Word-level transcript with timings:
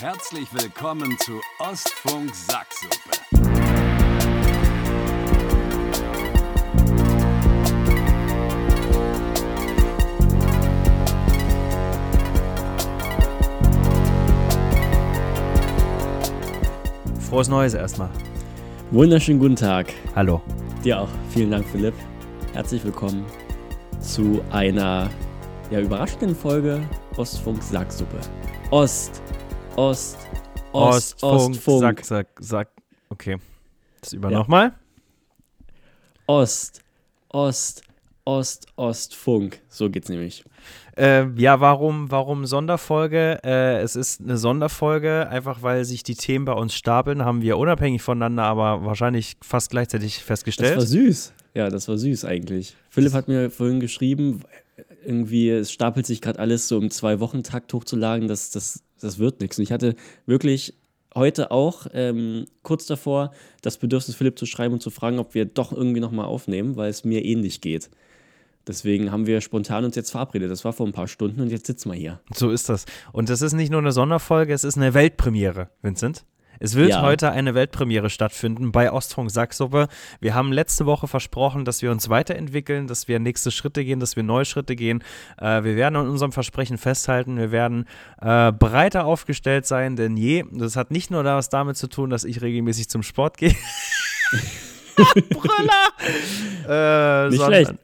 Herzlich 0.00 0.46
willkommen 0.52 1.18
zu 1.18 1.40
Ostfunk 1.58 2.32
Sacksuppe. 2.32 2.94
Frohes 17.28 17.48
Neues 17.48 17.74
erstmal. 17.74 18.08
Wunderschönen 18.92 19.40
guten 19.40 19.56
Tag. 19.56 19.92
Hallo. 20.14 20.40
Dir 20.84 21.00
auch. 21.00 21.08
Vielen 21.30 21.50
Dank, 21.50 21.66
Philipp. 21.66 21.94
Herzlich 22.52 22.84
willkommen 22.84 23.26
zu 23.98 24.44
einer 24.50 25.10
ja, 25.72 25.80
überraschenden 25.80 26.36
Folge 26.36 26.80
Ostfunk 27.16 27.60
Sacksuppe. 27.64 28.20
Ost, 28.70 29.22
Ost, 29.78 30.18
Ost, 30.72 31.22
Ostfunk, 31.22 31.50
Ostfunk. 31.54 31.80
Sack, 31.80 32.04
Sack, 32.04 32.26
Sack. 32.40 32.68
Okay. 33.10 33.36
Das 34.00 34.12
über 34.12 34.28
Ja. 34.28 34.38
nochmal. 34.38 34.72
Ost, 36.26 36.82
Ost, 37.28 37.82
Ost, 38.24 38.66
Ostfunk. 38.74 39.60
So 39.68 39.88
geht's 39.88 40.08
nämlich. 40.08 40.42
Äh, 40.96 41.28
ja, 41.36 41.60
warum, 41.60 42.10
warum 42.10 42.44
Sonderfolge? 42.44 43.38
Äh, 43.44 43.78
es 43.82 43.94
ist 43.94 44.20
eine 44.20 44.36
Sonderfolge, 44.36 45.28
einfach 45.28 45.62
weil 45.62 45.84
sich 45.84 46.02
die 46.02 46.16
Themen 46.16 46.44
bei 46.44 46.54
uns 46.54 46.74
stapeln, 46.74 47.24
haben 47.24 47.40
wir 47.40 47.56
unabhängig 47.56 48.02
voneinander, 48.02 48.42
aber 48.46 48.84
wahrscheinlich 48.84 49.36
fast 49.42 49.70
gleichzeitig 49.70 50.14
Das 50.16 50.22
war 50.22 50.26
festgestellt. 50.26 50.80
süß. 50.88 51.32
Ja, 51.54 51.70
das 51.70 51.86
war 51.86 51.96
süß 51.96 52.24
eigentlich. 52.24 52.74
Philipp 52.90 53.12
hat 53.12 53.28
mir 53.28 53.48
vorhin 53.48 53.78
geschrieben, 53.78 54.42
irgendwie, 55.06 55.50
es 55.50 55.70
stapelt 55.70 56.04
sich 56.04 56.20
gerade 56.20 56.40
alles 56.40 56.66
so 56.66 56.78
im 56.78 56.90
Zwei-Wochen-Takt 56.90 57.72
hochzuladen, 57.72 58.26
das, 58.26 58.50
das, 58.50 58.82
das 58.98 59.18
wird 59.18 59.40
nichts. 59.40 59.58
Und 59.58 59.64
ich 59.64 59.72
hatte 59.72 59.94
wirklich 60.26 60.74
heute 61.14 61.50
auch 61.50 61.86
ähm, 61.92 62.46
kurz 62.62 62.86
davor 62.86 63.32
das 63.62 63.78
Bedürfnis, 63.78 64.16
Philipp 64.16 64.38
zu 64.38 64.46
schreiben 64.46 64.74
und 64.74 64.80
zu 64.80 64.90
fragen, 64.90 65.18
ob 65.18 65.34
wir 65.34 65.44
doch 65.44 65.72
irgendwie 65.72 66.00
nochmal 66.00 66.26
aufnehmen, 66.26 66.76
weil 66.76 66.90
es 66.90 67.04
mir 67.04 67.24
ähnlich 67.24 67.60
geht. 67.60 67.90
Deswegen 68.66 69.10
haben 69.10 69.26
wir 69.26 69.40
spontan 69.40 69.84
uns 69.84 69.96
jetzt 69.96 70.10
verabredet. 70.10 70.50
Das 70.50 70.64
war 70.64 70.74
vor 70.74 70.86
ein 70.86 70.92
paar 70.92 71.08
Stunden 71.08 71.40
und 71.40 71.50
jetzt 71.50 71.66
sitzen 71.66 71.90
wir 71.90 71.96
hier. 71.96 72.20
So 72.34 72.50
ist 72.50 72.68
das. 72.68 72.84
Und 73.12 73.30
das 73.30 73.40
ist 73.40 73.54
nicht 73.54 73.70
nur 73.70 73.80
eine 73.80 73.92
Sonderfolge, 73.92 74.52
es 74.52 74.64
ist 74.64 74.76
eine 74.76 74.92
Weltpremiere, 74.92 75.70
Vincent. 75.80 76.24
Es 76.60 76.74
wird 76.74 76.90
Ja. 76.90 77.02
heute 77.02 77.30
eine 77.30 77.54
Weltpremiere 77.54 78.10
stattfinden 78.10 78.72
bei 78.72 78.90
Ostfunk 78.92 79.30
Sacksuppe. 79.30 79.88
Wir 80.20 80.34
haben 80.34 80.52
letzte 80.52 80.86
Woche 80.86 81.06
versprochen, 81.08 81.64
dass 81.64 81.82
wir 81.82 81.90
uns 81.90 82.08
weiterentwickeln, 82.08 82.86
dass 82.86 83.08
wir 83.08 83.18
nächste 83.18 83.50
Schritte 83.50 83.84
gehen, 83.84 84.00
dass 84.00 84.16
wir 84.16 84.22
neue 84.22 84.44
Schritte 84.44 84.76
gehen. 84.76 85.02
Äh, 85.38 85.64
wir 85.64 85.76
werden 85.76 85.96
an 85.96 86.08
unserem 86.08 86.32
Versprechen 86.32 86.78
festhalten. 86.78 87.36
Wir 87.36 87.52
werden 87.52 87.86
äh, 88.20 88.52
breiter 88.52 89.04
aufgestellt 89.04 89.66
sein 89.66 89.96
denn 89.96 90.16
je. 90.16 90.44
Das 90.52 90.76
hat 90.76 90.90
nicht 90.90 91.10
nur 91.10 91.24
was 91.24 91.48
damit 91.48 91.76
zu 91.76 91.88
tun, 91.88 92.10
dass 92.10 92.24
ich 92.24 92.40
regelmäßig 92.42 92.88
zum 92.88 93.02
Sport 93.02 93.36
gehe. 93.36 93.54
Brüller! 95.30 95.88
äh, 96.68 97.28
Nicht 97.28 97.38
sondern, 97.38 97.64
schlecht. 97.64 97.74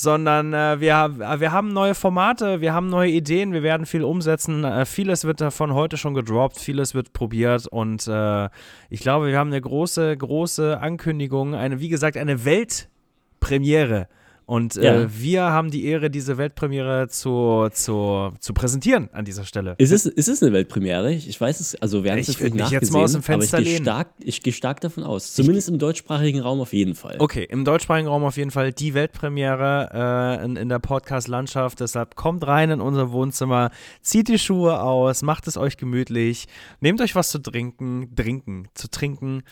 Sondern 0.00 0.52
äh, 0.52 0.78
wir, 0.80 0.94
haben- 0.96 1.18
wir 1.40 1.50
haben 1.52 1.72
neue 1.72 1.94
Formate, 1.94 2.60
wir 2.60 2.72
haben 2.72 2.88
neue 2.88 3.10
Ideen, 3.10 3.52
wir 3.52 3.62
werden 3.64 3.84
viel 3.84 4.04
umsetzen. 4.04 4.62
Äh, 4.62 4.86
vieles 4.86 5.24
wird 5.24 5.40
davon 5.40 5.74
heute 5.74 5.96
schon 5.96 6.14
gedroppt, 6.14 6.58
vieles 6.58 6.94
wird 6.94 7.12
probiert 7.12 7.66
und 7.66 8.06
äh, 8.06 8.48
ich 8.90 9.00
glaube, 9.00 9.26
wir 9.26 9.38
haben 9.38 9.48
eine 9.50 9.60
große, 9.60 10.16
große 10.16 10.78
Ankündigung, 10.80 11.54
eine, 11.54 11.80
wie 11.80 11.88
gesagt, 11.88 12.16
eine 12.16 12.44
Weltpremiere. 12.44 14.08
Und 14.48 14.78
äh, 14.78 15.02
Ja. 15.02 15.06
wir 15.14 15.42
haben 15.42 15.70
die 15.70 15.84
Ehre, 15.84 16.08
diese 16.08 16.38
Weltpremiere 16.38 17.08
zu, 17.08 17.68
zu, 17.70 18.32
zu 18.40 18.54
präsentieren 18.54 19.10
an 19.12 19.26
dieser 19.26 19.44
Stelle. 19.44 19.74
Ist 19.76 19.92
es, 19.92 20.06
ist 20.06 20.26
es 20.26 20.42
eine 20.42 20.54
Weltpremiere? 20.54 21.12
Ich 21.12 21.28
ich 21.28 21.38
weiß 21.38 21.60
es, 21.60 21.74
also 21.74 22.02
wir 22.02 22.12
haben 22.12 22.18
es 22.18 22.30
Ich 22.30 22.40
nicht 22.40 22.54
mich 22.54 22.70
jetzt 22.70 22.90
mal 22.90 23.02
aus 23.02 23.12
dem 23.12 23.20
nachgesehen, 23.20 23.34
aber 23.34 23.42
Fenster 23.42 23.58
ich 23.58 23.66
gehe 23.66 23.76
stark, 23.82 24.08
ich 24.18 24.42
gehe 24.42 24.52
stark 24.54 24.80
davon 24.80 25.04
aus. 25.04 25.34
Zumindest 25.34 25.68
im 25.68 25.78
deutschsprachigen 25.78 26.40
Raum 26.40 26.62
auf 26.62 26.72
jeden 26.72 26.94
Fall. 26.94 27.16
Okay, 27.18 27.46
im 27.46 27.66
deutschsprachigen 27.66 28.08
Raum 28.08 28.24
auf 28.24 28.38
jeden 28.38 28.50
Fall 28.50 28.72
die 28.72 28.94
Weltpremiere 28.94 30.38
äh, 30.40 30.44
in, 30.46 30.56
in 30.56 30.70
der 30.70 30.78
Podcast-Landschaft. 30.78 31.80
Deshalb 31.80 32.16
kommt 32.16 32.46
rein 32.46 32.70
in 32.70 32.80
unser 32.80 33.12
Wohnzimmer, 33.12 33.70
zieht 34.00 34.28
die 34.28 34.38
Schuhe 34.38 34.80
aus, 34.80 35.20
macht 35.20 35.46
es 35.46 35.58
euch 35.58 35.76
gemütlich, 35.76 36.46
nehmt 36.80 37.02
euch 37.02 37.14
was 37.14 37.28
zu 37.28 37.38
trinken, 37.38 38.14
trinken, 38.16 38.68
zu 38.72 38.88
trinken. 38.88 39.42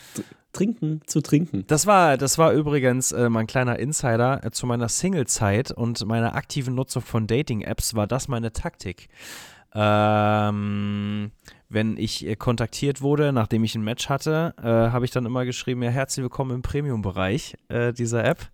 Trinken, 0.57 1.01
zu 1.07 1.21
trinken. 1.21 1.65
Das 1.67 1.87
war, 1.87 2.17
das 2.17 2.39
war 2.39 2.53
übrigens 2.53 3.13
äh, 3.13 3.29
mein 3.29 3.47
kleiner 3.47 3.79
Insider 3.79 4.45
äh, 4.45 4.51
zu 4.51 4.67
meiner 4.67 4.89
Single-Zeit 4.89 5.71
und 5.71 6.05
meiner 6.07 6.35
aktiven 6.35 6.75
Nutzung 6.75 7.03
von 7.03 7.27
Dating-Apps 7.27 7.95
war 7.95 8.07
das 8.07 8.29
meine 8.29 8.53
Taktik. 8.53 9.09
Ähm, 9.75 11.31
wenn 11.69 11.97
ich 11.99 12.27
äh, 12.27 12.37
kontaktiert 12.37 13.03
wurde, 13.03 13.33
nachdem 13.33 13.65
ich 13.65 13.75
ein 13.75 13.85
Match 13.85 14.09
hatte, 14.09 14.55
äh, 14.59 14.65
habe 14.65 15.05
ich 15.05 15.11
dann 15.11 15.27
immer 15.27 15.45
geschrieben, 15.45 15.83
ja, 15.83 15.91
herzlich 15.91 16.23
willkommen 16.23 16.53
im 16.53 16.63
Premium-Bereich 16.63 17.57
äh, 17.69 17.93
dieser 17.93 18.25
App. 18.25 18.49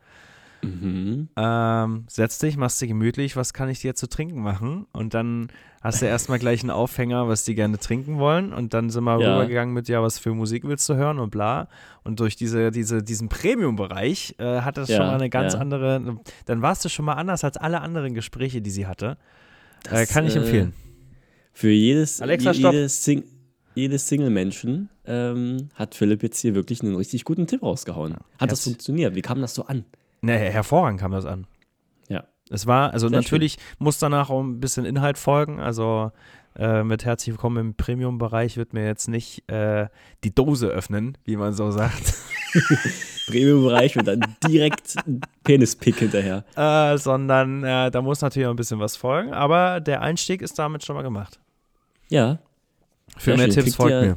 Mhm. 0.62 1.28
Ähm, 1.36 2.04
setz 2.08 2.38
dich, 2.38 2.56
machst 2.56 2.80
dir 2.80 2.86
gemütlich, 2.86 3.36
was 3.36 3.52
kann 3.52 3.68
ich 3.68 3.80
dir 3.80 3.94
zu 3.94 4.08
trinken 4.08 4.40
machen? 4.42 4.86
Und 4.92 5.12
dann 5.14 5.48
hast 5.80 6.00
du 6.02 6.06
erstmal 6.06 6.38
gleich 6.38 6.60
einen 6.60 6.70
Aufhänger, 6.70 7.26
was 7.26 7.42
die 7.44 7.54
gerne 7.56 7.78
trinken 7.78 8.18
wollen. 8.18 8.52
Und 8.52 8.72
dann 8.72 8.88
sind 8.90 9.02
wir 9.04 9.18
Ja. 9.20 9.34
rübergegangen 9.34 9.74
mit, 9.74 9.88
ja, 9.88 10.00
was 10.02 10.18
für 10.18 10.32
Musik 10.34 10.62
willst 10.64 10.88
du 10.88 10.94
hören 10.94 11.18
und 11.18 11.30
bla. 11.30 11.68
Und 12.04 12.20
durch 12.20 12.36
diese, 12.36 12.70
diese, 12.70 13.02
diesen 13.02 13.28
Premium-Bereich 13.28 14.36
äh, 14.38 14.60
hat 14.60 14.76
das 14.76 14.88
Ja, 14.88 14.98
schon 14.98 15.06
mal 15.06 15.14
eine 15.16 15.30
ganz 15.30 15.54
ja. 15.54 15.60
andere, 15.60 16.18
dann 16.46 16.62
warst 16.62 16.84
du 16.84 16.88
schon 16.88 17.04
mal 17.04 17.14
anders 17.14 17.42
als 17.44 17.56
alle 17.56 17.80
anderen 17.80 18.14
Gespräche, 18.14 18.62
die 18.62 18.70
sie 18.70 18.86
hatte. 18.86 19.16
Äh, 19.86 19.90
Das, 19.90 20.08
kann 20.10 20.26
ich 20.26 20.36
äh, 20.36 20.38
empfehlen. 20.38 20.72
Für 21.52 21.70
jedes, 21.70 22.22
Alexa, 22.22 22.52
jedes, 22.52 23.04
Sing 23.04 23.24
jedes 23.74 24.06
Single-Menschen 24.06 24.90
ähm, 25.06 25.70
hat 25.74 25.94
Philipp 25.94 26.22
jetzt 26.22 26.38
hier 26.40 26.54
wirklich 26.54 26.82
einen 26.82 26.94
richtig 26.94 27.24
guten 27.24 27.46
Tipp 27.46 27.62
rausgehauen. 27.62 28.12
Hat 28.14 28.22
das 28.38 28.60
Herz- 28.60 28.64
funktioniert? 28.64 29.14
Wie 29.14 29.22
kam 29.22 29.40
das 29.40 29.54
so 29.54 29.64
an? 29.64 29.84
Ne, 30.24 30.38
hervorragend 30.38 31.00
kam 31.00 31.10
das 31.12 31.26
an. 31.26 31.46
Ja. 32.08 32.24
Es 32.48 32.66
war, 32.66 32.92
also 32.92 33.08
Sehr 33.08 33.18
natürlich 33.18 33.58
muss 33.78 33.98
danach 33.98 34.30
auch 34.30 34.40
ein 34.40 34.60
bisschen 34.60 34.84
Inhalt 34.84 35.18
folgen. 35.18 35.58
Also 35.58 36.12
äh, 36.56 36.84
mit 36.84 37.04
herzlich 37.04 37.32
willkommen 37.34 37.56
im 37.58 37.74
Premium-Bereich 37.74 38.56
wird 38.56 38.72
mir 38.72 38.86
jetzt 38.86 39.08
nicht 39.08 39.48
äh, 39.50 39.88
die 40.22 40.32
Dose 40.34 40.68
öffnen, 40.68 41.18
wie 41.24 41.36
man 41.36 41.54
so 41.54 41.70
sagt, 41.72 42.14
Premium-Bereich 43.26 43.98
und 43.98 44.06
dann 44.06 44.20
direkt 44.46 44.94
Penispick 45.42 45.96
hinterher. 45.96 46.44
äh, 46.54 46.98
sondern 46.98 47.64
äh, 47.64 47.90
da 47.90 48.00
muss 48.02 48.20
natürlich 48.20 48.46
auch 48.46 48.50
ein 48.52 48.56
bisschen 48.56 48.78
was 48.80 48.96
folgen. 48.96 49.32
Aber 49.32 49.80
der 49.80 50.02
Einstieg 50.02 50.40
ist 50.42 50.56
damit 50.58 50.84
schon 50.84 50.94
mal 50.94 51.02
gemacht. 51.02 51.40
Ja. 52.10 52.38
Für 53.16 53.30
Sehr 53.30 53.36
mehr 53.38 53.46
schön. 53.46 53.54
Tipps 53.54 53.64
Kriegt 53.64 53.76
folgt 53.76 53.92
ihr- 53.92 54.02
mir. 54.02 54.16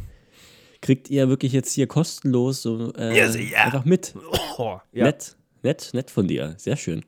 Kriegt 0.82 1.10
ihr 1.10 1.30
wirklich 1.30 1.52
jetzt 1.52 1.72
hier 1.74 1.88
kostenlos 1.88 2.62
so 2.62 2.94
äh, 2.94 3.18
Ja, 3.18 3.28
sicher. 3.32 3.58
einfach 3.64 3.86
mit. 3.86 4.14
Oh, 4.60 4.78
ja. 4.92 5.06
Nett, 5.06 5.36
nett, 5.66 5.90
nett 5.94 6.10
von 6.10 6.28
dir. 6.28 6.56
Sehr 6.58 6.78
schön. 6.78 7.04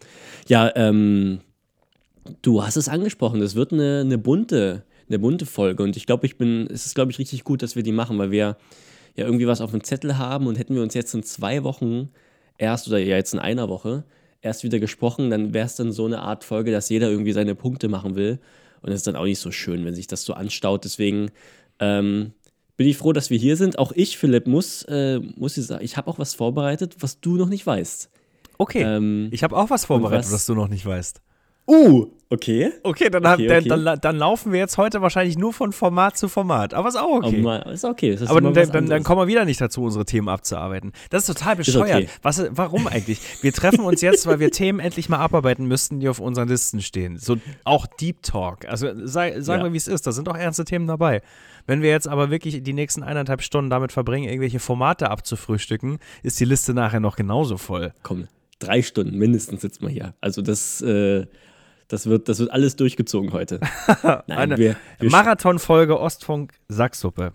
Ja, 0.47 0.71
ähm, 0.75 1.39
du 2.41 2.63
hast 2.63 2.75
es 2.75 2.89
angesprochen. 2.89 3.41
Es 3.41 3.55
wird 3.55 3.71
eine, 3.71 4.01
eine 4.01 4.17
bunte, 4.17 4.83
eine 5.07 5.19
bunte 5.19 5.45
Folge. 5.45 5.83
Und 5.83 5.95
ich 5.95 6.05
glaube, 6.05 6.25
ich 6.25 6.37
bin, 6.37 6.67
es 6.69 6.85
ist, 6.85 6.95
glaube 6.95 7.11
ich, 7.11 7.19
richtig 7.19 7.45
gut, 7.45 7.61
dass 7.61 7.75
wir 7.75 7.83
die 7.83 7.93
machen, 7.93 8.17
weil 8.17 8.31
wir 8.31 8.57
ja 9.15 9.25
irgendwie 9.25 9.47
was 9.47 9.61
auf 9.61 9.71
dem 9.71 9.83
Zettel 9.83 10.17
haben 10.17 10.47
und 10.47 10.59
hätten 10.59 10.75
wir 10.75 10.83
uns 10.83 10.93
jetzt 10.93 11.13
in 11.13 11.23
zwei 11.23 11.63
Wochen 11.63 12.09
erst 12.57 12.87
oder 12.87 12.97
ja 12.97 13.15
jetzt 13.15 13.33
in 13.33 13.39
einer 13.39 13.69
Woche 13.69 14.03
erst 14.41 14.63
wieder 14.63 14.79
gesprochen, 14.79 15.29
dann 15.29 15.53
wäre 15.53 15.65
es 15.65 15.75
dann 15.75 15.91
so 15.91 16.05
eine 16.05 16.19
Art 16.19 16.43
Folge, 16.43 16.71
dass 16.71 16.89
jeder 16.89 17.09
irgendwie 17.09 17.31
seine 17.31 17.55
Punkte 17.55 17.87
machen 17.87 18.15
will. 18.15 18.39
Und 18.81 18.91
es 18.91 18.97
ist 18.97 19.07
dann 19.07 19.15
auch 19.15 19.25
nicht 19.25 19.39
so 19.39 19.51
schön, 19.51 19.85
wenn 19.85 19.95
sich 19.95 20.07
das 20.07 20.23
so 20.23 20.33
anstaut. 20.33 20.85
Deswegen 20.85 21.31
ähm, 21.79 22.33
bin 22.77 22.87
ich 22.87 22.97
froh, 22.97 23.11
dass 23.11 23.29
wir 23.29 23.37
hier 23.37 23.57
sind. 23.57 23.79
Auch 23.79 23.91
ich, 23.93 24.17
Philipp, 24.17 24.47
muss, 24.47 24.83
äh, 24.83 25.19
muss 25.35 25.57
ich 25.57 25.65
sagen, 25.65 25.83
ich 25.83 25.97
habe 25.97 26.09
auch 26.09 26.19
was 26.19 26.35
vorbereitet, 26.35 26.97
was 26.99 27.19
du 27.19 27.35
noch 27.35 27.49
nicht 27.49 27.65
weißt. 27.65 28.09
Okay. 28.57 28.81
Ähm, 28.83 29.29
ich 29.31 29.43
habe 29.43 29.55
auch 29.55 29.69
was 29.69 29.85
vorbereitet, 29.85 30.25
was- 30.25 30.33
was 30.33 30.45
du 30.45 30.55
noch 30.55 30.67
nicht 30.67 30.85
weißt. 30.85 31.21
uh, 31.69 32.07
okay. 32.29 32.71
Okay, 32.83 33.09
dann, 33.09 33.25
Okay, 33.25 33.45
dann, 33.47 33.57
okay. 33.59 33.67
Dann, 33.69 33.79
la- 33.81 33.95
dann 33.97 34.15
laufen 34.17 34.53
wir 34.53 34.59
jetzt 34.59 34.77
heute 34.77 35.01
wahrscheinlich 35.01 35.37
nur 35.37 35.51
von 35.51 35.73
Format 35.73 36.17
zu 36.17 36.29
Format. 36.29 36.73
Aber 36.73 36.87
ist 36.87 36.95
auch 36.95 37.17
okay. 37.23 37.41
Aber 37.41 37.65
ist 37.67 37.83
okay. 37.83 38.11
Das 38.13 38.21
ist 38.21 38.29
Aber 38.29 38.39
dann, 38.39 38.53
dann, 38.71 38.85
dann 38.87 39.03
kommen 39.03 39.21
wir 39.21 39.27
wieder 39.27 39.43
nicht 39.43 39.59
dazu, 39.59 39.83
unsere 39.83 40.05
Themen 40.05 40.29
abzuarbeiten. 40.29 40.93
Das 41.09 41.27
ist 41.27 41.35
total 41.37 41.57
bescheuert. 41.57 41.89
okay. 42.03 42.09
Was, 42.21 42.41
warum 42.51 42.87
eigentlich? 42.87 43.19
Wir 43.43 43.51
treffen 43.51 43.81
uns 43.81 43.99
jetzt, 44.01 44.25
weil 44.27 44.39
wir 44.39 44.49
Themen 44.51 44.79
endlich 44.79 45.09
mal 45.09 45.17
abarbeiten 45.19 45.65
müssten, 45.67 45.99
die 45.99 46.07
auf 46.07 46.19
unseren 46.19 46.47
Listen 46.47 46.81
stehen. 46.81 47.17
So 47.17 47.35
auch 47.65 47.85
Deep 47.85 48.23
Talk. 48.23 48.65
Also 48.65 48.87
sei, 49.05 49.41
sagen 49.41 49.59
Ja. 49.59 49.65
wir, 49.67 49.73
wie 49.73 49.77
es 49.77 49.89
ist. 49.89 50.07
Da 50.07 50.13
sind 50.13 50.29
auch 50.29 50.37
ernste 50.37 50.63
Themen 50.63 50.87
dabei. 50.87 51.21
Wenn 51.65 51.81
wir 51.81 51.89
jetzt 51.89 52.07
aber 52.07 52.29
wirklich 52.31 52.63
die 52.63 52.71
nächsten 52.73 53.03
eineinhalb 53.03 53.41
Stunden 53.41 53.69
damit 53.69 53.91
verbringen, 53.91 54.29
irgendwelche 54.29 54.59
Formate 54.59 55.11
abzufrühstücken, 55.11 55.99
ist 56.23 56.39
die 56.39 56.45
Liste 56.45 56.73
nachher 56.73 57.01
noch 57.01 57.17
genauso 57.17 57.57
voll. 57.57 57.93
Komm, 58.03 58.29
drei 58.59 58.81
Stunden 58.81 59.17
mindestens 59.17 59.61
sitzen 59.61 59.83
wir 59.83 59.89
hier. 59.89 60.13
Also 60.21 60.41
das, 60.41 60.81
äh, 60.81 61.25
das, 61.87 62.07
wird, 62.07 62.29
das 62.29 62.39
wird 62.39 62.51
alles 62.51 62.75
durchgezogen 62.75 63.33
heute. 63.33 63.59
Nein, 64.03 64.23
Eine 64.27 64.57
wir, 64.57 64.75
wir 64.99 65.09
Marathonfolge 65.09 65.99
Ostfunk 65.99 66.53
Sacksuppe. 66.67 67.33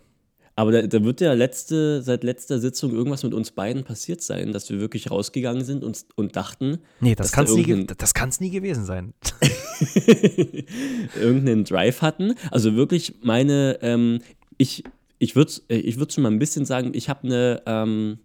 Aber 0.55 0.71
da, 0.71 0.83
da 0.83 1.03
wird 1.03 1.23
ja 1.23 1.33
letzte, 1.33 2.03
seit 2.03 2.25
letzter 2.25 2.59
Sitzung 2.59 2.93
irgendwas 2.93 3.23
mit 3.23 3.33
uns 3.33 3.53
beiden 3.53 3.85
passiert 3.85 4.21
sein, 4.21 4.53
dass 4.53 4.69
wir 4.69 4.81
wirklich 4.81 5.11
rausgegangen 5.11 5.65
sind 5.65 5.83
und, 5.83 6.05
und 6.15 6.37
dachten, 6.37 6.79
Nee, 7.01 7.15
das 7.15 7.33
kann 7.33 7.47
es 7.47 7.55
da 7.55 7.57
nie, 7.57 7.87
das 7.87 8.13
kann's 8.13 8.39
nie 8.39 8.51
gewesen 8.51 8.85
sein. 8.85 9.15
irgendeinen 11.19 11.65
Drive 11.65 12.03
hatten. 12.03 12.35
Also 12.51 12.75
wirklich 12.75 13.15
meine, 13.23 13.79
ähm, 13.81 14.19
Ich, 14.59 14.85
ich 15.19 15.37
würde 15.37 15.53
ich 15.69 15.99
würd 15.99 16.13
schon 16.13 16.23
mal 16.23 16.31
ein 16.31 16.39
bisschen 16.39 16.67
sagen, 16.67 16.93
ich 16.95 17.09
habe 17.09 17.25
eine, 17.25 17.63
ähm, 17.65 18.19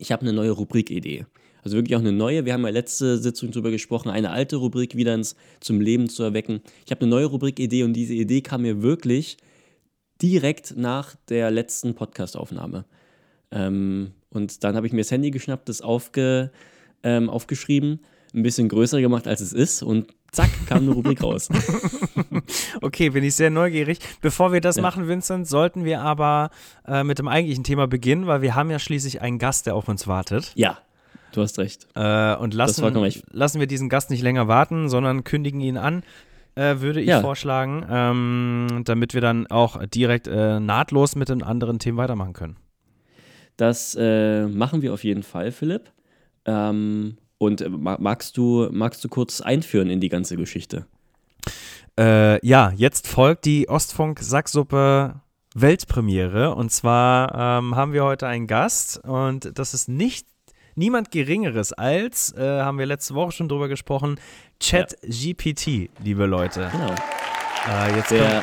hab 0.00 0.22
eine 0.22 0.32
neue 0.32 0.52
Rubrikidee. 0.52 1.26
Also 1.62 1.76
wirklich 1.76 1.96
auch 1.96 2.00
eine 2.00 2.12
neue. 2.12 2.44
Wir 2.44 2.52
haben 2.52 2.62
ja 2.62 2.70
letzte 2.70 3.18
Sitzung 3.18 3.50
darüber 3.50 3.70
gesprochen, 3.70 4.10
eine 4.10 4.30
alte 4.30 4.56
Rubrik 4.56 4.96
wieder 4.96 5.14
ins, 5.14 5.36
zum 5.60 5.80
Leben 5.80 6.08
zu 6.08 6.22
erwecken. 6.22 6.60
Ich 6.84 6.90
habe 6.90 7.02
eine 7.02 7.10
neue 7.10 7.26
Rubrikidee 7.26 7.82
und 7.82 7.92
diese 7.92 8.14
Idee 8.14 8.40
kam 8.40 8.62
mir 8.62 8.82
wirklich 8.82 9.36
direkt 10.22 10.76
nach 10.76 11.16
der 11.28 11.50
letzten 11.50 11.94
Podcastaufnahme. 11.94 12.84
Ähm, 13.50 14.12
und 14.30 14.64
dann 14.64 14.76
habe 14.76 14.86
ich 14.86 14.92
mir 14.92 15.00
das 15.00 15.10
Handy 15.10 15.30
geschnappt, 15.30 15.68
das 15.68 15.80
aufge, 15.80 16.50
ähm, 17.02 17.28
aufgeschrieben, 17.28 18.00
ein 18.34 18.42
bisschen 18.42 18.68
größer 18.68 19.00
gemacht, 19.00 19.26
als 19.26 19.40
es 19.40 19.52
ist 19.52 19.82
und 19.82 20.06
zack, 20.30 20.50
kam 20.66 20.78
eine 20.78 20.92
Rubrik 20.92 21.22
raus. 21.22 21.48
okay, 22.80 23.10
bin 23.10 23.24
ich 23.24 23.34
sehr 23.34 23.50
neugierig. 23.50 23.98
Bevor 24.20 24.52
wir 24.52 24.60
das 24.60 24.76
ja. 24.76 24.82
machen, 24.82 25.08
Vincent, 25.08 25.48
sollten 25.48 25.84
wir 25.84 26.02
aber 26.02 26.50
äh, 26.86 27.02
mit 27.02 27.18
dem 27.18 27.26
eigentlichen 27.26 27.64
Thema 27.64 27.88
beginnen, 27.88 28.28
weil 28.28 28.42
wir 28.42 28.54
haben 28.54 28.70
ja 28.70 28.78
schließlich 28.78 29.20
einen 29.20 29.38
Gast, 29.38 29.66
der 29.66 29.74
auf 29.74 29.88
uns 29.88 30.06
wartet. 30.06 30.52
Ja, 30.54 30.78
du 31.32 31.42
hast 31.42 31.58
recht. 31.58 31.86
Äh, 31.94 32.34
und 32.36 32.54
lassen, 32.54 32.84
lassen 33.30 33.60
wir 33.60 33.66
diesen 33.66 33.88
Gast 33.88 34.10
nicht 34.10 34.22
länger 34.22 34.48
warten, 34.48 34.88
sondern 34.88 35.24
kündigen 35.24 35.60
ihn 35.60 35.76
an. 35.76 36.02
Äh, 36.56 36.80
würde 36.80 37.00
ich 37.00 37.08
ja. 37.08 37.20
vorschlagen, 37.20 37.86
ähm, 37.88 38.82
damit 38.84 39.14
wir 39.14 39.20
dann 39.20 39.46
auch 39.46 39.84
direkt 39.86 40.26
äh, 40.26 40.58
nahtlos 40.58 41.14
mit 41.14 41.28
den 41.28 41.42
anderen 41.42 41.78
Themen 41.78 41.96
weitermachen 41.96 42.32
können. 42.32 42.56
Das 43.56 43.96
äh, 43.98 44.46
machen 44.46 44.82
wir 44.82 44.92
auf 44.92 45.04
jeden 45.04 45.22
Fall, 45.22 45.52
Philipp. 45.52 45.92
Ähm, 46.44 47.18
und 47.38 47.60
äh, 47.60 47.68
magst 47.68 48.36
du, 48.36 48.68
magst 48.72 49.04
du 49.04 49.08
kurz 49.08 49.40
einführen 49.40 49.90
in 49.90 50.00
die 50.00 50.08
ganze 50.08 50.36
Geschichte? 50.36 50.86
Äh, 51.98 52.44
ja, 52.46 52.72
jetzt 52.74 53.06
folgt 53.06 53.44
die 53.44 53.68
Ostfunk-Sacksuppe 53.68 55.20
Weltpremiere. 55.54 56.54
Und 56.54 56.70
zwar 56.70 57.34
ähm, 57.34 57.76
haben 57.76 57.92
wir 57.92 58.04
heute 58.04 58.26
einen 58.26 58.46
Gast 58.46 58.98
und 59.04 59.58
das 59.58 59.74
ist 59.74 59.88
nicht 59.88 60.26
niemand 60.80 61.10
Geringeres 61.10 61.72
als, 61.72 62.34
äh, 62.36 62.40
haben 62.40 62.78
wir 62.78 62.86
letzte 62.86 63.14
Woche 63.14 63.32
schon 63.32 63.48
drüber 63.48 63.68
gesprochen, 63.68 64.18
ChatGPT, 64.60 65.66
ja. 65.66 65.88
liebe 66.02 66.26
Leute. 66.26 66.70
Genau. 66.72 66.94
Äh, 67.68 67.96
jetzt 67.96 68.10
der, 68.10 68.42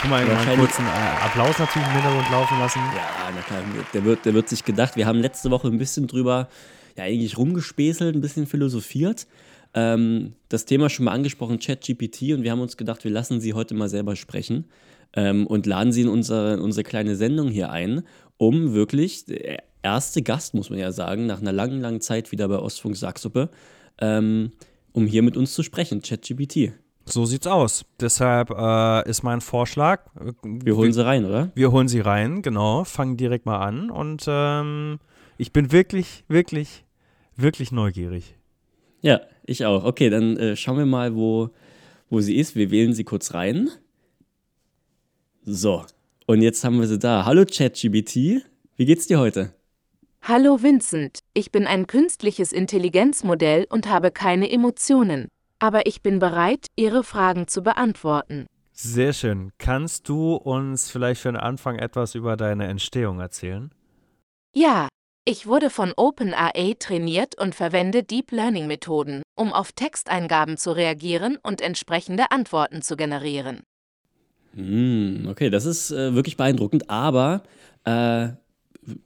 Guck 0.00 0.10
mal, 0.10 0.22
einen 0.22 0.58
kurzen 0.58 0.84
äh, 0.84 1.24
Applaus 1.24 1.58
natürlich 1.58 1.86
im 1.88 1.94
Hintergrund 1.94 2.30
laufen 2.30 2.58
lassen. 2.58 2.78
Ja, 2.78 3.30
na 3.34 3.40
klar, 3.42 3.62
der 3.92 4.04
wird, 4.04 4.24
der 4.24 4.34
wird 4.34 4.48
sich 4.48 4.64
gedacht, 4.64 4.96
wir 4.96 5.06
haben 5.06 5.18
letzte 5.18 5.50
Woche 5.50 5.68
ein 5.68 5.78
bisschen 5.78 6.06
drüber 6.06 6.48
ja 6.96 7.04
eigentlich 7.04 7.36
rumgespäßelt, 7.36 8.14
ein 8.14 8.20
bisschen 8.20 8.46
philosophiert. 8.46 9.26
Ähm, 9.74 10.34
das 10.48 10.66
Thema 10.66 10.88
schon 10.88 11.06
mal 11.06 11.12
angesprochen, 11.12 11.58
ChatGPT, 11.58 12.34
und 12.34 12.44
wir 12.44 12.52
haben 12.52 12.60
uns 12.60 12.76
gedacht, 12.76 13.02
wir 13.02 13.10
lassen 13.10 13.40
sie 13.40 13.52
heute 13.54 13.74
mal 13.74 13.88
selber 13.88 14.14
sprechen 14.14 14.66
ähm, 15.14 15.46
und 15.48 15.66
laden 15.66 15.92
sie 15.92 16.02
in 16.02 16.08
unsere, 16.08 16.60
unsere 16.60 16.84
kleine 16.84 17.16
Sendung 17.16 17.48
hier 17.48 17.70
ein, 17.70 18.04
um 18.36 18.74
wirklich, 18.74 19.24
der 19.24 19.64
erste 19.84 20.22
Gast, 20.22 20.54
muss 20.54 20.70
man 20.70 20.78
ja 20.78 20.90
sagen, 20.90 21.26
nach 21.26 21.40
einer 21.40 21.52
langen, 21.52 21.80
langen 21.80 22.00
Zeit 22.00 22.32
wieder 22.32 22.48
bei 22.48 22.58
Ostfunk 22.58 22.96
Sacksuppe, 22.96 23.50
ähm, 24.00 24.52
um 24.92 25.06
hier 25.06 25.22
mit 25.22 25.36
uns 25.36 25.52
zu 25.52 25.62
sprechen, 25.62 26.02
ChatGPT. 26.02 26.72
So 27.06 27.26
sieht's 27.26 27.46
aus. 27.46 27.84
Deshalb 28.00 28.50
äh, 28.50 29.08
ist 29.08 29.22
mein 29.22 29.42
Vorschlag. 29.42 30.06
Äh, 30.16 30.32
wir 30.42 30.76
holen 30.76 30.92
sie 30.92 31.04
rein, 31.04 31.26
oder? 31.26 31.52
Wir 31.54 31.70
holen 31.70 31.86
sie 31.86 32.00
rein, 32.00 32.42
genau. 32.42 32.84
Fangen 32.84 33.16
direkt 33.16 33.46
mal 33.46 33.58
an 33.58 33.90
und 33.90 34.24
ähm, 34.26 34.98
ich 35.36 35.52
bin 35.52 35.70
wirklich, 35.70 36.24
wirklich, 36.28 36.84
wirklich 37.36 37.70
neugierig. 37.72 38.36
Ja, 39.02 39.20
ich 39.44 39.66
auch. 39.66 39.84
Okay, 39.84 40.08
dann 40.08 40.38
äh, 40.38 40.56
schauen 40.56 40.78
wir 40.78 40.86
mal, 40.86 41.14
wo, 41.14 41.50
wo 42.08 42.20
sie 42.20 42.36
ist. 42.36 42.56
Wir 42.56 42.70
wählen 42.70 42.94
sie 42.94 43.04
kurz 43.04 43.34
rein. 43.34 43.68
So, 45.44 45.84
und 46.26 46.40
jetzt 46.40 46.64
haben 46.64 46.80
wir 46.80 46.86
sie 46.86 46.98
da. 46.98 47.26
Hallo 47.26 47.44
ChatGBT, 47.44 48.42
wie 48.76 48.86
geht's 48.86 49.06
dir 49.06 49.18
heute? 49.18 49.52
Hallo 50.26 50.62
Vincent, 50.62 51.18
ich 51.34 51.52
bin 51.52 51.66
ein 51.66 51.86
künstliches 51.86 52.50
Intelligenzmodell 52.50 53.66
und 53.68 53.90
habe 53.90 54.10
keine 54.10 54.50
Emotionen. 54.50 55.28
Aber 55.58 55.86
ich 55.86 56.00
bin 56.00 56.18
bereit, 56.18 56.68
Ihre 56.76 57.04
Fragen 57.04 57.46
zu 57.46 57.62
beantworten. 57.62 58.46
Sehr 58.72 59.12
schön. 59.12 59.52
Kannst 59.58 60.08
du 60.08 60.36
uns 60.36 60.90
vielleicht 60.90 61.20
für 61.20 61.28
den 61.28 61.36
Anfang 61.36 61.78
etwas 61.78 62.14
über 62.14 62.38
deine 62.38 62.68
Entstehung 62.68 63.20
erzählen? 63.20 63.70
Ja, 64.54 64.88
ich 65.26 65.46
wurde 65.46 65.68
von 65.68 65.92
OpenAI 65.94 66.74
trainiert 66.78 67.38
und 67.38 67.54
verwende 67.54 68.02
Deep 68.02 68.32
Learning 68.32 68.66
Methoden, 68.66 69.24
um 69.36 69.52
auf 69.52 69.72
Texteingaben 69.72 70.56
zu 70.56 70.72
reagieren 70.72 71.36
und 71.42 71.60
entsprechende 71.60 72.30
Antworten 72.30 72.80
zu 72.80 72.96
generieren. 72.96 73.60
Mm, 74.54 75.28
okay, 75.28 75.50
das 75.50 75.66
ist 75.66 75.90
äh, 75.90 76.14
wirklich 76.14 76.38
beeindruckend, 76.38 76.88
aber 76.88 77.42
äh, 77.84 78.28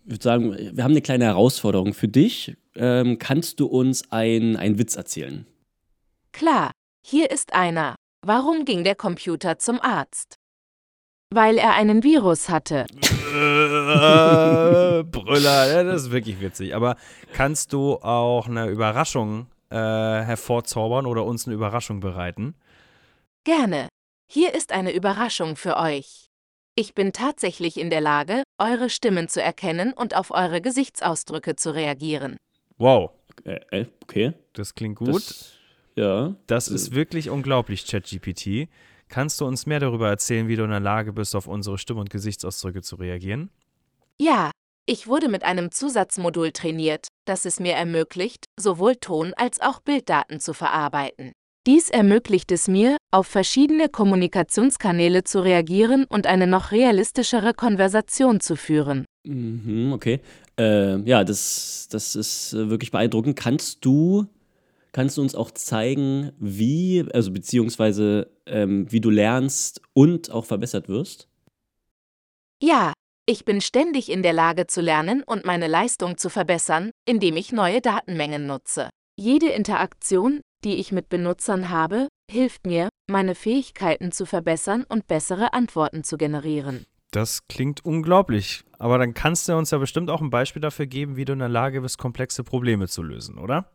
würde 0.05 0.23
sagen, 0.23 0.57
wir 0.57 0.85
haben 0.85 0.93
eine 0.93 1.03
kleine 1.03 1.25
Herausforderung 1.25 1.95
für 1.95 2.09
dich. 2.09 2.57
Ähm, 2.75 3.19
kannst 3.19 3.61
du 3.61 3.67
uns 3.67 4.11
einen 4.11 4.79
Witz 4.79 4.97
erzählen? 4.97 5.47
Klar, 6.33 6.71
hier 7.05 7.31
ist 7.31 7.55
einer. 7.55 7.97
Warum 8.25 8.65
ging 8.65 8.85
der 8.85 8.95
Computer 8.95 9.59
zum 9.59 9.81
Arzt? 9.81 10.37
Weil 11.31 11.59
er 11.59 11.75
einen 11.75 12.03
Virus 12.03 12.49
hatte. 12.49 12.87
Äh, 13.35 15.03
Brüller, 15.05 15.73
ja, 15.73 15.83
das 15.85 16.05
ist 16.05 16.11
wirklich 16.11 16.41
witzig. 16.41 16.75
Aber 16.75 16.97
kannst 17.33 17.73
du 17.73 17.95
auch 17.97 18.49
eine 18.49 18.67
Überraschung 18.69 19.47
äh, 19.71 19.77
hervorzaubern 19.77 21.07
oder 21.07 21.25
uns 21.25 21.47
eine 21.47 21.55
Überraschung 21.55 22.01
bereiten? 22.01 22.55
Gerne. 23.45 23.89
Hier 24.31 24.55
ist 24.55 24.73
eine 24.73 24.93
Überraschung 24.93 25.57
für 25.57 25.77
euch. 25.77 26.29
Ich 26.75 26.95
bin 26.95 27.13
tatsächlich 27.13 27.79
in 27.79 27.91
der 27.91 28.01
Lage, 28.01 28.43
eure 28.59 28.91
Stimmen 28.91 29.29
zu 29.29 29.43
erkennen 29.43 29.93
und 29.93 30.17
auf 30.17 30.31
eure 30.31 30.61
Gesichtsausdrücke 30.61 31.57
zu 31.57 31.75
reagieren. 31.75 32.37
Wow. 32.77 33.11
Äh, 33.45 33.61
äh 33.71 33.87
okay. 34.03 34.33
Das 34.53 34.75
klingt 34.75 34.97
gut. 34.97 35.15
Das, 35.15 35.53
ja. 35.95 36.35
Das 36.47 36.69
ist 36.69 36.95
wirklich 36.95 37.31
unglaublich, 37.31 37.87
ChatGPT. 37.87 38.69
Kannst 39.09 39.41
du 39.41 39.47
uns 39.47 39.67
mehr 39.67 39.81
darüber 39.81 40.09
erzählen, 40.09 40.49
wie 40.49 40.57
du 40.57 40.65
in 40.65 40.71
der 40.71 40.81
Lage 40.81 41.13
bist, 41.13 41.35
auf 41.35 41.47
unsere 41.47 41.79
Stimme- 41.79 42.01
und 42.01 42.11
Gesichtsausdrücke 42.11 42.83
zu 42.83 42.97
reagieren? 42.97 43.51
Ja, 44.21 44.51
ich 44.87 45.07
wurde 45.07 45.29
mit 45.29 45.45
einem 45.45 45.71
Zusatzmodul 45.71 46.53
trainiert, 46.53 47.09
das 47.27 47.45
es 47.45 47.61
mir 47.61 47.75
ermöglicht, 47.75 48.45
sowohl 48.59 48.97
Ton- 48.97 49.35
als 49.35 49.61
auch 49.61 49.81
Bilddaten 49.81 50.41
zu 50.41 50.55
verarbeiten. 50.55 51.33
Dies 51.69 51.91
ermöglicht 51.91 52.51
es 52.51 52.67
mir, 52.67 52.97
auf 53.11 53.27
verschiedene 53.27 53.91
Kommunikationskanäle 53.91 55.23
zu 55.25 55.41
reagieren 55.41 56.07
und 56.09 56.27
eine 56.27 56.47
noch 56.47 56.73
realistischere 56.73 57.53
Konversation 57.53 58.41
zu 58.41 58.57
führen. 58.57 59.05
Mhm, 59.27 59.93
okay. 59.93 60.21
Äh, 60.59 60.99
ja, 61.03 61.25
das, 61.25 61.89
das 61.91 62.17
ist 62.17 62.55
äh, 62.55 62.71
wirklich 62.71 62.91
beeindruckend. 62.91 63.37
Kannst 63.37 63.85
du 63.85 64.27
Kannst 64.93 65.19
du 65.19 65.21
uns 65.21 65.35
auch 65.35 65.51
zeigen, 65.51 66.33
wie, 66.39 67.05
also 67.13 67.31
beziehungsweise 67.31 68.31
ähm, 68.47 68.91
wie 68.91 69.03
du 69.03 69.11
lernst 69.11 69.83
und 69.93 70.31
auch 70.31 70.47
verbessert 70.47 70.89
wirst? 70.89 71.29
Ja, 72.63 72.95
ich 73.27 73.45
bin 73.45 73.61
ständig 73.61 74.11
in 74.11 74.23
der 74.23 74.33
Lage 74.33 74.67
zu 74.67 74.81
lernen 74.81 75.23
und 75.23 75.45
meine 75.45 75.67
Leistung 75.67 76.17
zu 76.17 76.31
verbessern, 76.31 76.91
indem 77.05 77.37
ich 77.37 77.53
neue 77.53 77.83
Datenmengen 77.83 78.47
nutze. 78.47 78.89
Jede 79.17 79.51
Interaktion, 79.51 80.41
die 80.65 80.77
ich 80.77 80.93
mit 80.93 81.09
Benutzern 81.09 81.69
habe, 81.69 82.09
hilft 82.31 82.67
mir, 82.67 82.89
meine 83.09 83.35
Fähigkeiten 83.35 84.13
zu 84.13 84.27
verbessern 84.27 84.85
und 84.89 85.07
bessere 85.07 85.53
Antworten 85.53 86.05
zu 86.05 86.17
generieren. 86.19 86.85
Das 87.11 87.47
klingt 87.49 87.85
unglaublich. 87.85 88.65
Aber 88.79 88.99
dann 88.99 89.15
kannst 89.15 89.49
du 89.49 89.57
uns 89.57 89.71
ja 89.71 89.79
bestimmt 89.79 90.11
auch 90.11 90.21
ein 90.21 90.31
Beispiel 90.31 90.61
dafür 90.61 90.87
geben, 90.87 91.17
wie 91.17 91.25
du 91.25 91.33
in 91.33 91.39
der 91.39 91.49
Lage 91.49 91.81
bist, 91.81 91.99
komplexe 91.99 92.45
Probleme 92.45 92.87
zu 92.87 93.03
lösen, 93.03 93.39
oder? 93.39 93.73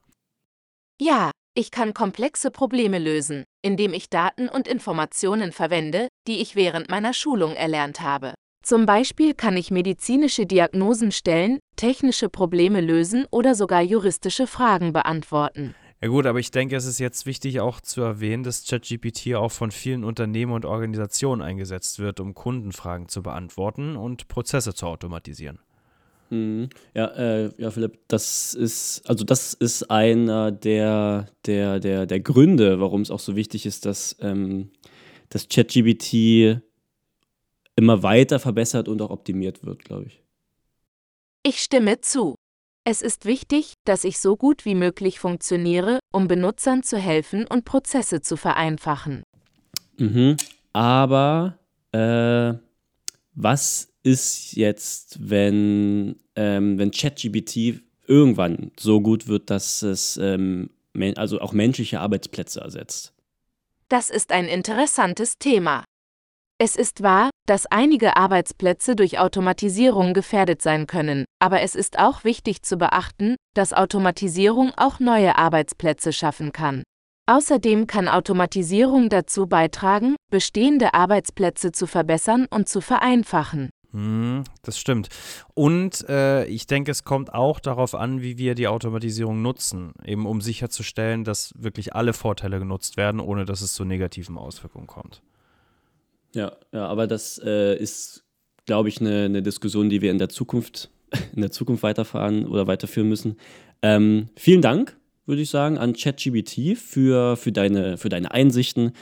Ja, 1.02 1.32
ich 1.56 1.72
kann 1.72 1.94
komplexe 1.94 2.52
Probleme 2.52 3.00
lösen, 3.00 3.44
indem 3.62 3.94
ich 3.94 4.10
Daten 4.10 4.48
und 4.48 4.68
Informationen 4.68 5.52
verwende, 5.52 6.08
die 6.28 6.42
ich 6.42 6.56
während 6.56 6.90
meiner 6.90 7.14
Schulung 7.14 7.54
erlernt 7.54 8.02
habe. 8.02 8.34
Zum 8.64 8.86
Beispiel 8.86 9.34
kann 9.34 9.58
ich 9.58 9.72
medizinische 9.72 10.46
Diagnosen 10.46 11.12
stellen, 11.12 11.60
technische 11.76 12.30
Probleme 12.30 12.80
lösen 12.80 13.26
oder 13.30 13.56
sogar 13.56 13.82
juristische 13.82 14.48
Fragen 14.48 14.94
beantworten. 14.94 15.76
Ja 16.04 16.10
gut, 16.10 16.26
aber 16.26 16.38
ich 16.38 16.52
denke, 16.52 16.76
es 16.76 16.84
ist 16.84 17.00
jetzt 17.00 17.26
wichtig 17.26 17.62
auch 17.62 17.80
zu 17.80 18.02
erwähnen, 18.02 18.44
dass 18.44 18.66
ChatGPT 18.68 19.36
auch 19.36 19.54
von 19.54 19.72
vielen 19.72 20.04
Unternehmen 20.04 20.52
und 20.52 20.66
Organisationen 20.66 21.42
eingesetzt 21.42 21.98
wird, 21.98 22.20
um 22.20 22.34
Kundenfragen 22.34 23.08
zu 23.08 23.24
beantworten 23.24 23.96
und 23.96 24.28
Prozesse 24.28 24.74
zu 24.74 24.86
automatisieren. 24.86 25.60
Mhm. 26.30 26.68
Ja, 26.94 27.06
äh, 27.06 27.52
ja, 27.58 27.72
Philipp, 27.72 28.00
das 28.10 28.54
ist, 28.54 29.04
also 29.06 29.24
das 29.24 29.54
ist 29.54 29.90
einer 29.90 30.52
der, 30.52 31.30
der, 31.46 31.80
der, 31.80 32.06
der 32.06 32.20
Gründe, 32.20 32.82
warum 32.82 33.00
es 33.00 33.10
auch 33.10 33.22
so 33.22 33.38
wichtig 33.38 33.66
ist, 33.66 33.86
dass 33.86 34.18
ähm, 34.20 34.72
das 35.30 35.48
ChatGPT 35.48 36.62
immer 37.78 38.04
weiter 38.04 38.40
verbessert 38.40 38.90
und 38.90 39.02
auch 39.02 39.10
optimiert 39.10 39.64
wird, 39.64 39.86
glaube 39.86 40.08
ich. 40.08 40.22
Ich 41.44 41.62
stimme 41.62 42.02
zu. 42.02 42.36
Es 42.86 43.02
ist 43.02 43.26
wichtig, 43.26 43.74
dass 43.86 44.04
ich 44.04 44.20
so 44.20 44.36
gut 44.36 44.66
wie 44.66 44.76
möglich 44.76 45.20
funktioniere, 45.20 46.00
um 46.12 46.28
Benutzern 46.28 46.84
zu 46.84 46.98
helfen 46.98 47.48
und 47.48 47.64
Prozesse 47.64 48.22
zu 48.22 48.36
vereinfachen. 48.36 49.24
Mhm. 49.98 50.36
Aber 50.74 51.60
äh, 51.94 52.54
was 53.36 53.94
ist 54.04 54.54
jetzt, 54.54 55.18
wenn, 55.22 56.18
ähm, 56.36 56.78
wenn 56.78 56.92
ChatGPT 56.92 57.82
irgendwann 58.06 58.72
so 58.78 59.00
gut 59.00 59.28
wird, 59.28 59.50
dass 59.50 59.82
es 59.82 60.18
ähm, 60.18 60.70
also 61.16 61.40
auch 61.40 61.54
menschliche 61.54 62.02
Arbeitsplätze 62.02 62.60
ersetzt? 62.60 63.14
Das 63.88 64.10
ist 64.10 64.32
ein 64.32 64.48
interessantes 64.48 65.38
Thema. 65.38 65.86
Es 66.60 66.76
ist 66.76 67.04
wahr, 67.04 67.30
dass 67.46 67.66
einige 67.66 68.16
Arbeitsplätze 68.16 68.96
durch 68.96 69.20
Automatisierung 69.20 70.14
gefährdet 70.14 70.62
sein 70.62 70.88
können, 70.88 71.26
aber 71.40 71.62
es 71.62 71.76
ist 71.76 72.00
auch 72.00 72.24
wichtig 72.24 72.62
zu 72.62 72.78
beachten, 72.78 73.36
dass 73.54 73.74
Automatisierung 73.74 74.72
auch 74.78 75.00
neue 75.00 75.38
Arbeitsplätze 75.38 76.14
schaffen 76.14 76.52
kann. 76.52 76.84
Außerdem 77.26 77.88
kann 77.88 78.08
Automatisierung 78.08 79.10
dazu 79.10 79.48
beitragen, 79.48 80.16
bestehende 80.30 80.94
Arbeitsplätze 80.94 81.72
zu 81.72 81.88
verbessern 81.88 82.48
und 82.50 82.68
zu 82.68 82.82
vereinfachen. 82.82 83.70
Hm, 83.92 84.44
das 84.64 84.80
stimmt. 84.80 85.10
Und 85.54 86.08
äh, 86.10 86.46
ich 86.46 86.68
denke, 86.68 86.92
es 86.92 87.04
kommt 87.04 87.34
auch 87.34 87.60
darauf 87.60 87.96
an, 87.96 88.22
wie 88.22 88.38
wir 88.38 88.56
die 88.56 88.68
Automatisierung 88.68 89.42
nutzen, 89.42 89.94
eben 90.04 90.26
um 90.26 90.42
sicherzustellen, 90.42 91.24
dass 91.24 91.54
wirklich 91.56 91.96
alle 91.96 92.14
Vorteile 92.14 92.60
genutzt 92.60 92.98
werden, 92.98 93.20
ohne 93.20 93.46
dass 93.46 93.62
es 93.62 93.74
zu 93.74 93.86
negativen 93.86 94.38
Auswirkungen 94.38 94.88
kommt. 94.88 95.22
Ja, 96.34 96.56
ja 96.72 96.86
aber 96.88 97.08
das 97.08 97.40
äh, 97.44 97.76
ist, 97.78 98.24
glaube 98.66 98.90
ich, 98.90 99.00
eine, 99.00 99.26
eine 99.26 99.44
Diskussion, 99.44 99.90
die 99.90 100.02
wir 100.02 100.12
in 100.12 100.18
der 100.18 100.30
Zukunft, 100.30 100.90
in 101.36 101.42
der 101.42 101.52
Zukunft 101.52 101.84
weiterfahren 101.84 102.46
oder 102.46 102.68
weiterführen 102.68 103.10
müssen. 103.10 103.38
Ähm, 103.82 104.30
vielen 104.36 104.62
Dank, 104.62 104.98
würde 105.26 105.42
ich 105.42 105.50
sagen, 105.50 105.78
an 105.78 105.94
ChatGBT 105.94 106.78
für, 106.78 107.36
für, 107.36 107.52
deine, 107.52 107.98
für 107.98 108.10
deine 108.10 108.32
Einsichten. 108.32 108.94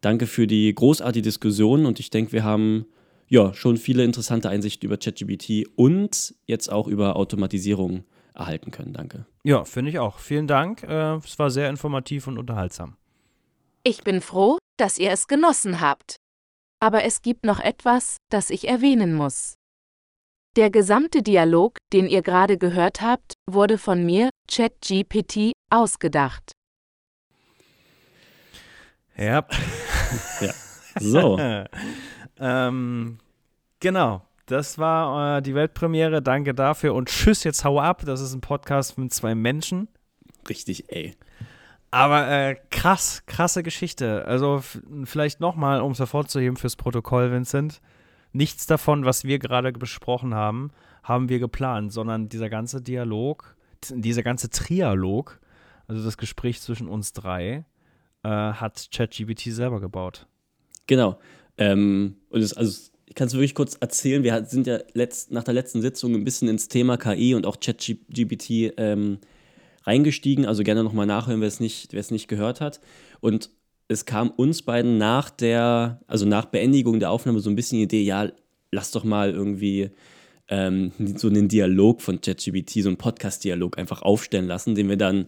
Danke 0.00 0.26
für 0.26 0.46
die 0.46 0.74
großartige 0.74 1.22
Diskussion 1.22 1.86
und 1.86 1.98
ich 1.98 2.10
denke, 2.10 2.32
wir 2.32 2.44
haben 2.44 2.86
ja 3.28 3.54
schon 3.54 3.76
viele 3.76 4.04
interessante 4.04 4.50
Einsichten 4.50 4.86
über 4.86 4.98
ChatGBT 4.98 5.66
und 5.76 6.34
jetzt 6.46 6.70
auch 6.70 6.88
über 6.88 7.16
Automatisierung 7.16 8.04
erhalten 8.34 8.70
können. 8.70 8.92
Danke. 8.92 9.26
Ja, 9.44 9.64
finde 9.64 9.90
ich 9.90 9.98
auch. 9.98 10.18
Vielen 10.18 10.46
Dank. 10.46 10.82
Äh, 10.82 11.16
es 11.16 11.38
war 11.38 11.50
sehr 11.50 11.70
informativ 11.70 12.26
und 12.26 12.38
unterhaltsam. 12.38 12.96
Ich 13.82 14.02
bin 14.02 14.20
froh, 14.20 14.58
dass 14.76 14.98
ihr 14.98 15.10
es 15.10 15.26
genossen 15.28 15.80
habt. 15.80 16.16
Aber 16.84 17.04
es 17.04 17.22
gibt 17.22 17.46
noch 17.46 17.60
etwas, 17.60 18.18
das 18.28 18.50
ich 18.50 18.68
erwähnen 18.68 19.14
muss. 19.14 19.54
Der 20.54 20.68
gesamte 20.68 21.22
Dialog, 21.22 21.78
den 21.94 22.06
ihr 22.06 22.20
gerade 22.20 22.58
gehört 22.58 23.00
habt, 23.00 23.32
wurde 23.50 23.78
von 23.78 24.04
mir, 24.04 24.28
ChatGPT, 24.52 25.52
ausgedacht. 25.70 26.52
Ja. 29.16 29.46
ja. 30.42 30.52
So. 31.00 31.40
ähm, 32.38 33.18
genau. 33.80 34.20
Das 34.44 34.76
war 34.76 35.38
äh, 35.38 35.42
die 35.42 35.54
Weltpremiere. 35.54 36.20
Danke 36.20 36.52
dafür 36.54 36.94
und 36.94 37.08
tschüss, 37.08 37.44
jetzt 37.44 37.64
hau 37.64 37.80
ab. 37.80 38.02
Das 38.04 38.20
ist 38.20 38.34
ein 38.34 38.42
Podcast 38.42 38.98
mit 38.98 39.10
zwei 39.14 39.34
Menschen. 39.34 39.88
Richtig, 40.50 40.92
ey. 40.92 41.16
Aber 41.94 42.28
äh, 42.28 42.56
krass, 42.72 43.22
krasse 43.26 43.62
Geschichte. 43.62 44.24
Also 44.24 44.64
vielleicht 45.04 45.38
nochmal, 45.38 45.80
um 45.80 45.92
es 45.92 46.00
hervorzuheben 46.00 46.56
fürs 46.56 46.74
Protokoll, 46.74 47.30
Vincent. 47.30 47.80
Nichts 48.32 48.66
davon, 48.66 49.04
was 49.04 49.22
wir 49.22 49.38
gerade 49.38 49.70
besprochen 49.70 50.34
haben, 50.34 50.72
haben 51.04 51.28
wir 51.28 51.38
geplant, 51.38 51.92
sondern 51.92 52.28
dieser 52.28 52.50
ganze 52.50 52.82
Dialog, 52.82 53.54
dieser 53.90 54.24
ganze 54.24 54.50
Trialog, 54.50 55.38
also 55.86 56.02
das 56.02 56.18
Gespräch 56.18 56.60
zwischen 56.60 56.88
uns 56.88 57.12
drei, 57.12 57.64
äh, 58.24 58.28
hat 58.28 58.88
ChatGPT 58.92 59.52
selber 59.52 59.80
gebaut. 59.80 60.26
Genau. 60.88 61.20
Ähm, 61.58 62.16
und 62.28 62.40
es, 62.40 62.54
also 62.54 62.90
ich 63.06 63.14
kann 63.14 63.28
es 63.28 63.34
wirklich 63.34 63.54
kurz 63.54 63.76
erzählen. 63.76 64.24
Wir 64.24 64.44
sind 64.46 64.66
ja 64.66 64.80
letzt, 64.94 65.30
nach 65.30 65.44
der 65.44 65.54
letzten 65.54 65.80
Sitzung 65.80 66.16
ein 66.16 66.24
bisschen 66.24 66.48
ins 66.48 66.66
Thema 66.66 66.96
KI 66.96 67.36
und 67.36 67.46
auch 67.46 67.60
ChatGPT 67.60 68.74
ähm, 68.78 69.18
reingestiegen. 69.84 70.46
Also 70.46 70.62
gerne 70.62 70.82
nochmal 70.82 71.06
nachhören, 71.06 71.40
wer 71.40 71.48
es 71.48 71.60
nicht, 71.60 71.92
wer 71.92 72.00
es 72.00 72.10
nicht 72.10 72.28
gehört 72.28 72.60
hat. 72.60 72.80
Und 73.20 73.50
es 73.88 74.04
kam 74.04 74.30
uns 74.30 74.62
beiden 74.62 74.98
nach 74.98 75.30
der, 75.30 76.00
also 76.06 76.26
nach 76.26 76.46
Beendigung 76.46 77.00
der 77.00 77.10
Aufnahme 77.10 77.40
so 77.40 77.50
ein 77.50 77.56
bisschen 77.56 77.78
die 77.78 77.84
Idee, 77.84 78.02
ja, 78.02 78.28
lass 78.72 78.90
doch 78.90 79.04
mal 79.04 79.30
irgendwie 79.30 79.90
ähm, 80.48 80.92
so 81.16 81.28
einen 81.28 81.48
Dialog 81.48 82.02
von 82.02 82.20
ChatGPT, 82.20 82.82
so 82.82 82.88
einen 82.88 82.96
Podcast-Dialog 82.96 83.78
einfach 83.78 84.02
aufstellen 84.02 84.46
lassen, 84.46 84.74
den 84.74 84.88
wir 84.88 84.96
dann 84.96 85.26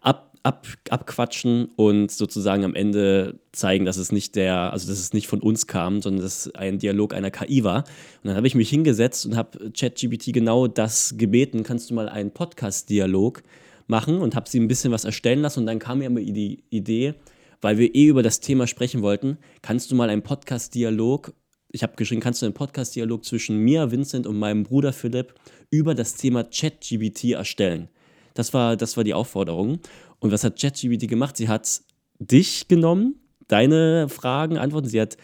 ab, 0.00 0.36
ab, 0.42 0.66
abquatschen 0.88 1.68
und 1.76 2.10
sozusagen 2.10 2.64
am 2.64 2.74
Ende 2.74 3.40
zeigen, 3.52 3.84
dass 3.84 3.98
es 3.98 4.10
nicht 4.10 4.36
der, 4.36 4.72
also 4.72 4.88
dass 4.88 4.98
es 4.98 5.12
nicht 5.12 5.28
von 5.28 5.40
uns 5.40 5.66
kam, 5.66 6.00
sondern 6.00 6.22
dass 6.22 6.46
es 6.46 6.54
ein 6.54 6.78
Dialog 6.78 7.14
einer 7.14 7.30
KI 7.30 7.64
war. 7.64 7.78
Und 7.78 8.28
dann 8.28 8.36
habe 8.36 8.46
ich 8.46 8.54
mich 8.54 8.70
hingesetzt 8.70 9.26
und 9.26 9.36
habe 9.36 9.70
ChatGPT 9.72 10.32
genau 10.32 10.66
das 10.66 11.14
gebeten, 11.16 11.62
kannst 11.62 11.90
du 11.90 11.94
mal 11.94 12.08
einen 12.08 12.30
Podcast-Dialog 12.30 13.42
machen 13.88 14.18
und 14.18 14.36
habe 14.36 14.48
sie 14.48 14.60
ein 14.60 14.68
bisschen 14.68 14.92
was 14.92 15.04
erstellen 15.04 15.40
lassen 15.40 15.60
und 15.60 15.66
dann 15.66 15.78
kam 15.78 15.98
mir 15.98 16.10
die 16.10 16.64
Idee, 16.70 17.14
weil 17.60 17.78
wir 17.78 17.94
eh 17.94 18.06
über 18.06 18.22
das 18.22 18.40
Thema 18.40 18.66
sprechen 18.66 19.02
wollten, 19.02 19.38
kannst 19.62 19.90
du 19.90 19.96
mal 19.96 20.10
einen 20.10 20.22
Podcast-Dialog, 20.22 21.32
ich 21.70 21.82
habe 21.82 21.96
geschrieben, 21.96 22.20
kannst 22.20 22.40
du 22.42 22.46
einen 22.46 22.54
Podcast-Dialog 22.54 23.24
zwischen 23.24 23.58
mir, 23.58 23.90
Vincent 23.90 24.26
und 24.26 24.38
meinem 24.38 24.62
Bruder 24.62 24.92
Philipp 24.92 25.34
über 25.70 25.94
das 25.94 26.14
Thema 26.14 26.44
ChatGBT 26.44 27.32
erstellen. 27.32 27.88
Das 28.34 28.54
war, 28.54 28.76
das 28.76 28.96
war 28.96 29.04
die 29.04 29.14
Aufforderung. 29.14 29.80
Und 30.20 30.32
was 30.32 30.44
hat 30.44 30.60
ChatGBT 30.60 31.08
gemacht? 31.08 31.36
Sie 31.36 31.48
hat 31.48 31.82
dich 32.18 32.68
genommen, 32.68 33.16
deine 33.48 34.08
Fragen, 34.08 34.58
Antworten. 34.58 34.88
Sie 34.88 35.00
hat 35.00 35.16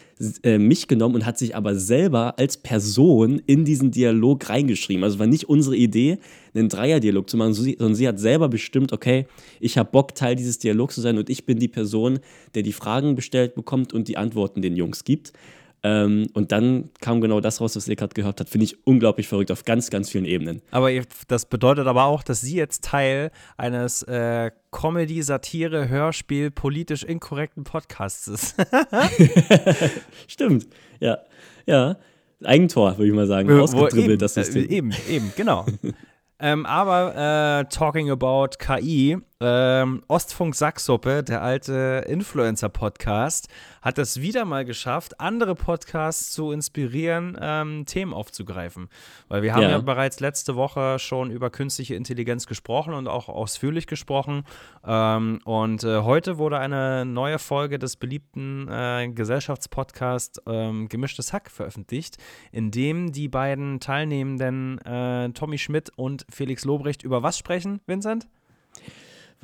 äh, 0.43 0.57
mich 0.57 0.87
genommen 0.87 1.15
und 1.15 1.25
hat 1.25 1.37
sich 1.37 1.55
aber 1.55 1.75
selber 1.75 2.37
als 2.37 2.57
Person 2.57 3.41
in 3.45 3.63
diesen 3.65 3.91
Dialog 3.91 4.49
reingeschrieben. 4.49 5.03
Also 5.03 5.19
war 5.19 5.27
nicht 5.27 5.47
unsere 5.47 5.75
Idee, 5.75 6.17
einen 6.53 6.69
Dreierdialog 6.69 7.29
zu 7.29 7.37
machen, 7.37 7.53
sondern 7.53 7.95
sie 7.95 8.07
hat 8.07 8.19
selber 8.19 8.49
bestimmt, 8.49 8.91
okay, 8.91 9.27
ich 9.59 9.77
habe 9.77 9.91
Bock, 9.91 10.15
Teil 10.15 10.35
dieses 10.35 10.57
Dialogs 10.57 10.95
zu 10.95 11.01
sein 11.01 11.17
und 11.17 11.29
ich 11.29 11.45
bin 11.45 11.59
die 11.59 11.67
Person, 11.67 12.19
der 12.55 12.63
die 12.63 12.73
Fragen 12.73 13.15
bestellt 13.15 13.55
bekommt 13.55 13.93
und 13.93 14.07
die 14.07 14.17
Antworten 14.17 14.61
den 14.61 14.75
Jungs 14.75 15.03
gibt. 15.03 15.31
Ähm, 15.85 16.25
und 16.33 16.51
dann 16.51 16.89
kam 16.99 17.21
genau 17.21 17.41
das 17.41 17.61
raus, 17.61 17.75
was 17.75 17.87
ihr 17.87 17.95
gerade 17.95 18.15
gehört 18.15 18.39
habt. 18.39 18.49
Finde 18.49 18.65
ich 18.65 18.87
unglaublich 18.87 19.27
verrückt 19.27 19.51
auf 19.51 19.65
ganz, 19.65 19.91
ganz 19.91 20.09
vielen 20.09 20.25
Ebenen. 20.25 20.63
Aber 20.71 20.89
das 21.27 21.45
bedeutet 21.45 21.85
aber 21.85 22.05
auch, 22.05 22.23
dass 22.23 22.41
sie 22.41 22.55
jetzt 22.55 22.83
Teil 22.83 23.29
eines 23.55 24.01
äh, 24.01 24.49
Comedy, 24.71 25.21
Satire, 25.21 25.87
Hörspiel, 25.87 26.49
politisch 26.49 27.03
inkorrekten 27.03 27.65
Podcasts 27.65 28.27
ist. 28.27 28.55
Stimmt, 30.27 30.65
ja. 30.99 31.19
Ja. 31.67 31.97
Eigentor, 32.43 32.97
würde 32.97 33.07
ich 33.07 33.13
mal 33.13 33.27
sagen. 33.27 33.51
Ausgedribbelt, 33.51 34.23
das 34.23 34.33
System. 34.33 34.63
Äh, 34.63 34.73
eben, 34.77 34.91
eben, 35.07 35.33
genau. 35.35 35.67
ähm, 36.39 36.65
aber 36.65 37.61
äh, 37.61 37.65
talking 37.69 38.09
about 38.09 38.57
KI, 38.57 39.17
ähm, 39.41 40.01
Ostfunk 40.07 40.55
Sacksuppe, 40.55 41.21
der 41.21 41.41
alte 41.41 42.05
Influencer-Podcast, 42.07 43.49
hat 43.81 43.97
es 43.97 44.21
wieder 44.21 44.45
mal 44.45 44.63
geschafft, 44.63 45.19
andere 45.19 45.55
Podcasts 45.55 46.31
zu 46.31 46.51
inspirieren, 46.51 47.37
ähm, 47.41 47.85
Themen 47.85 48.13
aufzugreifen. 48.13 48.89
Weil 49.27 49.41
wir 49.41 49.53
haben 49.53 49.63
ja. 49.63 49.71
ja. 49.71 49.77
bereits 49.79 50.21
letzte 50.21 50.55
Woche 50.55 50.99
schon 50.99 51.31
über 51.31 51.49
künstliche 51.49 51.95
Intelligenz 51.95 52.47
gesprochen 52.47 52.93
und 52.93 53.07
auch 53.07 53.27
ausführlich 53.27 53.87
gesprochen. 53.87 54.43
Ähm, 54.85 55.41
und 55.43 55.83
äh, 55.83 56.01
heute 56.01 56.37
wurde 56.37 56.59
eine 56.59 57.03
neue 57.05 57.37
Folge 57.37 57.77
des 57.77 57.97
beliebten 57.97 58.69
äh, 58.69 59.09
Gesellschaftspodcasts 59.09 60.41
ähm, 60.47 60.87
Gemischtes 60.87 61.33
Hack 61.33 61.51
veröffentlicht, 61.51 62.17
in 62.53 62.71
dem 62.71 63.11
die 63.11 63.27
beiden 63.27 63.81
Teilnehmenden 63.81 64.79
äh, 64.85 65.29
Tommy 65.31 65.57
Schmidt 65.57 65.91
und 65.97 66.25
Felix 66.31 66.63
Lobrecht 66.63 67.03
über 67.03 67.21
was 67.21 67.37
sprechen, 67.37 67.81
Vincent? 67.85 68.27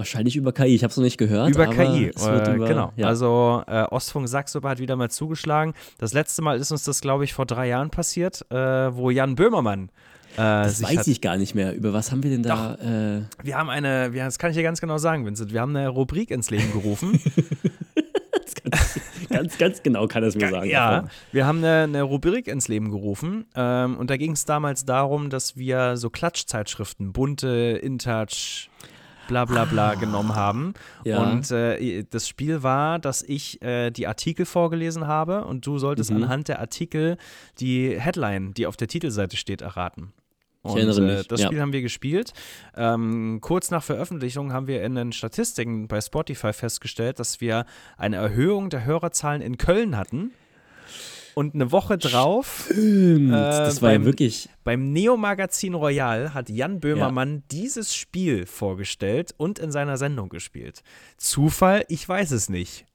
Wahrscheinlich 0.02 0.36
über 0.36 0.52
KI, 0.52 0.74
ich 0.74 0.82
habe 0.84 0.90
es 0.90 0.98
noch 0.98 1.04
nicht 1.04 1.20
gehört. 1.20 1.52
Über 1.52 1.68
KI, 1.68 2.08
äh, 2.08 2.56
über, 2.56 2.68
genau. 2.68 2.92
Ja. 2.96 3.06
Also 3.06 3.62
äh, 3.68 3.84
Ostfunk 3.84 4.28
Sachsuppe 4.28 4.68
hat 4.68 4.80
wieder 4.80 4.96
mal 4.96 5.12
zugeschlagen. 5.12 5.76
Das 6.00 6.14
letzte 6.14 6.42
Mal 6.42 6.58
ist 6.58 6.72
uns 6.72 6.84
das, 6.86 7.02
glaube 7.02 7.24
ich, 7.24 7.34
vor 7.34 7.46
drei 7.46 7.68
Jahren 7.68 7.92
passiert, 7.92 8.44
äh, 8.50 8.56
wo 8.56 9.12
Jan 9.12 9.36
Böhmermann 9.36 9.92
äh, 10.34 10.38
das 10.38 10.82
weiß 10.82 11.06
ich 11.06 11.22
gar 11.22 11.38
nicht 11.38 11.54
mehr. 11.54 11.76
Über 11.76 11.94
was 11.94 12.12
haben 12.12 12.24
wir 12.24 12.32
denn 12.32 12.42
da? 12.42 12.78
Doch, 12.78 12.84
äh 12.84 13.22
wir 13.44 13.58
haben 13.58 13.70
eine, 13.70 14.12
wir, 14.14 14.24
das 14.24 14.40
kann 14.40 14.50
ich 14.50 14.58
dir 14.58 14.64
ganz 14.64 14.82
genau 14.82 14.98
sagen, 14.98 15.24
Vincent. 15.24 15.54
Wir 15.54 15.62
haben 15.62 15.76
eine 15.76 15.90
Rubrik 15.90 16.32
ins 16.32 16.50
Leben 16.50 16.72
gerufen. 16.72 17.20
ganz, 18.64 19.02
ganz, 19.30 19.58
ganz, 19.58 19.84
genau 19.84 20.08
kann 20.08 20.24
er 20.24 20.30
es 20.30 20.36
mir 20.36 20.50
sagen. 20.50 20.70
Ja, 20.70 21.08
wir 21.32 21.46
haben 21.46 21.60
eine, 21.60 21.84
eine, 21.84 22.02
Rubrik 22.04 22.48
ins 22.48 22.68
Leben 22.68 22.90
gerufen. 22.90 23.46
Ähm, 23.56 23.98
und 23.98 24.10
da 24.10 24.18
ging 24.18 24.32
es 24.32 24.46
damals 24.46 24.86
darum, 24.86 25.30
dass 25.30 25.58
wir 25.58 25.98
so 25.98 26.10
Klatschzeitschriften, 26.10 27.14
bunte, 27.14 27.80
InTouch, 27.82 28.70
bla 29.32 29.46
bla 29.46 29.66
bla 29.66 29.92
ah, 29.92 29.96
genommen 29.96 30.36
haben. 30.36 30.74
Ja. 31.06 31.24
Und 31.24 31.50
äh, 31.52 32.04
das 32.04 32.28
Spiel 32.28 32.64
war, 32.64 33.00
dass 33.00 33.24
ich 33.24 33.62
äh, 33.62 33.90
die 33.90 34.06
Artikel 34.08 34.46
vorgelesen 34.46 35.08
habe 35.08 35.46
und 35.46 35.66
du 35.66 35.80
solltest 35.80 36.12
mhm. 36.12 36.24
anhand 36.24 36.50
der 36.50 36.60
Artikel 36.60 37.18
die 37.60 37.98
Headline, 37.98 38.54
die 38.54 38.68
auf 38.68 38.76
der 38.76 38.90
Titelseite 38.90 39.38
steht, 39.38 39.62
erraten. 39.62 40.12
Und, 40.64 40.72
ich 40.72 40.84
erinnere 40.84 41.02
mich. 41.02 41.26
Äh, 41.26 41.28
das 41.28 41.42
Spiel 41.42 41.58
ja. 41.58 41.62
haben 41.62 41.74
wir 41.74 41.82
gespielt. 41.82 42.34
Ähm, 42.76 43.40
kurz 43.42 43.72
nach 43.72 43.84
Veröffentlichung 43.84 44.52
haben 44.52 44.68
wir 44.68 44.84
in 44.84 44.96
den 44.96 45.14
Statistiken 45.14 45.88
bei 45.88 46.02
Spotify 46.02 46.52
festgestellt, 46.52 47.20
dass 47.20 47.42
wir 47.42 47.66
eine 47.98 48.18
Erhöhung 48.18 48.70
der 48.70 48.84
Hörerzahlen 48.84 49.42
in 49.42 49.58
Köln 49.58 49.98
hatten. 49.98 50.34
Und 51.34 51.56
eine 51.56 51.72
Woche 51.72 51.98
drauf, 51.98 52.68
Stimmt, 52.72 53.32
das 53.32 53.82
war 53.82 53.92
ja 53.92 53.98
beim- 53.98 54.06
wirklich. 54.06 54.50
beim 54.64 54.92
Neo-Magazin 54.92 55.74
Royal, 55.74 56.34
hat 56.34 56.50
Jan 56.50 56.80
Böhmermann 56.80 57.44
dieses 57.52 57.96
Spiel 57.96 58.46
vorgestellt 58.46 59.34
und 59.38 59.60
in 59.60 59.72
seiner 59.72 59.98
Sendung 59.98 60.30
gespielt. 60.30 60.82
Zufall? 61.18 61.86
Ich 61.88 62.08
weiß 62.08 62.32
es 62.32 62.50
nicht. 62.50 62.86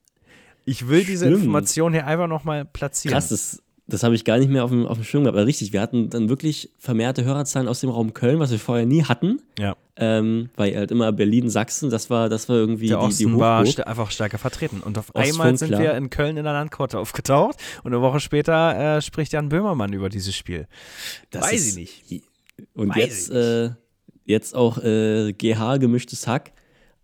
Ich 0.65 0.87
will 0.87 1.03
diese 1.03 1.25
Stimmt. 1.25 1.39
Information 1.43 1.93
hier 1.93 2.05
einfach 2.05 2.27
nochmal 2.27 2.65
platzieren. 2.65 3.13
Krass, 3.13 3.29
das, 3.29 3.63
das 3.87 4.03
habe 4.03 4.15
ich 4.15 4.25
gar 4.25 4.37
nicht 4.37 4.49
mehr 4.49 4.63
auf 4.65 4.69
dem, 4.69 4.85
auf 4.85 4.97
dem 4.97 5.03
Schirm 5.03 5.23
gehabt. 5.23 5.37
Aber 5.37 5.45
richtig, 5.47 5.71
wir 5.73 5.81
hatten 5.81 6.09
dann 6.09 6.27
wirklich 6.29 6.69
vermehrte 6.77 7.23
Hörerzahlen 7.23 7.67
aus 7.67 7.79
dem 7.79 7.89
Raum 7.89 8.13
Köln, 8.13 8.39
was 8.39 8.51
wir 8.51 8.59
vorher 8.59 8.85
nie 8.85 9.03
hatten. 9.03 9.41
Ja. 9.57 9.75
Ähm, 9.99 10.49
weil 10.55 10.75
halt 10.75 10.91
immer 10.91 11.11
Berlin, 11.11 11.49
Sachsen, 11.49 11.89
das 11.89 12.09
war, 12.11 12.29
das 12.29 12.47
war 12.49 12.55
irgendwie 12.55 12.87
Der 12.87 12.97
die, 12.99 13.03
Osten 13.03 13.27
die 13.33 13.37
war 13.39 13.61
Hochburg. 13.61 13.73
st 13.73 13.87
einfach 13.87 14.11
stärker 14.11 14.37
vertreten. 14.37 14.81
Und 14.81 14.97
auf 14.97 15.09
Ostfunk, 15.15 15.25
einmal 15.33 15.57
sind 15.57 15.69
klar. 15.69 15.81
wir 15.81 15.93
in 15.95 16.09
Köln 16.11 16.37
in 16.37 16.43
der 16.43 16.53
Landkarte 16.53 16.99
aufgetaucht 16.99 17.57
und 17.83 17.93
eine 17.93 18.01
Woche 18.01 18.19
später 18.19 18.97
äh, 18.97 19.01
spricht 19.01 19.33
Jan 19.33 19.49
Böhmermann 19.49 19.93
über 19.93 20.09
dieses 20.09 20.35
Spiel. 20.35 20.67
Das 21.31 21.43
Weiß 21.45 21.53
ist- 21.53 21.77
ich 21.77 22.03
nicht. 22.09 22.23
Und 22.75 22.89
Weiß 22.89 22.97
jetzt, 22.97 23.29
äh, 23.31 23.71
jetzt 24.25 24.55
auch 24.55 24.77
äh, 24.83 25.33
GH, 25.33 25.77
gemischtes 25.77 26.27
Hack, 26.27 26.51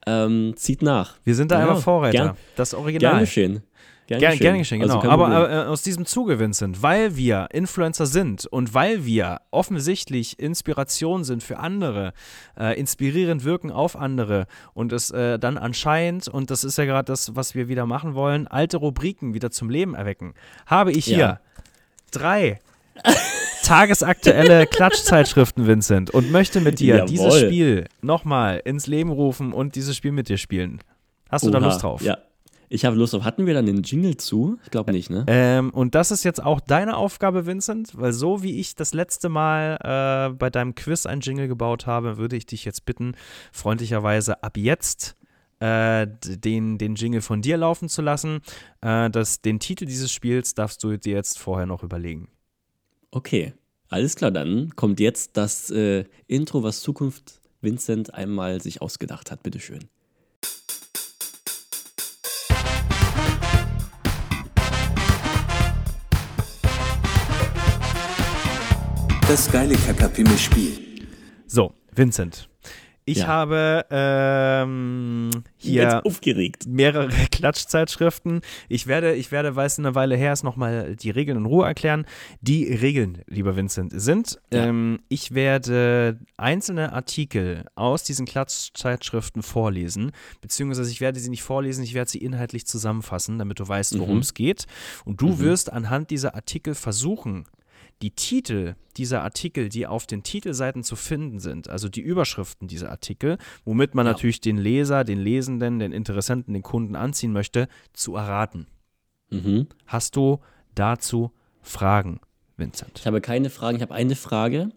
ähm, 0.06 0.54
zieht 0.56 0.82
nach. 0.84 1.16
Wir 1.24 1.34
sind 1.34 1.50
da 1.52 1.60
Ja, 1.60 1.70
einfach 1.70 1.82
Vorreiter. 1.82 2.12
gern- 2.26 2.38
das 2.56 2.74
Original. 2.76 3.12
Gern 3.14 3.20
geschehen. 3.22 3.64
Gern, 4.08 4.20
Gern, 4.20 4.38
gern 4.38 4.58
geschehen, 4.58 4.82
genau. 4.82 5.00
Also 5.00 5.10
Aber 5.10 5.50
äh, 5.50 5.66
aus 5.66 5.82
diesem 5.82 6.06
Zuge, 6.06 6.38
Vincent, 6.38 6.82
weil 6.84 7.16
wir 7.16 7.48
Influencer 7.54 8.06
sind 8.06 8.46
und 8.46 8.74
weil 8.74 9.06
wir 9.06 9.40
offensichtlich 9.50 10.40
Inspiration 10.40 11.24
sind 11.24 11.42
für 11.42 11.58
andere, 11.60 12.12
äh, 12.60 12.78
inspirierend 12.78 13.46
wirken 13.46 13.72
auf 13.72 13.96
andere 13.96 14.46
und 14.74 14.92
es 14.92 15.10
äh, 15.12 15.40
dann 15.40 15.58
anscheinend, 15.58 16.28
und 16.28 16.52
das 16.52 16.66
ist 16.66 16.78
ja 16.78 16.84
gerade 16.84 17.06
das, 17.06 17.36
was 17.36 17.56
wir 17.56 17.70
wieder 17.70 17.86
machen 17.86 18.14
wollen, 18.14 18.46
alte 18.48 18.78
Rubriken 18.78 19.34
wieder 19.34 19.52
zum 19.52 19.70
Leben 19.70 19.96
erwecken, 19.96 20.34
habe 20.66 20.92
ich 20.92 21.06
hier 21.06 21.18
Ja. 21.18 21.40
drei 22.12 22.60
tagesaktuelle 23.64 24.68
Klatschzeitschriften, 24.68 25.66
Vincent, 25.66 26.12
und 26.12 26.30
möchte 26.32 26.60
mit 26.60 26.80
dir 26.80 26.96
Jawohl. 26.98 27.08
dieses 27.08 27.40
Spiel 27.40 27.86
nochmal 28.02 28.62
ins 28.66 28.88
Leben 28.88 29.12
rufen 29.12 29.54
und 29.54 29.76
dieses 29.76 29.96
Spiel 29.96 30.12
mit 30.12 30.28
dir 30.30 30.38
spielen. 30.38 30.80
Hast 31.30 31.46
du 31.46 31.50
da 31.50 31.58
Lust 31.60 31.82
drauf? 31.84 32.02
Ja. 32.02 32.18
Ich 32.74 32.86
habe 32.86 32.96
Lust 32.96 33.14
drauf. 33.14 33.24
Hatten 33.24 33.46
wir 33.46 33.54
dann 33.54 33.68
den 33.68 33.84
Jingle 33.84 34.18
zu? 34.18 34.58
Ich 34.64 34.72
glaube 34.72 34.94
nicht, 34.94 35.12
ne? 35.12 35.26
Ähm, 35.28 35.70
und 35.70 35.94
das 35.94 36.10
ist 36.10 36.24
jetzt 36.24 36.42
auch 36.44 36.60
deine 36.60 36.98
Aufgabe, 36.98 37.46
Vincent, 37.46 37.96
weil 37.96 38.14
so 38.14 38.42
wie 38.42 38.60
ich 38.60 38.74
das 38.74 38.96
letzte 38.96 39.30
Mal 39.30 39.78
äh, 40.32 40.34
bei 40.34 40.50
deinem 40.50 40.74
Quiz 40.74 41.06
ein 41.06 41.20
Jingle 41.20 41.48
gebaut 41.48 41.86
habe, 41.86 42.18
würde 42.18 42.36
ich 42.36 42.48
dich 42.48 42.66
jetzt 42.66 42.86
bitten, 42.86 43.14
freundlicherweise 43.52 44.42
ab 44.42 44.58
jetzt 44.58 45.16
äh, 45.60 46.08
den, 46.26 46.80
den 46.80 46.96
Jingle 46.96 47.22
von 47.22 47.44
dir 47.44 47.58
laufen 47.58 47.90
zu 47.90 48.02
lassen. 48.02 48.40
Äh, 48.82 49.12
das, 49.12 49.44
den 49.44 49.60
Titel 49.60 49.86
dieses 49.86 50.12
Spiels 50.12 50.56
darfst 50.56 50.84
du 50.84 50.98
dir 50.98 51.14
jetzt 51.14 51.38
vorher 51.38 51.68
noch 51.68 51.84
überlegen. 51.84 52.28
Okay. 53.12 53.54
Alles 53.90 54.16
klar, 54.16 54.32
dann 54.32 54.76
kommt 54.76 55.00
jetzt 55.00 55.38
das 55.38 55.70
äh, 55.70 56.06
Intro, 56.26 56.64
was 56.64 56.82
Zukunft 56.82 57.40
Vincent 57.62 58.16
einmal 58.16 58.64
sich 58.64 58.82
ausgedacht 58.82 59.30
hat. 59.30 59.44
Bitteschön. 59.44 59.93
Das 69.34 69.52
geile 69.52 69.74
Kakapimi-Spiel. 69.74 71.08
So, 71.48 71.74
Vincent. 71.92 72.50
Ich 73.04 73.18
Ja. 73.18 73.26
habe 73.30 73.84
ähm, 73.90 75.32
hier 75.58 76.04
mehrere 76.68 77.08
Klatschzeitschriften. 77.32 78.42
Ich 78.70 78.86
werde, 78.86 79.16
ich 79.16 79.32
werde, 79.32 79.56
weil 79.56 79.66
es 79.66 79.80
eine 79.80 79.96
Weile 79.96 80.16
her 80.18 80.34
ist, 80.34 80.44
nochmal 80.44 80.96
die 80.98 81.10
Regeln 81.10 81.40
in 81.40 81.46
Ruhe 81.48 81.66
erklären. 81.66 82.06
Die 82.42 82.72
Regeln, 82.72 83.24
lieber 83.26 83.56
Vincent, 83.56 83.92
sind, 84.00 84.40
Ja. 84.54 84.66
ähm, 84.68 85.00
ich 85.10 85.34
werde 85.34 86.20
einzelne 86.38 86.94
Artikel 86.94 87.66
aus 87.74 88.04
diesen 88.04 88.28
Klatschzeitschriften 88.28 89.42
vorlesen, 89.42 90.12
beziehungsweise 90.42 90.92
ich 90.92 91.02
werde 91.02 91.20
sie 91.20 91.32
nicht 91.32 91.42
vorlesen, 91.42 91.84
ich 91.84 91.96
werde 91.96 92.12
sie 92.12 92.20
inhaltlich 92.20 92.68
zusammenfassen, 92.68 93.40
damit 93.40 93.60
du 93.60 93.68
weißt, 93.68 93.98
worum 93.98 94.18
Mhm. 94.18 94.22
es 94.22 94.36
geht. 94.36 94.68
Und 95.06 95.22
du 95.22 95.30
Mhm. 95.30 95.40
wirst 95.40 95.74
anhand 95.74 96.12
dieser 96.12 96.36
Artikel 96.36 96.76
versuchen, 96.76 97.46
die 98.04 98.12
Titel 98.12 98.76
dieser 98.98 99.24
Artikel, 99.24 99.70
die 99.70 99.88
auf 99.88 100.06
den 100.06 100.22
Titelseiten 100.24 100.84
zu 100.84 100.96
finden 100.96 101.40
sind, 101.40 101.70
also 101.70 101.88
die 101.90 102.02
Überschriften 102.02 102.68
dieser 102.68 102.92
Artikel, 102.92 103.38
womit 103.66 103.96
man 103.96 104.06
Ja. 104.06 104.12
natürlich 104.12 104.42
den 104.42 104.58
Leser, 104.58 105.04
den 105.04 105.20
Lesenden, 105.20 105.80
den 105.80 105.92
Interessenten, 105.94 106.54
den 106.54 106.64
Kunden 106.64 106.96
anziehen 106.96 107.32
möchte, 107.32 107.68
zu 107.94 108.16
erraten. 108.16 108.68
Mhm. 109.30 109.68
Hast 109.88 110.16
du 110.18 110.40
dazu 110.76 111.32
Fragen, 111.62 112.20
Vincent? 112.58 113.00
Ich 113.00 113.08
habe 113.08 113.22
keine 113.22 113.50
Fragen. 113.50 113.78
Ich 113.78 113.82
habe 113.82 113.94
eine 113.96 114.16
Frage. 114.16 114.70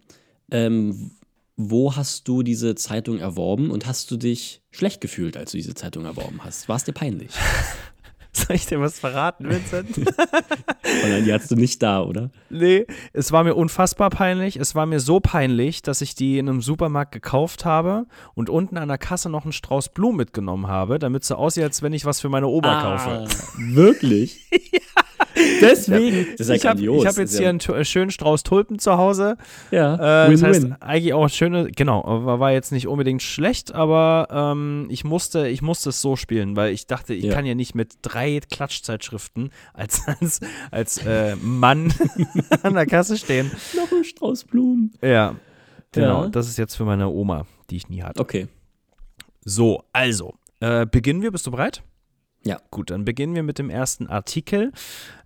Ähm, 0.50 1.10
wo 1.56 1.96
hast 1.96 2.28
du 2.28 2.42
diese 2.42 2.74
Zeitung 2.74 3.18
erworben 3.18 3.70
und 3.70 3.86
hast 3.86 4.10
du 4.10 4.16
dich 4.16 4.62
schlecht 4.70 5.00
gefühlt, 5.00 5.36
als 5.36 5.50
du 5.50 5.56
diese 5.56 5.74
Zeitung 5.74 6.04
erworben 6.04 6.44
hast? 6.44 6.68
War 6.68 6.76
es 6.76 6.84
dir 6.84 6.92
peinlich? 6.92 7.32
Soll 8.46 8.56
ich 8.56 8.66
dir 8.66 8.80
was 8.80 8.98
verraten, 8.98 9.48
Vincent? 9.48 9.88
Oh 10.88 11.08
nein, 11.08 11.24
die 11.24 11.32
hattest 11.32 11.50
du 11.50 11.56
nicht 11.56 11.82
da, 11.82 12.00
oder? 12.02 12.30
nee, 12.48 12.86
es 13.12 13.32
war 13.32 13.42
mir 13.42 13.54
unfassbar 13.54 14.08
peinlich. 14.08 14.56
Es 14.56 14.76
war 14.76 14.86
mir 14.86 15.00
so 15.00 15.18
peinlich, 15.18 15.82
dass 15.82 16.00
ich 16.00 16.14
die 16.14 16.38
in 16.38 16.48
einem 16.48 16.62
Supermarkt 16.62 17.10
gekauft 17.10 17.64
habe 17.64 18.06
und 18.34 18.48
unten 18.50 18.78
an 18.78 18.88
der 18.88 18.98
Kasse 18.98 19.28
noch 19.28 19.42
einen 19.42 19.52
Strauß 19.52 19.88
Blumen 19.90 20.16
mitgenommen 20.16 20.68
habe, 20.68 21.00
damit 21.00 21.22
es 21.22 21.28
so 21.28 21.34
aussieht, 21.34 21.64
als 21.64 21.82
wenn 21.82 21.92
ich 21.92 22.04
was 22.04 22.20
für 22.20 22.28
meine 22.28 22.46
Oma 22.46 22.82
kaufe. 22.82 23.24
Ah, 23.24 23.26
wirklich? 23.58 24.48
Deswegen. 25.60 26.26
Das 26.38 26.40
ist 26.40 26.48
ja 26.48 26.54
ich 26.54 26.66
habe 26.66 27.06
hab 27.06 27.16
jetzt 27.18 27.36
hier 27.38 27.48
einen 27.48 27.58
tu- 27.58 27.84
schönen 27.84 28.10
Strauß 28.10 28.42
Tulpen 28.42 28.78
zu 28.78 28.96
Hause. 28.96 29.36
ja, 29.70 30.26
Äh, 30.26 30.30
das 30.32 30.42
heißt, 30.42 30.62
Win-win. 30.62 30.76
eigentlich 30.82 31.12
auch 31.14 31.28
schöne, 31.28 31.70
genau, 31.70 32.02
war, 32.24 32.40
war 32.40 32.52
jetzt 32.52 32.72
nicht 32.72 32.88
unbedingt 32.88 33.22
schlecht, 33.22 33.74
aber 33.74 34.28
ähm, 34.30 34.86
ich, 34.90 35.04
musste, 35.04 35.48
ich 35.48 35.62
musste 35.62 35.90
es 35.90 36.00
so 36.00 36.16
spielen, 36.16 36.56
weil 36.56 36.72
ich 36.72 36.86
dachte, 36.86 37.12
ich 37.14 37.24
Ja. 37.24 37.34
kann 37.34 37.44
ja 37.46 37.54
nicht 37.54 37.74
mit 37.74 37.94
drei 38.02 38.40
Klatschzeitschriften 38.50 39.50
als, 39.74 40.02
als, 40.20 40.40
als 40.70 40.98
äh, 41.06 41.36
Mann 41.36 41.92
an 42.62 42.74
der 42.74 42.86
Kasse 42.86 43.16
stehen. 43.18 43.50
Noch 43.76 43.90
ein 43.92 44.04
Strauß 44.04 44.44
Blumen. 44.44 44.92
Ja, 45.02 45.34
genau, 45.92 46.24
Ja. 46.24 46.28
das 46.28 46.48
ist 46.48 46.56
jetzt 46.56 46.74
für 46.76 46.84
meine 46.84 47.08
Oma, 47.08 47.46
die 47.70 47.76
ich 47.76 47.88
nie 47.88 48.02
hatte. 48.02 48.20
Okay. 48.20 48.48
So, 49.44 49.82
also, 49.92 50.34
äh, 50.60 50.86
beginnen 50.86 51.22
wir, 51.22 51.30
bist 51.30 51.46
du 51.46 51.50
bereit? 51.50 51.82
Ja. 52.46 52.58
Gut, 52.70 52.90
dann 52.90 53.04
beginnen 53.04 53.34
wir 53.34 53.42
mit 53.42 53.58
dem 53.58 53.70
ersten 53.70 54.06
Artikel. 54.06 54.70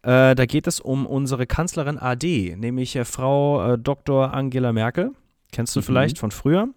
Äh, 0.02 0.34
da 0.34 0.46
geht 0.46 0.66
es 0.66 0.80
um 0.80 1.06
unsere 1.06 1.46
Kanzlerin 1.46 1.98
AD, 1.98 2.56
nämlich 2.56 2.96
äh, 2.96 3.04
Frau 3.04 3.74
äh, 3.74 3.78
Dr. 3.78 4.32
Angela 4.32 4.72
Merkel. 4.72 5.12
Kennst 5.52 5.76
du 5.76 5.80
Mhm. 5.80 5.84
vielleicht 5.84 6.18
von 6.18 6.30
früher? 6.30 6.68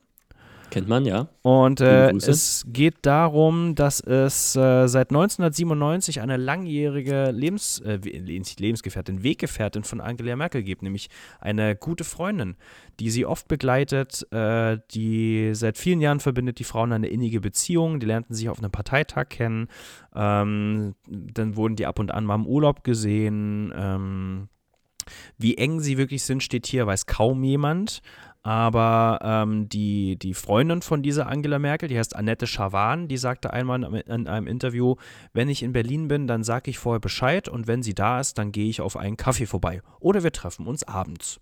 Kennt 0.74 0.88
man, 0.88 1.06
ja. 1.06 1.28
Und 1.44 1.82
äh, 1.82 2.10
es 2.10 2.66
geht 2.68 2.96
darum, 3.04 3.76
dass 3.76 4.00
es 4.00 4.56
äh, 4.56 4.88
seit 4.88 5.12
1997 5.12 6.20
eine 6.20 6.36
langjährige 6.36 7.30
Lebens, 7.30 7.80
äh, 7.82 7.98
Lebensgefährtin, 7.98 9.22
Weggefährtin 9.22 9.84
von 9.84 10.02
Angela 10.02 10.36
Merkel 10.36 10.64
gibt, 10.64 10.82
nämlich 10.82 11.10
eine 11.40 11.76
gute 11.76 12.04
Freundin, 12.04 12.56
die 13.00 13.12
sie 13.12 13.28
oft 13.28 13.48
begleitet, 13.48 14.26
äh, 14.32 14.80
die 14.96 15.52
seit 15.54 15.78
vielen 15.78 16.02
Jahren 16.02 16.20
verbindet 16.20 16.58
die 16.58 16.64
Frauen 16.64 16.92
eine 16.92 17.08
innige 17.08 17.40
Beziehung, 17.40 18.00
die 18.00 18.08
lernten 18.08 18.34
sich 18.34 18.50
auf 18.50 18.58
einem 18.58 18.72
Parteitag 18.72 19.30
kennen, 19.30 19.68
ähm, 20.16 20.96
dann 21.08 21.56
wurden 21.56 21.76
die 21.76 21.86
ab 21.86 22.00
und 22.00 22.10
an 22.10 22.26
mal 22.26 22.34
im 22.34 22.48
Urlaub 22.48 22.84
gesehen, 22.84 23.72
ähm, 23.78 24.50
wie 25.38 25.56
eng 25.58 25.82
sie 25.82 26.00
wirklich 26.00 26.24
sind, 26.24 26.42
steht 26.42 26.66
hier, 26.66 26.88
weiß 26.88 27.06
kaum 27.06 27.44
jemand. 27.44 28.02
Aber 28.46 29.20
ähm, 29.24 29.70
die, 29.70 30.18
die 30.18 30.34
Freundin 30.34 30.82
von 30.82 31.02
dieser 31.02 31.28
Angela 31.28 31.60
Merkel, 31.60 31.88
die 31.88 31.98
heißt 31.98 32.14
Annette 32.16 32.46
Schawan, 32.46 33.08
die 33.08 33.16
sagte 33.18 33.54
einmal 33.54 33.82
in, 33.84 33.94
in 33.94 34.28
einem 34.28 34.48
Interview, 34.48 34.96
wenn 35.32 35.48
ich 35.48 35.64
in 35.64 35.72
Berlin 35.72 36.10
bin, 36.10 36.28
dann 36.28 36.44
sage 36.44 36.70
ich 36.70 36.78
vorher 36.78 37.00
Bescheid 37.00 37.48
und 37.48 37.68
wenn 37.68 37.84
sie 37.84 37.94
da 37.94 38.20
ist, 38.20 38.38
dann 38.38 38.52
gehe 38.52 38.70
ich 38.70 38.82
auf 38.82 38.98
einen 38.98 39.16
Kaffee 39.16 39.46
vorbei. 39.46 39.82
Oder 40.02 40.24
wir 40.24 40.34
treffen 40.34 40.68
uns 40.68 40.84
abends. 40.84 41.40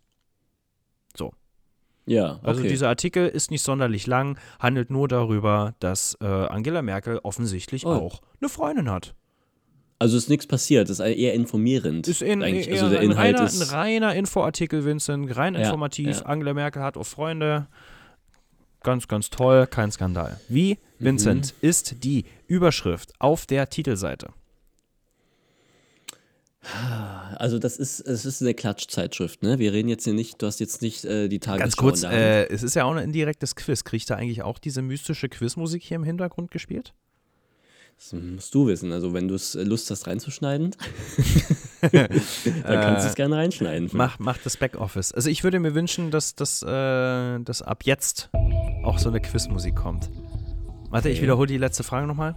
Ja, 2.07 2.33
okay. 2.37 2.47
Also 2.47 2.63
dieser 2.63 2.89
Artikel 2.89 3.27
ist 3.27 3.51
nicht 3.51 3.61
sonderlich 3.61 4.07
lang, 4.07 4.37
handelt 4.59 4.89
nur 4.89 5.07
darüber, 5.07 5.75
dass 5.79 6.17
äh, 6.19 6.25
Angela 6.25 6.81
Merkel 6.81 7.19
offensichtlich 7.23 7.85
Oh. 7.85 7.89
auch 7.91 8.21
eine 8.39 8.49
Freundin 8.49 8.89
hat. 8.89 9.13
Also 10.01 10.17
ist 10.17 10.29
nichts 10.29 10.47
passiert, 10.47 10.89
das 10.89 10.99
ist 10.99 11.05
eher 11.05 11.33
informierend. 11.35 12.07
Ist 12.07 12.21
in, 12.23 12.41
eigentlich. 12.41 12.67
eher 12.67 12.73
Also 12.73 12.89
der 12.89 12.99
ein, 13.01 13.11
Inhalt 13.11 13.35
reiner, 13.35 13.45
ist. 13.47 13.61
ein 13.61 13.69
reiner 13.69 14.15
Infoartikel, 14.15 14.83
Vincent, 14.83 15.35
rein 15.37 15.53
Ja, 15.53 15.61
informativ. 15.61 16.17
ja. 16.17 16.25
Angela 16.25 16.53
Merkel 16.55 16.81
hat 16.81 16.97
auch 16.97 17.05
Freunde. 17.05 17.67
Ganz, 18.83 19.07
ganz 19.07 19.29
toll, 19.29 19.67
kein 19.67 19.91
Skandal. 19.91 20.39
Wie, 20.49 20.79
Mhm. 20.97 21.05
Vincent, 21.05 21.53
ist 21.61 22.03
die 22.03 22.25
Überschrift 22.47 23.13
auf 23.19 23.45
der 23.45 23.69
Titelseite? 23.69 24.29
Also 27.37 27.57
das 27.57 27.77
ist, 27.77 27.99
es 28.01 28.25
ist 28.25 28.41
eine 28.41 28.53
Klatschzeitschrift, 28.53 29.41
ne? 29.41 29.57
Wir 29.57 29.73
reden 29.73 29.89
jetzt 29.89 30.03
hier 30.03 30.13
nicht, 30.13 30.41
du 30.41 30.45
hast 30.45 30.59
jetzt 30.59 30.81
nicht 30.83 31.03
äh, 31.05 31.27
die 31.27 31.39
Tagesschau 31.39 31.63
Ganz 31.63 31.75
kurz, 31.75 32.03
äh, 32.03 32.45
es 32.49 32.61
ist 32.61 32.75
ja 32.75 32.83
auch 32.85 32.91
ein 32.91 33.03
indirektes 33.03 33.55
Quiz. 33.55 33.83
Kriegt 33.83 34.07
da 34.09 34.15
eigentlich 34.15 34.43
auch 34.43 34.59
diese 34.59 34.81
mystische 34.83 35.27
Quizmusik 35.27 35.81
hier 35.83 35.95
im 35.95 36.03
Hintergrund 36.03 36.51
gespielt? 36.51 36.93
Das 38.01 38.13
musst 38.19 38.55
du 38.55 38.65
wissen. 38.65 38.91
Also, 38.91 39.13
wenn 39.13 39.27
du 39.27 39.35
es 39.35 39.53
Lust 39.53 39.91
hast 39.91 40.07
reinzuschneiden, 40.07 40.71
dann 41.81 41.91
kannst 42.63 43.05
du 43.05 43.09
es 43.09 43.15
gerne 43.15 43.37
reinschneiden. 43.37 43.89
Mach, 43.93 44.17
mach 44.17 44.37
das 44.39 44.57
Backoffice. 44.57 45.11
Also 45.11 45.29
ich 45.29 45.43
würde 45.43 45.59
mir 45.59 45.75
wünschen, 45.75 46.09
dass, 46.09 46.33
dass, 46.35 46.63
äh, 46.63 47.39
dass 47.39 47.61
ab 47.61 47.83
jetzt 47.85 48.29
auch 48.83 48.97
so 48.97 49.09
eine 49.09 49.19
Quizmusik 49.21 49.75
kommt. 49.75 50.09
Warte, 50.89 51.09
ich 51.09 51.17
Okay. 51.17 51.23
wiederhole 51.23 51.47
die 51.47 51.57
letzte 51.57 51.83
Frage 51.83 52.07
nochmal. 52.07 52.35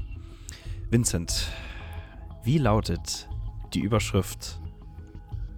Vincent, 0.91 1.49
wie 2.45 2.59
lautet 2.59 3.27
die 3.73 3.81
Überschrift 3.81 4.61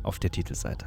auf 0.05 0.19
der 0.21 0.31
Titelseite? 0.31 0.87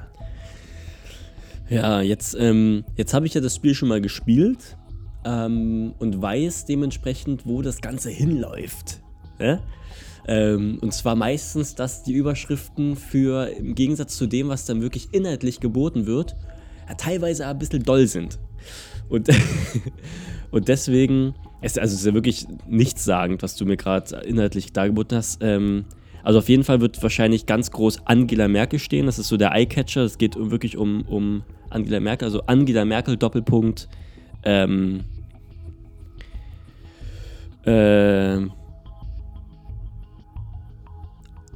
Ja, 1.70 2.02
jetzt, 2.02 2.36
ähm, 2.40 2.86
jetzt 2.96 3.14
habe 3.14 3.28
ich 3.28 3.34
ja 3.34 3.42
das 3.42 3.56
Spiel 3.56 3.76
schon 3.76 3.90
mal 3.90 4.02
gespielt 4.02 4.78
ähm, 5.24 5.94
und 6.00 6.20
weiß 6.22 6.66
dementsprechend, 6.66 7.46
wo 7.46 7.62
das 7.62 7.82
Ganze 7.82 8.10
hinläuft. 8.10 8.99
Ja? 9.39 9.60
Ähm, 10.28 10.78
und 10.82 10.93
zwar 10.93 11.15
meistens, 11.15 11.75
dass 11.75 12.04
die 12.04 12.13
Überschriften 12.13 12.95
für, 12.95 13.47
im 13.47 13.73
Gegensatz 13.73 14.15
zu 14.15 14.28
dem, 14.28 14.49
was 14.49 14.65
dann 14.65 14.82
wirklich 14.82 15.10
inhaltlich 15.12 15.60
geboten 15.60 16.06
wird, 16.06 16.36
ja, 16.88 16.95
teilweise 16.95 17.47
ein 17.47 17.58
bisschen 17.58 17.84
doll 17.84 18.08
sind. 18.08 18.38
Und, 19.10 19.30
und 20.52 20.67
deswegen, 20.67 21.34
es, 21.62 21.78
also 21.78 21.93
es 21.93 22.02
ist 22.02 22.06
ja 22.06 22.13
wirklich 22.13 22.45
nichtssagend, 22.67 23.41
was 23.41 23.56
du 23.56 23.65
mir 23.65 23.78
gerade 23.78 24.17
inhaltlich 24.17 24.71
dargeboten 24.71 25.17
hast. 25.17 25.39
Ähm, 25.41 25.86
also 26.23 26.39
auf 26.39 26.49
jeden 26.49 26.63
Fall 26.63 26.82
wird 26.82 27.02
wahrscheinlich 27.02 27.45
ganz 27.45 27.71
groß 27.71 28.06
Angela 28.06 28.47
Merkel 28.47 28.78
stehen. 28.78 29.06
Das 29.06 29.19
ist 29.19 29.30
so 29.30 29.38
der 29.38 29.54
Eyecatcher. 29.54 30.04
Es 30.04 30.17
geht 30.17 30.36
wirklich 30.38 30.78
um, 30.78 31.02
um 31.04 31.43
Angela 31.69 31.99
Merkel. 31.99 32.28
Also 32.28 32.41
Angela 32.45 32.86
Merkel, 32.86 33.17
Doppelpunkt. 33.17 33.88
Ähm, 34.43 35.06
ähm, 37.65 38.52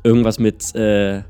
irgendwas 0.04 0.40
mit 0.40 0.76
äh, 0.76 1.24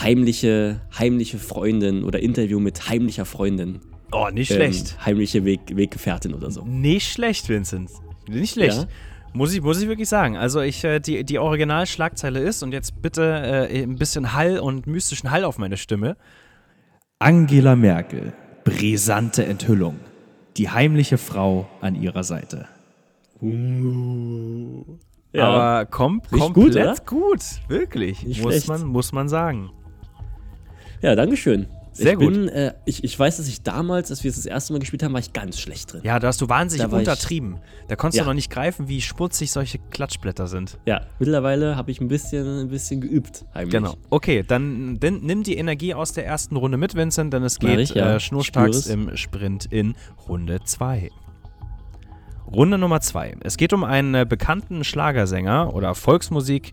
heimliche, 0.00 0.80
heimliche 0.98 1.38
Freundin 1.38 2.04
oder 2.04 2.20
Interview 2.20 2.60
mit 2.60 2.88
heimlicher 2.88 3.24
Freundin. 3.24 3.80
Oh, 4.12 4.28
nicht 4.32 4.50
Ähm, 4.50 4.56
schlecht. 4.56 5.04
heimliche 5.04 5.44
Weg, 5.44 5.60
Weggefährtin 5.74 6.34
oder 6.34 6.50
so. 6.50 6.64
Nicht 6.64 7.10
schlecht, 7.12 7.48
Vincent. 7.48 7.90
Nicht 8.28 8.52
schlecht. 8.52 8.76
Ja. 8.78 8.86
Muss 9.32 9.52
ich, 9.52 9.60
muss 9.60 9.80
ich 9.82 9.88
wirklich 9.88 10.08
sagen. 10.08 10.36
Also 10.36 10.60
ich, 10.60 10.82
äh, 10.84 11.00
die, 11.00 11.24
die 11.24 11.38
Originalschlagzeile 11.38 12.40
ist, 12.40 12.62
und 12.62 12.72
jetzt 12.72 13.02
bitte 13.02 13.68
äh, 13.70 13.82
ein 13.82 13.96
bisschen 13.96 14.32
Hall 14.32 14.58
und 14.58 14.86
mystischen 14.86 15.30
Hall 15.30 15.44
auf 15.44 15.58
meine 15.58 15.76
Stimme. 15.76 16.16
Angela 17.18 17.76
Merkel, 17.76 18.32
brisante 18.64 19.44
Enthüllung. 19.44 19.96
Die 20.56 20.70
heimliche 20.70 21.18
Frau 21.18 21.68
an 21.82 21.94
ihrer 22.00 22.24
Seite. 22.24 22.66
Ja. 25.36 25.48
Aber 25.48 25.86
kom 25.86 26.22
Nicht 26.30 26.40
komplett 26.40 27.06
gut, 27.06 27.20
gut, 27.30 27.40
wirklich. 27.68 28.22
Nicht 28.24 28.42
muss, 28.42 28.52
schlecht. 28.54 28.68
man, 28.68 28.84
muss 28.86 29.12
man 29.12 29.28
sagen. 29.28 29.70
Ja, 31.02 31.14
Dankeschön. 31.14 31.66
Sehr 31.92 32.12
ich 32.12 32.18
gut. 32.18 32.32
Bin, 32.34 32.48
äh, 32.48 32.74
ich, 32.84 33.04
ich 33.04 33.18
weiß, 33.18 33.38
dass 33.38 33.48
ich 33.48 33.62
damals, 33.62 34.10
als 34.10 34.22
wir 34.22 34.28
es 34.28 34.36
das 34.36 34.44
erste 34.44 34.74
Mal 34.74 34.80
gespielt 34.80 35.02
haben, 35.02 35.14
war 35.14 35.20
ich 35.20 35.32
ganz 35.32 35.58
schlecht 35.58 35.92
drin. 35.94 36.02
Ja, 36.04 36.18
da 36.18 36.28
hast 36.28 36.40
du 36.42 36.48
wahnsinnig 36.48 36.90
Da 36.90 36.94
untertrieben. 36.94 37.56
Da 37.88 37.96
konntest 37.96 38.18
Ja. 38.18 38.24
du 38.24 38.30
noch 38.30 38.34
nicht 38.34 38.50
greifen, 38.50 38.88
wie 38.88 39.00
schmutzig 39.00 39.50
solche 39.50 39.78
Klatschblätter 39.78 40.46
sind. 40.46 40.78
Ja, 40.84 41.02
mittlerweile 41.18 41.74
habe 41.76 41.90
ich 41.90 42.00
ein 42.02 42.08
bisschen, 42.08 42.60
ein 42.64 42.68
bisschen 42.68 43.00
geübt, 43.00 43.46
heimlich. 43.54 43.72
Genau. 43.72 43.94
Okay, 44.10 44.44
dann, 44.46 44.98
dann 45.00 45.20
nimm 45.22 45.42
die 45.42 45.56
Energie 45.56 45.94
aus 45.94 46.12
der 46.12 46.26
ersten 46.26 46.56
Runde 46.56 46.76
mit, 46.76 46.94
Vincent, 46.94 47.32
denn 47.32 47.42
es 47.42 47.58
geht 47.58 47.78
ich, 47.78 47.94
ja. 47.94 48.16
äh, 48.16 48.20
schnurstracks 48.20 48.86
im 48.88 49.16
Sprint 49.16 49.64
in 49.70 49.94
Runde 50.28 50.60
2. 50.62 51.10
Runde 52.52 52.78
Nummer 52.78 53.00
2. 53.00 53.36
Es 53.40 53.56
geht 53.56 53.72
um 53.72 53.84
einen 53.84 54.14
äh, 54.14 54.26
bekannten 54.28 54.84
Schlagersänger 54.84 55.74
oder 55.74 55.94
Volksmusik. 55.94 56.72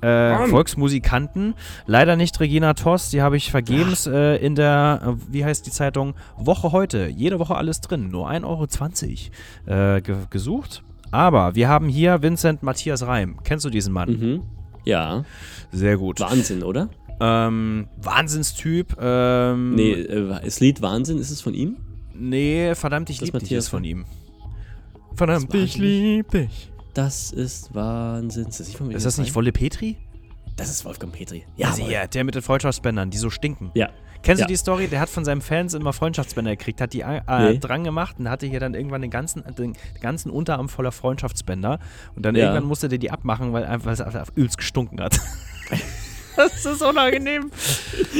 Äh, 0.00 0.46
Volksmusikanten. 0.46 1.54
Leider 1.86 2.14
nicht 2.14 2.38
Regina 2.38 2.74
Toss, 2.74 3.10
die 3.10 3.20
habe 3.20 3.36
ich 3.36 3.50
vergebens 3.50 4.06
äh, 4.06 4.36
in 4.36 4.54
der, 4.54 5.00
äh, 5.04 5.32
wie 5.32 5.44
heißt 5.44 5.66
die 5.66 5.72
Zeitung, 5.72 6.14
Woche 6.36 6.70
heute. 6.70 7.08
Jede 7.08 7.40
Woche 7.40 7.56
alles 7.56 7.80
drin, 7.80 8.08
nur 8.08 8.30
1,20 8.30 9.30
Euro 9.66 9.96
äh, 9.96 10.00
ge 10.00 10.16
gesucht. 10.30 10.84
Aber 11.10 11.56
wir 11.56 11.68
haben 11.68 11.88
hier 11.88 12.22
Vincent 12.22 12.62
Matthias 12.62 13.04
Reim. 13.04 13.38
Kennst 13.42 13.64
du 13.64 13.70
diesen 13.70 13.92
Mann? 13.92 14.08
Mhm. 14.10 14.42
Ja, 14.84 15.24
Sehr 15.72 15.96
gut. 15.96 16.20
Wahnsinn, 16.20 16.62
oder? 16.62 16.90
Ähm, 17.18 17.88
Wahnsinnstyp. 18.00 18.96
Ähm, 19.00 19.74
Nee, 19.74 19.92
äh, 19.94 20.40
das 20.44 20.60
Lied 20.60 20.80
Wahnsinn, 20.80 21.18
ist 21.18 21.30
es 21.32 21.40
von 21.40 21.54
ihm? 21.54 21.76
Nee, 22.14 22.74
verdammt, 22.76 23.10
ich 23.10 23.18
Das 23.18 23.26
lieb 23.26 23.34
dich 23.34 23.42
Matthias 23.42 23.64
ist 23.64 23.70
von 23.70 23.78
von- 23.80 23.84
ihm. 23.84 24.04
Verdammt, 25.18 25.52
ich 25.54 25.76
lieb 25.76 26.30
dich. 26.30 26.70
Das 26.94 27.32
ist 27.32 27.74
Wahnsinn. 27.74 28.46
Ist 28.46 28.60
das 28.60 28.68
nicht, 28.68 28.78
von 28.78 28.90
Ist 28.90 29.04
das 29.06 29.18
nicht? 29.18 29.34
Wolle 29.34 29.52
Petri? 29.52 29.96
Das 30.56 30.70
ist 30.70 30.84
Wolfgang 30.84 31.12
Petri. 31.12 31.44
Ja, 31.56 31.70
Jawohl. 31.76 31.90
ja, 31.92 32.06
der 32.06 32.24
mit 32.24 32.34
den 32.34 32.42
Freundschaftsbändern, 32.42 33.10
die 33.10 33.18
so 33.18 33.28
stinken. 33.30 33.70
Ja. 33.74 33.90
Kennst 34.22 34.40
Ja. 34.40 34.46
du 34.46 34.52
die 34.52 34.56
Story? 34.56 34.88
Der 34.88 34.98
hat 34.98 35.08
von 35.08 35.24
seinen 35.24 35.40
Fans 35.40 35.74
immer 35.74 35.92
Freundschaftsbänder 35.92 36.56
gekriegt, 36.56 36.80
hat 36.80 36.92
die 36.92 37.02
äh, 37.02 37.20
Nee. 37.28 37.58
dran 37.58 37.84
gemacht 37.84 38.16
und 38.18 38.28
hatte 38.28 38.46
hier 38.46 38.58
dann 38.58 38.74
irgendwann 38.74 39.00
den 39.02 39.10
ganzen, 39.12 39.44
den 39.56 39.74
ganzen 40.00 40.30
Unterarm 40.30 40.68
voller 40.68 40.90
Freundschaftsbänder. 40.90 41.78
Und 42.16 42.24
dann 42.26 42.34
Ja. 42.34 42.46
irgendwann 42.46 42.64
musste 42.64 42.88
der 42.88 42.98
die 42.98 43.10
abmachen, 43.12 43.52
weil 43.52 43.64
einfach 43.64 43.92
es 43.92 44.00
einfach 44.00 44.26
übelst 44.34 44.58
gestunken 44.58 45.00
hat. 45.00 45.20
das 46.36 46.64
ist 46.66 46.82
unangenehm. 46.82 47.50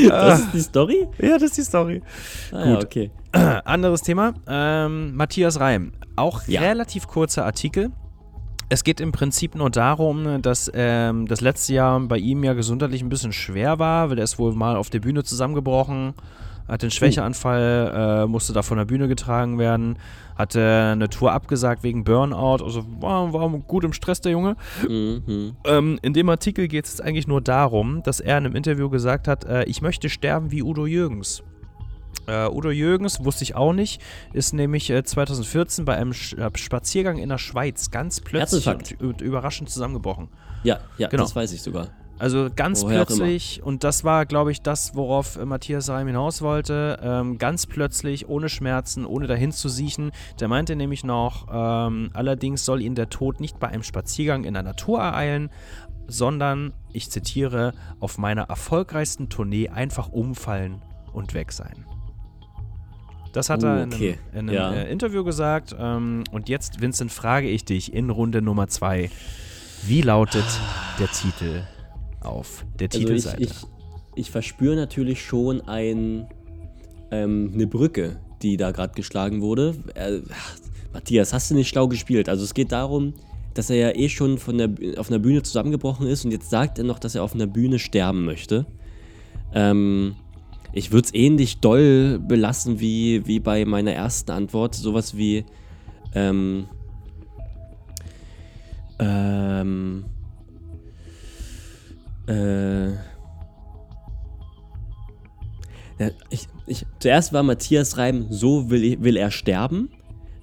Das 0.09 0.41
ist 0.41 0.53
die 0.55 0.61
Story? 0.61 1.09
Ja, 1.19 1.33
das 1.35 1.43
ist 1.51 1.57
die 1.59 1.63
Story. 1.63 2.03
Ah, 2.53 2.65
ja, 2.67 2.75
Gut. 2.77 2.85
okay. 2.85 3.11
Anderes 3.33 4.03
Thema. 4.03 4.35
Ähm, 4.47 5.15
Matthias 5.17 5.61
Reim. 5.61 5.93
Auch 6.17 6.47
Ja. 6.47 6.61
relativ 6.63 7.07
kurzer 7.07 7.45
Artikel. 7.45 7.91
Es 8.71 8.85
geht 8.85 9.01
im 9.01 9.13
Prinzip 9.13 9.55
nur 9.55 9.71
darum, 9.71 10.43
dass 10.43 10.71
ähm, 10.75 11.27
das 11.27 11.41
letzte 11.41 11.73
Jahr 11.75 11.99
bei 12.01 12.19
ihm 12.19 12.45
ja 12.45 12.53
gesundheitlich 12.53 13.03
ein 13.03 13.09
bisschen 13.09 13.33
schwer 13.33 13.79
war, 13.79 14.11
weil 14.11 14.19
er 14.19 14.25
ist 14.25 14.39
wohl 14.39 14.55
mal 14.55 14.77
auf 14.77 14.91
der 14.91 15.01
Bühne 15.01 15.25
zusammengebrochen, 15.25 16.13
hat 16.67 16.83
den 16.83 16.91
Schwächeanfall, 16.91 18.25
äh, 18.25 18.27
musste 18.27 18.53
da 18.53 18.61
von 18.61 18.77
der 18.77 18.85
Bühne 18.85 19.09
getragen 19.09 19.59
werden, 19.59 19.97
hatte 20.37 20.91
eine 20.93 21.09
Tour 21.09 21.33
abgesagt 21.33 21.83
wegen 21.83 22.05
Burnout, 22.05 22.63
also 22.63 22.85
war, 23.01 23.33
war 23.33 23.49
gut 23.49 23.85
im 23.85 23.95
Stress 23.95 24.21
der 24.21 24.33
Junge. 24.33 24.55
Mhm. 24.87 25.57
Ähm, 25.65 25.99
in 26.03 26.13
dem 26.13 26.29
Artikel 26.29 26.69
geht 26.69 26.85
es 26.85 27.01
eigentlich 27.01 27.27
nur 27.27 27.41
darum, 27.41 28.03
dass 28.03 28.21
er 28.21 28.37
in 28.37 28.45
einem 28.45 28.55
Interview 28.55 28.91
gesagt 28.91 29.29
hat, 29.29 29.45
äh, 29.47 29.65
ich 29.65 29.81
möchte 29.81 30.11
sterben 30.11 30.51
wie 30.51 30.63
Udo 30.63 30.85
Jürgens. 30.87 31.43
Äh, 32.27 32.49
Udo 32.49 32.71
Jürgens, 32.71 33.25
wusste 33.25 33.45
ich 33.45 33.55
auch 33.55 33.73
nicht, 33.73 34.03
ist 34.33 34.53
nämlich 34.53 34.91
äh, 34.91 35.03
2014 35.03 35.85
bei 35.85 35.97
einem 35.97 36.13
Sch 36.13 36.35
äh, 36.35 36.51
Spaziergang 36.55 37.19
in 37.19 37.31
der 37.31 37.39
Schweiz 37.39 37.91
ganz 37.91 38.21
plötzlich 38.21 38.67
und, 38.67 39.01
und 39.01 39.21
überraschend 39.23 39.71
zusammengebrochen. 39.71 40.29
Ja, 40.63 40.81
ja, 40.99 41.09
Genau. 41.09 41.23
das 41.23 41.35
weiß 41.35 41.53
ich 41.53 41.63
sogar. 41.63 41.89
Also 42.19 42.49
ganz 42.55 42.83
Woher 42.83 43.05
plötzlich, 43.05 43.63
und 43.63 43.85
das 43.85 44.03
war, 44.03 44.27
glaube 44.27 44.51
ich, 44.51 44.61
das, 44.61 44.97
worauf 44.97 45.37
äh, 45.37 45.45
Matthias 45.45 45.89
Reim 45.89 46.09
hinaus 46.09 46.43
wollte, 46.43 46.99
ähm, 47.01 47.39
ganz 47.39 47.67
plötzlich, 47.67 48.29
ohne 48.29 48.49
Schmerzen, 48.49 49.07
ohne 49.07 49.29
dahin 49.29 49.53
zu 49.53 49.69
siechen. 49.69 50.11
Der 50.41 50.49
meinte 50.49 50.75
nämlich 50.75 51.05
noch, 51.05 51.47
ähm, 51.51 52.11
allerdings 52.15 52.65
soll 52.65 52.83
ihn 52.83 52.97
der 52.97 53.09
Tod 53.09 53.41
nicht 53.41 53.61
bei 53.61 53.69
einem 53.69 53.85
Spaziergang 53.85 54.43
in 54.45 54.55
der 54.55 54.65
Natur 54.65 54.99
ereilen, 54.99 55.51
sondern, 56.09 56.73
ich 56.93 57.09
zitiere, 57.11 57.73
auf 58.01 58.19
meiner 58.19 58.43
erfolgreichsten 58.43 59.29
Tournee 59.29 59.69
einfach 59.69 60.09
umfallen 60.09 60.83
und 61.13 61.35
weg 61.35 61.53
sein. 61.53 61.85
Das 63.33 63.51
hat 63.51 63.63
Uh, 63.63 63.67
er 63.67 63.83
in 63.85 63.93
okay. 63.93 64.19
einem, 64.33 64.33
in 64.33 64.39
einem 64.39 64.55
Ja. 64.55 64.73
äh, 64.73 64.91
Interview 64.93 65.25
gesagt. 65.25 65.75
Ähm, 65.79 66.25
und 66.33 66.49
jetzt, 66.49 66.81
Vincent, 66.81 67.13
frage 67.13 67.49
ich 67.49 67.65
dich 67.65 67.93
in 67.93 68.11
Runde 68.11 68.43
Nummer 68.43 68.69
zwei. 68.69 69.11
Wie 69.87 70.03
lautet 70.03 70.45
der 70.99 71.09
Titel 71.09 71.63
auf 72.21 72.65
der 72.79 72.89
Also 72.89 72.99
ich, 73.01 73.05
Titelseite? 73.07 73.43
ich, 73.43 73.51
ich 74.17 74.31
verspüre 74.31 74.75
natürlich 74.77 75.25
schon 75.25 75.61
ein, 75.63 76.27
ähm, 77.11 77.51
eine 77.55 77.67
Brücke, 77.67 78.19
die 78.43 78.57
da 78.57 78.71
gerade 78.73 78.95
geschlagen 78.95 79.41
wurde. 79.41 79.77
Äh, 79.95 80.21
Matthias, 80.93 81.33
hast 81.33 81.51
du 81.51 81.55
nicht 81.55 81.69
schlau 81.69 81.87
gespielt? 81.87 82.29
Also 82.29 82.45
es 82.45 82.55
geht 82.55 82.73
darum, 82.73 83.15
dass 83.55 83.71
er 83.71 83.77
ja 83.77 83.95
eh 83.95 84.09
schon 84.09 84.39
von 84.39 84.59
der, 84.59 84.71
auf 84.99 85.11
einer 85.11 85.19
Bühne 85.19 85.43
zusammengebrochen 85.43 86.07
ist 86.07 86.25
und 86.25 86.31
jetzt 86.33 86.51
sagt 86.51 86.79
er 86.79 86.85
noch, 86.85 86.99
dass 86.99 87.15
er 87.15 87.23
auf 87.23 87.35
einer 87.35 87.47
Bühne 87.47 87.79
sterben 87.79 88.25
möchte. 88.25 88.67
Ähm, 89.55 90.17
ich 90.73 90.93
würde 90.93 91.07
es 91.07 91.15
ähnlich 91.15 91.61
doll 91.61 92.19
belassen 92.19 92.81
wie, 92.81 93.27
wie 93.27 93.41
bei 93.41 93.65
meiner 93.65 93.93
ersten 93.93 94.31
Antwort. 94.31 94.75
Sowas 94.75 95.17
wie, 95.17 95.45
ähm, 96.15 96.67
ähm, 98.99 100.05
äh, 102.27 102.89
ja, 106.01 106.11
ich, 106.31 106.47
ich, 106.67 106.87
zuerst 107.01 107.33
war 107.33 107.43
Matthias 107.43 107.97
Reim, 107.97 108.27
so 108.31 108.71
will, 108.71 108.85
ich- 108.85 109.03
will 109.03 109.17
er 109.17 109.31
sterben. 109.31 109.91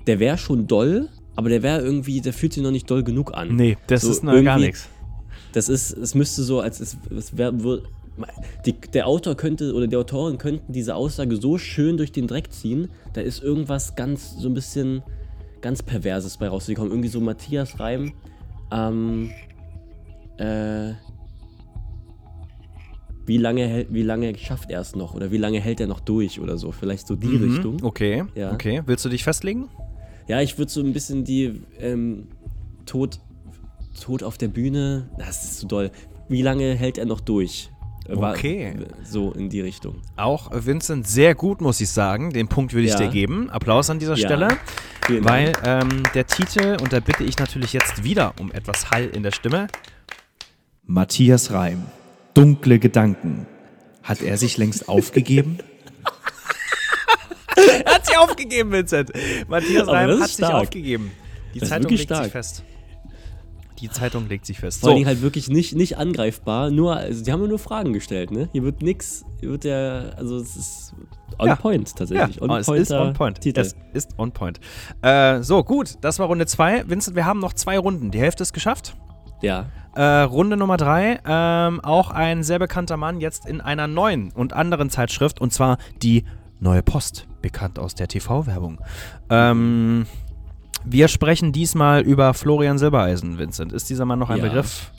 Der 0.08 0.20
wäre 0.20 0.38
schon 0.38 0.68
doll, 0.68 1.10
aber 1.36 1.50
der 1.50 1.64
wäre 1.64 1.82
irgendwie, 1.82 2.22
der 2.22 2.34
fühlt 2.34 2.54
sich 2.54 2.62
noch 2.64 2.72
nicht 2.72 2.90
doll 2.90 3.04
genug 3.04 3.34
an. 3.34 3.56
nee, 3.56 3.78
das 3.88 4.02
so 4.02 4.12
ist 4.12 4.24
noch 4.24 4.42
gar 4.44 4.60
nichts. 4.60 4.88
Das 5.54 5.70
ist, 5.70 5.92
es 5.92 6.14
müsste 6.16 6.44
so, 6.44 6.60
als 6.60 6.80
es, 6.82 6.98
es 7.18 7.38
wär, 7.38 7.54
die, 8.66 8.74
der 8.74 9.08
Autor 9.08 9.36
könnte 9.36 9.74
oder 9.74 9.88
die 9.88 9.96
Autoren 9.96 10.38
könnten 10.38 10.72
diese 10.74 10.96
Aussage 10.96 11.36
so 11.38 11.58
schön 11.58 11.98
durch 11.98 12.12
den 12.12 12.28
Dreck 12.28 12.52
ziehen, 12.52 12.90
da 13.14 13.22
ist 13.22 13.44
irgendwas 13.44 13.96
ganz, 13.96 14.36
so 14.38 14.48
ein 14.48 14.54
bisschen 14.54 15.04
ganz 15.62 15.84
Perverses 15.84 16.38
bei 16.38 16.48
rausgekommen. 16.48 16.92
Irgendwie 16.92 17.10
so 17.10 17.20
Matthias 17.22 17.80
Reim, 17.80 18.14
ähm, 18.72 19.32
Äh, 20.38 20.94
wie 23.26 23.38
lange, 23.38 23.66
hält, 23.68 23.88
wie 23.94 24.04
lange 24.04 24.38
schafft 24.38 24.70
er 24.70 24.82
es 24.82 24.96
noch? 24.96 25.16
Oder 25.16 25.32
wie 25.32 25.38
lange 25.38 25.60
hält 25.60 25.80
er 25.80 25.88
noch 25.88 26.00
durch 26.00 26.40
oder 26.40 26.58
so? 26.58 26.72
Vielleicht 26.72 27.08
so 27.08 27.16
die 27.16 27.28
Mhm, 27.38 27.44
Richtung. 27.44 27.84
Okay, 27.84 28.26
Ja. 28.36 28.54
okay. 28.54 28.82
Willst 28.86 29.04
du 29.06 29.10
dich 29.10 29.24
festlegen? 29.24 29.70
Ja, 30.28 30.42
ich 30.42 30.58
würde 30.58 30.72
so 30.72 30.82
ein 30.82 30.94
bisschen 30.94 31.24
die 31.24 31.62
ähm, 31.80 32.28
Tod, 32.86 33.20
Tod 34.00 34.24
auf 34.24 34.38
der 34.38 34.50
Bühne, 34.50 35.10
das 35.18 35.44
ist 35.44 35.60
zu 35.60 35.68
doll. 35.68 35.90
Wie 36.28 36.42
lange 36.42 36.74
hält 36.76 36.98
er 36.98 37.06
noch 37.06 37.22
durch? 37.22 37.72
War- 38.08 38.34
Okay. 38.34 38.76
So 39.04 39.32
in 39.32 39.50
die 39.50 39.62
Richtung. 39.62 40.02
Auch 40.16 40.50
Vincent 40.54 41.08
sehr 41.08 41.34
gut, 41.36 41.62
muss 41.62 41.82
ich 41.82 41.90
sagen. 41.90 42.32
Den 42.32 42.48
Punkt 42.48 42.74
würde 42.74 42.86
ich 42.86 42.94
Ja. 42.94 43.00
dir 43.00 43.08
geben. 43.10 43.50
Applaus 43.50 43.90
an 43.90 44.00
dieser 44.00 44.16
Ja. 44.16 44.28
Stelle. 44.28 44.48
Vielen 45.08 45.24
Weil 45.26 45.54
ähm, 45.64 46.04
der 46.14 46.26
Titel, 46.28 46.78
und 46.82 46.94
da 46.94 47.00
bitte 47.00 47.24
ich 47.24 47.38
natürlich 47.38 47.74
jetzt 47.74 48.04
wieder 48.04 48.34
um 48.40 48.52
etwas 48.52 48.92
Hall 48.92 49.06
in 49.06 49.24
der 49.24 49.32
Stimme. 49.32 49.68
Matthias 50.86 51.52
Reim. 51.52 51.84
Dunkle 52.34 52.80
Gedanken. 52.80 53.48
Hat 54.04 54.22
er 54.22 54.38
sich 54.38 54.58
längst 54.58 54.88
aufgegeben? 54.90 55.58
Er 57.86 57.94
hat 57.96 58.06
sich 58.06 58.18
aufgegeben, 58.18 58.72
Vincent. 58.72 59.12
Matthias 59.48 59.84
Aber 59.88 59.94
Reim 59.98 60.20
hat 60.20 60.28
sich 60.28 60.34
stark. 60.38 60.54
aufgegeben. 60.64 61.12
Die 61.54 61.60
Zeitung 61.62 61.90
legt 61.90 62.00
sich 62.00 62.02
stark. 62.04 62.32
fest. 62.32 62.64
Die 63.80 63.90
Zeitung 63.90 64.28
legt 64.30 64.46
sich 64.46 64.60
fest. 64.60 64.80
Vor 64.80 64.90
allen 64.90 64.94
So, 64.94 64.98
Dingen 64.98 65.08
halt 65.08 65.22
wirklich 65.22 65.50
nicht, 65.50 65.76
nicht 65.76 65.98
angreifbar, 65.98 66.72
nur, 66.72 66.96
also 66.96 67.24
die 67.24 67.32
haben 67.32 67.42
ja 67.42 67.48
nur 67.48 67.60
Fragen 67.60 67.92
gestellt, 67.94 68.32
ne? 68.32 68.48
Hier 68.54 68.64
wird 68.64 68.82
nix, 68.82 69.26
hier 69.42 69.50
wird 69.50 69.66
ja, 69.66 70.10
also 70.18 70.38
es 70.38 70.56
ist 70.56 70.94
on 71.38 71.48
Ja. 71.48 71.56
point 71.56 71.90
ja, 71.90 71.96
tatsächlich. 71.98 72.42
on 72.42 72.50
es 72.52 72.68
ist 72.70 72.92
on 72.92 73.14
point. 73.14 73.42
Titel. 73.42 73.60
Es 73.60 73.76
ist 73.94 74.18
on 74.18 74.32
point. 74.32 74.60
Äh, 75.02 75.42
so, 75.42 75.64
gut. 75.64 75.96
Das 76.02 76.20
war 76.20 76.28
Runde 76.28 76.46
2. 76.46 76.88
Vincent, 76.90 77.16
wir 77.18 77.26
haben 77.26 77.40
noch 77.40 77.52
zwei 77.54 77.78
Runden. 77.78 78.12
Die 78.12 78.20
Hälfte 78.20 78.44
ist 78.44 78.54
geschafft. 78.54 78.96
ja. 79.42 79.66
Äh, 79.98 80.24
Runde 80.24 80.58
Nummer 80.58 80.76
drei, 80.76 81.22
ähm, 81.26 81.80
auch 81.80 82.10
ein 82.12 82.44
sehr 82.44 82.60
bekannter 82.60 82.98
Mann 82.98 83.22
jetzt 83.22 83.46
in 83.46 83.62
einer 83.62 83.88
neuen 83.88 84.30
und 84.34 84.52
anderen 84.52 84.90
Zeitschrift 84.90 85.40
und 85.40 85.54
zwar 85.54 85.78
die 86.04 86.26
Neue 86.60 86.84
Post, 86.84 87.28
bekannt 87.42 87.80
aus 87.80 87.96
der 87.96 88.10
TV-Werbung. 88.10 88.80
Ähm, 89.30 90.06
wir 90.86 91.08
sprechen 91.08 91.52
diesmal 91.52 92.02
über 92.02 92.34
Florian 92.34 92.78
Silbereisen, 92.78 93.38
Vincent. 93.38 93.74
Ist 93.74 93.90
dieser 93.90 94.06
Mann 94.06 94.20
noch 94.20 94.30
ein 94.30 94.38
Ja. 94.38 94.44
Begriff? 94.46 94.92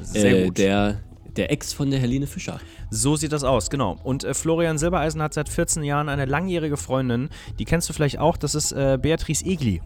Sehr 0.00 0.38
äh, 0.38 0.44
gut. 0.46 0.58
Der, 0.58 1.00
der 1.36 1.52
Ex 1.52 1.72
von 1.72 1.90
der 1.90 2.00
Helene 2.00 2.26
Fischer. 2.26 2.58
So 2.90 3.16
sieht 3.16 3.32
das 3.32 3.44
aus, 3.44 3.70
genau. 3.70 3.96
Und 4.02 4.24
äh, 4.24 4.34
Florian 4.34 4.78
Silbereisen 4.78 5.22
hat 5.22 5.34
seit 5.34 5.48
14 5.48 5.82
Jahren 5.84 6.08
eine 6.08 6.24
langjährige 6.24 6.76
Freundin, 6.76 7.28
die 7.58 7.64
kennst 7.64 7.88
du 7.88 7.92
vielleicht 7.92 8.18
auch, 8.18 8.36
das 8.36 8.54
ist 8.54 8.72
äh, 8.72 8.98
Beatrice 9.00 9.44
Egli. 9.44 9.80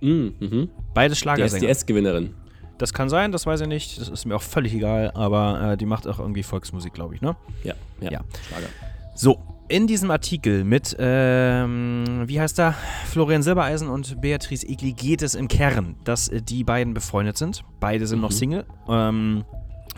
Mhm. 0.00 0.68
Beide 0.94 1.10
Der 1.10 1.16
Schlagersänger. 1.16 1.68
SDS-Gewinnerin. 1.68 2.34
Das 2.78 2.94
kann 2.94 3.10
sein, 3.10 3.30
das 3.30 3.44
weiß 3.44 3.60
ich 3.60 3.66
nicht. 3.68 4.00
Das 4.00 4.08
ist 4.08 4.24
mir 4.24 4.34
auch 4.36 4.42
völlig 4.42 4.72
egal, 4.74 5.10
aber 5.14 5.72
äh, 5.72 5.76
die 5.76 5.84
macht 5.84 6.06
auch 6.08 6.18
irgendwie 6.18 6.42
Volksmusik, 6.42 6.94
glaube 6.94 7.14
ich, 7.14 7.20
ne? 7.20 7.36
Ja, 7.62 7.74
ja, 8.00 8.10
Ja. 8.10 8.20
Schlager. 8.48 8.66
So, 9.14 9.38
in 9.70 9.86
diesem 9.86 10.10
Artikel 10.10 10.64
mit, 10.64 10.96
ähm, 10.98 12.24
wie 12.26 12.40
heißt 12.40 12.58
er, 12.58 12.74
Florian 13.06 13.42
Silbereisen 13.42 13.88
und 13.88 14.20
Beatrice 14.20 14.66
Egli 14.66 14.92
geht 14.92 15.22
es 15.22 15.34
im 15.36 15.46
Kern, 15.48 15.94
dass 16.04 16.28
äh, 16.28 16.42
die 16.42 16.64
beiden 16.64 16.92
befreundet 16.92 17.38
sind. 17.38 17.62
Beide 17.78 18.06
sind 18.06 18.20
noch 18.20 18.30
Mhm. 18.30 18.34
Single. 18.34 18.64
Ähm, 18.88 19.44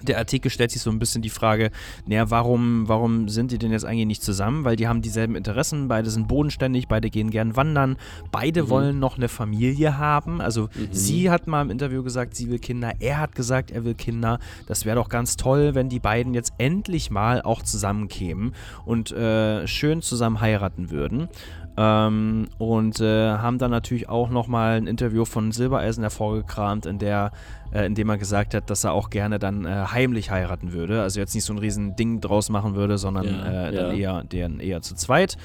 der 0.02 0.18
Artikel 0.18 0.50
stellt 0.50 0.70
sich 0.70 0.82
so 0.82 0.90
ein 0.90 0.98
bisschen 0.98 1.22
die 1.22 1.30
Frage, 1.30 1.70
naja, 2.06 2.30
warum, 2.30 2.88
warum 2.88 3.28
sind 3.28 3.50
die 3.52 3.58
denn 3.58 3.72
jetzt 3.72 3.84
eigentlich 3.84 4.06
nicht 4.06 4.22
zusammen? 4.22 4.64
Weil 4.64 4.76
die 4.76 4.88
haben 4.88 5.02
dieselben 5.02 5.36
Interessen, 5.36 5.88
beide 5.88 6.10
sind 6.10 6.28
bodenständig, 6.28 6.88
beide 6.88 7.10
gehen 7.10 7.30
gern 7.30 7.56
wandern, 7.56 7.96
beide 8.30 8.64
Mhm. 8.64 8.68
wollen 8.68 8.98
noch 8.98 9.16
eine 9.16 9.28
Familie 9.28 9.98
haben. 9.98 10.40
Also 10.40 10.68
sie 10.90 11.30
hat 11.30 11.46
mal 11.46 11.62
im 11.62 11.70
Interview 11.70 12.02
gesagt, 12.02 12.34
sie 12.34 12.50
will 12.50 12.58
Kinder, 12.58 12.92
er 13.00 13.18
hat 13.18 13.34
gesagt, 13.34 13.70
er 13.70 13.84
will 13.84 13.94
Kinder. 13.94 14.38
Das 14.66 14.84
wäre 14.84 14.96
doch 14.96 15.08
ganz 15.08 15.36
toll, 15.36 15.74
wenn 15.74 15.88
die 15.88 16.00
beiden 16.00 16.34
jetzt 16.34 16.52
endlich 16.58 17.10
mal 17.10 17.42
auch 17.42 17.62
zusammenkämen 17.62 18.54
und 18.84 19.12
äh, 19.12 19.66
schön 19.66 20.02
zusammen 20.02 20.40
heiraten 20.40 20.90
würden. 20.90 21.28
Ähm, 21.76 22.48
und 22.58 23.00
äh, 23.00 23.30
haben 23.32 23.56
dann 23.58 23.70
natürlich 23.70 24.08
auch 24.08 24.28
nochmal 24.28 24.76
ein 24.76 24.86
Interview 24.86 25.24
von 25.24 25.52
Silbereisen 25.52 26.02
hervorgekramt, 26.02 26.84
in, 26.84 26.98
der, 26.98 27.32
äh, 27.72 27.86
in 27.86 27.94
dem 27.94 28.08
er 28.08 28.18
gesagt 28.18 28.54
hat, 28.54 28.70
dass 28.70 28.84
er 28.84 28.92
auch 28.92 29.10
gerne 29.10 29.38
dann 29.38 29.64
äh, 29.64 29.86
heimlich 29.92 30.30
heiraten 30.30 30.72
würde. 30.72 31.02
Also 31.02 31.20
jetzt 31.20 31.34
nicht 31.34 31.44
so 31.44 31.52
ein 31.52 31.58
riesen 31.58 31.96
Ding 31.96 32.20
draus 32.20 32.48
machen 32.48 32.74
würde, 32.74 32.98
sondern 32.98 33.26
Ja, 33.26 33.68
äh, 33.68 33.72
dann 33.72 33.96
ja. 33.96 34.18
eher, 34.18 34.24
den, 34.24 34.60
eher 34.60 34.82
zu 34.82 34.94
zweit. 34.94 35.36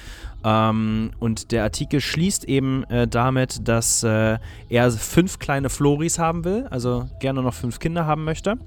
Ähm, 0.43 1.11
und 1.19 1.51
der 1.51 1.63
Artikel 1.63 1.99
schließt 1.99 2.45
eben 2.45 2.83
äh, 2.85 3.07
damit, 3.07 3.67
dass 3.67 4.03
äh, 4.03 4.37
er 4.69 4.91
fünf 4.91 5.39
kleine 5.39 5.69
Floris 5.69 6.19
haben 6.19 6.43
will, 6.45 6.67
also 6.69 7.09
gerne 7.19 7.41
noch 7.41 7.53
fünf 7.53 7.79
Kinder 7.79 8.05
haben 8.05 8.23
möchte. 8.23 8.57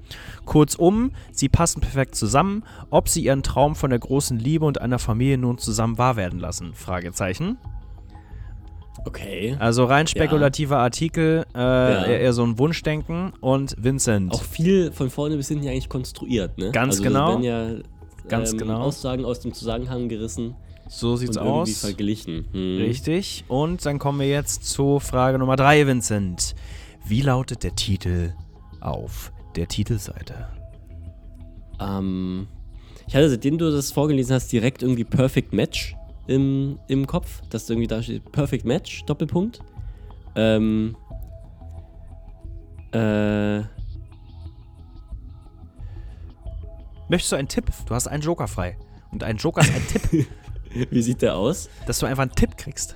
Kurzum, 0.45 1.11
sie 1.31 1.49
passen 1.49 1.81
perfekt 1.81 2.15
zusammen. 2.15 2.63
Ob 2.89 3.09
sie 3.09 3.23
ihren 3.25 3.43
Traum 3.43 3.75
von 3.75 3.89
der 3.89 3.99
großen 3.99 4.37
Liebe 4.37 4.65
und 4.65 4.81
einer 4.81 4.99
Familie 4.99 5.37
nun 5.37 5.57
zusammen 5.57 5.97
wahr 5.97 6.15
werden 6.15 6.39
lassen? 6.39 6.73
Fragezeichen. 6.73 7.57
Okay. 9.05 9.55
Also 9.59 9.85
rein 9.85 10.07
spekulativer 10.07 10.77
Artikel, 10.77 11.45
äh, 11.55 11.59
eher, 11.59 12.19
eher 12.19 12.33
so 12.33 12.43
ein 12.43 12.59
Wunschdenken. 12.59 13.33
Und 13.41 13.75
Vincent. 13.77 14.33
Auch 14.33 14.43
viel 14.43 14.91
von 14.91 15.09
vorne 15.09 15.37
bis 15.37 15.47
hinten 15.47 15.65
ja 15.65 15.71
eigentlich 15.71 15.89
konstruiert, 15.89 16.57
ne? 16.57 16.71
Ganz 16.71 16.95
also 16.95 17.03
genau. 17.03 17.29
Werden 17.29 17.43
ja 17.43 17.83
Ganz 18.27 18.51
ähm, 18.53 18.59
genau. 18.59 18.81
Aussagen 18.81 19.25
aus 19.25 19.39
dem 19.39 19.53
Zusammenhang 19.53 20.09
gerissen 20.09 20.55
so 20.87 21.15
sieht's 21.15 21.37
und 21.37 21.45
irgendwie 21.45 21.71
aus. 21.71 21.79
verglichen. 21.79 22.45
Hm. 22.51 22.77
Richtig. 22.77 23.45
Und 23.47 23.85
dann 23.85 23.97
kommen 23.97 24.19
wir 24.19 24.27
jetzt 24.27 24.65
zu 24.65 24.99
Frage 24.99 25.39
Nummer 25.39 25.55
drei, 25.55 25.87
Vincent. 25.87 26.53
Wie 27.05 27.21
lautet 27.21 27.63
der 27.63 27.75
Titel 27.75 28.33
auf 28.81 29.31
der 29.55 29.67
Titelseite? 29.67 30.49
Ähm, 31.79 32.47
ich 33.07 33.15
hatte, 33.15 33.29
seitdem 33.29 33.57
du 33.57 33.71
das 33.71 33.91
vorgelesen 33.91 34.35
hast, 34.35 34.51
direkt 34.51 34.83
irgendwie 34.83 35.05
Perfect 35.05 35.53
Match 35.53 35.95
im, 36.27 36.79
im 36.87 37.07
Kopf, 37.07 37.41
dass 37.49 37.69
irgendwie 37.69 37.87
da 37.87 38.01
steht 38.01 38.31
Perfect 38.31 38.65
Match, 38.65 39.03
Doppelpunkt. 39.05 39.59
Ähm, 40.35 40.95
äh, 42.93 43.59
Möchtest 47.09 47.31
du 47.33 47.35
einen 47.35 47.47
Tipp? 47.49 47.65
Du 47.85 47.93
hast 47.93 48.07
einen 48.07 48.21
Joker 48.23 48.47
frei. 48.47 48.77
Und 49.11 49.23
ein 49.23 49.35
Joker 49.35 49.61
ist 49.61 49.73
ein 49.75 49.87
Tipp, 49.87 50.27
wie 50.89 51.01
sieht 51.01 51.21
der 51.21 51.35
aus? 51.35 51.69
dass 51.85 51.99
du 51.99 52.05
einfach 52.05 52.21
einen 52.21 52.31
Tipp 52.31 52.55
kriegst. 52.55 52.95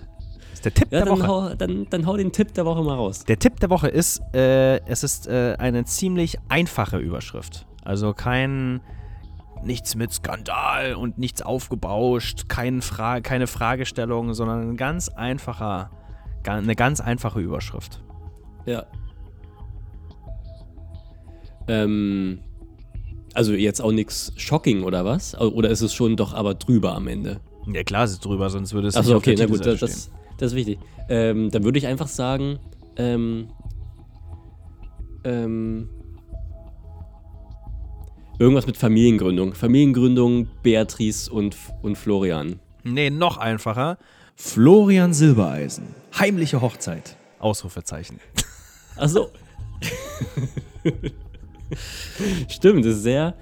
Das 0.52 0.54
ist 0.54 0.66
der 0.66 0.74
Tipp 0.74 0.88
Ja, 0.92 1.00
der 1.00 1.06
dann 1.08 1.20
Woche. 1.20 1.28
hau, 1.28 1.54
dann, 1.56 1.88
dann 1.90 2.06
hau 2.06 2.16
den 2.16 2.32
Tipp 2.32 2.54
der 2.54 2.66
Woche 2.66 2.82
mal 2.82 2.96
raus. 2.96 3.26
Der 3.26 3.38
Tipp 3.38 3.60
der 3.60 3.70
Woche 3.70 3.90
ist, 3.90 4.22
äh, 4.34 4.78
es 4.86 5.04
ist 5.04 5.28
äh, 5.28 5.56
eine 5.60 5.84
ziemlich 5.84 6.38
einfache 6.48 6.98
Überschrift. 6.98 7.66
Also 7.84 8.14
kein 8.14 8.80
nichts 9.66 9.96
mit 9.96 10.14
Skandal 10.14 10.96
und 10.96 11.18
nichts 11.18 11.42
aufgebauscht, 11.42 12.48
kein 12.48 12.82
Fra 12.82 13.22
keine 13.22 13.48
Fragestellung, 13.48 14.34
sondern 14.34 14.70
ein 14.70 14.78
ganz 14.78 15.10
einfacher, 15.10 15.90
eine 16.46 16.76
ganz 16.76 17.02
einfache 17.02 17.40
Überschrift. 17.40 18.04
Ja. 18.66 18.86
Ähm, 21.68 22.40
also 23.34 23.54
jetzt 23.54 23.82
auch 23.82 23.92
nichts 23.92 24.32
shocking 24.38 24.84
oder 24.84 25.04
was? 25.04 25.40
Oder 25.40 25.70
ist 25.70 25.82
es 25.82 25.94
schon 25.94 26.16
doch 26.16 26.34
aber 26.34 26.54
drüber 26.54 26.96
am 26.96 27.08
Ende? 27.08 27.42
Ja 27.68 27.84
klar, 27.84 28.04
es 28.04 28.12
ist 28.12 28.26
drüber, 28.26 28.50
sonst 28.50 28.74
würde 28.74 28.88
es 28.88 28.96
Achso, 28.96 29.16
nicht 29.16 29.18
okay, 29.18 29.36
na 29.38 29.46
gut, 29.48 29.66
das, 29.66 29.80
das, 29.80 30.12
das 30.38 30.52
ist 30.52 30.56
wichtig. 30.56 30.80
Ähm, 31.10 31.50
dann 31.50 31.64
würde 31.64 31.80
ich 31.80 31.88
einfach 31.88 32.08
sagen, 32.08 32.60
ähm, 32.98 33.48
ähm, 35.24 35.90
irgendwas 38.40 38.68
mit 38.68 38.78
Familiengründung. 38.78 39.54
Familiengründung, 39.54 40.48
Beatrice 40.64 41.30
und, 41.32 41.56
und 41.82 41.98
Florian. 41.98 42.60
Nee, 42.84 43.10
noch 43.10 43.38
einfacher. 43.38 43.98
Florian 44.36 45.14
Silbereisen. 45.14 45.88
Heimliche 46.18 46.62
Hochzeit. 46.62 47.16
Ausrufezeichen. 47.40 48.20
Achso. 48.98 49.30
Stimmt, 52.48 52.86
das 52.86 52.96
ist 52.98 53.04
sehr, 53.04 53.36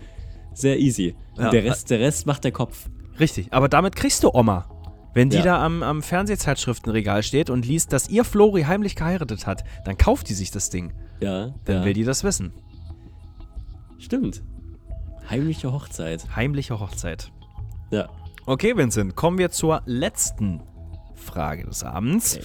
sehr 0.53 0.79
easy. 0.79 1.15
Ja. 1.37 1.49
Der, 1.49 1.63
Rest, 1.63 1.89
der 1.89 1.99
Rest 1.99 2.25
macht 2.25 2.43
der 2.43 2.51
Kopf. 2.51 2.89
Richtig, 3.19 3.51
aber 3.51 3.69
damit 3.69 3.95
kriegst 3.95 4.23
du 4.23 4.31
Oma. 4.33 4.69
Wenn 5.13 5.29
die 5.29 5.37
Ja. 5.37 5.43
da 5.43 5.65
am, 5.65 5.83
am 5.83 6.01
Fernsehzeitschriftenregal 6.01 7.21
steht 7.21 7.49
und 7.51 7.65
liest, 7.67 7.93
dass 7.93 8.09
ihr 8.09 8.23
Flori 8.23 8.63
heimlich 8.63 8.95
geheiratet 8.95 9.45
hat, 9.45 9.63
dann 9.85 9.95
kauft 9.97 10.29
die 10.29 10.33
sich 10.33 10.49
das 10.49 10.71
Ding. 10.71 10.93
Ja, 11.19 11.53
Dann 11.65 11.77
ja. 11.77 11.85
will 11.85 11.93
die 11.93 12.03
das 12.03 12.23
wissen. 12.23 12.51
Stimmt. 13.99 14.41
Heimliche 15.29 15.71
Hochzeit. 15.71 16.35
Heimliche 16.35 16.79
Hochzeit. 16.79 17.31
Ja. 17.91 18.09
Okay, 18.45 18.75
Vincent, 18.75 19.15
kommen 19.15 19.37
wir 19.37 19.51
zur 19.51 19.81
letzten 19.85 20.61
Frage 21.15 21.65
des 21.65 21.83
Abends. 21.83 22.39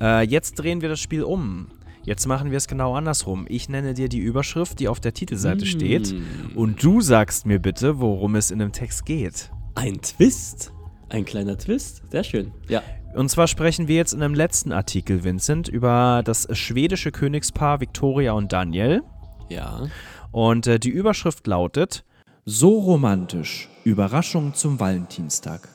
Äh, 0.00 0.26
jetzt 0.26 0.54
drehen 0.54 0.80
wir 0.80 0.88
das 0.88 1.00
Spiel 1.00 1.22
um. 1.22 1.68
Jetzt 2.04 2.26
machen 2.26 2.50
wir 2.50 2.56
es 2.56 2.66
genau 2.66 2.94
andersrum. 2.96 3.46
Ich 3.48 3.68
nenne 3.68 3.94
dir 3.94 4.08
die 4.08 4.18
Überschrift, 4.18 4.80
die 4.80 4.88
auf 4.88 4.98
der 4.98 5.14
Titelseite 5.14 5.66
steht. 5.66 6.14
Und 6.56 6.82
du 6.82 7.00
sagst 7.00 7.46
mir 7.46 7.60
bitte, 7.60 8.00
worum 8.00 8.34
es 8.34 8.50
in 8.50 8.58
dem 8.58 8.72
Text 8.72 9.06
geht. 9.06 9.52
Ein 9.74 10.00
Twist. 10.02 10.72
Ein 11.10 11.24
kleiner 11.24 11.56
Twist. 11.58 12.02
Sehr 12.10 12.24
schön. 12.24 12.52
Ja. 12.68 12.82
Und 13.14 13.28
zwar 13.28 13.46
sprechen 13.46 13.86
wir 13.86 13.96
jetzt 13.96 14.14
in 14.14 14.20
dem 14.20 14.34
letzten 14.34 14.72
Artikel, 14.72 15.22
Vincent, 15.22 15.68
über 15.68 16.22
das 16.24 16.48
schwedische 16.56 17.12
Königspaar 17.12 17.80
Victoria 17.80 18.32
und 18.32 18.52
Daniel. 18.52 19.02
Ja. 19.48 19.88
Und 20.30 20.66
äh, 20.66 20.80
die 20.80 20.88
Überschrift 20.88 21.46
lautet: 21.46 22.04
So 22.44 22.80
romantisch. 22.80 23.68
Überraschung 23.84 24.52
zum 24.52 24.80
Valentinstag. 24.80 25.68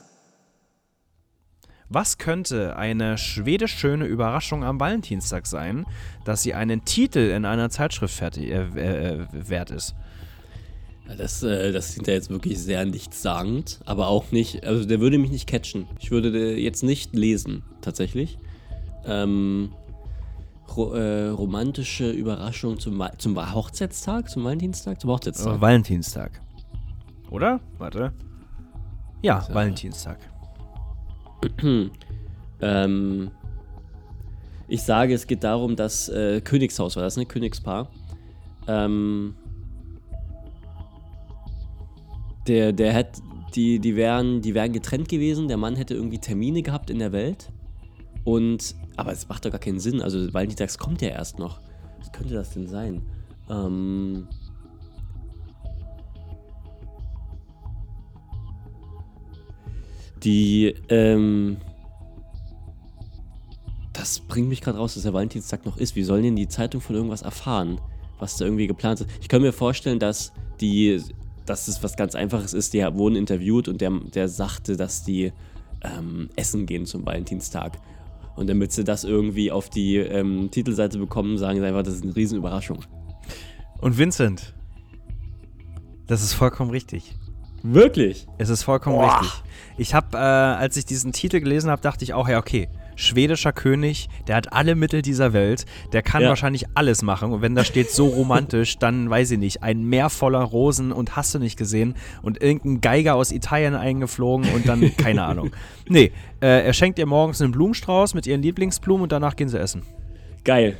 Was 1.88 2.18
könnte 2.18 2.76
eine 2.76 3.16
schwedisch 3.16 3.72
schöne 3.72 4.04
Überraschung 4.04 4.62
am 4.64 4.78
Valentinstag 4.78 5.46
sein, 5.46 5.86
dass 6.26 6.42
sie 6.42 6.52
einen 6.52 6.84
Titel 6.84 7.20
in 7.20 7.46
einer 7.46 7.70
Zeitschrift 7.70 8.14
fertig, 8.14 8.50
äh, 8.50 8.64
äh, 8.64 9.26
wert 9.32 9.70
ist? 9.70 9.94
Das, 11.16 11.42
äh, 11.42 11.72
das 11.72 11.94
klingt 11.94 12.06
ja 12.08 12.12
jetzt 12.12 12.28
wirklich 12.28 12.58
sehr 12.58 12.84
nichtssagend, 12.84 13.80
aber 13.86 14.08
auch 14.08 14.30
nicht, 14.30 14.64
also 14.64 14.84
der 14.84 15.00
würde 15.00 15.16
mich 15.16 15.30
nicht 15.30 15.46
catchen. 15.46 15.86
Ich 16.00 16.10
würde 16.10 16.30
den 16.30 16.58
jetzt 16.58 16.82
nicht 16.82 17.14
lesen, 17.14 17.62
tatsächlich. 17.80 18.38
Ähm, 19.06 19.72
ro 20.76 20.92
äh, 20.92 21.28
romantische 21.28 22.10
Überraschung 22.10 22.78
zum, 22.78 23.02
zum 23.16 23.54
Hochzeitstag, 23.54 24.28
zum 24.28 24.44
Valentinstag, 24.44 25.00
zum 25.00 25.08
Hochzeitstag. 25.08 25.56
Äh, 25.56 25.60
Valentinstag. 25.62 26.42
Oder? 27.30 27.60
Warte. 27.78 28.12
Ja, 29.22 29.44
Ja. 29.48 29.54
Valentinstag. 29.54 30.18
Ähm, 32.60 33.30
ich 34.66 34.82
sage, 34.82 35.14
es 35.14 35.28
geht 35.28 35.44
darum, 35.44 35.76
dass 35.76 36.08
äh, 36.08 36.40
Königshaus 36.40 36.96
war 36.96 37.04
das, 37.04 37.16
ne? 37.16 37.24
Königspaar. 37.24 37.88
Ähm, 38.66 39.36
der, 42.48 42.72
der 42.72 42.94
hat, 42.94 43.22
die, 43.54 43.78
die 43.78 43.94
wären, 43.94 44.42
die 44.42 44.54
wären 44.54 44.72
getrennt 44.72 45.08
gewesen. 45.08 45.46
Der 45.46 45.56
Mann 45.56 45.76
hätte 45.76 45.94
irgendwie 45.94 46.18
Termine 46.18 46.62
gehabt 46.62 46.90
in 46.90 46.98
der 46.98 47.12
Welt. 47.12 47.52
Und, 48.24 48.74
aber 48.96 49.12
es 49.12 49.28
macht 49.28 49.44
doch 49.44 49.50
gar 49.52 49.60
keinen 49.60 49.78
Sinn. 49.78 50.02
Also 50.02 50.34
Valentinstags 50.34 50.78
kommt 50.78 51.00
ja 51.00 51.10
erst 51.10 51.38
noch. 51.38 51.60
Was 52.00 52.10
könnte 52.10 52.34
das 52.34 52.50
denn 52.50 52.66
sein? 52.66 53.02
Ähm, 53.48 54.26
die, 60.22 60.74
ähm, 60.88 61.58
das 63.92 64.20
bringt 64.20 64.48
mich 64.48 64.60
gerade 64.60 64.78
raus, 64.78 64.94
dass 64.94 65.02
der 65.02 65.12
Valentinstag 65.12 65.64
noch 65.66 65.76
ist. 65.76 65.96
Wie 65.96 66.02
sollen 66.02 66.22
denn 66.22 66.36
die 66.36 66.48
Zeitung 66.48 66.80
von 66.80 66.94
irgendwas 66.96 67.22
erfahren, 67.22 67.80
was 68.18 68.36
da 68.36 68.44
irgendwie 68.44 68.66
geplant 68.66 69.00
ist? 69.00 69.10
Ich 69.20 69.28
kann 69.28 69.42
mir 69.42 69.52
vorstellen, 69.52 69.98
dass 69.98 70.32
die, 70.60 71.02
dass 71.46 71.68
es 71.68 71.82
was 71.82 71.96
ganz 71.96 72.14
Einfaches 72.14 72.54
ist. 72.54 72.74
Die 72.74 72.80
wurden 72.80 73.16
interviewt 73.16 73.68
und 73.68 73.80
der, 73.80 73.90
der 73.90 74.28
sagte, 74.28 74.76
dass 74.76 75.04
die 75.04 75.32
ähm, 75.82 76.28
essen 76.36 76.66
gehen 76.66 76.86
zum 76.86 77.04
Valentinstag. 77.04 77.78
Und 78.36 78.48
damit 78.48 78.70
sie 78.70 78.84
das 78.84 79.02
irgendwie 79.02 79.50
auf 79.50 79.68
die 79.68 79.96
ähm, 79.96 80.50
Titelseite 80.50 80.98
bekommen, 80.98 81.38
sagen 81.38 81.58
sie 81.58 81.66
einfach, 81.66 81.82
das 81.82 81.94
ist 81.94 82.04
eine 82.04 82.14
Riesenüberraschung. 82.14 82.84
Und 83.80 83.98
Vincent. 83.98 84.54
Das 86.06 86.22
ist 86.22 86.34
vollkommen 86.34 86.70
richtig. 86.70 87.16
Wirklich? 87.62 88.26
Es 88.38 88.48
ist 88.48 88.62
vollkommen 88.62 88.98
richtig. 89.00 89.42
Ich 89.76 89.94
habe, 89.94 90.16
äh, 90.16 90.20
als 90.20 90.76
ich 90.76 90.86
diesen 90.86 91.12
Titel 91.12 91.40
gelesen 91.40 91.70
habe, 91.70 91.80
dachte 91.82 92.04
ich 92.04 92.12
auch, 92.14 92.28
ja, 92.28 92.38
okay. 92.38 92.68
Schwedischer 92.96 93.52
König, 93.52 94.08
der 94.26 94.34
hat 94.34 94.52
alle 94.52 94.74
Mittel 94.74 95.02
dieser 95.02 95.32
Welt, 95.32 95.66
der 95.92 96.02
kann 96.02 96.22
Ja. 96.22 96.30
wahrscheinlich 96.30 96.64
alles 96.74 97.02
machen. 97.02 97.32
Und 97.32 97.42
wenn 97.42 97.54
da 97.54 97.62
steht 97.62 97.92
so 97.92 98.06
romantisch, 98.08 98.76
dann 98.80 99.08
weiß 99.08 99.30
ich 99.30 99.38
nicht, 99.38 99.62
ein 99.62 99.84
Meer 99.84 100.10
voller 100.10 100.40
Rosen 100.42 100.90
und 100.90 101.14
hast 101.14 101.32
du 101.32 101.38
nicht 101.38 101.56
gesehen 101.56 101.94
und 102.22 102.42
irgendein 102.42 102.80
Geiger 102.80 103.14
aus 103.14 103.30
Italien 103.30 103.76
eingeflogen 103.76 104.48
und 104.52 104.66
dann, 104.68 104.80
keine 104.96 105.22
Ahnung. 105.22 105.50
Nee, 105.88 106.10
äh, 106.42 106.66
er 106.66 106.72
schenkt 106.72 106.98
ihr 106.98 107.06
morgens 107.06 107.40
einen 107.40 107.52
Blumenstrauß 107.52 108.14
mit 108.14 108.26
ihren 108.26 108.42
Lieblingsblumen 108.42 109.04
und 109.04 109.12
danach 109.12 109.36
gehen 109.36 109.48
sie 109.48 109.60
essen. 109.60 109.82
Geil. 110.44 110.76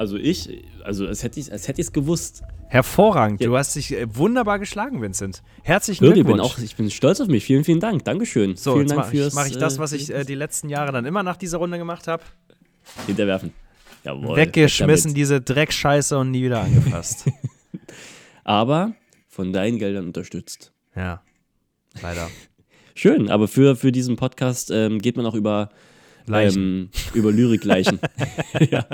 Also 0.00 0.16
ich, 0.16 0.64
also 0.82 1.06
als 1.06 1.22
hätte 1.22 1.38
ich 1.40 1.52
als 1.52 1.68
hätte 1.68 1.82
es 1.82 1.92
gewusst. 1.92 2.42
Hervorragend, 2.68 3.42
Ja. 3.42 3.48
du 3.48 3.58
hast 3.58 3.76
dich 3.76 3.92
äh, 3.92 4.06
wunderbar 4.16 4.58
geschlagen, 4.58 5.02
Vincent. 5.02 5.42
Herzlichen 5.62 6.00
Wirklich, 6.00 6.20
ich 6.22 6.26
bin 6.26 6.36
Glückwunsch. 6.36 6.54
auch, 6.58 6.64
ich 6.64 6.74
bin 6.74 6.90
stolz 6.90 7.20
auf 7.20 7.28
mich. 7.28 7.44
Vielen, 7.44 7.64
vielen 7.64 7.80
Dank. 7.80 8.02
Dankeschön. 8.06 8.56
so, 8.56 8.72
vielen 8.72 8.86
jetzt 8.86 8.96
Dank 8.96 9.00
mache 9.12 9.16
ich, 9.18 9.34
mach 9.34 9.46
ich 9.46 9.58
das, 9.58 9.78
was 9.78 9.92
äh, 9.92 9.96
ich 9.96 10.10
äh, 10.10 10.24
die 10.24 10.36
letzten 10.36 10.70
Jahre 10.70 10.90
dann 10.90 11.04
immer 11.04 11.22
nach 11.22 11.36
dieser 11.36 11.58
Runde 11.58 11.76
gemacht 11.76 12.08
habe. 12.08 12.22
hinterwerfen. 13.06 13.52
Jawohl. 14.02 14.38
Weggeschmissen, 14.38 15.10
weg 15.10 15.16
diese 15.16 15.42
Dreckscheiße 15.42 16.16
und 16.16 16.30
nie 16.30 16.44
wieder 16.44 16.62
angefasst. 16.62 17.26
Aber 18.44 18.94
von 19.28 19.52
deinen 19.52 19.78
Geldern 19.78 20.06
unterstützt. 20.06 20.72
ja, 20.96 21.20
leider. 22.00 22.26
Schön, 22.94 23.30
aber 23.30 23.48
für, 23.48 23.76
für 23.76 23.92
diesen 23.92 24.16
Podcast 24.16 24.70
ähm, 24.70 24.98
geht 24.98 25.16
man 25.16 25.24
auch 25.26 25.34
über 25.34 25.68
Leichen. 26.30 26.62
Ähm, 26.62 26.90
über 27.14 27.32
Lyrikleichen. 27.32 28.00
ja. 28.70 28.86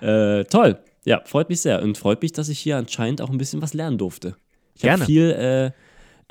äh, 0.00 0.44
toll. 0.44 0.78
Ja, 1.04 1.22
freut 1.24 1.48
mich 1.48 1.60
sehr. 1.60 1.82
Und 1.82 1.98
freut 1.98 2.22
mich, 2.22 2.32
dass 2.32 2.48
ich 2.48 2.58
hier 2.58 2.76
anscheinend 2.76 3.22
auch 3.22 3.30
ein 3.30 3.38
bisschen 3.38 3.62
was 3.62 3.74
lernen 3.74 3.98
durfte. 3.98 4.36
Ich 4.74 4.88
habe 4.88 5.04
viel 5.04 5.30
äh, 5.30 5.70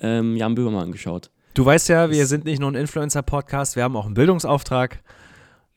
ähm, 0.01 0.35
Jan 0.35 0.55
Böhmermann 0.55 0.91
geschaut. 0.91 1.29
Du 1.53 1.65
weißt 1.65 1.89
ja, 1.89 2.09
wir 2.09 2.25
sind 2.25 2.45
nicht 2.45 2.59
nur 2.59 2.71
ein 2.71 2.75
Influencer-Podcast, 2.75 3.75
wir 3.75 3.83
haben 3.83 3.95
auch 3.97 4.05
einen 4.05 4.13
Bildungsauftrag. 4.13 5.01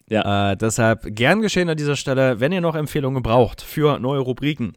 Ja. 0.09 0.53
Äh, 0.53 0.57
deshalb 0.57 1.15
gern 1.17 1.41
geschehen 1.41 1.69
an 1.69 1.77
dieser 1.77 1.97
Stelle, 1.97 2.39
wenn 2.39 2.53
ihr 2.53 2.61
noch 2.61 2.75
Empfehlungen 2.75 3.23
braucht 3.23 3.63
für 3.63 3.99
neue 3.99 4.21
Rubriken, 4.21 4.77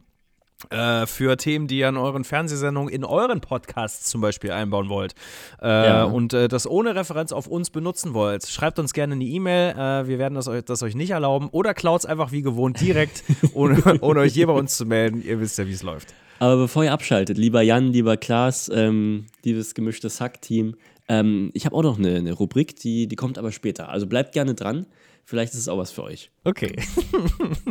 äh, 0.70 1.06
für 1.06 1.36
Themen, 1.36 1.66
die 1.66 1.78
ihr 1.78 1.88
in 1.88 1.96
euren 1.96 2.24
Fernsehsendungen, 2.24 2.92
in 2.92 3.04
euren 3.04 3.40
Podcasts 3.40 4.08
zum 4.10 4.20
Beispiel 4.20 4.50
einbauen 4.50 4.88
wollt 4.88 5.14
äh, 5.62 5.66
Ja. 5.68 6.04
und 6.04 6.32
äh, 6.34 6.48
das 6.48 6.66
ohne 6.68 6.94
Referenz 6.94 7.32
auf 7.32 7.46
uns 7.46 7.70
benutzen 7.70 8.14
wollt, 8.14 8.46
schreibt 8.46 8.78
uns 8.78 8.92
gerne 8.92 9.14
eine 9.14 9.24
E-Mail. 9.24 9.70
Äh, 9.72 10.08
wir 10.08 10.18
werden 10.18 10.34
das 10.34 10.48
euch, 10.48 10.64
das 10.64 10.82
euch 10.82 10.94
nicht 10.94 11.10
erlauben 11.10 11.48
oder 11.52 11.74
klaut 11.74 12.04
einfach 12.06 12.32
wie 12.32 12.42
gewohnt 12.42 12.80
direkt, 12.80 13.22
ohne, 13.54 13.82
ohne 14.00 14.20
euch 14.20 14.34
je 14.34 14.44
bei 14.44 14.52
uns 14.52 14.76
zu 14.76 14.84
melden. 14.86 15.22
Ihr 15.24 15.40
wisst 15.40 15.58
ja, 15.58 15.66
wie 15.66 15.72
es 15.72 15.82
läuft. 15.82 16.14
Aber 16.38 16.56
bevor 16.56 16.84
ihr 16.84 16.92
abschaltet, 16.92 17.38
lieber 17.38 17.62
Jan, 17.62 17.92
lieber 17.92 18.16
Klaas, 18.18 18.70
ähm, 18.74 19.26
liebes 19.42 19.74
gemischtes 19.74 20.20
Hack-Team, 20.20 20.76
ähm, 21.08 21.50
ich 21.54 21.64
habe 21.64 21.74
auch 21.76 21.82
noch 21.82 21.98
eine, 21.98 22.16
eine 22.16 22.32
Rubrik, 22.32 22.76
die, 22.76 23.06
die 23.06 23.16
kommt 23.16 23.38
aber 23.38 23.52
später. 23.52 23.88
Also 23.88 24.06
bleibt 24.06 24.32
gerne 24.32 24.54
dran. 24.54 24.86
Vielleicht 25.24 25.54
ist 25.54 25.60
es 25.60 25.68
auch 25.68 25.78
was 25.78 25.90
für 25.92 26.02
euch. 26.02 26.30
Okay. 26.44 26.76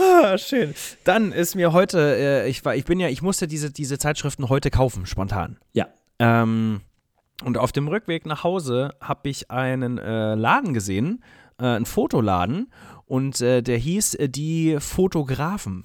ah, 0.00 0.38
schön. 0.38 0.74
Dann 1.04 1.32
ist 1.32 1.54
mir 1.54 1.72
heute, 1.72 2.16
äh, 2.16 2.48
ich 2.48 2.64
war, 2.64 2.74
ich 2.74 2.84
bin 2.84 3.00
ja, 3.00 3.08
ich 3.08 3.22
musste 3.22 3.46
diese, 3.46 3.70
diese 3.70 3.98
Zeitschriften 3.98 4.48
heute 4.48 4.70
kaufen, 4.70 5.06
spontan. 5.06 5.58
Ja. 5.72 5.88
Ähm, 6.18 6.80
und 7.44 7.58
auf 7.58 7.72
dem 7.72 7.88
Rückweg 7.88 8.26
nach 8.26 8.44
Hause 8.44 8.94
habe 9.00 9.28
ich 9.28 9.50
einen 9.50 9.98
äh, 9.98 10.34
Laden 10.34 10.74
gesehen, 10.74 11.22
äh, 11.58 11.64
einen 11.64 11.86
Fotoladen, 11.86 12.70
und 13.06 13.40
äh, 13.40 13.62
der 13.62 13.76
hieß 13.76 14.14
äh, 14.14 14.28
die 14.28 14.76
Fotografen. 14.78 15.84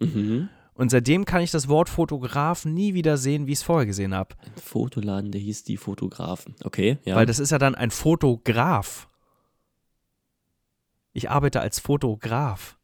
Mhm. 0.00 0.48
Und 0.72 0.90
seitdem 0.90 1.24
kann 1.24 1.42
ich 1.42 1.50
das 1.50 1.68
Wort 1.68 1.88
Fotograf 1.88 2.64
nie 2.64 2.94
wieder 2.94 3.16
sehen, 3.16 3.46
wie 3.46 3.52
ich 3.52 3.58
es 3.58 3.64
vorher 3.64 3.84
gesehen 3.84 4.14
habe. 4.14 4.36
Ein 4.44 4.62
Fotoladen, 4.62 5.32
der 5.32 5.40
hieß 5.40 5.64
die 5.64 5.76
Fotografen. 5.76 6.54
Okay, 6.62 6.98
ja. 7.04 7.16
Weil 7.16 7.26
das 7.26 7.40
ist 7.40 7.50
ja 7.50 7.58
dann 7.58 7.74
ein 7.74 7.90
Fotograf. 7.90 9.08
Ich 11.12 11.28
arbeite 11.28 11.60
als 11.60 11.80
Fotograf. 11.80 12.77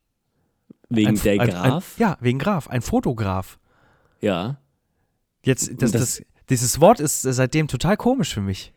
Wegen 0.89 1.09
Ein- 1.11 1.23
der 1.23 1.39
Graf? 1.39 1.95
Ein, 1.97 2.01
ja, 2.03 2.17
wegen 2.21 2.39
Graf, 2.39 2.69
ein 2.69 2.83
Fotograf. 2.83 3.59
ja. 4.21 4.59
Jetzt, 5.47 5.71
das, 5.83 5.93
Das- 5.93 6.01
das, 6.01 6.23
dieses 6.49 6.81
Wort 6.81 7.01
ist 7.01 7.21
seitdem 7.23 7.69
total 7.69 7.99
komisch 7.99 8.33
für 8.33 8.41
mich. 8.41 8.73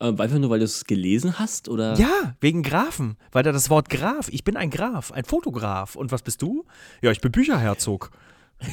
Äh, 0.00 0.08
einfach 0.08 0.38
nur, 0.38 0.50
weil 0.50 0.58
du 0.58 0.64
es 0.66 0.84
gelesen 0.84 1.38
hast? 1.38 1.68
Oder? 1.70 1.94
Ja, 1.94 2.34
wegen 2.40 2.62
Grafen, 2.62 3.16
weil 3.32 3.42
da 3.42 3.52
das 3.52 3.70
Wort 3.70 3.88
Graf, 3.88 4.28
ich 4.28 4.44
bin 4.44 4.56
ein 4.58 4.68
Graf, 4.68 5.12
ein 5.12 5.24
Fotograf. 5.24 5.96
Und 5.96 6.12
was 6.12 6.20
bist 6.22 6.42
du? 6.42 6.64
Ja, 7.00 7.10
ich 7.10 7.20
bin 7.22 7.32
Bücherherzog. 7.32 8.10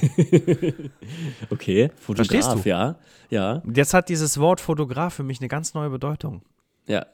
Okay, 1.50 1.90
Fotograf, 1.96 2.28
Verstehst 2.28 2.66
du? 2.66 2.70
ja. 2.70 2.96
Ja, 3.30 3.62
jetzt 3.74 3.94
hat 3.94 4.10
dieses 4.10 4.38
Wort 4.40 4.60
Fotograf 4.60 5.14
für 5.14 5.24
mich 5.24 5.40
eine 5.40 5.48
ganz 5.48 5.74
neue 5.74 5.90
Bedeutung. 5.90 6.42
ja. 6.88 7.06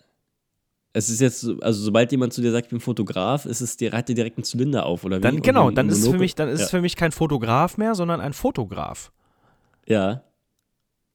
Es 0.97 1.09
ist 1.09 1.21
jetzt, 1.21 1.41
so- 1.41 1.59
also 1.59 1.79
sobald 1.81 2.11
jemand 2.11 2.33
zu 2.33 2.41
dir 2.41 2.51
sagt, 2.51 2.65
ich 2.65 2.69
bin 2.71 2.79
Fotograf, 2.79 3.45
ist 3.45 3.61
es 3.61 3.77
dir, 3.77 3.91
hat 3.91 4.09
dir 4.09 4.15
direkt 4.15 4.37
einen 4.37 4.43
Zylinder 4.43 4.85
auf, 4.85 5.03
oder 5.03 5.17
wie? 5.17 5.21
Dann, 5.21 5.41
genau, 5.41 5.69
dann 5.69 5.89
ist 5.89 5.99
es 5.99 6.07
für 6.07 6.17
mich, 6.17 6.33
dann 6.33 6.49
ist 6.49 6.59
ja. 6.59 6.65
es 6.65 6.71
für 6.71 6.81
mich 6.81 6.95
kein 6.95 7.11
Fotograf 7.11 7.77
mehr, 7.77 7.93
sondern 7.93 8.19
ein 8.19 8.33
Fotograf. 8.33 9.11
Ja. 9.87 10.23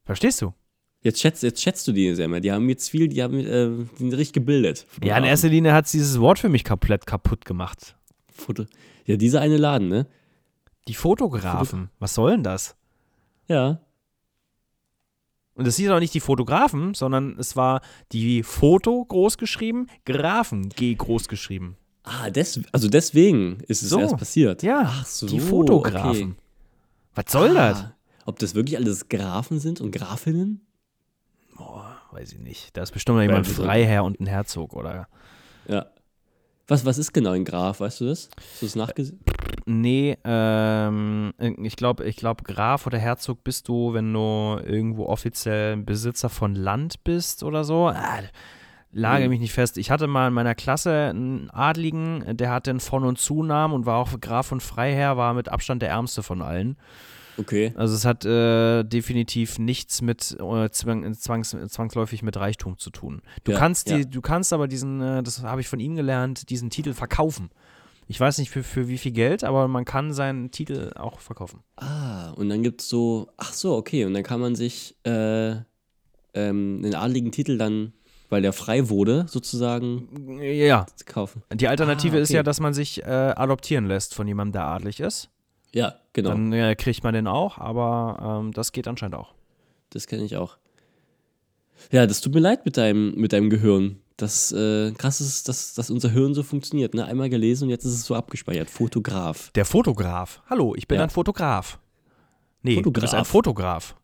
Verstehst 0.05 0.41
du? 0.41 0.53
Jetzt 1.01 1.21
schätzt, 1.21 1.43
jetzt 1.43 1.61
schätzt 1.61 1.87
du 1.89 1.93
die 1.93 2.15
sehr 2.15 2.29
mehr. 2.29 2.41
Die 2.41 2.53
haben 2.53 2.69
jetzt 2.69 2.89
viel, 2.89 3.09
die 3.09 3.23
haben, 3.25 3.39
äh, 3.41 3.69
die 3.71 3.99
sind 3.99 4.13
richtig 4.15 4.35
gebildet. 4.35 4.87
Ja, 5.03 5.19
in 5.19 5.25
erster 5.25 5.49
Linie 5.49 5.73
hat 5.73 5.87
es 5.87 5.91
dieses 5.91 6.21
Wort 6.21 6.39
für 6.39 6.49
mich 6.49 6.65
komplett 6.65 7.05
kaputt 7.07 7.45
gemacht. 7.45 7.97
Foto. 8.33 8.67
Ja, 9.05 9.17
dieser 9.17 9.41
eine 9.41 9.57
Laden, 9.57 9.89
ne? 9.89 10.07
Die 10.87 10.95
Fotografen, 10.95 11.91
was 11.99 12.15
soll 12.15 12.33
denn 12.33 12.45
das? 12.45 12.77
Ja. 13.49 13.81
Und 15.63 15.69
es 15.69 15.77
hieß 15.77 15.91
auch 15.91 16.01
nicht 16.01 16.13
die 16.13 16.19
Fotografen, 16.21 16.93
sondern 16.95 17.37
es 17.39 17.55
war 17.55 17.81
die 18.11 18.43
Foto 18.43 19.05
groß 19.05 19.39
geschrieben, 19.39 19.87
Grafen 20.05 20.69
G 20.71 20.93
groß 20.95 21.29
geschrieben. 21.29 21.77
Ah, 22.03 22.31
des, 22.31 22.61
also 22.73 22.89
deswegen 22.89 23.61
ist 23.69 23.83
es 23.83 23.91
So. 23.91 24.01
erst 24.01 24.17
passiert. 24.17 24.65
Ja, 24.65 24.93
so, 25.07 25.29
die 25.29 25.39
Fotografen. 25.39 26.33
okay. 26.33 26.35
Was 27.15 27.25
soll 27.31 27.55
das? 27.55 27.79
Ah, 27.85 27.95
Ob 28.27 28.41
das 28.41 28.57
wirklich 28.57 28.77
alles 28.77 29.09
Grafen 29.09 29.61
sind 29.61 29.81
und 29.81 29.93
Grafinnen? 29.93 30.67
Weiß 32.11 32.33
ich 32.33 32.41
nicht. 32.41 32.77
Da 32.77 32.83
ist 32.83 32.91
bestimmt 32.91 33.17
noch 33.19 33.23
jemand 33.23 33.49
wieso? 33.49 33.63
Freiherr 33.63 34.03
und 34.05 34.19
ein 34.21 34.27
Herzog, 34.27 34.75
oder? 34.75 35.07
Ja. 35.69 35.87
Was, 36.67 36.85
was 36.85 36.99
ist 36.99 37.13
genau 37.15 37.31
ein 37.31 37.45
Graf, 37.45 37.79
weißt 37.81 38.01
du 38.01 38.07
das? 38.07 38.29
Hast 38.37 38.63
du 38.63 38.67
das 38.67 38.75
nachgesehen? 38.75 39.21
Nee, 39.81 40.17
ähm, 40.25 41.33
ich 41.63 41.77
glaube, 41.77 42.05
ich 42.05 42.17
glaub, 42.17 42.45
Graf 42.45 42.87
oder 42.87 42.99
Herzog 42.99 43.43
bist 43.45 43.69
du, 43.69 43.93
wenn 43.95 44.13
du 44.13 44.61
irgendwo 44.65 45.07
offiziell 45.07 45.77
Besitzer 45.77 46.29
von 46.29 46.55
Land 46.55 47.05
bist 47.05 47.43
oder 47.43 47.65
so. 47.65 47.89
Ah, 47.89 48.19
lage 48.93 49.25
Mhm. 49.25 49.31
mich 49.31 49.41
nicht 49.41 49.53
fest. 49.53 49.79
Ich 49.79 49.91
hatte 49.91 50.07
mal 50.07 50.29
in 50.29 50.35
meiner 50.35 50.55
Klasse 50.55 50.93
einen 51.11 51.49
Adligen, 51.51 52.37
der 52.37 52.51
hatte 52.51 52.71
einen 52.71 52.81
Von- 52.81 53.05
und 53.05 53.19
Zunamen 53.19 53.75
und 53.75 53.87
war 53.87 53.97
auch 53.99 54.11
Graf 54.21 54.53
und 54.53 54.63
Freiherr, 54.63 55.17
war 55.17 55.33
mit 55.35 55.49
Abstand 55.49 55.81
der 55.83 55.89
ärmste 55.91 56.23
von 56.23 56.43
allen. 56.43 56.77
Okay. 57.39 57.73
Also 57.77 57.95
es 57.95 58.05
hat 58.05 58.27
äh, 58.27 58.83
definitiv 58.85 59.59
nichts 59.59 60.03
mit 60.03 60.37
äh, 60.39 60.69
zwang, 60.69 61.15
zwangs, 61.15 61.57
zwangsläufig 61.69 62.23
mit 62.23 62.37
Reichtum 62.37 62.77
zu 62.77 62.91
tun. 62.91 63.23
Du 63.45 63.53
Ja, 63.53 63.59
kannst 63.59 63.89
die, 63.89 64.01
ja. 64.01 64.05
du 64.05 64.21
kannst 64.21 64.53
aber 64.53 64.69
diesen, 64.69 65.01
äh, 65.01 65.23
das 65.23 65.43
habe 65.43 65.63
ich 65.63 65.69
von 65.69 65.81
ihm 65.81 65.97
gelernt, 65.97 66.51
diesen 66.51 66.69
Titel 66.69 66.93
verkaufen. 66.93 67.49
Ich 68.09 68.19
weiß 68.21 68.39
nicht 68.39 68.51
für, 68.51 68.63
für 68.63 68.89
wie 68.89 68.99
viel 68.99 69.13
Geld, 69.13 69.43
aber 69.45 69.69
man 69.69 69.85
kann 69.85 70.13
seinen 70.13 70.51
Titel 70.51 70.93
auch 70.97 71.21
verkaufen. 71.21 71.61
Ah, 71.77 72.31
und 72.33 72.49
dann 72.49 72.63
gibt 72.63 72.83
es 72.83 72.89
so, 72.89 73.29
ach 73.37 73.53
so, 73.53 73.75
okay, 73.77 74.05
und 74.05 74.13
dann 74.15 74.23
kann 74.23 74.41
man 74.41 74.55
sich 74.55 74.97
äh, 75.05 75.53
ähm, 75.53 75.63
einen 76.85 76.95
adligen 76.95 77.33
Titel 77.33 77.57
dann, 77.57 77.93
weil 78.29 78.43
der 78.43 78.53
frei 78.53 78.89
wurde, 78.89 79.27
sozusagen 79.29 80.39
Ja, 80.43 80.87
kaufen. 81.07 81.43
die 81.53 81.69
Alternative 81.69 82.17
Ah, 82.19 82.21
ist 82.21 82.31
okay. 82.31 82.37
ja, 82.39 82.43
dass 82.43 82.61
man 82.61 82.75
sich 82.75 83.03
äh, 83.03 83.07
adoptieren 83.07 83.87
lässt 83.87 84.15
von 84.15 84.27
jemandem, 84.29 84.53
der 84.53 84.65
adlig 84.65 85.01
ist. 85.01 85.31
Ja, 85.73 85.95
genau. 86.13 86.31
Dann 86.31 86.53
äh, 86.53 86.75
kriegt 86.77 87.03
man 87.05 87.15
den 87.15 87.27
auch, 87.27 87.57
aber 87.59 88.41
ähm, 88.43 88.53
das 88.53 88.73
geht 88.73 88.89
anscheinend 88.89 89.15
auch. 89.15 89.33
Das 89.91 90.07
kenne 90.07 90.25
ich 90.25 90.37
auch. 90.37 90.59
Ja, 91.91 92.07
das 92.07 92.21
tut 92.21 92.35
mir 92.35 92.41
leid 92.41 92.65
mit 92.67 92.77
deinem, 92.77 93.15
mit 93.15 93.33
deinem 93.33 93.49
Gehirn. 93.49 94.01
Das 94.17 94.53
äh, 94.53 94.93
krass 94.93 95.21
ist, 95.21 95.49
dass, 95.49 95.75
dass 95.75 95.91
unser 95.91 96.11
Hirn 96.11 96.35
so 96.35 96.43
funktioniert. 96.43 96.95
Ne? 96.95 97.05
Einmal 97.05 97.31
gelesen 97.31 97.65
und 97.65 97.71
jetzt 97.71 97.85
ist 97.85 97.93
es 97.95 98.05
so 98.05 98.15
abgespeichert. 98.15 98.69
Fotograf. 98.71 99.51
Der 99.55 99.65
Fotograf. 99.65 100.43
Hallo, 100.49 100.75
ich 100.77 100.87
bin 100.87 100.99
Ja. 100.99 101.05
ein 101.05 101.11
Fotograf. 101.11 101.79
Nee, 102.63 102.81
du 102.83 102.91
bist 102.93 103.15
ein 103.15 103.25
Fotograf. 103.25 103.29
Fotograf. 103.29 103.97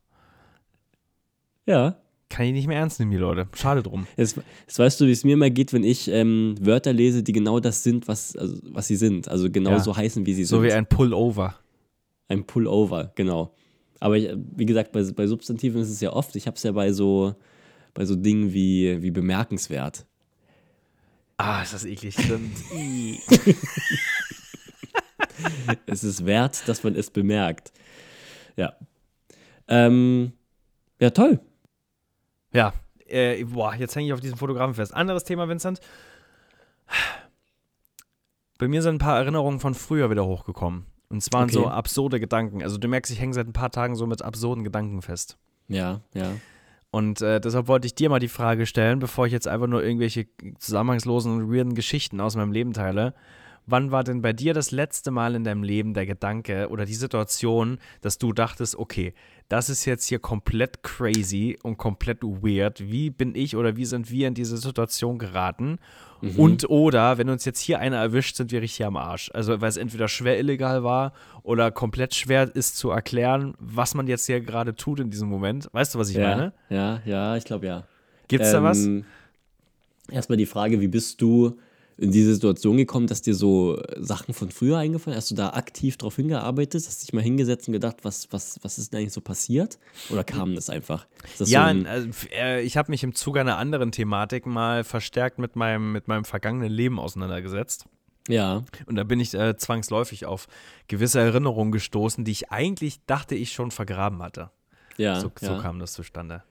Ja. 1.65 1.97
Kann 2.29 2.45
ich 2.45 2.51
nicht 2.53 2.67
mehr 2.67 2.77
ernst 2.77 2.99
nehmen, 2.99 3.11
die 3.11 3.17
Leute. 3.17 3.47
Schade 3.55 3.81
drum. 3.81 4.05
Jetzt, 4.15 4.37
jetzt 4.67 4.77
weißt 4.77 5.01
du, 5.01 5.07
wie 5.07 5.11
es 5.11 5.23
mir 5.23 5.33
immer 5.33 5.49
geht, 5.49 5.73
wenn 5.73 5.83
ich 5.83 6.07
ähm, 6.09 6.53
Wörter 6.61 6.93
lese, 6.93 7.23
die 7.23 7.31
genau 7.31 7.59
das 7.59 7.83
sind, 7.83 8.07
was, 8.07 8.35
also, 8.35 8.55
was 8.65 8.87
sie 8.87 8.97
sind. 8.97 9.27
Also 9.27 9.49
genau 9.49 9.71
Ja. 9.71 9.79
so 9.79 9.95
heißen, 9.95 10.25
wie 10.27 10.33
sie 10.35 10.43
So 10.43 10.57
sind. 10.57 10.65
wie 10.67 10.73
ein 10.73 10.85
Pullover. 10.85 11.55
Ein 12.27 12.45
Pullover, 12.45 13.11
genau. 13.15 13.55
Aber 13.99 14.15
ich, 14.17 14.29
wie 14.55 14.65
gesagt, 14.67 14.91
bei, 14.91 15.01
bei 15.11 15.25
Substantiven 15.25 15.81
ist 15.81 15.89
es 15.89 16.01
ja 16.01 16.13
oft. 16.13 16.35
Ich 16.35 16.45
habe 16.45 16.55
es 16.55 16.61
ja 16.63 16.71
bei 16.71 16.91
so, 16.93 17.33
bei 17.99 18.05
so 18.05 18.15
Dingen 18.15 18.53
wie, 18.53 19.01
wie 19.01 19.11
bemerkenswert. 19.11 20.05
Ah, 21.35 21.61
ist 21.61 21.73
das 21.73 21.83
eklig. 21.83 22.13
Stimmt. 22.13 22.55
Es 25.85 26.03
ist 26.05 26.25
wert, 26.25 26.67
dass 26.67 26.83
man 26.83 26.95
es 26.95 27.09
bemerkt. 27.11 27.71
Ja. 28.55 28.73
Ähm, 29.67 30.31
ja, 30.99 31.09
toll. 31.11 31.39
ja, 32.53 32.73
äh, 33.07 33.43
boah, 33.45 33.73
jetzt 33.75 33.95
hänge 33.95 34.07
ich 34.07 34.13
auf 34.13 34.19
diesem 34.21 34.37
Fotografen 34.37 34.73
fest. 34.75 34.93
Anderes 34.93 35.23
Thema, 35.25 35.47
Vincent. 35.49 35.79
Bei 38.57 38.67
mir 38.69 38.81
sind 38.81 38.95
ein 38.95 38.99
paar 38.99 39.17
Erinnerungen 39.19 39.59
von 39.59 39.73
früher 39.75 40.09
wieder 40.09 40.25
hochgekommen. 40.25 40.85
Und 41.09 41.21
zwar 41.21 41.43
Okay. 41.43 41.53
so 41.53 41.67
absurde 41.67 42.19
Gedanken. 42.19 42.61
Also 42.63 42.77
du 42.77 42.87
merkst, 42.87 43.11
ich 43.11 43.19
hänge 43.19 43.33
seit 43.33 43.47
ein 43.47 43.53
paar 43.53 43.71
Tagen 43.71 43.95
so 43.95 44.07
mit 44.07 44.21
absurden 44.21 44.63
Gedanken 44.63 45.01
fest. 45.01 45.37
Ja, 45.67 46.01
ja. 46.13 46.31
Und 46.91 47.21
äh, 47.21 47.39
deshalb 47.39 47.67
wollte 47.67 47.85
ich 47.85 47.95
dir 47.95 48.09
mal 48.09 48.19
die 48.19 48.27
Frage 48.27 48.65
stellen, 48.65 48.99
bevor 48.99 49.27
ich 49.27 49.33
jetzt 49.33 49.47
einfach 49.47 49.67
nur 49.67 49.83
irgendwelche 49.83 50.27
zusammenhangslosen 50.57 51.31
und 51.31 51.53
weirden 51.53 51.75
Geschichten 51.75 52.19
aus 52.19 52.35
meinem 52.35 52.51
Leben 52.51 52.73
teile. 52.73 53.13
Wann 53.69 53.91
war 53.91 54.03
denn 54.03 54.21
bei 54.21 54.33
dir 54.33 54.53
das 54.53 54.71
letzte 54.71 55.11
Mal 55.11 55.35
in 55.35 55.43
deinem 55.43 55.63
Leben 55.63 55.93
der 55.93 56.05
Gedanke 56.05 56.69
oder 56.69 56.85
die 56.85 56.95
Situation, 56.95 57.77
dass 58.01 58.17
du 58.17 58.33
dachtest, 58.33 58.75
okay, 58.75 59.13
das 59.47 59.69
ist 59.69 59.85
jetzt 59.85 60.07
hier 60.07 60.19
komplett 60.19 60.83
crazy 60.83 61.57
und 61.63 61.77
komplett 61.77 62.23
weird. 62.23 62.81
Wie 62.81 63.09
bin 63.09 63.35
ich 63.35 63.55
oder 63.55 63.75
wie 63.75 63.85
sind 63.85 64.11
wir 64.11 64.27
in 64.27 64.33
diese 64.33 64.57
Situation 64.57 65.17
geraten? 65.17 65.79
Und 66.37 66.69
oder, 66.69 67.17
wenn 67.17 67.29
uns 67.29 67.45
jetzt 67.45 67.59
hier 67.61 67.79
einer 67.79 67.97
erwischt, 67.97 68.35
sind 68.35 68.51
wir 68.51 68.61
richtig 68.61 68.85
am 68.85 68.97
Arsch. 68.97 69.31
Also, 69.33 69.61
weil 69.61 69.69
es 69.69 69.77
entweder 69.77 70.07
schwer 70.07 70.37
illegal 70.37 70.83
war 70.83 71.13
oder 71.43 71.71
komplett 71.71 72.13
schwer 72.13 72.53
ist 72.53 72.77
zu 72.77 72.89
erklären, 72.89 73.53
was 73.59 73.95
man 73.95 74.07
jetzt 74.07 74.25
hier 74.25 74.41
gerade 74.41 74.75
tut 74.75 74.99
in 74.99 75.09
diesem 75.11 75.29
Moment. 75.29 75.69
Weißt 75.71 75.95
du, 75.95 75.99
was 75.99 76.09
ich 76.09 76.17
ja, 76.17 76.29
meine? 76.29 76.53
Ja, 76.69 77.01
ja, 77.05 77.37
ich 77.37 77.45
glaube 77.45 77.67
ja. 77.67 77.83
Gibt's 78.27 78.51
da 78.51 78.61
was? 78.61 78.85
Ähm, 78.85 79.05
Erstmal 80.11 80.37
die 80.37 80.45
Frage, 80.45 80.81
wie 80.81 80.87
bist 80.87 81.21
du 81.21 81.57
in 81.99 82.11
diese 82.11 82.33
Situation 82.33 82.77
gekommen, 82.77 83.07
dass 83.07 83.21
dir 83.21 83.33
so 83.35 83.77
äh, 83.77 84.01
Sachen 84.03 84.33
von 84.33 84.51
früher 84.51 84.77
eingefallen? 84.77 85.17
Hast 85.17 85.31
du 85.31 85.35
da 85.35 85.49
aktiv 85.51 85.97
drauf 85.97 86.15
hingearbeitet? 86.15 86.85
Hast 86.87 87.03
dich 87.03 87.13
mal 87.13 87.21
hingesetzt 87.23 87.67
und 87.67 87.73
gedacht, 87.73 87.97
was, 88.03 88.27
was, 88.31 88.59
was 88.61 88.77
ist 88.77 88.93
denn 88.93 88.99
eigentlich 89.01 89.13
so 89.13 89.21
passiert? 89.21 89.79
Oder 90.09 90.23
kam 90.23 90.55
das 90.55 90.69
einfach? 90.69 91.07
Das 91.37 91.49
Ja, 91.49 91.63
so 91.63 91.69
ein, 91.69 91.85
f- 91.85 92.29
äh, 92.31 92.61
ich 92.61 92.77
habe 92.77 92.91
mich 92.91 93.03
im 93.03 93.13
Zuge 93.15 93.41
einer 93.41 93.57
anderen 93.57 93.91
Thematik 93.91 94.45
mal 94.45 94.83
verstärkt 94.83 95.39
mit 95.39 95.55
meinem, 95.55 95.91
mit 95.91 96.07
meinem 96.07 96.25
vergangenen 96.25 96.71
Leben 96.71 96.99
auseinandergesetzt. 96.99 97.85
ja, 98.27 98.63
Und 98.85 98.95
da 98.95 99.03
bin 99.03 99.19
ich 99.19 99.33
äh, 99.33 99.57
zwangsläufig 99.57 100.25
auf 100.25 100.47
gewisse 100.87 101.19
Erinnerungen 101.19 101.71
gestoßen, 101.71 102.23
die 102.23 102.31
ich 102.31 102.51
eigentlich 102.51 103.03
dachte, 103.07 103.35
ich 103.35 103.51
schon 103.51 103.71
vergraben 103.71 104.21
hatte. 104.21 104.51
ja, 104.97 105.19
So, 105.19 105.31
so 105.39 105.45
ja. 105.47 105.59
kam 105.59 105.79
das 105.79 105.93
zustande. 105.93 106.43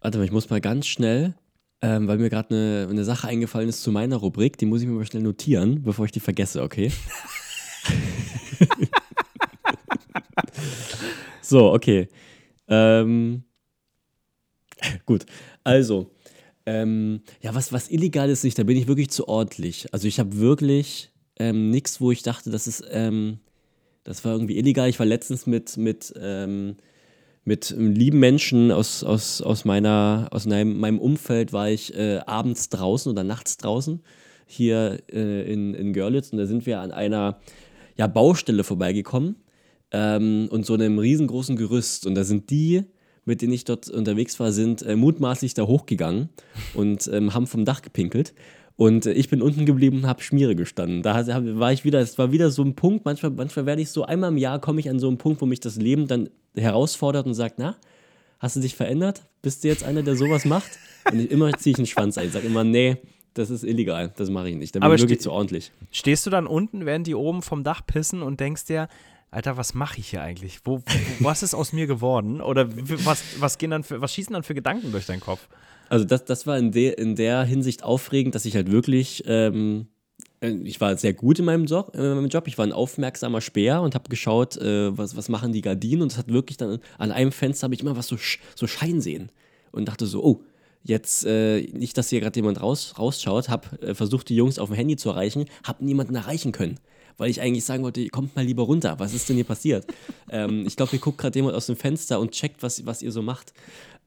Warte 0.00 0.18
mal, 0.18 0.24
ich 0.24 0.32
muss 0.32 0.50
mal 0.50 0.60
ganz 0.60 0.86
schnell, 0.86 1.34
ähm, 1.82 2.08
weil 2.08 2.18
mir 2.18 2.30
gerade 2.30 2.54
eine, 2.54 2.88
eine 2.90 3.04
Sache 3.04 3.28
eingefallen 3.28 3.68
ist 3.68 3.82
zu 3.82 3.92
meiner 3.92 4.16
Rubrik, 4.16 4.56
die 4.58 4.66
muss 4.66 4.82
ich 4.82 4.88
mir 4.88 4.94
mal 4.94 5.06
schnell 5.06 5.22
notieren, 5.22 5.82
bevor 5.82 6.04
ich 6.06 6.12
die 6.12 6.20
vergesse, 6.20 6.62
okay? 6.62 6.90
so, 11.42 11.72
okay. 11.72 12.08
Ähm, 12.68 13.44
gut, 15.04 15.26
also, 15.64 16.10
ähm, 16.64 17.20
ja, 17.42 17.54
was, 17.54 17.72
was 17.72 17.90
illegal 17.90 18.28
ist 18.30 18.42
nicht, 18.44 18.58
da 18.58 18.64
bin 18.64 18.76
ich 18.76 18.88
wirklich 18.88 19.10
zu 19.10 19.28
ordentlich. 19.28 19.86
Also 19.92 20.08
ich 20.08 20.18
habe 20.18 20.36
wirklich 20.38 21.12
ähm, 21.38 21.70
nichts, 21.70 22.00
wo 22.00 22.10
ich 22.10 22.22
dachte, 22.22 22.50
das 22.50 22.66
ist, 22.66 22.84
ähm, 22.90 23.38
das 24.02 24.24
war 24.24 24.32
irgendwie 24.32 24.58
illegal. 24.58 24.88
Ich 24.88 24.98
war 24.98 25.06
letztens 25.06 25.46
mit, 25.46 25.76
mit, 25.76 26.12
ähm, 26.20 26.76
mit 27.46 27.72
einem 27.72 27.92
lieben 27.92 28.18
Menschen 28.18 28.72
aus, 28.72 29.04
aus, 29.04 29.40
aus, 29.40 29.64
meiner, 29.64 30.26
aus 30.32 30.46
meinem, 30.46 30.78
meinem 30.78 30.98
Umfeld 30.98 31.52
war 31.52 31.70
ich 31.70 31.96
äh, 31.96 32.18
abends 32.26 32.68
draußen 32.70 33.10
oder 33.10 33.22
nachts 33.22 33.56
draußen 33.56 34.02
hier 34.46 34.98
äh, 35.12 35.50
in, 35.50 35.72
in 35.74 35.92
Görlitz 35.92 36.30
und 36.32 36.38
da 36.38 36.46
sind 36.46 36.66
wir 36.66 36.80
an 36.80 36.90
einer 36.90 37.38
ja, 37.96 38.08
Baustelle 38.08 38.64
vorbeigekommen 38.64 39.36
ähm, 39.92 40.48
und 40.50 40.66
so 40.66 40.74
einem 40.74 40.98
riesengroßen 40.98 41.54
Gerüst 41.54 42.04
und 42.04 42.16
da 42.16 42.24
sind 42.24 42.50
die, 42.50 42.82
mit 43.24 43.42
denen 43.42 43.52
ich 43.52 43.64
dort 43.64 43.88
unterwegs 43.88 44.40
war, 44.40 44.50
sind 44.50 44.82
äh, 44.82 44.96
mutmaßlich 44.96 45.54
da 45.54 45.68
hochgegangen 45.68 46.30
und 46.74 47.08
ähm, 47.12 47.32
haben 47.32 47.46
vom 47.46 47.64
Dach 47.64 47.80
gepinkelt. 47.80 48.34
Und 48.74 49.06
äh, 49.06 49.12
ich 49.12 49.28
bin 49.30 49.40
unten 49.40 49.66
geblieben 49.66 49.98
und 49.98 50.06
habe 50.06 50.22
Schmiere 50.22 50.54
gestanden. 50.54 51.02
Da 51.02 51.26
war 51.58 51.72
ich 51.72 51.84
wieder, 51.84 52.00
es 52.00 52.18
war 52.18 52.30
wieder 52.30 52.50
so 52.50 52.62
ein 52.62 52.74
Punkt, 52.74 53.04
manchmal, 53.04 53.32
manchmal 53.32 53.66
werde 53.66 53.82
ich 53.82 53.90
so, 53.90 54.04
einmal 54.04 54.30
im 54.30 54.36
Jahr 54.36 54.60
komme 54.60 54.80
ich 54.80 54.90
an 54.90 54.98
so 54.98 55.08
einen 55.08 55.18
Punkt, 55.18 55.40
wo 55.40 55.46
mich 55.46 55.60
das 55.60 55.76
Leben 55.76 56.06
dann 56.06 56.28
herausfordert 56.56 57.26
und 57.26 57.34
sagt, 57.34 57.58
na, 57.58 57.76
hast 58.38 58.56
du 58.56 58.60
dich 58.60 58.74
verändert? 58.74 59.22
Bist 59.42 59.64
du 59.64 59.68
jetzt 59.68 59.84
einer, 59.84 60.02
der 60.02 60.16
sowas 60.16 60.44
macht? 60.44 60.70
Und 61.10 61.20
ich, 61.20 61.30
immer 61.30 61.52
ziehe 61.52 61.72
ich 61.72 61.78
einen 61.78 61.86
Schwanz 61.86 62.18
ein, 62.18 62.30
sage 62.30 62.46
immer, 62.46 62.64
nee, 62.64 62.96
das 63.34 63.50
ist 63.50 63.64
illegal, 63.64 64.12
das 64.16 64.30
mache 64.30 64.48
ich 64.48 64.56
nicht. 64.56 64.74
Da 64.74 64.80
bin 64.80 64.84
Aber 64.84 64.94
ich 64.94 65.02
wirklich 65.02 65.20
zu 65.20 65.30
ordentlich. 65.30 65.70
Stehst 65.90 66.26
du 66.26 66.30
dann 66.30 66.46
unten, 66.46 66.86
während 66.86 67.06
die 67.06 67.14
oben 67.14 67.42
vom 67.42 67.64
Dach 67.64 67.82
pissen 67.86 68.22
und 68.22 68.40
denkst 68.40 68.64
dir, 68.64 68.88
Alter, 69.30 69.56
was 69.56 69.74
mache 69.74 69.98
ich 69.98 70.08
hier 70.08 70.22
eigentlich? 70.22 70.60
Wo, 70.64 70.78
wo, 70.78 70.84
was 71.20 71.42
ist 71.42 71.54
aus 71.54 71.72
mir 71.72 71.86
geworden? 71.86 72.40
Oder 72.40 72.68
was, 73.04 73.22
was, 73.38 73.58
gehen 73.58 73.70
dann 73.70 73.82
für, 73.82 74.00
was 74.00 74.14
schießen 74.14 74.32
dann 74.32 74.42
für 74.42 74.54
Gedanken 74.54 74.92
durch 74.92 75.06
deinen 75.06 75.20
Kopf? 75.20 75.48
Also 75.88 76.04
das, 76.04 76.24
das 76.24 76.46
war 76.46 76.58
in, 76.58 76.72
der 76.72 76.98
in 76.98 77.16
der 77.16 77.44
Hinsicht 77.44 77.84
aufregend, 77.84 78.34
dass 78.34 78.44
ich 78.44 78.56
halt 78.56 78.70
wirklich, 78.70 79.24
ähm, 79.26 79.82
äh, 79.82 79.95
ich 80.46 80.80
war 80.80 80.96
sehr 80.96 81.12
gut 81.12 81.38
in 81.38 81.44
meinem 81.44 81.66
Job, 81.66 81.94
in 81.94 82.00
meinem 82.00 82.28
Job. 82.28 82.46
ich 82.48 82.58
war 82.58 82.66
ein 82.66 82.72
aufmerksamer 82.72 83.40
Späher 83.40 83.82
und 83.82 83.94
habe 83.94 84.08
geschaut, 84.08 84.56
äh, 84.56 84.96
was, 84.96 85.16
was 85.16 85.28
machen 85.28 85.52
die 85.52 85.62
Gardinen 85.62 86.02
und 86.02 86.12
es 86.12 86.18
hat 86.18 86.28
wirklich 86.28 86.56
dann, 86.56 86.78
an 86.98 87.12
einem 87.12 87.32
Fenster 87.32 87.64
habe 87.64 87.74
ich 87.74 87.80
immer 87.80 87.96
was 87.96 88.08
so, 88.08 88.16
so 88.54 88.66
Schein 88.66 89.00
sehen 89.00 89.30
und 89.72 89.86
dachte 89.88 90.06
so, 90.06 90.24
oh, 90.24 90.42
jetzt 90.84 91.24
äh, 91.26 91.62
nicht, 91.72 91.98
dass 91.98 92.10
hier 92.10 92.20
gerade 92.20 92.38
jemand 92.38 92.62
raus, 92.62 92.94
rausschaut, 92.98 93.48
habe 93.48 93.80
äh, 93.82 93.94
versucht, 93.94 94.28
die 94.28 94.36
Jungs 94.36 94.58
auf 94.58 94.68
dem 94.68 94.76
Handy 94.76 94.96
zu 94.96 95.10
erreichen, 95.10 95.46
habe 95.64 95.84
niemanden 95.84 96.14
erreichen 96.14 96.52
können. 96.52 96.78
Weil 97.18 97.30
ich 97.30 97.40
eigentlich 97.40 97.64
sagen 97.64 97.82
wollte, 97.82 98.06
kommt 98.08 98.36
mal 98.36 98.44
lieber 98.44 98.64
runter, 98.64 98.98
was 98.98 99.14
ist 99.14 99.28
denn 99.28 99.36
hier 99.36 99.44
passiert? 99.44 99.86
ähm, 100.30 100.64
ich 100.66 100.76
glaube, 100.76 100.90
hier 100.90 101.00
guckt 101.00 101.18
gerade 101.18 101.38
jemand 101.38 101.56
aus 101.56 101.66
dem 101.66 101.76
Fenster 101.76 102.20
und 102.20 102.32
checkt, 102.32 102.62
was, 102.62 102.84
was 102.86 103.02
ihr 103.02 103.12
so 103.12 103.22
macht. 103.22 103.52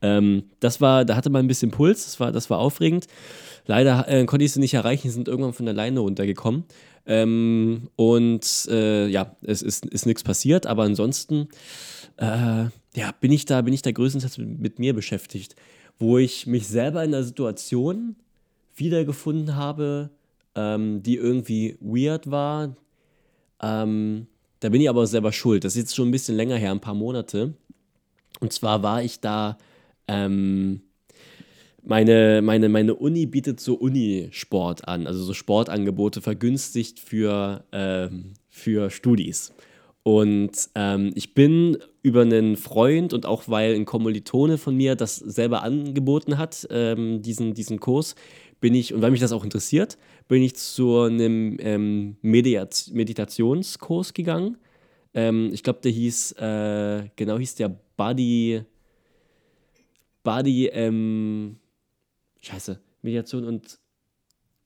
Ähm, 0.02 0.44
das 0.60 0.80
war, 0.80 1.06
da 1.06 1.16
hatte 1.16 1.30
man 1.30 1.46
ein 1.46 1.48
bisschen 1.48 1.72
Puls, 1.72 2.06
das 2.06 2.20
war, 2.20 2.32
das 2.32 2.50
war 2.50 2.60
aufregend. 2.60 3.08
Leider 3.66 4.08
äh, 4.08 4.26
konnte 4.26 4.46
ich 4.46 4.54
sie 4.54 4.60
nicht 4.60 4.74
erreichen, 4.74 5.10
sind 5.10 5.28
irgendwann 5.28 5.54
von 5.54 5.66
der 5.66 5.76
Leine 5.76 6.00
runtergekommen. 6.00 6.66
Ähm, 7.06 7.90
und 7.96 8.68
äh, 8.70 9.08
ja, 9.08 9.36
es 9.42 9.62
ist, 9.62 9.86
ist 9.86 10.06
nichts 10.06 10.24
passiert, 10.24 10.68
aber 10.68 10.84
ansonsten 10.84 11.50
äh, 12.18 12.66
ja, 12.96 13.12
bin 13.20 13.32
ich 13.32 13.46
da, 13.46 13.62
bin 13.62 13.74
ich 13.74 13.82
da 13.82 13.92
größtenteils 13.92 14.38
mit, 14.38 14.60
mit 14.60 14.80
mir 14.80 14.94
beschäftigt, 14.94 15.56
wo 15.98 16.18
ich 16.18 16.48
mich 16.48 16.68
selber 16.68 17.04
in 17.04 17.14
einer 17.14 17.24
Situation 17.24 18.16
wiedergefunden 18.76 19.56
habe, 19.56 20.10
ähm, 20.56 21.04
die 21.04 21.16
irgendwie 21.16 21.78
weird 21.82 22.30
war, 22.30 22.76
ähm, 23.62 24.28
da 24.60 24.70
bin 24.70 24.82
ich 24.82 24.90
aber 24.90 25.08
selber 25.08 25.32
schuld. 25.32 25.64
Das 25.64 25.74
ist 25.74 25.80
jetzt 25.80 25.96
schon 25.96 26.10
ein 26.10 26.12
bisschen 26.12 26.36
länger 26.36 26.58
her, 26.58 26.72
ein 26.72 26.82
paar 26.82 26.94
Monate. 26.94 27.54
Und 28.40 28.54
zwar 28.54 28.84
war 28.84 29.04
ich 29.04 29.20
da, 29.20 29.58
ähm, 30.08 30.82
meine, 31.84 32.42
meine, 32.42 32.70
meine 32.70 32.96
Uni 32.96 33.26
bietet 33.26 33.60
so 33.60 33.76
Unisport 33.76 34.88
an, 34.88 35.08
also 35.08 35.24
so 35.24 35.34
Sportangebote 35.34 36.22
vergünstigt 36.22 37.00
für, 37.00 37.64
ähm, 37.72 38.34
für 38.50 38.90
Studis. 38.90 39.54
Und 40.04 40.70
ähm, 40.76 41.12
ich 41.16 41.34
bin 41.34 41.78
über 42.02 42.22
einen 42.22 42.56
Freund 42.56 43.14
und 43.14 43.26
auch 43.26 43.44
weil 43.48 43.76
ein 43.76 43.86
Kommilitone 43.86 44.58
von 44.58 44.76
mir 44.76 44.96
das 44.96 45.18
selber 45.18 45.64
angeboten 45.64 46.38
hat, 46.38 46.68
ähm, 46.72 47.22
diesen, 47.22 47.54
diesen 47.54 47.80
Kurs, 47.80 48.16
bin 48.60 48.74
ich, 48.74 48.94
und 48.94 49.02
weil 49.02 49.12
mich 49.12 49.20
das 49.20 49.32
auch 49.32 49.44
interessiert, 49.44 49.98
bin 50.28 50.42
ich 50.42 50.56
zu 50.56 51.00
einem 51.02 51.58
ähm, 51.60 52.18
Meditationskurs 52.22 54.14
gegangen. 54.14 54.58
Ähm, 55.14 55.50
ich 55.54 55.64
glaube, 55.64 55.80
der 55.82 55.92
hieß, 55.92 56.34
äh, 56.34 57.10
genau 57.16 57.38
hieß 57.38 57.56
der 57.56 57.70
Body, 57.98 58.62
Body, 60.24 60.68
ähm, 60.68 61.58
scheiße, 62.42 62.80
Meditation 63.02 63.46
und 63.46 63.80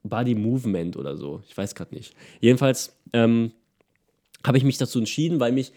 Body 0.04 0.36
Movement 0.36 0.98
oder 0.98 1.18
so. 1.18 1.42
Ich 1.48 1.58
weiß 1.58 1.76
gerade 1.76 1.96
nicht. 1.96 2.14
Jedenfalls 2.42 2.98
ähm, 3.14 3.52
habe 4.46 4.58
ich 4.58 4.64
mich 4.64 4.78
dazu 4.78 5.00
entschieden, 5.00 5.40
weil 5.40 5.52
mich, 5.52 5.72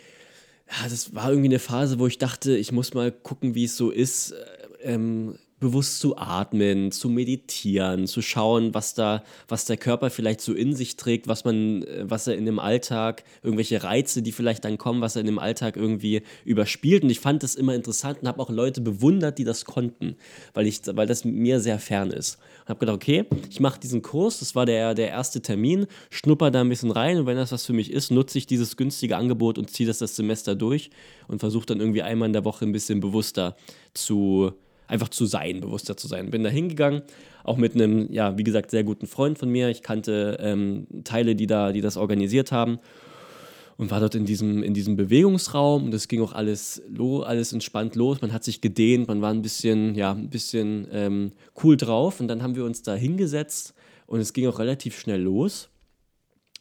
ja, 0.69 0.89
das 0.89 1.15
war 1.15 1.31
irgendwie 1.31 1.49
eine 1.49 1.59
Phase, 1.59 1.99
wo 1.99 2.07
ich 2.07 2.19
dachte, 2.19 2.57
ich 2.57 2.73
muss 2.73 2.95
mal 2.95 3.13
gucken, 3.13 3.55
wie 3.55 3.65
es 3.65 3.77
so 3.77 3.91
ist, 3.91 4.33
äh, 4.33 4.95
ähm, 4.95 5.39
bewusst 5.59 6.01
zu 6.01 6.19
atmen, 6.19 6.93
zu 6.93 7.09
meditieren, 7.09 8.07
zu 8.07 8.21
schauen, 8.21 8.75
was 8.75 8.93
da, 8.93 9.23
was 9.49 9.65
der 9.65 9.79
Körper 9.79 10.11
vielleicht 10.11 10.43
so 10.43 10.53
in 10.53 10.75
sich 10.75 10.97
trägt, 10.97 11.29
was 11.29 11.45
man, 11.45 11.83
äh, 11.83 12.05
was 12.09 12.27
er 12.27 12.37
in 12.37 12.45
dem 12.45 12.59
Alltag, 12.59 13.25
irgendwelche 13.43 13.83
Reize, 13.83 14.21
die 14.21 14.33
vielleicht 14.33 14.65
dann 14.67 14.77
kommen, 14.77 15.01
was 15.01 15.17
er 15.17 15.21
in 15.21 15.27
dem 15.27 15.39
Alltag 15.39 15.77
irgendwie 15.77 16.23
überspielt. 16.45 17.05
Und 17.05 17.11
ich 17.11 17.21
fand 17.21 17.43
das 17.43 17.55
immer 17.55 17.75
interessant 17.75 18.21
und 18.21 18.29
habe 18.29 18.41
auch 18.41 18.51
Leute 18.51 18.83
bewundert, 18.83 19.39
die 19.39 19.45
das 19.45 19.65
konnten, 19.65 20.17
weil 20.53 20.67
ich, 20.67 20.81
weil 20.93 21.07
das 21.07 21.25
mir 21.25 21.61
sehr 21.61 21.79
fern 21.79 22.11
ist. 22.11 22.39
Und 22.63 22.69
habe 22.69 22.81
gedacht, 22.81 22.97
okay, 22.97 23.25
ich 23.49 23.61
mache 23.61 23.81
diesen 23.81 24.03
Kurs, 24.03 24.41
das 24.41 24.55
war 24.55 24.67
der, 24.67 24.95
der 24.95 25.09
erste 25.09 25.41
Termin, 25.41 25.87
schnupper 26.11 26.51
da 26.51 26.61
ein 26.61 26.69
bisschen 26.69 26.91
rein 26.91 27.19
und 27.19 27.27
wenn 27.27 27.37
das 27.37 27.53
was 27.53 27.65
für 27.65 27.73
mich 27.73 27.91
ist, 27.91 28.11
nutze 28.11 28.37
ich 28.37 28.47
dieses 28.47 28.77
günstige 28.77 29.17
Angebot 29.17 29.57
und 29.57 29.71
ziehe 29.71 29.87
das 29.87 29.99
das 29.99 30.17
Semester 30.17 30.55
durch 30.55 30.91
und 31.29 31.39
versuche 31.39 31.67
dann 31.67 31.81
irgendwie 31.81 32.03
einmal 32.03 32.27
in 32.27 32.35
der 32.35 32.45
Woche 32.45 32.67
ein 32.67 32.73
bisschen 32.73 33.01
bewusster 33.01 33.57
zu 33.95 34.53
einfach 34.89 35.09
zu 35.09 35.27
sein, 35.27 35.61
bewusster 35.61 35.97
zu 35.97 36.09
sein. 36.09 36.31
Bin 36.31 36.45
da 36.45 36.51
hingegangen, 36.51 37.03
auch 37.45 37.57
mit 37.57 37.75
einem, 37.75 38.13
ja, 38.13 38.37
wie 38.39 38.45
gesagt, 38.45 38.71
sehr 38.71 38.85
guten 38.85 39.07
Freund 39.07 39.39
von 39.39 39.51
mir. 39.51 39.69
Ich 39.69 39.83
kannte 39.83 40.39
ähm, 40.41 40.87
Teile, 41.05 41.35
die 41.35 41.47
da, 41.47 41.73
die 41.73 41.81
das 41.81 41.97
organisiert 41.97 42.53
haben 42.53 42.79
und 43.77 43.91
war 43.91 44.01
dort 44.01 44.15
in 44.15 44.25
diesem, 44.25 44.63
in 44.63 44.75
diesem 44.75 44.97
Bewegungsraum 44.97 45.85
und 45.85 45.95
es 45.95 46.09
ging 46.09 46.23
auch 46.23 46.33
alles, 46.33 46.83
lo, 46.89 47.23
alles 47.23 47.53
entspannt 47.53 47.95
los. 47.95 48.21
Man 48.21 48.33
hat 48.33 48.45
sich 48.45 48.61
gedehnt, 48.61 49.09
man 49.09 49.21
war 49.21 49.31
ein 49.31 49.43
bisschen, 49.43 49.95
ja, 49.95 50.13
ein 50.13 50.31
bisschen 50.31 50.89
ähm, 50.93 51.33
cool 51.63 51.77
drauf 51.77 52.21
und 52.21 52.29
dann 52.29 52.43
haben 52.43 52.57
wir 52.57 52.65
uns 52.65 52.83
da 52.83 52.95
hingesetzt 52.95 53.75
und 54.07 54.21
es 54.21 54.33
ging 54.33 54.47
auch 54.47 54.59
relativ 54.59 54.99
schnell 54.99 55.21
los 55.21 55.69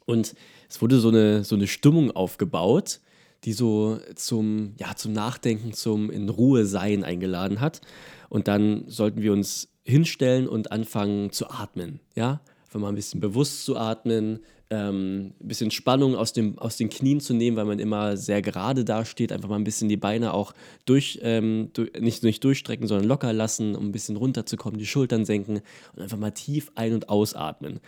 und 0.06 0.36
es 0.70 0.82
wurde 0.82 1.00
so 1.00 1.10
eine, 1.10 1.44
so 1.44 1.56
eine 1.56 1.68
Stimmung 1.68 2.12
aufgebaut, 2.12 3.00
die 3.44 3.54
so 3.54 4.00
zum, 4.16 4.74
ja, 4.78 4.96
zum 4.96 5.14
Nachdenken, 5.14 5.74
zum 5.74 6.10
in 6.10 6.30
Ruhe 6.30 6.66
sein 6.66 7.04
eingeladen 7.04 7.62
hat. 7.62 7.82
Und 8.30 8.48
dann 8.48 8.84
sollten 8.88 9.22
wir 9.22 9.34
uns 9.34 9.70
hinstellen 9.84 10.48
und 10.48 10.72
anfangen 10.72 11.32
zu 11.32 11.50
atmen. 11.50 12.00
Ja, 12.16 12.42
einfach 12.66 12.80
mal 12.80 12.90
ein 12.90 12.96
bisschen 12.96 13.20
bewusst 13.20 13.66
zu 13.66 13.78
atmen, 13.78 14.40
ähm, 14.70 15.34
ein 15.40 15.48
bisschen 15.48 15.70
Spannung 15.72 16.16
aus, 16.16 16.34
dem, 16.34 16.58
aus 16.58 16.76
den 16.78 16.90
Knien 16.90 17.20
zu 17.20 17.34
nehmen, 17.34 17.56
weil 17.56 17.66
man 17.66 17.80
immer 17.80 18.18
sehr 18.18 18.42
gerade 18.42 18.84
dasteht. 18.84 19.32
Einfach 19.32 19.50
mal 19.50 19.58
ein 19.58 19.64
bisschen 19.64 19.90
die 19.90 19.98
Beine 19.98 20.34
auch 20.34 20.54
durch, 20.86 21.20
ähm, 21.22 21.70
durch, 21.74 21.92
nicht, 22.00 22.24
nicht 22.24 22.44
durchstrecken, 22.44 22.88
sondern 22.88 23.08
locker 23.08 23.32
lassen, 23.32 23.76
um 23.76 23.88
ein 23.88 23.92
bisschen 23.92 24.16
runterzukommen, 24.16 24.80
die 24.80 24.88
Schultern 24.88 25.24
senken 25.24 25.62
und 25.96 26.02
einfach 26.02 26.18
mal 26.18 26.32
tief 26.32 26.72
ein- 26.76 26.94
und 26.94 27.10
ausatmen. 27.10 27.80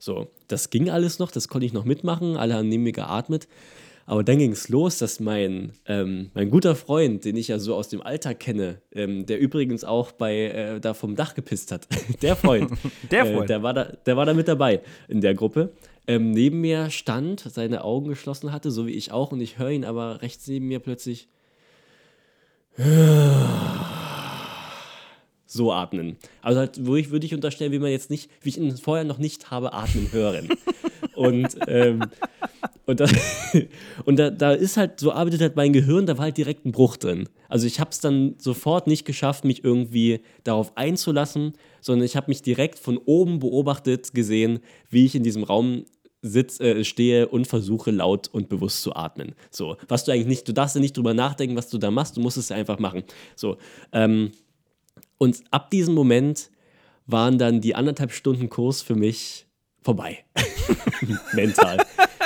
So, 0.00 0.26
das 0.48 0.70
ging 0.70 0.90
alles 0.90 1.18
noch, 1.18 1.30
das 1.30 1.48
konnte 1.48 1.66
ich 1.66 1.72
noch 1.72 1.84
mitmachen, 1.84 2.36
alle 2.36 2.54
haben 2.54 2.68
neben 2.68 2.82
mir 2.82 2.92
geatmet. 2.92 3.48
Aber 4.06 4.22
dann 4.22 4.38
ging 4.38 4.52
es 4.52 4.68
los, 4.68 4.98
dass 4.98 5.18
mein, 5.18 5.72
ähm, 5.86 6.30
mein 6.34 6.50
guter 6.50 6.76
Freund, 6.76 7.24
den 7.24 7.36
ich 7.36 7.48
ja 7.48 7.58
so 7.58 7.74
aus 7.74 7.88
dem 7.88 8.02
Alltag 8.02 8.38
kenne, 8.38 8.82
ähm, 8.92 9.24
der 9.24 9.38
übrigens 9.38 9.82
auch 9.82 10.12
bei 10.12 10.36
äh, 10.36 10.80
da 10.80 10.92
vom 10.92 11.16
Dach 11.16 11.34
gepisst 11.34 11.72
hat, 11.72 11.88
der 12.22 12.36
Freund, 12.36 12.70
Der 13.10 13.24
äh, 13.24 13.34
Freund. 13.34 13.48
der, 13.48 13.62
war 13.62 13.72
da, 13.72 13.84
der 13.84 14.16
war 14.16 14.26
da 14.26 14.34
mit 14.34 14.46
dabei 14.48 14.82
in 15.08 15.20
der 15.22 15.34
Gruppe, 15.34 15.72
ähm, 16.06 16.32
neben 16.32 16.60
mir 16.60 16.90
stand, 16.90 17.40
seine 17.40 17.82
Augen 17.82 18.08
geschlossen 18.08 18.52
hatte, 18.52 18.70
so 18.70 18.86
wie 18.86 18.92
ich 18.92 19.10
auch, 19.10 19.32
und 19.32 19.40
ich 19.40 19.58
höre 19.58 19.70
ihn 19.70 19.86
aber 19.86 20.20
rechts 20.20 20.46
neben 20.48 20.68
mir 20.68 20.80
plötzlich 20.80 21.28
so 25.46 25.72
atmen. 25.72 26.16
Also 26.42 26.60
halt, 26.60 26.86
wo 26.86 26.96
ich 26.96 27.10
würde 27.10 27.24
ich 27.24 27.34
unterstellen, 27.34 27.72
wie 27.72 27.78
man 27.78 27.90
jetzt 27.90 28.10
nicht, 28.10 28.30
wie 28.42 28.50
ich 28.50 28.58
ihn 28.58 28.76
vorher 28.76 29.04
noch 29.04 29.18
nicht 29.18 29.50
habe 29.50 29.72
atmen 29.72 30.12
hören. 30.12 30.48
und 31.14 31.56
ähm, 31.66 32.04
und, 32.86 33.00
da, 33.00 33.06
und 34.04 34.18
da, 34.18 34.30
da 34.30 34.52
ist 34.52 34.76
halt, 34.76 35.00
so 35.00 35.12
arbeitet 35.12 35.40
halt 35.40 35.56
mein 35.56 35.72
Gehirn, 35.72 36.06
da 36.06 36.18
war 36.18 36.24
halt 36.24 36.36
direkt 36.36 36.66
ein 36.66 36.72
Bruch 36.72 36.96
drin. 36.96 37.28
Also 37.48 37.66
ich 37.66 37.80
habe 37.80 37.90
es 37.90 38.00
dann 38.00 38.34
sofort 38.38 38.86
nicht 38.86 39.04
geschafft, 39.04 39.44
mich 39.44 39.64
irgendwie 39.64 40.20
darauf 40.44 40.76
einzulassen, 40.76 41.54
sondern 41.80 42.04
ich 42.04 42.16
habe 42.16 42.28
mich 42.28 42.42
direkt 42.42 42.78
von 42.78 42.98
oben 42.98 43.38
beobachtet 43.38 44.12
gesehen, 44.12 44.60
wie 44.90 45.06
ich 45.06 45.14
in 45.14 45.22
diesem 45.22 45.44
Raum 45.44 45.84
sitz, 46.22 46.58
äh, 46.60 46.84
stehe 46.84 47.28
und 47.28 47.46
versuche 47.46 47.90
laut 47.90 48.28
und 48.28 48.48
bewusst 48.48 48.82
zu 48.82 48.94
atmen. 48.94 49.34
So, 49.50 49.76
was 49.88 50.04
du 50.04 50.12
eigentlich 50.12 50.26
nicht, 50.26 50.48
du 50.48 50.52
darfst 50.52 50.74
ja 50.74 50.80
nicht 50.80 50.96
drüber 50.96 51.14
nachdenken, 51.14 51.56
was 51.56 51.68
du 51.68 51.78
da 51.78 51.90
machst, 51.90 52.16
du 52.16 52.20
musst 52.20 52.38
es 52.38 52.50
einfach 52.50 52.78
machen. 52.78 53.04
So, 53.36 53.58
ähm, 53.92 54.32
und 55.18 55.42
ab 55.50 55.70
diesem 55.70 55.94
Moment 55.94 56.50
waren 57.06 57.38
dann 57.38 57.60
die 57.60 57.74
anderthalb 57.74 58.12
Stunden 58.12 58.48
Kurs 58.48 58.80
für 58.80 58.94
mich 58.94 59.43
vorbei. 59.84 60.24
Mental. 61.34 61.76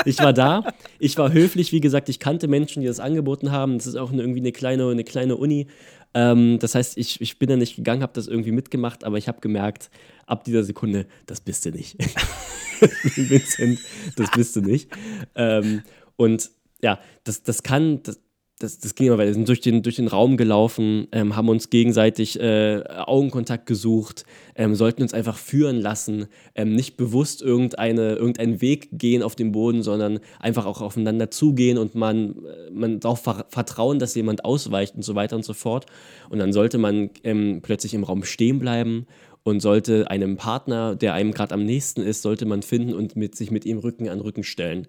Ich 0.04 0.18
war 0.20 0.32
da, 0.32 0.72
ich 0.98 1.18
war 1.18 1.32
höflich, 1.32 1.72
wie 1.72 1.80
gesagt, 1.80 2.08
ich 2.08 2.20
kannte 2.20 2.46
Menschen, 2.46 2.80
die 2.80 2.86
das 2.86 3.00
angeboten 3.00 3.50
haben. 3.50 3.76
Das 3.76 3.86
ist 3.86 3.96
auch 3.96 4.12
eine, 4.12 4.22
irgendwie 4.22 4.40
eine 4.40 4.52
kleine, 4.52 4.88
eine 4.88 5.04
kleine 5.04 5.36
Uni. 5.36 5.66
Ähm, 6.14 6.58
das 6.60 6.74
heißt, 6.74 6.96
ich, 6.96 7.20
ich 7.20 7.38
bin 7.38 7.48
da 7.48 7.56
nicht 7.56 7.76
gegangen, 7.76 8.02
habe 8.02 8.12
das 8.14 8.28
irgendwie 8.28 8.52
mitgemacht, 8.52 9.04
aber 9.04 9.18
ich 9.18 9.28
habe 9.28 9.40
gemerkt, 9.40 9.90
ab 10.26 10.44
dieser 10.44 10.62
Sekunde, 10.62 11.06
das 11.26 11.40
bist 11.40 11.66
du 11.66 11.70
nicht. 11.70 11.96
Vincent, 13.16 13.80
das 14.16 14.30
bist 14.30 14.54
du 14.54 14.60
nicht. 14.60 14.88
Ähm, 15.34 15.82
und 16.16 16.50
ja, 16.80 17.00
das, 17.24 17.42
das 17.42 17.64
kann, 17.64 18.02
das, 18.04 18.20
das, 18.58 18.78
das 18.78 18.94
ging 18.94 19.06
immer 19.06 19.18
weiter. 19.18 19.28
Wir 19.28 19.34
sind 19.34 19.48
durch 19.48 19.60
den, 19.60 19.82
durch 19.82 19.96
den 19.96 20.08
Raum 20.08 20.36
gelaufen, 20.36 21.06
ähm, 21.12 21.36
haben 21.36 21.48
uns 21.48 21.70
gegenseitig 21.70 22.40
äh, 22.40 22.82
Augenkontakt 22.88 23.66
gesucht, 23.66 24.24
ähm, 24.56 24.74
sollten 24.74 25.02
uns 25.02 25.14
einfach 25.14 25.36
führen 25.36 25.80
lassen, 25.80 26.26
ähm, 26.56 26.74
nicht 26.74 26.96
bewusst 26.96 27.40
irgendeine, 27.40 28.14
irgendeinen 28.14 28.60
Weg 28.60 28.88
gehen 28.92 29.22
auf 29.22 29.36
dem 29.36 29.52
Boden, 29.52 29.82
sondern 29.82 30.18
einfach 30.40 30.66
auch 30.66 30.80
aufeinander 30.80 31.30
zugehen 31.30 31.78
und 31.78 31.94
man, 31.94 32.30
äh, 32.30 32.70
man 32.72 32.98
darauf 32.98 33.22
ver 33.22 33.46
vertrauen, 33.48 34.00
dass 34.00 34.14
jemand 34.16 34.44
ausweicht 34.44 34.96
und 34.96 35.02
so 35.02 35.14
weiter 35.14 35.36
und 35.36 35.44
so 35.44 35.54
fort. 35.54 35.86
Und 36.28 36.40
dann 36.40 36.52
sollte 36.52 36.78
man 36.78 37.10
ähm, 37.22 37.60
plötzlich 37.62 37.94
im 37.94 38.02
Raum 38.02 38.24
stehen 38.24 38.58
bleiben 38.58 39.06
und 39.44 39.60
sollte 39.60 40.10
einem 40.10 40.36
Partner, 40.36 40.96
der 40.96 41.14
einem 41.14 41.32
gerade 41.32 41.54
am 41.54 41.64
nächsten 41.64 42.02
ist, 42.02 42.22
sollte 42.22 42.44
man 42.44 42.62
finden 42.62 42.94
und 42.94 43.14
mit, 43.14 43.36
sich 43.36 43.52
mit 43.52 43.64
ihm 43.64 43.78
Rücken 43.78 44.08
an 44.08 44.20
Rücken 44.20 44.42
stellen. 44.42 44.88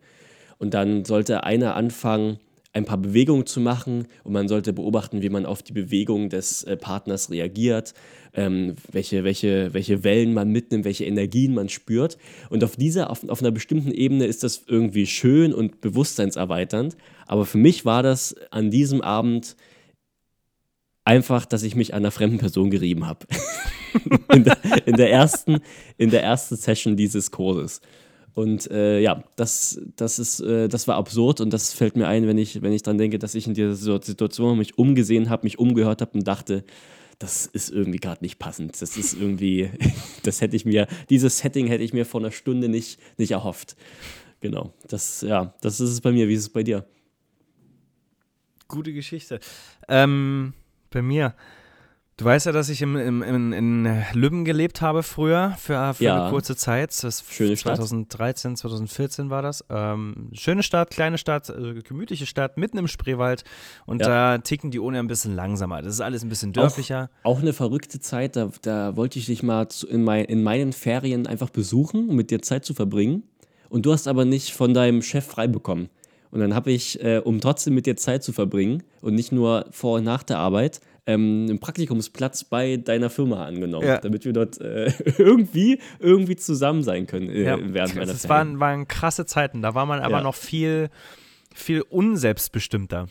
Und 0.57 0.73
dann 0.73 1.05
sollte 1.05 1.43
einer 1.43 1.75
anfangen, 1.75 2.39
ein 2.71 2.85
paar 2.85 2.97
Bewegungen 2.97 3.45
zu 3.45 3.59
machen 3.59 4.07
und 4.23 4.33
man 4.33 4.47
sollte 4.47 4.73
beobachten, 4.73 5.21
wie 5.21 5.29
man 5.29 5.45
auf 5.45 5.63
die 5.63 5.73
Bewegung 5.73 6.29
des 6.29 6.63
äh, 6.63 6.77
Partners 6.77 7.31
reagiert, 7.31 7.93
ähm, 8.33 8.75
welche, 8.91 9.23
welche, 9.23 9.73
welche 9.73 10.03
Wellen 10.03 10.33
man 10.33 10.49
mitnimmt, 10.49 10.85
welche 10.85 11.05
Energien 11.05 11.55
man 11.55 11.69
spürt. 11.69 12.17
Und 12.49 12.63
auf 12.63 12.75
dieser, 12.75 13.09
auf, 13.09 13.27
auf 13.27 13.41
einer 13.41 13.51
bestimmten 13.51 13.91
Ebene 13.91 14.25
ist 14.25 14.43
das 14.43 14.63
irgendwie 14.67 15.07
schön 15.07 15.53
und 15.53 15.81
bewusstseinserweiternd. 15.81 16.95
Aber 17.25 17.45
für 17.45 17.57
mich 17.57 17.85
war 17.85 18.03
das 18.03 18.35
an 18.51 18.69
diesem 18.69 19.01
Abend 19.01 19.55
einfach, 21.05 21.45
dass 21.47 21.63
ich 21.63 21.75
mich 21.75 21.95
einer 21.95 22.11
fremden 22.11 22.37
Person 22.37 22.69
gerieben 22.69 23.07
habe. 23.07 23.25
in, 24.33 24.43
der, 24.43 24.57
in, 24.85 24.95
der 24.95 25.11
ersten, 25.11 25.57
in 25.97 26.11
der 26.11 26.21
ersten 26.21 26.55
Session 26.55 26.95
dieses 26.95 27.31
Kurses. 27.31 27.81
Und 28.33 28.69
äh, 28.71 28.99
ja, 28.99 29.23
das, 29.35 29.81
das, 29.95 30.19
ist, 30.19 30.39
äh, 30.39 30.67
das 30.67 30.87
war 30.87 30.95
absurd 30.95 31.41
und 31.41 31.51
das 31.51 31.73
fällt 31.73 31.95
mir 31.95 32.07
ein, 32.07 32.27
wenn 32.27 32.37
ich, 32.37 32.61
wenn 32.61 32.73
ich 32.73 32.83
dran 32.83 32.97
denke, 32.97 33.19
dass 33.19 33.35
ich 33.35 33.47
in 33.47 33.53
dieser 33.53 33.75
Situation 33.75 34.57
mich 34.57 34.77
umgesehen 34.77 35.29
habe, 35.29 35.45
mich 35.45 35.59
umgehört 35.59 36.01
habe 36.01 36.11
und 36.17 36.27
dachte, 36.27 36.63
das 37.17 37.45
ist 37.45 37.69
irgendwie 37.69 37.99
gerade 37.99 38.23
nicht 38.23 38.39
passend. 38.39 38.81
Das 38.81 38.95
ist 38.95 39.13
irgendwie, 39.13 39.69
das 40.23 40.41
hätte 40.41 40.55
ich 40.55 40.65
mir, 40.65 40.87
dieses 41.09 41.39
Setting 41.39 41.67
hätte 41.67 41.83
ich 41.83 41.93
mir 41.93 42.05
vor 42.05 42.21
einer 42.21 42.31
Stunde 42.31 42.69
nicht, 42.69 42.99
nicht 43.17 43.31
erhofft. 43.31 43.75
Genau, 44.39 44.73
das, 44.87 45.21
ja, 45.21 45.53
das 45.61 45.81
ist 45.81 45.89
es 45.89 46.01
bei 46.01 46.11
mir. 46.11 46.29
Wie 46.29 46.33
ist 46.33 46.41
es 46.41 46.49
bei 46.49 46.63
dir? 46.63 46.85
Gute 48.69 48.93
Geschichte. 48.93 49.39
Ähm, 49.89 50.53
bei 50.91 51.01
mir. 51.01 51.35
Du 52.19 52.25
weißt 52.25 52.47
ja, 52.47 52.51
dass 52.51 52.67
ich 52.67 52.81
im, 52.81 52.97
im, 52.97 53.23
in, 53.23 53.53
in 53.53 54.03
Lübben 54.11 54.43
gelebt 54.43 54.81
habe 54.81 55.03
früher, 55.03 55.55
für, 55.57 55.93
für 55.93 56.03
Ja. 56.03 56.21
eine 56.23 56.29
kurze 56.31 56.57
Zeit. 56.57 56.91
Das 57.01 57.23
Schöne 57.29 57.55
Stadt. 57.55 57.77
2013, 57.77 58.57
2014 58.57 59.29
war 59.29 59.41
das. 59.41 59.63
Ähm, 59.69 60.27
schöne 60.33 60.61
Stadt, 60.61 60.89
kleine 60.89 61.17
Stadt, 61.17 61.49
äh, 61.49 61.75
gemütliche 61.81 62.25
Stadt, 62.25 62.57
mitten 62.57 62.77
im 62.77 62.89
Spreewald. 62.89 63.45
Und 63.85 64.01
Ja. 64.01 64.07
da 64.35 64.37
ticken 64.39 64.69
die 64.69 64.79
Uni 64.79 64.97
ein 64.97 65.07
bisschen 65.07 65.33
langsamer. 65.33 65.81
Das 65.81 65.93
ist 65.93 66.01
alles 66.01 66.21
ein 66.23 66.27
bisschen 66.27 66.51
dörflicher. 66.51 67.09
Auch 67.23 67.39
eine 67.39 67.53
verrückte 67.53 68.01
Zeit, 68.01 68.35
da, 68.35 68.49
da 68.63 68.97
wollte 68.97 69.17
ich 69.17 69.27
dich 69.27 69.41
mal 69.41 69.69
zu, 69.69 69.87
in, 69.87 70.03
mein, 70.03 70.25
in 70.25 70.43
meinen 70.43 70.73
Ferien 70.73 71.25
einfach 71.25 71.49
besuchen, 71.49 72.09
um 72.09 72.17
mit 72.17 72.31
dir 72.31 72.41
Zeit 72.41 72.65
zu 72.65 72.73
verbringen. 72.73 73.23
Und 73.69 73.85
du 73.85 73.93
hast 73.93 74.09
aber 74.09 74.25
nicht 74.25 74.51
von 74.51 74.73
deinem 74.73 75.03
Chef 75.03 75.25
frei 75.25 75.47
bekommen. 75.47 75.87
Und 76.31 76.41
dann 76.41 76.53
habe 76.53 76.69
ich, 76.71 77.01
äh, 77.01 77.19
um 77.23 77.39
trotzdem 77.39 77.75
mit 77.75 77.85
dir 77.85 77.95
Zeit 77.95 78.25
zu 78.25 78.33
verbringen 78.33 78.83
und 78.99 79.15
nicht 79.15 79.31
nur 79.31 79.67
vor 79.71 79.99
und 79.99 80.03
nach 80.03 80.23
der 80.23 80.37
Arbeit, 80.37 80.81
ähm, 81.09 81.47
einen 81.49 81.59
Praktikumsplatz 81.59 82.43
bei 82.43 82.77
deiner 82.77 83.09
Firma 83.09 83.45
angenommen, 83.45 83.85
Ja. 83.87 83.97
damit 83.97 84.25
wir 84.25 84.33
dort 84.33 84.59
äh, 84.61 84.91
irgendwie, 85.17 85.79
irgendwie 85.99 86.35
zusammen 86.35 86.83
sein 86.83 87.07
können 87.07 87.29
äh, 87.29 87.45
während 87.73 87.95
meiner 87.95 88.05
das 88.13 88.25
Ferien. 88.25 88.29
waren, 88.29 88.59
waren 88.59 88.87
krasse 88.87 89.25
Zeiten. 89.25 89.61
Da 89.61 89.73
war 89.75 89.85
man 89.85 89.99
aber 90.01 90.17
Ja. 90.17 90.23
noch 90.23 90.35
viel, 90.35 90.89
viel 91.53 91.81
unselbstbestimmter. 91.81 93.07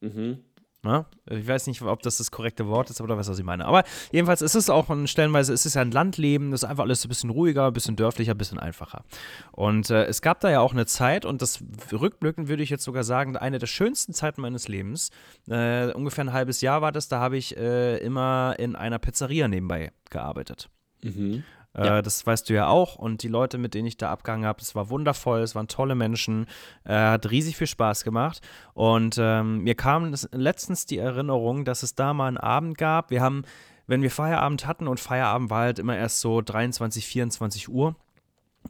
Mhm. 0.00 0.38
Ne? 0.86 1.04
Ich 1.28 1.46
weiß 1.46 1.66
nicht, 1.66 1.82
ob 1.82 2.02
das 2.02 2.18
das 2.18 2.30
korrekte 2.30 2.66
Wort 2.68 2.88
ist 2.90 3.00
oder 3.00 3.18
was, 3.18 3.28
was 3.28 3.38
ich 3.38 3.44
meine. 3.44 3.66
Aber 3.66 3.84
jedenfalls 4.12 4.40
ist 4.40 4.54
es 4.54 4.70
auch 4.70 4.86
stellenweise, 5.06 5.52
es 5.52 5.66
ist 5.66 5.74
ja 5.74 5.82
ein 5.82 5.90
Landleben, 5.90 6.52
das 6.52 6.62
ist 6.62 6.68
einfach 6.68 6.84
alles 6.84 7.04
ein 7.04 7.08
bisschen 7.08 7.30
ruhiger, 7.30 7.66
ein 7.66 7.72
bisschen 7.72 7.96
dörflicher, 7.96 8.32
ein 8.32 8.38
bisschen 8.38 8.58
einfacher. 8.58 9.04
Und 9.52 9.90
äh, 9.90 10.04
es 10.04 10.22
gab 10.22 10.40
da 10.40 10.50
ja 10.50 10.60
auch 10.60 10.72
eine 10.72 10.86
Zeit, 10.86 11.24
und 11.24 11.42
das 11.42 11.62
rückblickend 11.92 12.48
würde 12.48 12.62
ich 12.62 12.70
jetzt 12.70 12.84
sogar 12.84 13.04
sagen, 13.04 13.36
eine 13.36 13.58
der 13.58 13.66
schönsten 13.66 14.14
Zeiten 14.14 14.40
meines 14.40 14.68
Lebens, 14.68 15.10
äh, 15.48 15.92
ungefähr 15.92 16.24
ein 16.24 16.32
halbes 16.32 16.60
Jahr 16.60 16.82
war 16.82 16.92
das, 16.92 17.08
da 17.08 17.18
habe 17.18 17.36
ich 17.36 17.56
äh, 17.56 17.98
immer 17.98 18.54
in 18.58 18.76
einer 18.76 18.98
Pizzeria 18.98 19.48
nebenbei 19.48 19.92
gearbeitet. 20.10 20.70
Mhm. 21.02 21.44
Äh, 21.76 22.02
Das 22.02 22.26
weißt 22.26 22.48
du 22.48 22.54
ja 22.54 22.68
auch. 22.68 22.96
Und 22.96 23.22
die 23.22 23.28
Leute, 23.28 23.58
mit 23.58 23.74
denen 23.74 23.86
ich 23.86 23.96
da 23.96 24.10
abgehangen 24.10 24.46
habe, 24.46 24.60
es 24.60 24.74
war 24.74 24.88
wundervoll, 24.90 25.40
es 25.40 25.54
waren 25.54 25.68
tolle 25.68 25.94
Menschen, 25.94 26.46
äh, 26.84 26.94
hat 26.94 27.30
riesig 27.30 27.56
viel 27.56 27.66
Spaß 27.66 28.04
gemacht. 28.04 28.40
Und 28.74 29.16
ähm, 29.18 29.58
mir 29.62 29.74
kam 29.74 30.10
das, 30.10 30.28
letztens 30.32 30.86
die 30.86 30.98
Erinnerung, 30.98 31.64
dass 31.64 31.82
es 31.82 31.94
da 31.94 32.14
mal 32.14 32.28
einen 32.28 32.38
Abend 32.38 32.78
gab. 32.78 33.10
Wir 33.10 33.20
haben, 33.22 33.42
wenn 33.86 34.02
wir 34.02 34.10
Feierabend 34.10 34.66
hatten, 34.66 34.88
und 34.88 35.00
Feierabend 35.00 35.50
war 35.50 35.60
halt 35.62 35.78
immer 35.78 35.96
erst 35.96 36.20
so 36.20 36.40
23, 36.42 37.06
24 37.06 37.68
Uhr. 37.68 37.94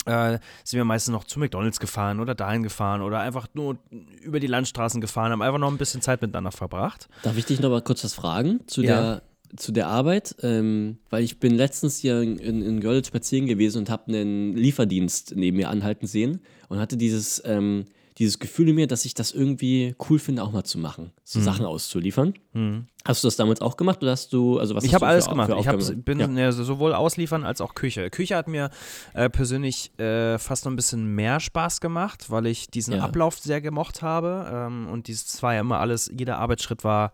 Äh, 0.05 0.39
sind 0.63 0.77
wir 0.77 0.85
meistens 0.85 1.13
noch 1.13 1.25
zu 1.25 1.39
McDonalds 1.39 1.81
gefahren 1.81 2.21
oder 2.21 2.35
dahin 2.35 2.63
gefahren 2.63 3.01
oder 3.01 3.21
einfach 3.21 3.49
nur 3.55 3.79
über 4.21 4.41
die 4.41 4.47
Landstraßen 4.47 5.01
gefahren, 5.01 5.33
haben 5.33 5.41
einfach 5.41 5.59
noch 5.59 5.71
ein 5.71 5.79
bisschen 5.79 6.03
Zeit 6.03 6.21
miteinander 6.21 6.53
verbracht. 6.53 7.09
Darf 7.23 7.37
ich 7.39 7.47
dich 7.47 7.61
noch 7.61 7.71
mal 7.71 7.81
kurz 7.81 8.05
was 8.05 8.13
fragen 8.13 8.61
zu, 8.67 8.83
Ja. 8.83 9.01
der, 9.01 9.23
zu 9.57 9.73
der 9.73 9.89
Arbeit? 9.89 10.37
Ähm, 10.43 10.99
weil 11.11 11.23
ich 11.25 11.39
bin 11.39 11.55
letztens 11.55 11.99
hier 11.99 12.21
in, 12.21 12.39
in, 12.39 12.63
in 12.63 12.81
Görlitz 12.81 13.09
spazieren 13.09 13.47
gewesen 13.47 13.79
und 13.79 13.91
habe 13.91 14.09
einen 14.09 14.55
Lieferdienst 14.57 15.35
neben 15.37 15.57
mir 15.57 15.71
anhalten 15.71 16.07
sehen 16.07 16.41
und 16.69 16.79
hatte 16.79 16.97
dieses, 16.97 17.43
ähm, 17.45 17.87
dieses 18.19 18.39
Gefühl 18.39 18.71
in 18.71 18.77
mir, 18.77 18.87
dass 18.87 19.05
ich 19.05 19.13
das 19.15 19.33
irgendwie 19.33 19.95
cool 20.09 20.19
finde, 20.19 20.43
auch 20.43 20.51
mal 20.51 20.65
zu 20.65 20.79
machen, 20.79 21.13
so 21.23 21.39
Sachen 21.41 21.67
auszuliefern. 21.67 22.33
Hast 23.05 23.23
du 23.23 23.29
das 23.29 23.37
damals 23.37 23.61
auch 23.61 23.77
gemacht 23.77 24.03
oder 24.03 24.13
hast 24.13 24.33
du, 24.33 24.59
also 24.59 24.75
was 24.75 24.85
Ich 24.85 24.95
hast 24.95 25.03
habe 25.03 25.07
du 25.07 25.11
alles 25.11 25.29
gemacht. 25.29 25.53
Ich 25.61 25.69
hab, 25.69 26.05
bin 26.05 26.19
ja. 26.19 26.27
ja. 26.27 26.53
sowohl 26.53 26.95
ausliefern 26.95 27.45
als 27.45 27.61
auch 27.61 27.75
Küche. 27.75 28.09
Küche 28.09 28.35
hat 28.37 28.49
mir 28.49 28.71
äh, 29.13 29.29
persönlich 29.29 29.97
äh, 29.99 30.39
fast 30.39 30.65
noch 30.65 30.73
ein 30.73 30.77
bisschen 30.77 31.15
mehr 31.15 31.41
Spaß 31.41 31.81
gemacht, 31.81 32.31
weil 32.31 32.47
ich 32.47 32.71
diesen 32.71 32.95
Ja. 32.95 33.05
Ablauf 33.05 33.39
sehr 33.39 33.61
gemocht 33.61 34.01
habe. 34.01 34.51
Ähm, 34.51 34.89
und 34.89 35.09
dieses 35.09 35.43
war 35.43 35.55
ja 35.55 35.61
immer 35.61 35.79
alles, 35.79 36.11
jeder 36.17 36.39
Arbeitsschritt 36.39 36.85
war 36.85 37.13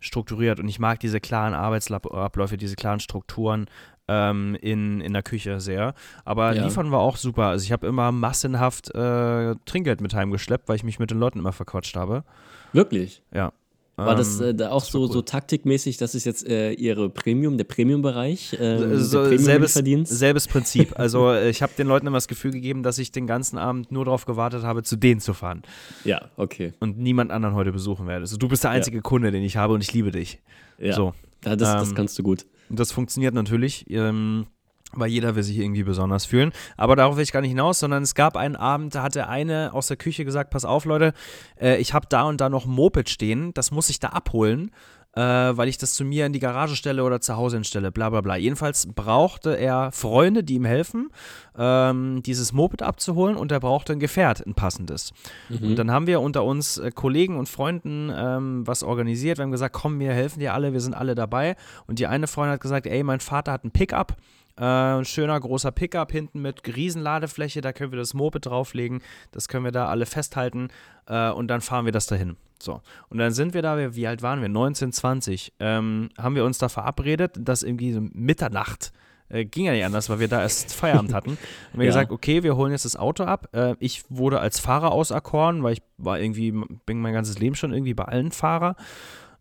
strukturiert. 0.00 0.60
Und 0.60 0.68
ich 0.68 0.78
mag 0.78 1.00
diese 1.00 1.20
klaren 1.20 1.54
Arbeitsabläufe, 1.54 2.56
diese 2.56 2.76
klaren 2.76 3.00
Strukturen 3.00 3.66
ähm, 4.08 4.56
in, 4.60 5.00
in 5.00 5.12
der 5.12 5.22
Küche 5.22 5.60
sehr. 5.60 5.94
Aber 6.24 6.54
Ja. 6.54 6.64
liefern 6.64 6.90
war 6.90 7.00
auch 7.00 7.16
super. 7.16 7.44
Also 7.46 7.64
ich 7.64 7.72
habe 7.72 7.86
immer 7.86 8.10
massenhaft 8.12 8.94
äh, 8.94 9.54
Trinkgeld 9.66 10.00
mit 10.00 10.14
heimgeschleppt, 10.14 10.68
weil 10.68 10.76
ich 10.76 10.84
mich 10.84 10.98
mit 10.98 11.10
den 11.10 11.18
Leuten 11.18 11.38
immer 11.38 11.52
verquatscht 11.52 11.96
habe. 11.96 12.24
Wirklich? 12.72 13.22
Ja. 13.32 13.52
War 13.98 14.14
das 14.14 14.40
Ähm, 14.40 14.46
äh, 14.50 14.54
da 14.54 14.70
auch 14.70 14.80
das 14.82 14.92
so, 14.92 15.00
cool. 15.02 15.12
so 15.12 15.22
taktikmäßig, 15.22 15.96
das 15.96 16.14
ist 16.14 16.24
jetzt 16.24 16.46
äh, 16.46 16.72
ihre 16.72 17.10
Premium, 17.10 17.56
der 17.58 17.64
Premium-Bereich, 17.64 18.56
ähm, 18.60 18.98
so, 19.00 19.28
der 19.28 19.38
selbes, 19.38 19.74
selbes 19.74 20.46
Prinzip. 20.48 20.94
Also 20.98 21.30
äh, 21.32 21.50
ich 21.50 21.62
habe 21.62 21.72
den 21.76 21.86
Leuten 21.88 22.06
immer 22.06 22.16
das 22.16 22.28
Gefühl 22.28 22.52
gegeben, 22.52 22.82
dass 22.82 22.98
ich 22.98 23.10
den 23.12 23.26
ganzen 23.26 23.58
Abend 23.58 23.90
nur 23.92 24.04
darauf 24.04 24.24
gewartet 24.24 24.62
habe, 24.62 24.82
zu 24.82 24.96
denen 24.96 25.20
zu 25.20 25.34
fahren 25.34 25.62
Ja, 26.04 26.30
okay. 26.36 26.72
und 26.80 26.98
niemand 26.98 27.30
anderen 27.32 27.54
heute 27.54 27.72
besuchen 27.72 28.06
werde. 28.06 28.22
Also 28.22 28.36
du 28.36 28.48
bist 28.48 28.64
der 28.64 28.70
einzige 28.70 29.00
Kunde, 29.02 29.30
den 29.32 29.42
ich 29.42 29.56
habe 29.56 29.74
und 29.74 29.80
ich 29.82 29.92
liebe 29.92 30.10
dich. 30.12 30.38
Ja. 30.78 30.94
So. 30.94 31.14
Ja, 31.44 31.56
das, 31.56 31.72
das 31.74 31.88
Ähm, 31.90 31.94
kannst 31.94 32.18
du 32.18 32.22
gut. 32.22 32.46
Das 32.70 32.92
funktioniert 32.92 33.34
natürlich, 33.34 33.86
ähm, 33.90 34.46
weil 34.94 35.10
jeder 35.10 35.36
will 35.36 35.42
sich 35.42 35.58
irgendwie 35.58 35.82
besonders 35.82 36.24
fühlen. 36.24 36.52
Aber 36.76 36.96
darauf 36.96 37.16
will 37.16 37.22
ich 37.22 37.32
gar 37.32 37.40
nicht 37.40 37.50
hinaus, 37.50 37.78
sondern 37.78 38.02
es 38.02 38.14
gab 38.14 38.36
einen 38.36 38.56
Abend, 38.56 38.94
da 38.94 39.02
hat 39.02 39.14
der 39.14 39.28
eine 39.28 39.72
aus 39.72 39.88
der 39.88 39.96
Küche 39.96 40.24
gesagt, 40.24 40.50
pass 40.50 40.64
auf 40.64 40.84
Leute, 40.84 41.12
äh, 41.60 41.76
ich 41.76 41.94
habe 41.94 42.06
da 42.08 42.22
und 42.22 42.40
da 42.40 42.48
noch 42.48 42.64
ein 42.64 42.72
Moped 42.72 43.08
stehen, 43.08 43.52
das 43.54 43.70
muss 43.70 43.90
ich 43.90 44.00
da 44.00 44.08
abholen. 44.08 44.70
Äh, 45.16 45.56
weil 45.56 45.68
ich 45.68 45.78
das 45.78 45.94
zu 45.94 46.04
mir 46.04 46.26
in 46.26 46.34
die 46.34 46.38
Garage 46.38 46.76
stelle 46.76 47.02
oder 47.02 47.20
zu 47.20 47.34
Hause 47.34 47.56
hinstelle, 47.56 47.90
bla 47.90 48.10
bla 48.10 48.20
bla. 48.20 48.36
Jedenfalls 48.36 48.86
brauchte 48.86 49.56
er 49.56 49.90
Freunde, 49.90 50.44
die 50.44 50.56
ihm 50.56 50.66
helfen, 50.66 51.08
ähm, 51.56 52.22
dieses 52.22 52.52
Moped 52.52 52.82
abzuholen 52.82 53.34
und 53.34 53.50
er 53.50 53.58
brauchte 53.58 53.94
ein 53.94 54.00
Gefährt, 54.00 54.46
ein 54.46 54.54
passendes. 54.54 55.12
Und 55.48 55.76
dann 55.76 55.90
haben 55.90 56.06
wir 56.06 56.20
unter 56.20 56.44
uns 56.44 56.76
äh, 56.76 56.92
Kollegen 56.94 57.36
und 57.38 57.48
Freunden 57.48 58.12
ähm, 58.14 58.66
was 58.66 58.82
organisiert. 58.82 59.38
Wir 59.38 59.44
haben 59.44 59.50
gesagt, 59.50 59.74
komm, 59.74 59.98
wir 59.98 60.12
helfen 60.12 60.40
dir 60.40 60.52
alle, 60.52 60.74
wir 60.74 60.80
sind 60.80 60.94
alle 60.94 61.14
dabei. 61.14 61.56
Und 61.86 61.98
die 61.98 62.06
eine 62.06 62.26
Freundin 62.26 62.52
hat 62.52 62.60
gesagt, 62.60 62.86
ey, 62.86 63.02
mein 63.02 63.20
Vater 63.20 63.50
hat 63.50 63.64
ein 63.64 63.70
Pickup. 63.70 64.14
Äh, 64.58 64.64
ein 64.64 65.04
schöner 65.04 65.38
großer 65.38 65.70
Pickup 65.70 66.10
hinten 66.12 66.42
mit 66.42 66.62
Riesenladefläche, 66.66 67.60
da 67.60 67.72
können 67.72 67.92
wir 67.92 67.98
das 67.98 68.14
Moped 68.14 68.46
drauflegen, 68.46 69.00
das 69.32 69.48
können 69.48 69.64
wir 69.64 69.72
da 69.72 69.86
alle 69.88 70.04
festhalten 70.06 70.68
äh, 71.06 71.30
und 71.30 71.48
dann 71.48 71.60
fahren 71.60 71.84
wir 71.84 71.92
das 71.92 72.06
dahin. 72.06 72.36
So. 72.60 72.82
Und 73.08 73.18
dann 73.18 73.32
sind 73.32 73.54
wir 73.54 73.62
da, 73.62 73.94
wie 73.94 74.06
alt 74.08 74.20
waren 74.22 74.40
wir? 74.40 74.48
19, 74.48 74.92
20. 74.92 75.52
Ähm, 75.60 76.08
haben 76.18 76.34
wir 76.34 76.44
uns 76.44 76.58
da 76.58 76.68
verabredet, 76.68 77.36
dass 77.38 77.62
irgendwie 77.62 77.92
so 77.92 78.00
Mitternacht 78.00 78.92
äh, 79.28 79.44
ging 79.44 79.66
ja 79.66 79.72
nicht 79.72 79.84
anders, 79.84 80.08
weil 80.10 80.18
wir 80.20 80.26
da 80.28 80.40
erst 80.42 80.72
Feierabend 80.74 81.12
hatten. 81.14 81.30
Haben 81.72 81.78
wir 81.78 81.84
Ja. 81.84 81.90
gesagt, 81.90 82.10
okay, 82.10 82.42
wir 82.42 82.56
holen 82.56 82.72
jetzt 82.72 82.84
das 82.86 82.96
Auto 82.96 83.24
ab. 83.24 83.48
Äh, 83.52 83.74
ich 83.78 84.02
wurde 84.08 84.40
als 84.40 84.58
Fahrer 84.58 84.90
auserkoren, 84.90 85.62
weil 85.62 85.74
ich 85.74 85.82
war 85.98 86.18
irgendwie, 86.18 86.50
bin 86.86 86.98
mein 87.00 87.12
ganzes 87.12 87.38
Leben 87.38 87.54
schon 87.54 87.72
irgendwie 87.72 87.92
bei 87.94 88.06
allen 88.06 88.32
Fahrer. 88.32 88.74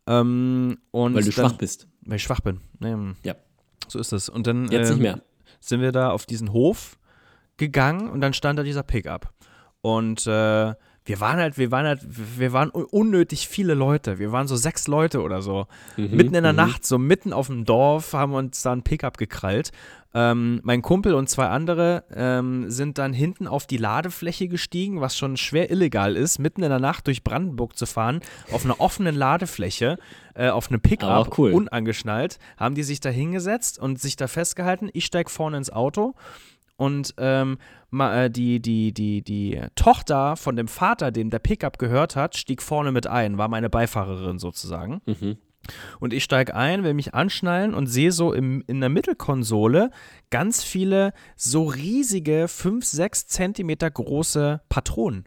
Ähm, 0.05 0.77
und 0.91 1.15
Weil 1.15 1.23
du 1.23 1.31
dann, 1.31 1.49
schwach 1.49 1.57
bist. 1.57 1.87
Weil 2.05 2.17
ich 2.17 2.23
schwach 2.23 2.41
bin. 2.41 2.59
Ne, 2.79 3.15
Ja. 3.23 3.35
So 3.87 3.99
ist 3.99 4.11
es. 4.13 4.29
Und 4.29 4.47
dann 4.47 4.69
Jetzt 4.71 4.89
ähm, 4.89 4.95
nicht 4.97 5.03
mehr. 5.03 5.21
sind 5.59 5.81
wir 5.81 5.91
da 5.91 6.11
auf 6.11 6.25
diesen 6.25 6.51
Hof 6.53 6.97
gegangen 7.57 8.09
und 8.09 8.21
dann 8.21 8.33
stand 8.33 8.59
da 8.59 8.63
dieser 8.63 8.83
Pickup. 8.83 9.31
Und 9.81 10.27
äh, 10.27 10.73
wir 11.05 11.21
waren 11.21 11.37
halt, 11.39 11.57
wir 11.57 11.71
waren 11.71 11.85
halt, 11.85 12.01
wir 12.05 12.51
waren 12.51 12.69
un- 12.73 12.83
unnötig 12.85 13.47
viele 13.47 13.73
Leute. 13.73 14.19
Wir 14.19 14.33
waren 14.33 14.47
so 14.47 14.57
sechs 14.57 14.87
Leute 14.87 15.21
oder 15.21 15.41
so. 15.41 15.67
mitten 15.95 16.35
in 16.35 16.43
der 16.43 16.51
Nacht, 16.53 16.85
so 16.85 16.97
mitten 16.97 17.31
auf 17.31 17.47
dem 17.47 17.63
Dorf, 17.63 18.11
haben 18.13 18.33
wir 18.33 18.39
uns 18.39 18.61
da 18.61 18.73
ein 18.73 18.83
Pickup 18.83 19.17
gekrallt. 19.17 19.71
Ähm, 20.13 20.59
mein 20.63 20.81
Kumpel 20.81 21.13
und 21.13 21.29
zwei 21.29 21.47
andere 21.47 22.03
ähm, 22.13 22.69
sind 22.69 22.97
dann 22.97 23.13
hinten 23.13 23.47
auf 23.47 23.67
die 23.67 23.77
Ladefläche 23.77 24.47
gestiegen, 24.49 24.99
was 24.99 25.17
schon 25.17 25.37
schwer 25.37 25.69
illegal 25.71 26.17
ist, 26.17 26.39
mitten 26.39 26.63
in 26.63 26.69
der 26.69 26.79
Nacht 26.79 27.07
durch 27.07 27.23
Brandenburg 27.23 27.77
zu 27.77 27.85
fahren, 27.85 28.19
auf 28.51 28.65
einer 28.65 28.81
offenen 28.81 29.15
Ladefläche, 29.15 29.97
äh, 30.37 30.49
auf 30.49 30.69
einem 30.69 30.81
Pickup, 30.81 31.37
cool. 31.37 31.51
unangeschnallt, 31.51 32.37
haben 32.57 32.75
die 32.75 32.83
sich 32.83 32.99
da 32.99 33.09
hingesetzt 33.09 33.79
und 33.79 33.99
sich 33.99 34.15
da 34.15 34.27
festgehalten. 34.27 34.89
Ich 34.93 35.05
steig 35.05 35.29
vorne 35.29 35.57
ins 35.57 35.71
Auto 35.71 36.13
und 36.77 37.15
ähm, 37.17 37.57
äh, 37.99 38.29
die, 38.29 38.61
die, 38.61 38.93
die, 38.93 39.23
die 39.23 39.59
Tochter 39.75 40.35
von 40.37 40.55
dem 40.55 40.67
Vater, 40.67 41.11
dem 41.11 41.29
der 41.29 41.39
Pickup 41.39 41.79
gehört 41.79 42.15
hat, 42.15 42.37
stieg 42.37 42.61
vorne 42.61 42.91
mit 42.91 43.07
ein, 43.07 43.37
war 43.37 43.47
meine 43.47 43.69
Beifahrerin 43.69 44.37
sozusagen. 44.37 45.01
Mhm. 45.05 45.37
Und 45.99 46.13
ich 46.13 46.23
steige 46.23 46.55
ein, 46.55 46.83
will 46.83 46.93
mich 46.93 47.13
anschnallen 47.13 47.73
und 47.73 47.87
sehe 47.87 48.11
so 48.11 48.31
im, 48.31 48.63
in 48.67 48.79
der 48.79 48.89
Mittelkonsole 48.89 49.89
ganz 50.29 50.63
viele 50.63 51.13
so 51.35 51.65
riesige 51.65 52.47
5, 52.47 52.85
6 52.85 53.27
Zentimeter 53.27 53.89
große 53.89 54.61
Patronen. 54.69 55.25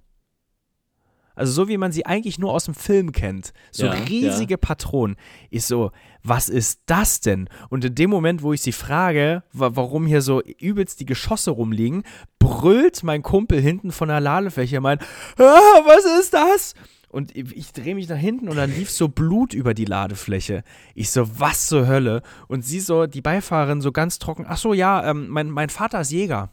Also 1.41 1.53
so 1.55 1.69
wie 1.69 1.79
man 1.79 1.91
sie 1.91 2.05
eigentlich 2.05 2.39
nur 2.39 2.53
aus 2.53 2.67
dem 2.67 2.75
Film 2.75 3.13
kennt. 3.13 3.55
So 3.71 3.87
Ja, 3.87 3.93
riesige 3.93 4.59
Patronen. 4.59 5.17
Ich 5.49 5.65
so, 5.65 5.91
was 6.23 6.51
ist 6.51 6.83
das 6.85 7.21
denn? 7.21 7.49
Und 7.71 7.83
in 7.83 7.95
dem 7.95 8.11
Moment, 8.11 8.43
wo 8.43 8.53
ich 8.53 8.61
sie 8.61 8.73
frage, 8.73 9.43
wa 9.55 9.71
warum 9.73 10.05
hier 10.05 10.21
so 10.21 10.43
übelst 10.43 11.01
die 11.01 11.07
Geschosse 11.07 11.53
rumliegen, 11.53 12.03
brüllt 12.39 13.03
mein 13.05 13.23
Kumpel 13.23 13.59
hinten 13.59 13.91
von 13.91 14.09
der 14.09 14.21
Ladefläche 14.21 14.77
und 14.77 14.83
meint, 14.83 15.03
ah, 15.39 15.81
was 15.87 16.05
ist 16.21 16.35
das? 16.35 16.75
Und 17.09 17.35
ich, 17.35 17.57
ich 17.57 17.73
drehe 17.73 17.95
mich 17.95 18.11
nach 18.11 18.19
hinten 18.19 18.51
und 18.51 18.57
dann 18.57 18.71
lief 18.71 18.91
so 18.91 19.09
Blut 19.09 19.55
über 19.55 19.73
die 19.73 19.87
Ladefläche. 19.87 20.63
Ich 20.95 21.11
so, 21.11 21.41
was 21.41 21.69
zur 21.69 21.87
Hölle? 21.87 22.21
Und 22.49 22.67
sie 22.67 22.81
so, 22.81 23.07
die 23.07 23.23
Beifahrerin 23.23 23.81
so 23.81 23.93
ganz 23.93 24.19
trocken, 24.19 24.45
ach 24.47 24.59
so, 24.59 24.75
ja, 24.75 25.09
ähm, 25.09 25.29
mein, 25.29 25.49
mein 25.49 25.71
Vater 25.71 26.03
ist 26.03 26.13
Jäger. 26.13 26.51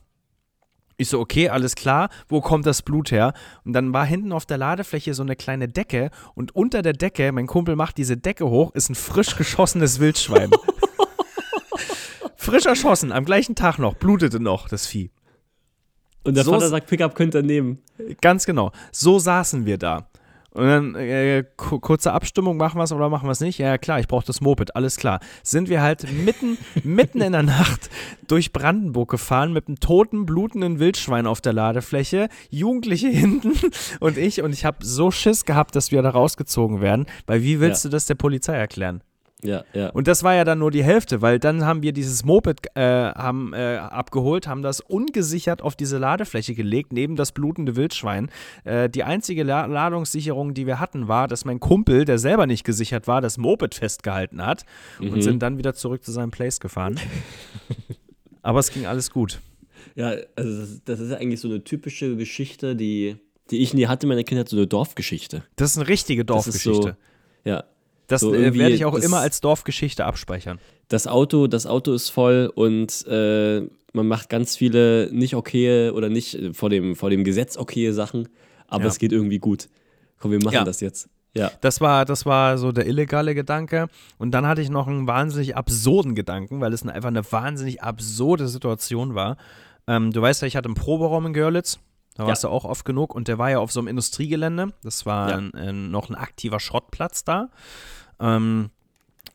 Ich 0.99 1.09
so, 1.09 1.19
okay, 1.19 1.49
alles 1.49 1.75
klar, 1.75 2.09
wo 2.27 2.41
kommt 2.41 2.65
das 2.65 2.81
Blut 2.81 3.11
her? 3.11 3.33
Und 3.63 3.73
dann 3.73 3.93
war 3.93 4.03
hinten 4.03 4.31
auf 4.31 4.47
der 4.47 4.57
Ladefläche 4.57 5.13
so 5.13 5.21
eine 5.21 5.35
kleine 5.35 5.67
Decke 5.67 6.09
und 6.33 6.55
unter 6.55 6.81
der 6.81 6.93
Decke, 6.93 7.31
mein 7.31 7.45
Kumpel 7.45 7.75
macht 7.75 7.99
diese 7.99 8.17
Decke 8.17 8.49
hoch, 8.49 8.73
ist 8.73 8.89
ein 8.89 8.95
frisch 8.95 9.35
geschossenes 9.35 9.99
Wildschwein. 9.99 10.49
frisch 12.35 12.65
erschossen, 12.65 13.11
am 13.11 13.25
gleichen 13.25 13.53
Tag 13.53 13.77
noch, 13.77 13.93
blutete 13.93 14.39
noch 14.39 14.67
das 14.69 14.87
Vieh. 14.87 15.11
Und 16.23 16.35
der 16.35 16.43
So 16.43 16.51
Vater 16.51 16.69
sagt, 16.69 16.87
Pickup 16.87 17.13
könnt 17.13 17.35
ihr 17.35 17.43
nehmen. 17.43 17.77
Ganz 18.19 18.47
genau. 18.47 18.71
So 18.91 19.19
saßen 19.19 19.67
wir 19.67 19.77
da. 19.77 20.09
Und 20.57 20.65
dann 20.67 20.95
äh, 20.95 21.43
ku- 21.55 21.79
kurze 21.79 22.11
Abstimmung, 22.13 22.57
machen 22.57 22.79
wir 22.79 22.83
es 22.83 22.91
oder 22.91 23.09
machen 23.09 23.27
wir 23.27 23.31
es 23.31 23.39
nicht? 23.41 23.59
Ja, 23.59 23.67
ja, 23.67 23.77
klar, 23.77 23.99
ich 23.99 24.07
brauche 24.07 24.25
das 24.25 24.41
Moped, 24.41 24.75
alles 24.75 24.97
klar. 24.97 25.19
Sind 25.43 25.69
wir 25.69 25.81
halt 25.83 26.11
mitten, 26.11 26.57
mitten 26.83 27.21
in 27.21 27.33
der 27.33 27.43
Nacht 27.43 27.89
durch 28.27 28.51
Brandenburg 28.51 29.11
gefahren 29.11 29.53
mit 29.53 29.67
einem 29.67 29.79
toten, 29.79 30.25
blutenden 30.25 30.79
Wildschwein 30.79 31.27
auf 31.27 31.41
der 31.41 31.53
Ladefläche, 31.53 32.27
Jugendliche 32.49 33.07
hinten 33.23 33.53
und 33.99 34.17
ich. 34.17 34.41
Und 34.41 34.51
ich 34.51 34.65
habe 34.65 34.83
so 34.83 35.11
Schiss 35.11 35.45
gehabt, 35.45 35.75
dass 35.75 35.91
wir 35.91 36.01
da 36.01 36.09
rausgezogen 36.09 36.81
werden, 36.81 37.05
weil 37.27 37.43
wie 37.43 37.59
willst 37.59 37.83
Ja. 37.83 37.89
du 37.89 37.95
das 37.95 38.07
der 38.07 38.15
Polizei 38.15 38.55
erklären? 38.55 39.01
Ja, 39.43 39.63
ja. 39.73 39.89
Und 39.89 40.07
das 40.07 40.23
war 40.23 40.33
ja 40.33 40.43
dann 40.43 40.57
nur 40.59 40.71
die 40.71 40.83
Hälfte, 40.83 41.21
weil 41.21 41.37
dann 41.37 41.63
haben 41.63 41.83
wir 41.83 41.91
dieses 41.91 42.25
Moped 42.25 42.75
äh, 42.75 42.81
haben, 42.81 43.53
äh, 43.53 43.77
abgeholt, 43.77 44.47
haben 44.47 44.63
das 44.63 44.81
ungesichert 44.81 45.61
auf 45.61 45.75
diese 45.75 45.99
Ladefläche 45.99 46.55
gelegt, 46.55 46.91
neben 46.91 47.15
das 47.15 47.33
blutende 47.33 47.75
Wildschwein. 47.75 48.29
Äh, 48.63 48.89
die 48.89 49.03
einzige 49.03 49.43
La 49.43 49.65
Ladungssicherung, 49.65 50.55
die 50.55 50.65
wir 50.65 50.79
hatten, 50.79 51.07
war, 51.07 51.27
dass 51.27 51.45
mein 51.45 51.59
Kumpel, 51.59 52.05
der 52.05 52.17
selber 52.17 52.47
nicht 52.47 52.63
gesichert 52.63 53.07
war, 53.07 53.21
das 53.21 53.37
Moped 53.37 53.75
festgehalten 53.75 54.43
hat 54.43 54.65
und 54.99 55.21
sind 55.21 55.43
dann 55.43 55.59
wieder 55.59 55.75
zurück 55.75 56.03
zu 56.03 56.11
seinem 56.11 56.31
Place 56.31 56.59
gefahren. 56.59 56.99
Aber 58.41 58.59
es 58.59 58.71
ging 58.71 58.87
alles 58.87 59.11
gut. 59.11 59.39
Ja, 59.95 60.15
also 60.35 60.59
das, 60.61 60.81
das 60.85 60.99
ist 60.99 61.11
ja 61.11 61.17
eigentlich 61.17 61.41
so 61.41 61.47
eine 61.47 61.63
typische 61.63 62.15
Geschichte, 62.15 62.75
die, 62.75 63.17
die 63.51 63.57
ich 63.57 63.73
nie 63.73 63.87
hatte 63.87 64.05
in 64.05 64.09
meiner 64.09 64.23
Kindheit, 64.23 64.49
so 64.49 64.57
eine 64.57 64.67
Dorfgeschichte. 64.67 65.43
Das 65.55 65.71
ist 65.71 65.77
eine 65.77 65.87
richtige 65.87 66.25
Dorfgeschichte. 66.25 66.97
so, 67.43 67.49
ja. 67.49 67.63
Das, 68.07 68.21
so 68.21 68.33
äh, 68.33 68.53
werde 68.57 68.73
ich 68.73 68.85
auch 68.85 68.95
das- 68.95 69.05
immer 69.05 69.19
als 69.19 69.41
Dorfgeschichte 69.41 70.05
abspeichern. 70.05 70.59
Das 70.87 71.07
Auto, 71.07 71.47
das 71.47 71.65
Auto 71.65 71.93
ist 71.93 72.09
voll 72.09 72.51
und 72.55 73.05
äh, 73.07 73.61
man 73.93 74.07
macht 74.07 74.29
ganz 74.29 74.55
viele 74.55 75.09
nicht 75.11 75.35
okaye 75.35 75.91
oder 75.93 76.09
nicht 76.09 76.35
äh, 76.35 76.53
vor 76.53 76.69
dem, 76.69 76.95
vor 76.95 77.09
dem 77.09 77.23
Gesetz 77.23 77.57
okaye 77.57 77.91
Sachen, 77.93 78.29
aber 78.67 78.83
Ja. 78.83 78.89
es 78.89 78.99
geht 78.99 79.11
irgendwie 79.11 79.39
gut. 79.39 79.67
Komm, 80.19 80.31
wir 80.31 80.39
machen 80.43 80.53
Ja. 80.55 80.63
das 80.63 80.79
jetzt. 80.79 81.09
Ja. 81.35 81.51
Das 81.61 81.81
war, 81.81 82.05
das 82.05 82.25
war 82.25 82.57
so 82.57 82.71
der 82.71 82.87
illegale 82.87 83.35
Gedanke. 83.35 83.89
Und 84.17 84.31
dann 84.31 84.47
hatte 84.47 84.61
ich 84.61 84.69
noch 84.71 84.87
einen 84.87 85.05
wahnsinnig 85.05 85.55
absurden 85.55 86.15
Gedanken, 86.15 86.61
weil 86.61 86.73
es 86.73 86.81
einfach 86.87 87.09
eine 87.09 87.29
wahnsinnig 87.31 87.83
absurde 87.83 88.47
Situation 88.47 89.13
war. 89.13 89.37
Ähm, 89.87 90.11
du 90.11 90.19
weißt 90.21 90.41
ja, 90.41 90.47
ich 90.47 90.55
hatte 90.55 90.67
einen 90.67 90.73
Proberaum 90.75 91.27
in 91.27 91.33
Görlitz. 91.33 91.77
Da 92.17 92.27
warst 92.27 92.43
du 92.43 92.49
auch 92.49 92.65
oft 92.65 92.83
genug. 92.85 93.13
Und 93.15 93.27
der 93.27 93.37
war 93.37 93.49
ja 93.51 93.59
auf 93.59 93.71
so 93.71 93.79
einem 93.79 93.87
Industriegelände. 93.87 94.73
Das 94.83 95.05
war 95.05 95.29
Ja. 95.29 95.37
ein, 95.37 95.53
ein, 95.53 95.91
noch 95.91 96.09
ein 96.09 96.15
aktiver 96.15 96.59
Schrottplatz 96.59 97.23
da. 97.23 97.49
Ähm, 98.19 98.69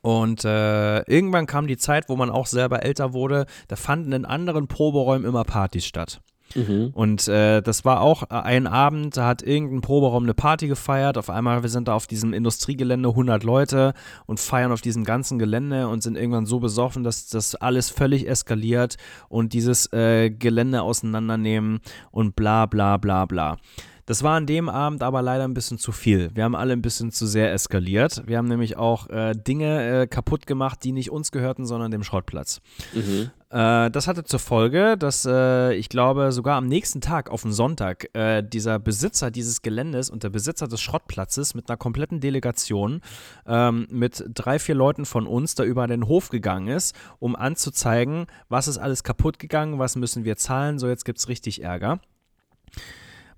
und 0.00 0.44
äh, 0.44 1.02
irgendwann 1.02 1.46
kam 1.46 1.68
die 1.68 1.76
Zeit, 1.76 2.08
wo 2.08 2.16
man 2.16 2.28
auch 2.30 2.46
selber 2.46 2.82
älter 2.82 3.12
wurde. 3.12 3.46
Da 3.68 3.76
fanden 3.76 4.12
in 4.12 4.24
anderen 4.24 4.66
Proberäumen 4.66 5.26
immer 5.28 5.44
Partys 5.44 5.86
statt. 5.86 6.20
Mhm. 6.54 6.90
Und 6.92 7.28
äh, 7.28 7.62
das 7.62 7.84
war 7.84 8.00
auch 8.00 8.24
äh, 8.24 8.34
ein 8.34 8.66
Abend, 8.66 9.16
da 9.16 9.26
hat 9.26 9.42
irgendein 9.42 9.80
Proberaum 9.80 10.24
eine 10.24 10.34
Party 10.34 10.68
gefeiert. 10.68 11.18
Auf 11.18 11.30
einmal, 11.30 11.62
wir 11.62 11.70
sind 11.70 11.88
da 11.88 11.94
auf 11.94 12.06
diesem 12.06 12.32
Industriegelände 12.32 13.08
100 13.08 13.44
Leute 13.44 13.94
und 14.26 14.40
feiern 14.40 14.72
auf 14.72 14.80
diesem 14.80 15.04
ganzen 15.04 15.38
Gelände 15.38 15.88
und 15.88 16.02
sind 16.02 16.16
irgendwann 16.16 16.46
so 16.46 16.60
besoffen, 16.60 17.04
dass 17.04 17.28
das 17.28 17.54
alles 17.54 17.90
völlig 17.90 18.28
eskaliert 18.28 18.96
und 19.28 19.52
dieses 19.52 19.92
äh, 19.92 20.30
Gelände 20.30 20.82
auseinandernehmen 20.82 21.80
und 22.10 22.36
bla 22.36 22.66
bla 22.66 22.96
bla 22.96 23.26
bla. 23.26 23.58
Das 24.06 24.22
war 24.22 24.36
an 24.36 24.46
dem 24.46 24.68
Abend 24.68 25.02
aber 25.02 25.22
leider 25.22 25.44
ein 25.44 25.54
bisschen 25.54 25.78
zu 25.78 25.92
viel. 25.92 26.30
Wir 26.34 26.44
haben 26.44 26.56
alle 26.56 26.72
ein 26.72 26.82
bisschen 26.82 27.12
zu 27.12 27.26
sehr 27.26 27.52
eskaliert. 27.52 28.22
Wir 28.26 28.38
haben 28.38 28.48
nämlich 28.48 28.76
auch 28.76 29.08
äh, 29.10 29.32
Dinge 29.34 30.02
äh, 30.02 30.06
kaputt 30.06 30.46
gemacht, 30.46 30.82
die 30.82 30.92
nicht 30.92 31.10
uns 31.10 31.30
gehörten, 31.30 31.66
sondern 31.66 31.90
dem 31.92 32.02
Schrottplatz. 32.02 32.60
Mhm. 32.94 33.30
Äh, 33.50 33.90
das 33.90 34.08
hatte 34.08 34.24
zur 34.24 34.40
Folge, 34.40 34.96
dass 34.98 35.24
äh, 35.24 35.74
ich 35.74 35.88
glaube, 35.88 36.32
sogar 36.32 36.56
am 36.56 36.66
nächsten 36.66 37.00
Tag, 37.00 37.30
auf 37.30 37.42
den 37.42 37.52
Sonntag, 37.52 38.08
äh, 38.14 38.42
dieser 38.42 38.80
Besitzer 38.80 39.30
dieses 39.30 39.62
Geländes 39.62 40.10
und 40.10 40.24
der 40.24 40.30
Besitzer 40.30 40.66
des 40.66 40.80
Schrottplatzes 40.80 41.54
mit 41.54 41.68
einer 41.68 41.76
kompletten 41.76 42.18
Delegation 42.18 43.02
ähm, 43.46 43.86
mit 43.90 44.24
drei, 44.34 44.58
vier 44.58 44.74
Leuten 44.74 45.04
von 45.04 45.26
uns 45.26 45.54
da 45.54 45.64
über 45.64 45.86
den 45.86 46.08
Hof 46.08 46.30
gegangen 46.30 46.68
ist, 46.68 46.96
um 47.20 47.36
anzuzeigen, 47.36 48.26
was 48.48 48.66
ist 48.68 48.78
alles 48.78 49.04
kaputt 49.04 49.38
gegangen, 49.38 49.78
was 49.78 49.94
müssen 49.94 50.24
wir 50.24 50.36
zahlen, 50.36 50.78
so 50.78 50.88
jetzt 50.88 51.04
gibt 51.04 51.18
es 51.18 51.28
richtig 51.28 51.62
Ärger. 51.62 52.00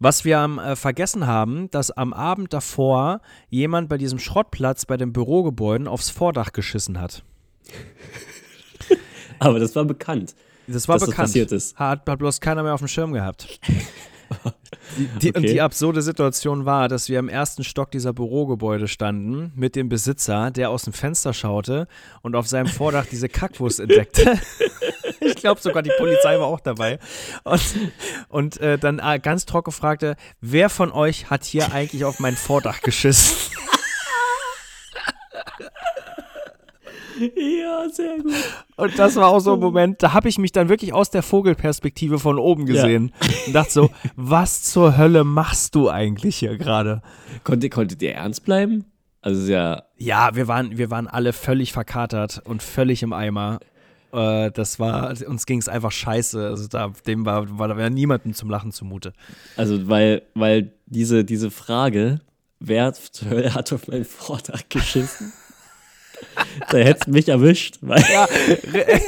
Was 0.00 0.24
wir 0.24 0.38
am, 0.40 0.58
äh, 0.58 0.76
vergessen 0.76 1.26
haben, 1.26 1.70
dass 1.70 1.90
am 1.90 2.12
Abend 2.12 2.52
davor 2.52 3.20
jemand 3.48 3.88
bei 3.88 3.96
diesem 3.98 4.18
Schrottplatz 4.18 4.86
bei 4.86 4.96
den 4.96 5.12
Bürogebäuden 5.12 5.86
aufs 5.88 6.10
Vordach 6.10 6.52
geschissen 6.52 7.00
hat. 7.00 7.22
Aber 9.38 9.58
das 9.58 9.74
war 9.76 9.84
bekannt. 9.84 10.34
Das 10.66 10.88
war 10.88 10.94
dass 10.96 11.02
das 11.02 11.10
bekannt. 11.10 11.28
passiert 11.28 11.52
ist. 11.52 11.76
Hat, 11.76 12.08
hat 12.08 12.18
bloß 12.18 12.40
keiner 12.40 12.62
mehr 12.62 12.74
auf 12.74 12.80
dem 12.80 12.88
Schirm 12.88 13.12
gehabt. 13.12 13.60
Die, 14.98 15.06
die, 15.20 15.28
Und 15.28 15.36
Okay. 15.38 15.52
die 15.52 15.60
absurde 15.60 16.02
Situation 16.02 16.64
war, 16.64 16.88
dass 16.88 17.08
wir 17.08 17.18
im 17.18 17.28
ersten 17.28 17.62
Stock 17.62 17.90
dieser 17.90 18.12
Bürogebäude 18.12 18.88
standen 18.88 19.52
mit 19.54 19.76
dem 19.76 19.88
Besitzer, 19.88 20.50
der 20.50 20.70
aus 20.70 20.82
dem 20.84 20.92
Fenster 20.92 21.32
schaute 21.32 21.86
und 22.22 22.34
auf 22.34 22.48
seinem 22.48 22.66
Vordach 22.66 23.06
diese 23.06 23.28
Kackwurst 23.28 23.80
entdeckte. 23.80 24.38
Ich 25.24 25.36
glaube 25.36 25.60
sogar 25.60 25.82
die 25.82 25.92
Polizei 25.98 26.38
war 26.38 26.46
auch 26.46 26.60
dabei. 26.60 26.98
Und, 27.44 27.62
und 28.28 28.60
äh, 28.60 28.78
dann 28.78 28.98
äh, 28.98 29.18
ganz 29.18 29.46
trocken 29.46 29.72
fragte, 29.72 30.16
wer 30.40 30.68
von 30.68 30.92
euch 30.92 31.30
hat 31.30 31.44
hier 31.44 31.72
eigentlich 31.72 32.04
auf 32.04 32.20
mein 32.20 32.36
Vordach 32.36 32.80
geschissen? 32.80 33.36
Ja, 37.18 37.88
sehr 37.92 38.18
gut. 38.18 38.32
Und 38.76 38.98
das 38.98 39.14
war 39.16 39.28
auch 39.28 39.38
so 39.38 39.54
ein 39.54 39.60
Moment, 39.60 40.02
da 40.02 40.12
habe 40.12 40.28
ich 40.28 40.38
mich 40.38 40.50
dann 40.50 40.68
wirklich 40.68 40.92
aus 40.92 41.10
der 41.10 41.22
Vogelperspektive 41.22 42.18
von 42.18 42.38
oben 42.38 42.66
gesehen 42.66 43.12
und 43.46 43.52
dachte 43.52 43.70
so, 43.70 43.90
was 44.16 44.62
zur 44.62 44.96
Hölle 44.96 45.22
machst 45.22 45.74
du 45.76 45.88
eigentlich 45.88 46.36
hier 46.36 46.58
gerade? 46.58 47.02
Konntet, 47.44 47.72
konntet 47.72 48.02
ihr 48.02 48.14
ernst 48.14 48.44
bleiben? 48.44 48.86
Also 49.22 49.50
ja, 49.50 49.84
Ja, 49.96 50.34
wir 50.34 50.48
waren, 50.48 50.76
wir 50.76 50.90
waren 50.90 51.06
alle 51.06 51.32
völlig 51.32 51.72
verkatert 51.72 52.42
und 52.44 52.62
völlig 52.62 53.02
im 53.02 53.12
Eimer. 53.12 53.60
Äh, 54.14 54.50
das 54.52 54.78
war, 54.78 55.12
uns 55.26 55.46
ging 55.46 55.58
es 55.58 55.68
einfach 55.68 55.92
scheiße. 55.92 56.46
Also 56.46 56.68
da, 56.68 56.92
dem 57.06 57.26
war, 57.26 57.58
war 57.58 57.68
da 57.68 57.76
war 57.76 57.90
niemandem 57.90 58.34
zum 58.34 58.48
Lachen 58.50 58.72
zumute. 58.72 59.12
also 59.56 59.88
weil, 59.88 60.22
weil 60.34 60.72
diese, 60.86 61.24
diese 61.24 61.50
Frage, 61.50 62.20
wer 62.60 62.86
hat 63.54 63.72
auf 63.72 63.88
meinen 63.88 64.04
Vordach 64.04 64.62
geschissen? 64.68 65.32
da 66.70 66.78
hättest 66.78 67.08
mich 67.08 67.28
erwischt. 67.28 67.78
Ja, 67.82 68.26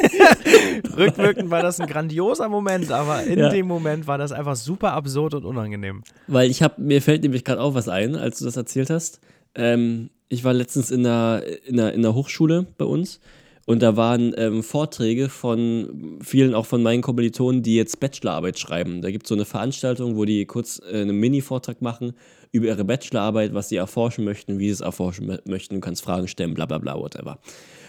rückwirkend 0.96 1.50
war 1.50 1.62
das 1.62 1.80
ein 1.80 1.86
grandioser 1.88 2.48
Moment, 2.48 2.90
aber 2.90 3.22
in 3.24 3.38
Ja. 3.38 3.48
dem 3.48 3.66
Moment 3.66 4.06
war 4.06 4.18
das 4.18 4.32
einfach 4.32 4.56
super 4.56 4.92
absurd 4.92 5.34
und 5.34 5.44
unangenehm. 5.44 6.02
Weil 6.26 6.50
ich 6.50 6.62
habe, 6.62 6.80
mir 6.80 7.00
fällt 7.02 7.22
nämlich 7.22 7.44
gerade 7.44 7.60
auch 7.60 7.74
was 7.74 7.88
ein, 7.88 8.16
als 8.16 8.38
du 8.38 8.44
das 8.44 8.56
erzählt 8.56 8.90
hast. 8.90 9.20
Ähm, 9.54 10.10
ich 10.28 10.44
war 10.44 10.52
letztens 10.52 10.90
in 10.90 11.04
der, 11.04 11.42
in, 11.66 11.76
der, 11.76 11.92
in 11.94 12.02
der 12.02 12.14
Hochschule 12.14 12.66
bei 12.78 12.84
uns 12.84 13.20
und 13.66 13.82
da 13.82 13.96
waren 13.96 14.32
ähm, 14.38 14.62
Vorträge 14.62 15.28
von 15.28 16.18
vielen, 16.22 16.54
auch 16.54 16.64
von 16.66 16.82
meinen 16.82 17.02
Kommilitonen, 17.02 17.62
die 17.62 17.76
jetzt 17.76 18.00
Bachelorarbeit 18.00 18.58
schreiben. 18.58 19.02
Da 19.02 19.10
gibt 19.10 19.26
es 19.26 19.28
so 19.28 19.34
eine 19.34 19.44
Veranstaltung, 19.44 20.16
wo 20.16 20.24
die 20.24 20.46
kurz 20.46 20.80
äh, 20.90 21.02
einen 21.02 21.18
Mini-Vortrag 21.18 21.82
machen 21.82 22.14
über 22.52 22.66
ihre 22.66 22.84
Bachelorarbeit, 22.84 23.52
was 23.52 23.68
sie 23.68 23.76
erforschen 23.76 24.24
möchten, 24.24 24.58
wie 24.58 24.66
sie 24.66 24.72
es 24.72 24.80
erforschen 24.80 25.30
mö- 25.30 25.40
möchten. 25.44 25.74
Du 25.74 25.80
kannst 25.80 26.02
Fragen 26.02 26.28
stellen, 26.28 26.54
bla 26.54 26.64
bla 26.64 26.78
bla, 26.78 26.98
whatever. 26.98 27.38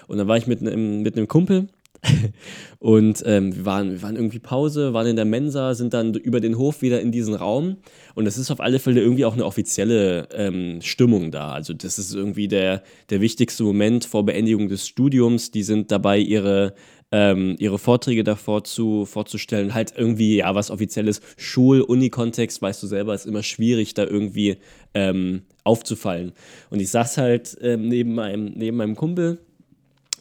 Und 0.07 0.17
dann 0.17 0.27
war 0.27 0.37
ich 0.37 0.47
mit 0.47 0.61
einem 0.61 1.03
mit 1.03 1.15
einem 1.15 1.27
Kumpel 1.27 1.67
und 2.79 3.23
ähm, 3.25 3.55
wir, 3.55 3.65
waren, 3.65 3.91
wir 3.91 4.01
waren 4.01 4.15
irgendwie 4.15 4.39
Pause, 4.39 4.93
waren 4.93 5.07
in 5.07 5.15
der 5.15 5.25
Mensa, 5.25 5.73
sind 5.73 5.93
dann 5.93 6.13
über 6.13 6.39
den 6.39 6.57
Hof 6.57 6.81
wieder 6.81 7.01
in 7.01 7.11
diesen 7.11 7.33
Raum. 7.33 7.77
Und 8.15 8.27
es 8.27 8.37
ist 8.37 8.51
auf 8.51 8.59
alle 8.59 8.79
Fälle 8.79 9.01
irgendwie 9.01 9.25
auch 9.25 9.33
eine 9.33 9.45
offizielle 9.45 10.27
ähm, 10.33 10.81
Stimmung 10.81 11.31
da. 11.31 11.51
Also 11.51 11.73
das 11.73 11.99
ist 11.99 12.13
irgendwie 12.13 12.47
der, 12.47 12.83
der 13.09 13.21
wichtigste 13.21 13.63
Moment 13.63 14.05
vor 14.05 14.25
Beendigung 14.25 14.67
des 14.69 14.87
Studiums. 14.87 15.51
Die 15.51 15.63
sind 15.63 15.91
dabei, 15.91 16.19
ihre, 16.19 16.73
ähm, 17.11 17.55
ihre 17.59 17.79
Vorträge 17.79 18.23
davor 18.23 18.63
zu, 18.63 19.05
vorzustellen. 19.05 19.73
Halt 19.73 19.93
irgendwie, 19.95 20.37
ja, 20.37 20.53
was 20.55 20.71
offizielles 20.71 21.21
Schul-Uni-Kontext, 21.37 22.61
weißt 22.61 22.81
du 22.83 22.87
selber, 22.87 23.13
ist 23.13 23.25
immer 23.25 23.43
schwierig, 23.43 23.93
da 23.93 24.03
irgendwie 24.03 24.57
ähm, 24.93 25.43
aufzufallen. 25.63 26.33
Und 26.69 26.79
ich 26.79 26.89
saß 26.89 27.17
halt 27.17 27.57
ähm, 27.61 27.87
neben, 27.87 28.13
meinem, 28.13 28.53
neben 28.55 28.77
meinem 28.77 28.95
Kumpel 28.95 29.39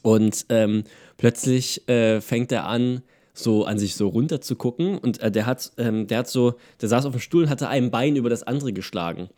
und 0.06 0.46
ähm, 0.50 0.84
plötzlich 1.16 1.88
äh, 1.88 2.20
fängt 2.20 2.52
er 2.52 2.66
an, 2.66 3.02
so 3.34 3.64
an 3.64 3.78
sich 3.78 3.94
so 3.94 4.08
runter 4.08 4.40
zu 4.40 4.56
gucken. 4.56 4.98
Und 4.98 5.20
äh, 5.20 5.30
der 5.30 5.46
hat, 5.46 5.72
ähm, 5.78 6.06
der 6.06 6.18
hat 6.18 6.28
so, 6.28 6.54
der 6.80 6.88
saß 6.88 7.06
auf 7.06 7.12
dem 7.12 7.20
Stuhl 7.20 7.44
und 7.44 7.50
hatte 7.50 7.68
ein 7.68 7.90
Bein 7.90 8.16
über 8.16 8.30
das 8.30 8.42
andere 8.42 8.72
geschlagen. 8.72 9.28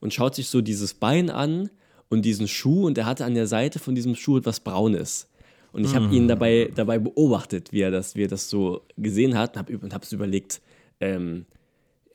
Und 0.00 0.12
schaut 0.12 0.34
sich 0.34 0.48
so 0.48 0.60
dieses 0.60 0.94
Bein 0.94 1.30
an 1.30 1.70
und 2.08 2.22
diesen 2.22 2.48
Schuh 2.48 2.86
und 2.86 2.98
er 2.98 3.06
hatte 3.06 3.24
an 3.24 3.34
der 3.34 3.46
Seite 3.46 3.78
von 3.78 3.94
diesem 3.94 4.14
Schuh 4.14 4.38
etwas 4.38 4.60
Braunes. 4.60 5.28
Und 5.72 5.84
ich 5.84 5.94
habe 5.96 6.14
ihn 6.14 6.28
dabei, 6.28 6.70
dabei 6.72 7.00
beobachtet, 7.00 7.72
wie 7.72 7.80
er, 7.80 7.90
das, 7.90 8.14
wie 8.14 8.22
er 8.22 8.28
das 8.28 8.48
so 8.48 8.82
gesehen 8.96 9.36
hat 9.36 9.56
und 9.56 9.58
habe 9.58 9.94
hab's 9.94 10.12
überlegt, 10.12 10.60
ähm, 11.00 11.46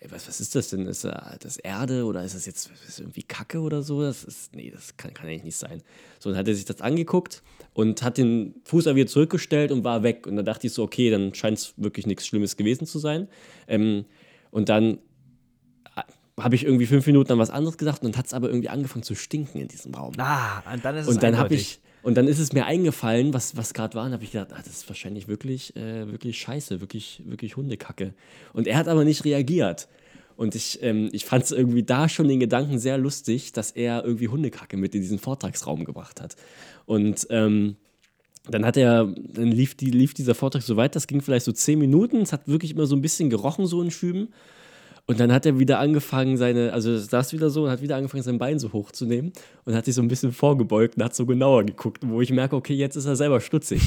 was, 0.08 0.30
was 0.30 0.40
ist 0.40 0.56
das 0.56 0.70
denn? 0.70 0.88
Ist 0.88 1.04
das 1.04 1.58
Erde 1.58 2.06
oder 2.06 2.24
ist 2.24 2.36
das 2.36 2.46
jetzt 2.46 2.72
ist 2.72 2.88
das 2.88 3.00
irgendwie 3.00 3.24
Kacke 3.24 3.60
oder 3.60 3.84
so? 3.84 4.02
Das 4.02 4.24
ist, 4.24 4.56
nee, 4.56 4.72
das 4.72 4.96
kann, 4.96 5.14
kann 5.14 5.28
eigentlich 5.28 5.44
nicht 5.44 5.58
sein. 5.58 5.82
So, 6.20 6.30
dann 6.30 6.40
hat 6.40 6.48
er 6.48 6.56
sich 6.56 6.64
das 6.64 6.80
angeguckt 6.80 7.44
und 7.74 8.02
hat 8.02 8.18
den 8.18 8.56
Fuß 8.66 8.88
aber 8.88 8.98
wieder 8.98 9.08
zurückgestellt 9.08 9.72
und 9.72 9.84
war 9.84 10.04
weg. 10.04 10.28
Und 10.28 10.36
dann 10.36 10.46
dachte 10.46 10.68
ich 10.68 10.74
so, 10.74 10.84
okay, 10.84 11.10
dann 11.10 11.34
scheint 11.34 11.58
es 11.58 11.74
wirklich 11.78 12.08
nichts 12.08 12.28
Schlimmes 12.28 12.58
gewesen 12.58 12.86
zu 12.86 13.00
sein. 13.00 13.28
Ähm, 13.68 14.06
und 14.52 14.70
dann 14.70 15.00
habe 16.40 16.56
ich 16.56 16.64
irgendwie 16.64 16.86
fünf 16.86 17.06
Minuten 17.06 17.34
an 17.34 17.40
was 17.40 17.50
anderes 17.50 17.78
gesagt 17.78 18.04
und 18.04 18.18
hat 18.18 18.26
es 18.26 18.34
aber 18.34 18.48
irgendwie 18.48 18.70
angefangen 18.70 19.04
zu 19.04 19.16
stinken 19.16 19.60
in 19.60 19.68
diesem 19.68 19.94
Raum. 19.94 20.14
Ah, 20.18 20.64
und 20.74 20.84
dann 20.84 20.96
ist 20.96 21.08
es 21.08 21.16
Und 21.16 21.24
dann 21.24 21.38
habe 21.38 21.54
ich 21.54 21.80
und 22.02 22.16
dann 22.16 22.28
ist 22.28 22.40
es 22.40 22.54
mir 22.54 22.66
eingefallen, 22.66 23.34
was, 23.34 23.58
was 23.58 23.74
gerade 23.74 23.96
war, 23.96 24.06
und 24.06 24.14
habe 24.14 24.24
ich 24.24 24.32
gedacht, 24.32 24.54
ah, 24.54 24.62
das 24.64 24.68
ist 24.68 24.88
wahrscheinlich 24.88 25.28
wirklich, 25.28 25.76
äh, 25.76 26.10
wirklich 26.10 26.40
scheiße, 26.40 26.80
wirklich, 26.80 27.22
wirklich 27.26 27.58
Hundekacke. 27.58 28.14
Und 28.54 28.68
er 28.68 28.78
hat 28.78 28.88
aber 28.88 29.04
nicht 29.04 29.26
reagiert. 29.26 29.90
Und 30.38 30.56
ich, 30.56 30.82
ähm, 30.82 31.10
ich 31.12 31.26
fand 31.26 31.44
es 31.44 31.52
irgendwie 31.52 31.84
da 31.84 32.08
schon 32.08 32.30
den 32.30 32.40
Gedanken 32.40 32.80
sehr 32.80 32.98
lustig, 32.98 33.52
dass 33.52 33.72
er 33.72 34.06
irgendwie 34.06 34.30
Hundekacke 34.30 34.78
mit 34.78 34.96
in 34.96 35.02
diesen 35.02 35.20
Vortragsraum 35.20 35.84
gebracht 35.84 36.22
hat. 36.22 36.38
Und 36.90 37.28
ähm, 37.30 37.76
dann 38.50 38.66
hat 38.66 38.76
er, 38.76 39.06
dann 39.06 39.52
lief, 39.52 39.76
die, 39.76 39.92
lief 39.92 40.16
dieser 40.16 40.34
Vortrag 40.34 40.64
so 40.64 40.76
weit, 40.76 40.96
das 40.96 41.06
ging 41.06 41.22
vielleicht 41.22 41.46
so 41.46 41.52
zehn 41.52 41.78
Minuten, 41.78 42.18
es 42.18 42.34
hat 42.34 42.48
wirklich 42.48 42.72
immer 42.72 42.88
so 42.88 42.96
ein 42.96 43.02
bisschen 43.04 43.30
gerochen, 43.30 43.68
so 43.68 43.80
in 43.84 43.92
Schüben. 43.92 44.30
Und 45.06 45.20
dann 45.20 45.32
hat 45.32 45.46
er 45.46 45.60
wieder 45.60 45.78
angefangen, 45.78 46.36
seine, 46.38 46.74
also 46.74 46.98
saß 46.98 47.34
wieder 47.34 47.52
so 47.52 47.66
und 47.66 47.70
hat 47.70 47.84
wieder 47.84 47.96
angefangen, 47.96 48.24
sein 48.24 48.40
Bein 48.40 48.58
so 48.58 48.74
hochzunehmen 48.74 49.34
und 49.66 49.76
hat 49.76 49.86
sich 49.86 49.94
so 49.94 50.02
ein 50.02 50.08
bisschen 50.08 50.32
vorgebeugt 50.32 50.98
und 50.98 51.04
hat 51.04 51.14
so 51.14 51.28
genauer 51.28 51.64
geguckt, 51.64 52.02
wo 52.08 52.22
ich 52.22 52.32
merke, 52.32 52.56
okay, 52.56 52.74
jetzt 52.74 52.96
ist 52.96 53.06
er 53.06 53.16
selber 53.16 53.40
stutzig. 53.40 53.84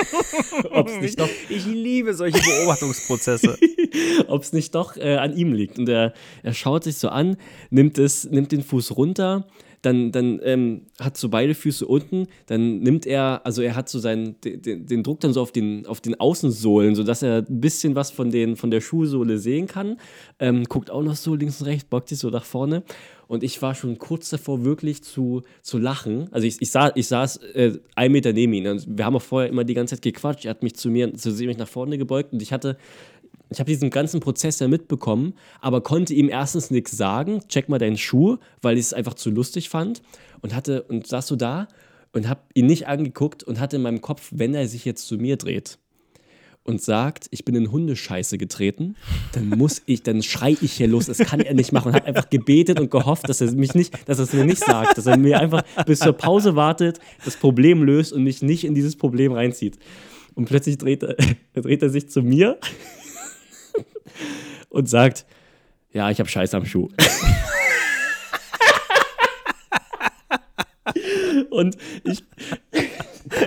Ob 0.72 0.88
es 0.88 1.00
nicht 1.00 1.20
doch, 1.20 1.28
Ich 1.48 1.64
liebe 1.64 2.12
solche 2.14 2.38
Beobachtungsprozesse. 2.38 3.56
ob 4.28 4.42
es 4.42 4.52
nicht 4.52 4.74
doch 4.74 4.96
äh, 4.96 5.16
an 5.16 5.36
ihm 5.36 5.52
liegt. 5.52 5.78
Und 5.78 5.88
er, 5.88 6.12
er 6.42 6.54
schaut 6.54 6.84
sich 6.84 6.96
so 6.96 7.08
an, 7.08 7.36
nimmt, 7.70 7.98
es, 7.98 8.24
nimmt 8.24 8.52
den 8.52 8.62
Fuß 8.62 8.96
runter, 8.96 9.46
dann, 9.82 10.12
dann 10.12 10.40
ähm, 10.44 10.82
hat 11.00 11.16
so 11.16 11.28
beide 11.28 11.54
Füße 11.54 11.86
unten, 11.86 12.28
dann 12.46 12.78
nimmt 12.78 13.04
er, 13.04 13.42
also 13.44 13.62
er 13.62 13.74
hat 13.74 13.88
so 13.88 13.98
seinen, 13.98 14.40
den, 14.40 14.86
den 14.86 15.02
Druck 15.02 15.20
dann 15.20 15.32
so 15.32 15.42
auf 15.42 15.52
den, 15.52 15.86
auf 15.86 16.00
den 16.00 16.18
Außensohlen, 16.18 16.94
sodass 16.94 17.22
er 17.22 17.38
ein 17.38 17.60
bisschen 17.60 17.94
was 17.96 18.10
von, 18.10 18.30
den, 18.30 18.56
von 18.56 18.70
der 18.70 18.80
Schuhsohle 18.80 19.38
sehen 19.38 19.66
kann. 19.66 19.98
Ähm, 20.38 20.64
guckt 20.64 20.90
auch 20.90 21.02
noch 21.02 21.16
so 21.16 21.34
links 21.34 21.60
und 21.60 21.66
rechts, 21.66 21.84
beugt 21.84 22.08
sich 22.08 22.18
so 22.18 22.30
nach 22.30 22.44
vorne. 22.44 22.84
Und 23.26 23.42
ich 23.42 23.62
war 23.62 23.74
schon 23.74 23.98
kurz 23.98 24.28
davor, 24.28 24.62
wirklich 24.62 25.02
zu, 25.02 25.42
zu 25.62 25.78
lachen. 25.78 26.28
Also 26.32 26.46
ich, 26.46 26.60
ich, 26.60 26.70
sah, 26.70 26.92
ich 26.94 27.08
saß 27.08 27.38
äh, 27.54 27.78
ein 27.94 28.12
Meter 28.12 28.32
neben 28.32 28.52
ihm. 28.52 28.66
Und 28.66 28.86
wir 28.86 29.06
haben 29.06 29.16
auch 29.16 29.22
vorher 29.22 29.48
immer 29.48 29.64
die 29.64 29.74
ganze 29.74 29.96
Zeit 29.96 30.02
gequatscht. 30.02 30.44
Er 30.44 30.50
hat 30.50 30.62
mich 30.62 30.74
zu 30.74 30.90
mir, 30.90 31.14
zu 31.14 31.30
mich 31.30 31.56
nach 31.56 31.68
vorne 31.68 31.96
gebeugt 31.98 32.32
und 32.32 32.42
ich 32.42 32.52
hatte 32.52 32.76
ich 33.56 33.60
habe 33.60 33.70
diesen 33.70 33.90
ganzen 33.90 34.20
Prozess 34.20 34.58
ja 34.58 34.68
mitbekommen, 34.68 35.34
aber 35.60 35.82
konnte 35.82 36.14
ihm 36.14 36.28
erstens 36.28 36.70
nichts 36.70 36.92
sagen, 36.92 37.42
check 37.48 37.68
mal 37.68 37.78
deinen 37.78 37.98
Schuh, 37.98 38.38
weil 38.60 38.78
ich 38.78 38.86
es 38.86 38.92
einfach 38.92 39.14
zu 39.14 39.30
lustig 39.30 39.68
fand. 39.68 40.02
Und 40.40 40.54
hatte 40.56 40.82
und 40.82 41.06
saß 41.06 41.28
so 41.28 41.36
da 41.36 41.68
und 42.12 42.28
habe 42.28 42.40
ihn 42.54 42.66
nicht 42.66 42.88
angeguckt 42.88 43.44
und 43.44 43.60
hatte 43.60 43.76
in 43.76 43.82
meinem 43.82 44.00
Kopf, 44.00 44.28
wenn 44.32 44.54
er 44.54 44.66
sich 44.66 44.84
jetzt 44.84 45.06
zu 45.06 45.16
mir 45.18 45.36
dreht 45.36 45.78
und 46.64 46.80
sagt, 46.80 47.26
ich 47.30 47.44
bin 47.44 47.54
in 47.54 47.72
Hundescheiße 47.72 48.38
getreten, 48.38 48.96
dann 49.32 49.48
muss 49.48 49.82
ich, 49.86 50.02
dann 50.02 50.22
schrei 50.22 50.56
ich 50.60 50.72
hier 50.72 50.86
los, 50.86 51.06
das 51.06 51.18
kann 51.18 51.40
er 51.40 51.54
nicht 51.54 51.72
machen. 51.72 51.88
Und 51.88 51.94
habe 51.94 52.06
einfach 52.06 52.30
gebetet 52.30 52.78
und 52.78 52.90
gehofft, 52.90 53.28
dass 53.28 53.40
er 53.40 53.50
mich 53.52 53.74
nicht, 53.74 54.08
dass 54.08 54.18
er 54.18 54.24
es 54.24 54.32
mir 54.32 54.44
nicht 54.44 54.64
sagt, 54.64 54.96
dass 54.96 55.06
er 55.06 55.16
mir 55.16 55.40
einfach 55.40 55.62
bis 55.86 55.98
zur 55.98 56.12
Pause 56.12 56.54
wartet, 56.54 57.00
das 57.24 57.36
Problem 57.36 57.82
löst 57.82 58.12
und 58.12 58.22
mich 58.22 58.42
nicht 58.42 58.64
in 58.64 58.74
dieses 58.74 58.96
Problem 58.96 59.32
reinzieht. 59.32 59.78
Und 60.34 60.46
plötzlich 60.46 60.78
dreht 60.78 61.02
er, 61.02 61.16
dreht 61.60 61.82
er 61.82 61.90
sich 61.90 62.08
zu 62.08 62.22
mir 62.22 62.58
und 64.68 64.88
sagt, 64.88 65.26
ja, 65.92 66.10
ich 66.10 66.18
habe 66.18 66.28
Scheiß 66.28 66.54
am 66.54 66.64
Schuh. 66.64 66.88
und 71.50 71.76
ich, 72.04 72.24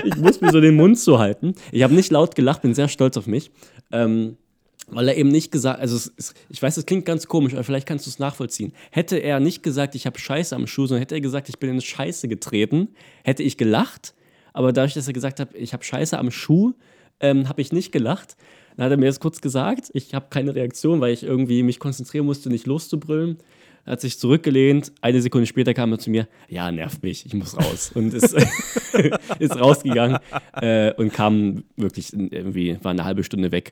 ich 0.04 0.16
muss 0.18 0.42
mir 0.42 0.52
so 0.52 0.62
den 0.62 0.76
Mund 0.76 1.00
zuhalten. 1.00 1.56
Ich 1.72 1.84
habe 1.84 1.94
nicht 1.94 2.12
laut 2.12 2.36
gelacht, 2.36 2.62
bin 2.62 2.74
sehr 2.74 2.88
stolz 2.88 3.18
auf 3.18 3.28
mich. 3.28 3.52
Ähm, 3.92 4.38
weil 4.88 5.08
er 5.08 5.18
eben 5.18 5.30
nicht 5.30 5.52
gesagt, 5.52 5.80
also 5.80 5.96
es, 5.96 6.14
es, 6.16 6.34
ich 6.50 6.62
weiß, 6.62 6.78
es 6.78 6.86
klingt 6.86 7.06
ganz 7.06 7.28
komisch, 7.28 7.54
aber 7.54 7.64
vielleicht 7.64 7.88
kannst 7.88 8.06
du 8.06 8.10
es 8.10 8.20
nachvollziehen. 8.20 8.72
Hätte 8.92 9.18
er 9.18 9.40
nicht 9.40 9.64
gesagt, 9.64 9.96
ich 9.96 10.06
habe 10.06 10.20
Scheiße 10.20 10.56
am 10.56 10.68
Schuh, 10.68 10.86
sondern 10.86 11.02
hätte 11.02 11.16
er 11.16 11.22
gesagt, 11.22 11.50
ich 11.50 11.58
bin 11.58 11.72
in 11.72 11.82
Scheiße 11.82 12.28
getreten, 12.28 12.90
hätte 13.24 13.42
ich 13.42 13.58
gelacht. 13.58 14.14
Aber 14.54 14.72
dadurch, 14.72 14.94
dass 14.94 15.08
er 15.08 15.14
gesagt 15.14 15.40
hat, 15.40 15.56
ich 15.56 15.74
habe 15.74 15.84
Scheiße 15.84 16.18
am 16.18 16.30
Schuh, 16.30 16.74
ähm, 17.20 17.50
habe 17.50 17.62
ich 17.62 17.72
nicht 17.72 17.92
gelacht. 17.92 18.38
Dann 18.76 18.86
hat 18.86 18.92
er 18.92 18.98
mir 18.98 19.08
das 19.08 19.20
kurz 19.20 19.42
gesagt. 19.42 19.90
Ich 19.94 20.14
habe 20.14 20.28
keine 20.30 20.56
Reaktion, 20.56 21.02
weil 21.02 21.14
ich 21.14 21.24
irgendwie 21.24 21.64
mich 21.64 21.80
konzentrieren 21.80 22.26
musste, 22.26 22.50
nicht 22.50 22.68
loszubrüllen. 22.68 23.38
Er 23.86 23.94
hat 23.94 24.02
sich 24.02 24.20
zurückgelehnt. 24.20 24.92
Eine 25.02 25.22
Sekunde 25.22 25.46
später 25.46 25.74
kam 25.74 25.92
er 25.92 26.00
zu 26.00 26.10
mir: 26.10 26.28
Ja, 26.50 26.72
nervt 26.72 27.04
mich, 27.04 27.26
ich 27.26 27.34
muss 27.34 27.56
raus. 27.56 27.92
Und 27.94 28.14
ist, 28.14 28.34
ist 29.40 29.60
rausgegangen 29.60 30.18
äh, 30.54 30.94
und 30.94 31.14
kam 31.14 31.64
wirklich 31.78 32.14
irgendwie, 32.14 32.78
war 32.82 32.92
eine 32.92 33.06
halbe 33.06 33.24
Stunde 33.24 33.52
weg. 33.52 33.72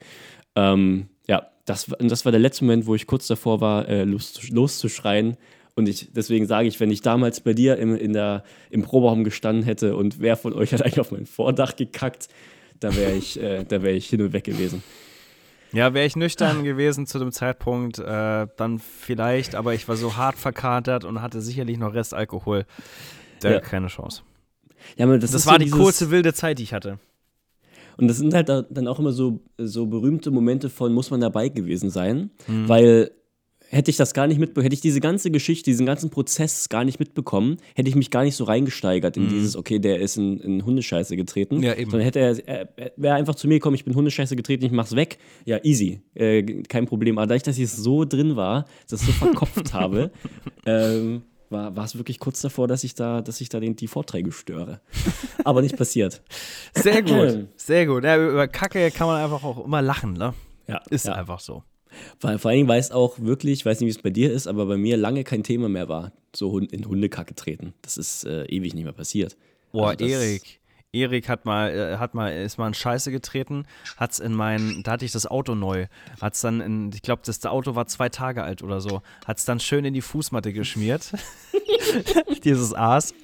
Ähm, 0.56 1.08
ja, 1.28 1.48
das, 1.66 1.88
und 1.88 2.10
das 2.10 2.26
war 2.26 2.32
der 2.32 2.42
letzte 2.42 2.66
Moment, 2.66 2.86
wo 2.86 2.96
ich 2.96 3.08
kurz 3.08 3.28
davor 3.28 3.62
war, 3.62 3.88
äh, 3.88 4.04
los, 4.04 4.50
loszuschreien. 4.50 5.38
Und 5.76 5.90
ich, 5.90 6.10
deswegen 6.14 6.46
sage 6.46 6.68
ich, 6.68 6.80
wenn 6.80 6.92
ich 6.92 7.02
damals 7.02 7.42
bei 7.42 7.54
dir 7.54 7.78
im, 7.78 7.96
in 7.96 8.14
der, 8.14 8.44
im 8.70 8.84
Proberaum 8.84 9.24
gestanden 9.24 9.64
hätte 9.64 9.96
und 9.96 10.20
wer 10.20 10.38
von 10.38 10.54
euch 10.54 10.72
hat 10.72 10.84
eigentlich 10.84 11.00
auf 11.00 11.12
mein 11.12 11.26
Vordach 11.26 11.76
gekackt, 11.76 12.28
da 12.84 12.96
wäre 12.96 13.14
ich, 13.14 13.40
äh, 13.42 13.64
da 13.64 13.82
wär 13.82 13.94
ich 13.94 14.08
hin 14.08 14.22
und 14.22 14.34
weg 14.34 14.44
gewesen. 14.44 14.84
Ja, 15.72 15.94
wäre 15.94 16.06
ich 16.06 16.16
nüchtern 16.16 16.64
gewesen 16.64 17.08
zu 17.08 17.18
dem 17.18 17.32
Zeitpunkt, 17.32 17.98
äh, 17.98 18.48
dann 18.58 18.80
vielleicht, 18.80 19.56
aber 19.56 19.74
ich 19.74 19.88
war 19.88 19.96
so 19.96 20.16
hart 20.18 20.36
verkatert 20.38 21.04
und 21.04 21.22
hatte 21.22 21.42
sicherlich 21.42 21.78
noch 21.80 21.94
Restalkohol. 21.94 22.66
Da 23.40 23.52
Ja. 23.54 23.60
keine 23.60 23.88
Chance. 23.88 24.22
Ja, 24.98 25.06
das, 25.18 25.32
Das 25.32 25.48
war 25.48 25.54
so 25.54 25.60
die 25.66 25.70
kurze 25.72 26.12
wilde 26.12 26.34
Zeit, 26.34 26.60
die 26.60 26.64
ich 26.64 26.74
hatte. 26.74 27.00
Und 27.98 28.08
das 28.08 28.18
sind 28.18 28.34
halt 28.34 28.50
da- 28.50 28.64
dann 28.70 28.88
auch 28.88 29.00
immer 29.00 29.12
so, 29.12 29.40
so 29.58 29.86
berühmte 29.86 30.30
Momente 30.32 30.70
von, 30.70 30.94
muss 30.94 31.10
man 31.12 31.22
dabei 31.22 31.50
gewesen 31.50 31.90
sein, 31.90 32.30
Mhm. 32.48 32.68
weil 32.70 33.12
hätte 33.74 33.92
ich 33.92 33.98
das 33.98 34.14
gar 34.14 34.28
nicht 34.28 34.40
mitbekommen, 34.40 34.64
hätte 34.64 34.76
ich 34.76 34.82
diese 34.82 35.00
ganze 35.00 35.32
Geschichte, 35.32 35.70
diesen 35.70 35.86
ganzen 35.86 36.10
Prozess 36.10 36.70
gar 36.70 36.84
nicht 36.84 37.00
mitbekommen, 37.00 37.58
hätte 37.76 37.90
ich 37.90 37.96
mich 37.96 38.12
gar 38.12 38.24
nicht 38.24 38.36
so 38.36 38.44
reingesteigert 38.44 39.18
in 39.18 39.30
dieses, 39.30 39.56
okay, 39.56 39.80
der 39.80 40.00
ist 40.00 40.18
in, 40.18 40.40
in 40.40 40.66
Hundescheiße 40.66 41.16
getreten. 41.16 41.58
Mhm. 41.58 41.64
Ja, 41.64 41.74
eben. 41.74 41.90
Sondern 41.90 42.06
hätte 42.06 42.20
er, 42.20 42.48
er, 42.48 42.70
er 42.78 42.92
wäre 42.96 43.16
einfach 43.16 43.36
zu 43.36 43.48
mir 43.48 43.56
gekommen, 43.56 43.76
ich 43.76 43.84
bin 43.84 43.96
Hundescheiße 43.96 44.36
getreten, 44.36 44.64
ich 44.66 44.72
mach's 44.72 44.96
weg. 44.96 45.18
Ja, 45.46 45.60
easy, 45.64 46.02
äh, 46.14 46.44
kein 46.64 46.86
Problem. 46.86 47.18
Aber 47.18 47.28
dadurch, 47.28 47.44
dass 47.44 47.58
ich 47.58 47.70
so 47.70 48.06
drin 48.06 48.36
war, 48.36 48.66
das 48.90 49.02
so 49.02 49.12
verkopft 49.12 49.74
habe, 49.74 50.12
ähm, 50.66 51.24
war, 51.50 51.76
war 51.76 51.86
es 51.86 51.98
wirklich 51.98 52.20
kurz 52.20 52.42
davor, 52.42 52.68
dass 52.68 52.84
ich 52.84 52.96
da, 52.96 53.22
dass 53.22 53.42
ich 53.42 53.50
da 53.50 53.60
den, 53.60 53.76
die 53.76 53.88
Vorträge 53.88 54.32
störe. 54.32 54.82
Aber 55.44 55.62
nicht 55.62 55.78
passiert. 55.78 56.22
Sehr 56.76 57.02
gut, 57.02 57.48
sehr 57.56 57.86
gut. 57.86 58.04
Ja, 58.04 58.18
über 58.18 58.48
Kacke 58.48 58.92
kann 58.92 59.08
man 59.08 59.22
einfach 59.22 59.44
auch 59.44 59.66
immer 59.66 59.82
lachen, 59.82 60.14
ne? 60.14 60.34
Ja, 60.68 60.82
Ist 60.90 61.06
ja. 61.06 61.14
einfach 61.14 61.40
so. 61.40 61.64
Vor, 62.20 62.38
vor 62.40 62.50
allen 62.50 62.58
Dingen, 62.58 62.70
weil 62.70 62.80
es 62.80 62.92
auch 62.92 63.20
wirklich, 63.20 63.60
ich 63.60 63.66
weiß 63.66 63.80
nicht, 63.80 63.88
wie 63.88 63.98
es 63.98 64.02
bei 64.02 64.10
dir 64.10 64.32
ist, 64.32 64.48
aber 64.48 64.66
bei 64.66 64.78
mir 64.78 64.98
lange 64.98 65.24
kein 65.24 65.44
Thema 65.44 65.70
mehr 65.70 65.90
war, 65.90 66.12
so 66.36 66.60
in 66.60 66.86
Hundekacke 66.86 67.36
treten. 67.36 67.74
Das 67.82 67.98
ist 67.98 68.26
äh, 68.26 68.46
ewig 68.46 68.74
nicht 68.74 68.84
mehr 68.84 68.94
passiert. 68.94 69.38
Boah, 69.72 69.90
Also 69.90 70.06
Erik. 70.06 70.60
Erik 70.94 71.28
hat 71.28 71.46
mal, 71.46 71.72
äh, 71.72 71.98
hat 71.98 72.14
mal, 72.14 72.30
ist 72.30 72.60
mal 72.60 72.68
in 72.68 72.76
Scheiße 72.76 73.12
getreten, 73.12 73.66
hat's 73.98 74.20
in 74.20 74.32
mein, 74.34 74.84
da 74.84 74.92
hatte 74.92 75.06
ich 75.06 75.12
das 75.12 75.26
Auto 75.26 75.56
neu, 75.56 75.88
hat's 76.22 76.42
dann 76.42 76.62
in, 76.62 76.92
ich 76.94 77.02
glaube, 77.02 77.24
das 77.26 77.44
Auto 77.46 77.74
war 77.74 77.88
zwei 77.88 78.10
Tage 78.10 78.44
alt 78.44 78.62
oder 78.62 78.80
so, 78.80 79.02
hat's 79.26 79.44
dann 79.44 79.60
schön 79.60 79.86
in 79.86 79.96
die 79.96 80.02
Fußmatte 80.02 80.54
geschmiert, 80.54 81.12
dieses 82.44 82.76
Aas. 82.76 83.16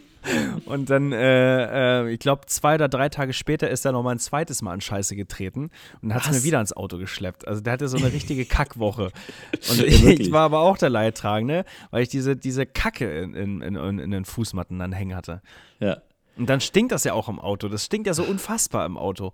Und 0.65 0.89
dann, 0.89 1.11
äh, 1.11 2.01
äh, 2.03 2.13
ich 2.13 2.19
glaube, 2.19 2.45
zwei 2.47 2.75
oder 2.75 2.89
drei 2.89 3.09
Tage 3.09 3.33
später 3.33 3.69
ist 3.69 3.85
er 3.85 3.93
noch 3.93 4.03
mal 4.03 4.11
ein 4.11 4.19
zweites 4.19 4.61
Mal 4.61 4.73
in 4.73 4.81
Scheiße 4.81 5.15
getreten 5.15 5.71
und 6.01 6.13
hat 6.13 6.25
es 6.25 6.31
mir 6.31 6.43
wieder 6.43 6.59
ins 6.59 6.73
Auto 6.73 6.97
geschleppt. 6.97 7.47
Also 7.47 7.61
der 7.61 7.73
hatte 7.73 7.87
so 7.87 7.97
eine 7.97 8.11
richtige 8.11 8.45
Kackwoche. 8.45 9.11
Und 9.69 9.83
ich, 9.83 10.05
ich 10.05 10.31
war 10.31 10.41
aber 10.41 10.59
auch 10.59 10.77
der 10.77 10.89
Leidtragende, 10.89 11.63
weil 11.91 12.03
ich 12.03 12.09
diese, 12.09 12.35
diese 12.35 12.65
Kacke 12.65 13.09
in, 13.19 13.33
in, 13.33 13.61
in, 13.61 13.99
in 13.99 14.11
den 14.11 14.25
Fußmatten 14.25 14.77
dann 14.77 14.91
hängen 14.91 15.15
hatte. 15.15 15.41
Ja. 15.79 16.01
Und 16.37 16.49
dann 16.49 16.61
stinkt 16.61 16.91
das 16.91 17.03
ja 17.03 17.13
auch 17.13 17.29
im 17.29 17.39
Auto. 17.39 17.67
Das 17.67 17.85
stinkt 17.85 18.07
ja 18.07 18.13
so 18.13 18.23
unfassbar 18.23 18.85
im 18.85 18.97
Auto. 18.97 19.33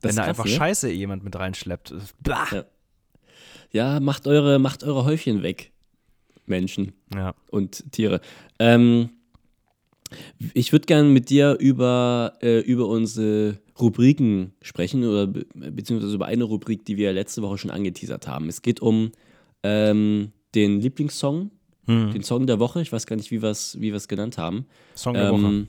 Das 0.00 0.10
wenn 0.10 0.16
da 0.16 0.22
krass, 0.22 0.28
einfach 0.30 0.44
ne? 0.44 0.50
Scheiße 0.50 0.90
jemand 0.90 1.24
mit 1.24 1.36
reinschleppt. 1.36 1.94
Blah. 2.20 2.46
Ja. 2.50 2.64
Ja, 3.70 4.00
macht 4.00 4.26
eure, 4.26 4.58
macht 4.58 4.84
eure 4.84 5.04
Häufchen 5.04 5.42
weg, 5.42 5.72
Menschen 6.46 6.92
Ja. 7.14 7.34
und 7.50 7.90
Tiere. 7.92 8.20
Ähm, 8.60 9.10
ich 10.54 10.72
würde 10.72 10.86
gerne 10.86 11.08
mit 11.08 11.30
dir 11.30 11.56
über, 11.58 12.34
äh, 12.42 12.60
über 12.60 12.88
unsere 12.88 13.58
Rubriken 13.80 14.52
sprechen 14.62 15.04
oder 15.04 15.26
be 15.26 15.46
beziehungsweise 15.54 16.14
über 16.14 16.26
eine 16.26 16.44
Rubrik, 16.44 16.84
die 16.84 16.96
wir 16.96 17.12
letzte 17.12 17.42
Woche 17.42 17.58
schon 17.58 17.70
angeteasert 17.70 18.26
haben. 18.26 18.48
Es 18.48 18.62
geht 18.62 18.80
um 18.80 19.12
ähm, 19.62 20.32
den 20.54 20.80
Lieblingssong, 20.80 21.50
Hm. 21.86 22.12
den 22.12 22.22
Song 22.22 22.46
der 22.46 22.58
Woche. 22.60 22.80
Ich 22.80 22.92
weiß 22.92 23.06
gar 23.06 23.16
nicht, 23.16 23.30
wie 23.30 23.42
wir 23.42 23.50
es 23.50 23.78
wie 23.80 23.92
wir's 23.92 24.08
genannt 24.08 24.38
haben. 24.38 24.66
Song 24.94 25.14
der 25.14 25.30
Woche. 25.30 25.44
Ähm, 25.44 25.68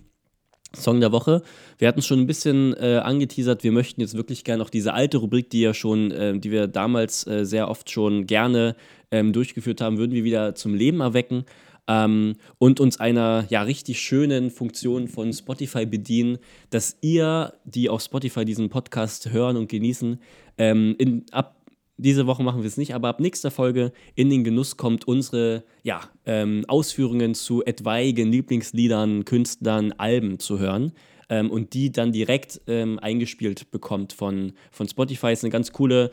Song 0.73 0.99
der 0.99 1.11
Woche. 1.11 1.41
Wir 1.77 1.87
hatten 1.87 1.99
es 1.99 2.05
schon 2.05 2.19
ein 2.19 2.27
bisschen 2.27 2.73
äh, 2.73 3.01
angeteasert. 3.03 3.63
Wir 3.63 3.71
möchten 3.71 4.01
jetzt 4.01 4.15
wirklich 4.15 4.43
gerne 4.43 4.63
auch 4.63 4.69
diese 4.69 4.93
alte 4.93 5.17
Rubrik, 5.17 5.49
die 5.49 5.61
ja 5.61 5.73
schon, 5.73 6.11
äh, 6.11 6.37
die 6.37 6.51
wir 6.51 6.67
damals 6.67 7.25
äh, 7.27 7.45
sehr 7.45 7.69
oft 7.69 7.89
schon 7.89 8.27
gerne 8.27 8.75
ähm, 9.11 9.33
durchgeführt 9.33 9.81
haben, 9.81 9.97
würden 9.97 10.11
wir 10.11 10.23
wieder 10.23 10.55
zum 10.55 10.73
Leben 10.73 11.01
erwecken 11.01 11.45
ähm, 11.87 12.35
und 12.57 12.79
uns 12.79 12.99
einer 12.99 13.45
ja 13.49 13.61
richtig 13.61 13.99
schönen 13.99 14.49
Funktion 14.49 15.07
von 15.07 15.33
Spotify 15.33 15.85
bedienen, 15.85 16.37
dass 16.69 16.97
ihr, 17.01 17.53
die 17.65 17.89
auf 17.89 18.01
Spotify 18.01 18.45
diesen 18.45 18.69
Podcast 18.69 19.31
hören 19.31 19.57
und 19.57 19.69
genießen, 19.69 20.19
ähm, 20.57 20.95
in, 20.97 21.25
ab 21.31 21.55
diese 21.97 22.27
Woche 22.27 22.43
machen 22.43 22.61
wir 22.61 22.67
es 22.67 22.77
nicht, 22.77 22.93
aber 22.93 23.07
ab 23.07 23.19
nächster 23.19 23.51
Folge 23.51 23.93
in 24.15 24.29
den 24.29 24.43
Genuss 24.43 24.75
kommt 24.75 25.07
unsere 25.07 25.63
ja, 25.83 26.01
ähm, 26.25 26.65
Ausführungen 26.67 27.35
zu 27.35 27.63
etwaigen 27.63 28.31
Lieblingsliedern, 28.31 29.23
Künstlern, 29.23 29.93
Alben 29.93 30.39
zu 30.39 30.59
hören 30.59 30.91
ähm, 31.29 31.49
und 31.49 31.73
die 31.73 31.91
dann 31.91 32.11
direkt 32.11 32.61
ähm, 32.67 32.99
eingespielt 32.99 33.71
bekommt 33.71 34.13
von, 34.13 34.53
von 34.71 34.87
Spotify. 34.87 35.31
Ist 35.31 35.43
eine 35.43 35.51
ganz 35.51 35.71
coole, 35.71 36.11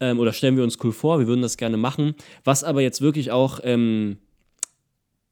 ähm, 0.00 0.20
oder 0.20 0.32
stellen 0.32 0.56
wir 0.56 0.64
uns 0.64 0.78
cool 0.84 0.92
vor, 0.92 1.18
wir 1.18 1.26
würden 1.26 1.42
das 1.42 1.56
gerne 1.56 1.76
machen. 1.76 2.14
Was 2.44 2.62
aber 2.62 2.82
jetzt 2.82 3.00
wirklich 3.00 3.32
auch 3.32 3.60
ähm, 3.64 4.18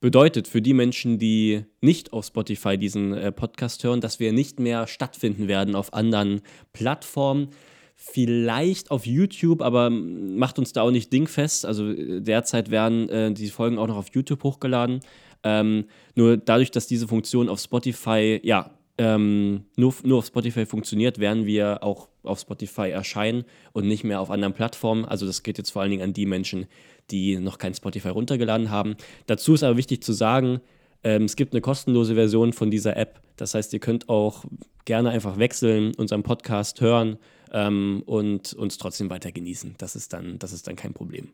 bedeutet 0.04 0.48
für 0.48 0.60
die 0.60 0.74
Menschen, 0.74 1.18
die 1.18 1.64
nicht 1.80 2.12
auf 2.12 2.26
Spotify 2.26 2.76
diesen 2.76 3.14
äh, 3.14 3.32
Podcast 3.32 3.82
hören, 3.84 4.02
dass 4.02 4.20
wir 4.20 4.34
nicht 4.34 4.60
mehr 4.60 4.86
stattfinden 4.86 5.48
werden 5.48 5.74
auf 5.74 5.94
anderen 5.94 6.42
Plattformen 6.74 7.48
vielleicht 7.96 8.90
auf 8.90 9.06
YouTube, 9.06 9.62
aber 9.62 9.88
macht 9.88 10.58
uns 10.58 10.74
da 10.74 10.82
auch 10.82 10.90
nicht 10.90 11.10
dingfest. 11.10 11.64
Also 11.64 11.88
äh, 11.88 12.20
derzeit 12.20 12.70
werden 12.70 13.08
äh, 13.08 13.32
die 13.32 13.48
Folgen 13.48 13.78
auch 13.78 13.86
noch 13.86 13.96
auf 13.96 14.08
YouTube 14.12 14.42
hochgeladen. 14.42 15.00
Ähm, 15.42 15.86
nur 16.14 16.36
dadurch, 16.36 16.70
dass 16.70 16.86
diese 16.86 17.08
Funktion 17.08 17.48
auf 17.48 17.58
Spotify, 17.58 18.40
ja, 18.42 18.72
ähm, 18.98 19.64
nur, 19.76 19.94
nur 20.04 20.18
auf 20.18 20.26
Spotify 20.26 20.66
funktioniert, 20.66 21.18
werden 21.18 21.46
wir 21.46 21.82
auch 21.82 22.10
auf 22.22 22.40
Spotify 22.40 22.90
erscheinen 22.90 23.44
und 23.72 23.88
nicht 23.88 24.04
mehr 24.04 24.20
auf 24.20 24.30
anderen 24.30 24.52
Plattformen. 24.52 25.06
Also 25.06 25.24
das 25.24 25.42
geht 25.42 25.56
jetzt 25.56 25.70
vor 25.70 25.80
allen 25.80 25.92
Dingen 25.92 26.02
an 26.02 26.12
die 26.12 26.26
Menschen, 26.26 26.66
die 27.10 27.38
noch 27.38 27.58
kein 27.58 27.74
Spotify 27.74 28.08
runtergeladen 28.08 28.70
haben. 28.70 28.96
Dazu 29.26 29.54
ist 29.54 29.62
aber 29.62 29.76
wichtig 29.76 30.02
zu 30.02 30.12
sagen, 30.12 30.60
ähm, 31.02 31.24
es 31.24 31.36
gibt 31.36 31.52
eine 31.52 31.60
kostenlose 31.60 32.14
Version 32.14 32.52
von 32.52 32.70
dieser 32.70 32.96
App. 32.96 33.20
Das 33.36 33.54
heißt, 33.54 33.72
ihr 33.72 33.80
könnt 33.80 34.08
auch 34.08 34.44
gerne 34.84 35.10
einfach 35.10 35.38
wechseln, 35.38 35.94
unseren 35.96 36.22
Podcast 36.22 36.80
hören 36.80 37.18
ähm, 37.52 38.02
und 38.06 38.54
uns 38.54 38.78
trotzdem 38.78 39.10
weiter 39.10 39.32
genießen. 39.32 39.74
Das 39.78 39.96
ist, 39.96 40.12
dann, 40.12 40.38
das 40.38 40.52
ist 40.52 40.66
dann 40.66 40.76
kein 40.76 40.94
Problem. 40.94 41.28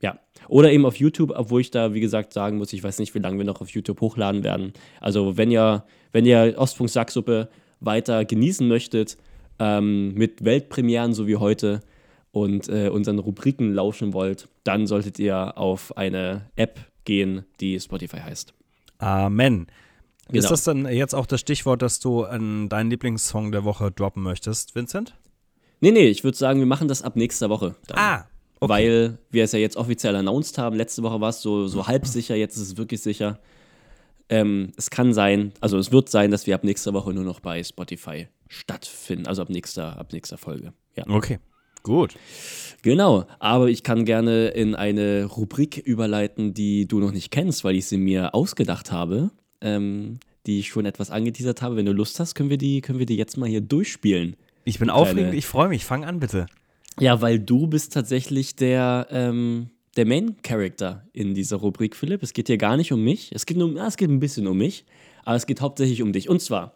Ja, 0.00 0.20
oder 0.46 0.70
eben 0.70 0.86
auf 0.86 0.96
YouTube, 0.96 1.32
obwohl 1.34 1.60
ich 1.60 1.72
da, 1.72 1.92
wie 1.92 2.00
gesagt, 2.00 2.32
sagen 2.32 2.58
muss, 2.58 2.72
ich 2.72 2.84
weiß 2.84 3.00
nicht, 3.00 3.14
wie 3.16 3.18
lange 3.18 3.38
wir 3.38 3.44
noch 3.44 3.60
auf 3.60 3.70
YouTube 3.70 4.00
hochladen 4.00 4.44
werden. 4.44 4.72
Also, 5.00 5.36
wenn 5.36 5.50
ihr, 5.50 5.84
wenn 6.12 6.24
ihr 6.24 6.54
Ostfunk 6.56 6.88
Sacksuppe 6.88 7.48
weiter 7.80 8.24
genießen 8.24 8.66
möchtet, 8.68 9.16
ähm, 9.58 10.14
mit 10.14 10.44
Weltpremieren 10.44 11.14
so 11.14 11.26
wie 11.26 11.36
heute 11.36 11.80
und 12.32 12.68
äh, 12.68 12.88
unseren 12.88 13.18
Rubriken 13.18 13.72
lauschen 13.72 14.12
wollt, 14.12 14.48
dann 14.64 14.86
solltet 14.86 15.18
ihr 15.18 15.56
auf 15.58 15.96
eine 15.96 16.50
App 16.56 16.80
gehen, 17.04 17.44
die 17.60 17.78
Spotify 17.80 18.18
heißt. 18.18 18.54
Amen. 18.98 19.66
Genau. 20.28 20.38
Ist 20.38 20.50
das 20.50 20.64
dann 20.64 20.86
jetzt 20.86 21.14
auch 21.14 21.26
das 21.26 21.40
Stichwort, 21.40 21.80
dass 21.80 22.00
du 22.00 22.24
an 22.24 22.68
deinen 22.68 22.90
Lieblingssong 22.90 23.50
der 23.50 23.64
Woche 23.64 23.90
droppen 23.90 24.22
möchtest, 24.22 24.74
Vincent? 24.74 25.14
Nee, 25.80 25.90
nee, 25.90 26.08
ich 26.08 26.22
würde 26.22 26.36
sagen, 26.36 26.58
wir 26.58 26.66
machen 26.66 26.88
das 26.88 27.02
ab 27.02 27.16
nächster 27.16 27.48
Woche. 27.48 27.76
Dann. 27.86 27.98
Ah, 27.98 28.26
okay. 28.60 28.68
Weil 28.68 29.18
wir 29.30 29.44
es 29.44 29.52
ja 29.52 29.58
jetzt 29.58 29.76
offiziell 29.76 30.14
announced 30.16 30.58
haben. 30.58 30.76
Letzte 30.76 31.02
Woche 31.02 31.20
war 31.20 31.30
es 31.30 31.40
so, 31.40 31.66
so 31.66 31.86
halb 31.86 32.06
sicher, 32.06 32.34
jetzt 32.34 32.56
ist 32.56 32.62
es 32.62 32.76
wirklich 32.76 33.00
sicher. 33.00 33.38
Ähm, 34.28 34.72
es 34.76 34.90
kann 34.90 35.14
sein, 35.14 35.52
also 35.60 35.78
es 35.78 35.92
wird 35.92 36.10
sein, 36.10 36.30
dass 36.30 36.46
wir 36.46 36.54
ab 36.54 36.64
nächster 36.64 36.92
Woche 36.92 37.14
nur 37.14 37.24
noch 37.24 37.40
bei 37.40 37.62
Spotify 37.64 38.28
stattfinden. 38.48 39.26
Also 39.26 39.40
ab 39.40 39.48
nächster, 39.48 39.98
ab 39.98 40.12
nächster 40.12 40.36
Folge. 40.36 40.74
Ja. 40.94 41.04
Okay, 41.08 41.38
gut. 41.82 42.14
Genau, 42.82 43.26
aber 43.38 43.68
ich 43.68 43.82
kann 43.82 44.04
gerne 44.04 44.48
in 44.48 44.74
eine 44.74 45.24
Rubrik 45.24 45.78
überleiten, 45.78 46.54
die 46.54 46.86
du 46.86 47.00
noch 47.00 47.12
nicht 47.12 47.30
kennst, 47.30 47.64
weil 47.64 47.74
ich 47.74 47.86
sie 47.86 47.98
mir 47.98 48.34
ausgedacht 48.34 48.92
habe, 48.92 49.30
ähm, 49.60 50.18
die 50.46 50.60
ich 50.60 50.68
schon 50.68 50.86
etwas 50.86 51.10
angeteasert 51.10 51.60
habe. 51.60 51.76
Wenn 51.76 51.86
du 51.86 51.92
Lust 51.92 52.20
hast, 52.20 52.34
können 52.34 52.50
wir 52.50 52.58
die, 52.58 52.80
können 52.80 52.98
wir 52.98 53.06
die 53.06 53.16
jetzt 53.16 53.36
mal 53.36 53.48
hier 53.48 53.60
durchspielen. 53.60 54.36
Ich 54.64 54.78
bin 54.78 54.90
aufregend, 54.90 55.34
ich 55.34 55.46
freue 55.46 55.68
mich. 55.68 55.84
Fang 55.84 56.04
an, 56.04 56.20
bitte. 56.20 56.46
Ja, 57.00 57.20
weil 57.20 57.38
du 57.38 57.66
bist 57.66 57.92
tatsächlich 57.92 58.56
der, 58.56 59.06
ähm, 59.10 59.70
der 59.96 60.06
Main-Character 60.06 61.04
in 61.12 61.34
dieser 61.34 61.56
Rubrik, 61.56 61.96
Philipp. 61.96 62.22
Es 62.22 62.32
geht 62.32 62.48
hier 62.48 62.58
gar 62.58 62.76
nicht 62.76 62.92
um 62.92 63.02
mich. 63.02 63.30
Es 63.32 63.46
geht, 63.46 63.56
nur, 63.56 63.74
es 63.76 63.96
geht 63.96 64.10
ein 64.10 64.20
bisschen 64.20 64.46
um 64.46 64.58
mich, 64.58 64.84
aber 65.24 65.36
es 65.36 65.46
geht 65.46 65.60
hauptsächlich 65.60 66.02
um 66.02 66.12
dich. 66.12 66.28
Und 66.28 66.40
zwar, 66.40 66.74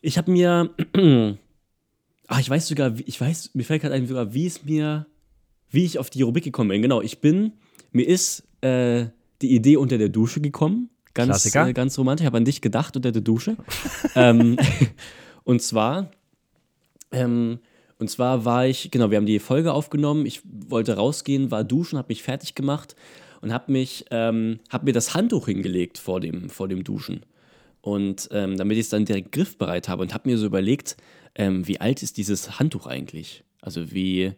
ich 0.00 0.18
habe 0.18 0.30
mir, 0.30 0.70
ach, 2.32 2.40
ich 2.40 2.48
weiß 2.48 2.66
sogar, 2.66 2.94
ich 3.04 3.20
weiß, 3.20 3.50
mir 3.52 3.64
fällt 3.64 3.82
gerade 3.82 3.94
ein, 3.94 4.06
sogar, 4.06 4.32
wie 4.32 4.46
es 4.46 4.64
mir, 4.64 5.06
wie 5.70 5.84
ich 5.84 5.98
auf 5.98 6.08
die 6.08 6.22
Rubrik 6.22 6.44
gekommen 6.44 6.70
bin. 6.70 6.80
Genau, 6.80 7.02
ich 7.02 7.20
bin, 7.20 7.52
mir 7.92 8.08
ist 8.08 8.44
äh, 8.62 9.06
die 9.42 9.54
Idee 9.54 9.76
unter 9.76 9.98
der 9.98 10.08
Dusche 10.08 10.40
gekommen. 10.40 10.88
Ganz, 11.12 11.54
äh, 11.54 11.72
ganz 11.74 11.98
romantisch. 11.98 12.22
Ich 12.22 12.26
habe 12.26 12.38
an 12.38 12.46
dich 12.46 12.62
gedacht 12.62 12.96
unter 12.96 13.12
der 13.12 13.20
Dusche. 13.20 13.58
ähm, 14.16 14.56
und 15.44 15.60
zwar, 15.60 16.10
ähm, 17.10 17.58
und 17.98 18.08
zwar 18.08 18.46
war 18.46 18.66
ich, 18.66 18.90
genau, 18.90 19.10
wir 19.10 19.18
haben 19.18 19.26
die 19.26 19.38
Folge 19.38 19.74
aufgenommen. 19.74 20.24
Ich 20.24 20.40
wollte 20.44 20.96
rausgehen, 20.96 21.50
war 21.50 21.64
duschen, 21.64 21.98
habe 21.98 22.08
mich 22.08 22.22
fertig 22.22 22.54
gemacht 22.54 22.96
und 23.42 23.52
habe 23.52 23.70
mich, 23.70 24.06
ähm, 24.10 24.60
habe 24.70 24.86
mir 24.86 24.92
das 24.94 25.12
Handtuch 25.12 25.46
hingelegt 25.46 25.98
vor 25.98 26.18
dem, 26.18 26.48
vor 26.48 26.66
dem 26.66 26.82
Duschen. 26.82 27.26
Und 27.82 28.28
ähm, 28.32 28.56
damit 28.56 28.78
ich 28.78 28.84
es 28.84 28.88
dann 28.88 29.04
direkt 29.04 29.32
griffbereit 29.32 29.88
habe 29.88 30.02
und 30.02 30.14
habe 30.14 30.30
mir 30.30 30.38
so 30.38 30.46
überlegt, 30.46 30.96
ähm, 31.34 31.66
wie 31.66 31.80
alt 31.80 32.02
ist 32.02 32.16
dieses 32.16 32.58
Handtuch 32.58 32.86
eigentlich? 32.86 33.44
Also 33.60 33.92
wie, 33.92 34.32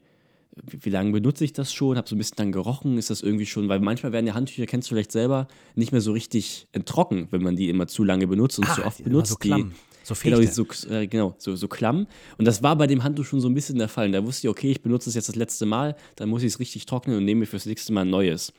wie, 0.54 0.84
wie 0.84 0.90
lange 0.90 1.12
benutze 1.12 1.44
ich 1.44 1.52
das 1.52 1.72
schon? 1.72 1.96
Habe 1.96 2.08
so 2.08 2.14
ein 2.14 2.18
bisschen 2.18 2.36
dann 2.36 2.52
gerochen, 2.52 2.98
ist 2.98 3.10
das 3.10 3.22
irgendwie 3.22 3.46
schon, 3.46 3.68
weil 3.68 3.80
manchmal 3.80 4.12
werden 4.12 4.26
ja 4.26 4.34
Handtücher, 4.34 4.66
kennst 4.66 4.90
du 4.90 4.94
vielleicht 4.94 5.12
selber, 5.12 5.48
nicht 5.74 5.92
mehr 5.92 6.00
so 6.00 6.12
richtig 6.12 6.68
trocken, 6.84 7.28
wenn 7.30 7.42
man 7.42 7.56
die 7.56 7.68
immer 7.68 7.86
zu 7.86 8.04
lange 8.04 8.26
benutzt 8.26 8.58
und 8.58 8.68
zu 8.68 8.84
oft 8.84 8.98
die 8.98 9.04
benutzt. 9.04 9.30
so 9.30 9.36
klamm, 9.36 9.74
so 10.04 10.14
genau, 10.22 10.36
Fichte. 10.36 10.54
so, 10.54 10.88
äh, 10.90 11.06
genau 11.06 11.34
so, 11.38 11.56
so 11.56 11.66
klamm. 11.66 12.06
Und 12.38 12.44
das 12.44 12.62
war 12.62 12.76
bei 12.76 12.86
dem 12.86 13.02
Handtuch 13.02 13.24
schon 13.24 13.40
so 13.40 13.48
ein 13.48 13.54
bisschen 13.54 13.78
der 13.78 13.88
Fall. 13.88 14.06
Und 14.06 14.12
da 14.12 14.24
wusste 14.24 14.46
ich, 14.46 14.50
okay, 14.50 14.70
ich 14.70 14.82
benutze 14.82 15.08
es 15.08 15.16
jetzt 15.16 15.28
das 15.28 15.36
letzte 15.36 15.66
Mal, 15.66 15.96
dann 16.16 16.28
muss 16.28 16.42
ich 16.42 16.48
es 16.48 16.60
richtig 16.60 16.86
trocknen 16.86 17.16
und 17.16 17.24
nehme 17.24 17.40
mir 17.40 17.46
fürs 17.46 17.66
nächste 17.66 17.92
Mal 17.92 18.02
ein 18.02 18.10
neues. 18.10 18.52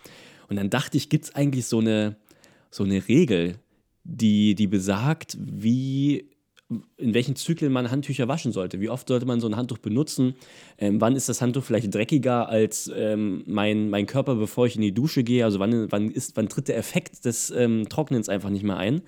Und 0.49 0.57
dann 0.57 0.69
dachte 0.69 0.97
ich, 0.97 1.09
gibt 1.09 1.25
es 1.25 1.35
eigentlich 1.35 1.65
so 1.65 1.79
eine, 1.79 2.17
so 2.71 2.83
eine 2.83 3.07
Regel, 3.07 3.59
die, 4.03 4.55
die 4.55 4.67
besagt, 4.67 5.37
wie 5.39 6.29
in 6.97 7.13
welchen 7.13 7.35
Zyklen 7.35 7.71
man 7.71 7.91
Handtücher 7.91 8.27
waschen 8.27 8.51
sollte. 8.51 8.81
Wie 8.81 8.89
oft 8.89 9.07
sollte 9.07 9.27
man 9.27 9.39
so 9.39 9.47
ein 9.47 9.55
Handtuch 9.55 9.77
benutzen? 9.77 10.33
Ähm, 10.79 10.99
wann 10.99 11.15
ist 11.15 11.29
das 11.29 11.41
Handtuch 11.41 11.63
vielleicht 11.63 11.93
dreckiger 11.93 12.49
als 12.49 12.91
ähm, 12.95 13.43
mein, 13.45 13.89
mein 13.89 14.07
Körper, 14.07 14.35
bevor 14.35 14.65
ich 14.65 14.75
in 14.75 14.81
die 14.81 14.93
Dusche 14.93 15.23
gehe? 15.23 15.45
Also 15.45 15.59
wann, 15.59 15.91
wann, 15.91 16.09
ist, 16.09 16.35
wann 16.37 16.49
tritt 16.49 16.67
der 16.67 16.77
Effekt 16.77 17.25
des 17.25 17.51
ähm, 17.51 17.87
Trocknens 17.87 18.29
einfach 18.29 18.49
nicht 18.49 18.63
mehr 18.63 18.77
ein? 18.77 19.03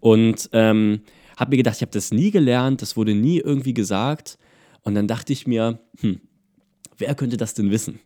Und 0.00 0.50
ähm, 0.52 1.02
habe 1.36 1.50
mir 1.50 1.58
gedacht, 1.58 1.76
ich 1.76 1.82
habe 1.82 1.92
das 1.92 2.10
nie 2.10 2.32
gelernt, 2.32 2.82
das 2.82 2.96
wurde 2.96 3.14
nie 3.14 3.38
irgendwie 3.38 3.74
gesagt. 3.74 4.38
Und 4.82 4.94
dann 4.96 5.06
dachte 5.06 5.32
ich 5.32 5.46
mir, 5.46 5.78
hm, 6.00 6.20
wer 6.96 7.14
könnte 7.14 7.36
das 7.36 7.54
denn 7.54 7.70
wissen? 7.70 8.00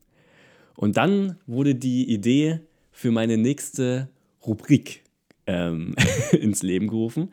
Und 0.77 0.99
dann 0.99 1.39
wurde 1.47 1.75
die 1.75 2.11
Idee 2.11 2.61
für 2.91 3.11
meine 3.11 3.39
nächste 3.39 4.11
Rubrik 4.47 5.03
ähm, 5.47 5.95
ins 6.33 6.63
Leben 6.63 6.89
gerufen. 6.89 7.31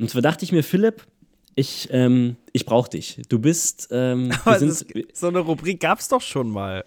Und 0.00 0.10
zwar 0.10 0.22
dachte 0.22 0.44
ich 0.44 0.50
mir, 0.50 0.64
Philipp, 0.64 1.06
ich, 1.54 1.88
ähm, 1.92 2.36
ich 2.52 2.64
brauche 2.64 2.88
dich. 2.88 3.20
Du 3.28 3.38
bist, 3.38 3.88
ähm, 3.90 4.32
Aber 4.44 4.58
sind, 4.58 4.70
das, 4.70 4.86
so 5.12 5.28
eine 5.28 5.40
Rubrik 5.40 5.78
gab 5.80 5.98
es 5.98 6.08
doch 6.08 6.22
schon 6.22 6.50
mal. 6.50 6.84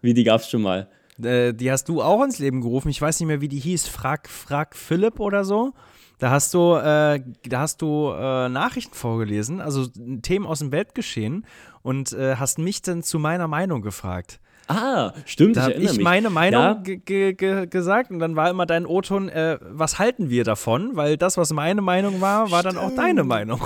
wie 0.00 0.14
die 0.14 0.24
gab 0.24 0.40
es 0.40 0.48
schon 0.48 0.62
mal. 0.62 0.88
Äh, 1.22 1.52
die 1.52 1.70
hast 1.70 1.88
du 1.88 2.00
auch 2.00 2.22
ins 2.22 2.38
Leben 2.38 2.60
gerufen. 2.60 2.88
Ich 2.88 3.02
weiß 3.02 3.20
nicht 3.20 3.26
mehr, 3.26 3.40
wie 3.40 3.48
die 3.48 3.58
hieß. 3.58 3.88
Frag, 3.88 4.28
frag 4.28 4.76
Philipp 4.76 5.20
oder 5.20 5.44
so. 5.44 5.72
Da 6.18 6.30
hast 6.30 6.54
du, 6.54 6.76
äh, 6.76 7.20
da 7.42 7.60
hast 7.60 7.82
du 7.82 8.10
äh, 8.10 8.48
Nachrichten 8.48 8.94
vorgelesen, 8.94 9.60
also 9.60 9.86
Themen 10.22 10.46
aus 10.46 10.60
dem 10.60 10.70
Weltgeschehen 10.70 11.44
und 11.82 12.12
äh, 12.12 12.36
hast 12.36 12.58
mich 12.58 12.82
dann 12.82 13.02
zu 13.02 13.18
meiner 13.18 13.48
Meinung 13.48 13.82
gefragt. 13.82 14.40
Ah, 14.68 15.12
stimmt, 15.26 15.56
Da 15.56 15.60
ich 15.60 15.64
habe 15.64 15.72
erinnere 15.74 15.92
ich 15.92 15.98
mich. 15.98 16.04
meine 16.04 16.30
Meinung 16.30 16.60
Ja, 16.62 16.72
ge 16.74 16.96
ge 17.04 17.32
ge 17.34 17.66
gesagt 17.66 18.10
und 18.10 18.18
dann 18.18 18.34
war 18.36 18.48
immer 18.50 18.64
dein 18.66 18.86
O-Ton, 18.86 19.28
äh, 19.28 19.58
was 19.60 19.98
halten 19.98 20.30
wir 20.30 20.44
davon? 20.44 20.96
Weil 20.96 21.16
das, 21.16 21.36
was 21.36 21.52
meine 21.52 21.82
Meinung 21.82 22.20
war, 22.20 22.50
war 22.50 22.62
dann 22.62 22.78
auch 22.78 22.94
deine 22.94 23.24
Meinung. 23.24 23.60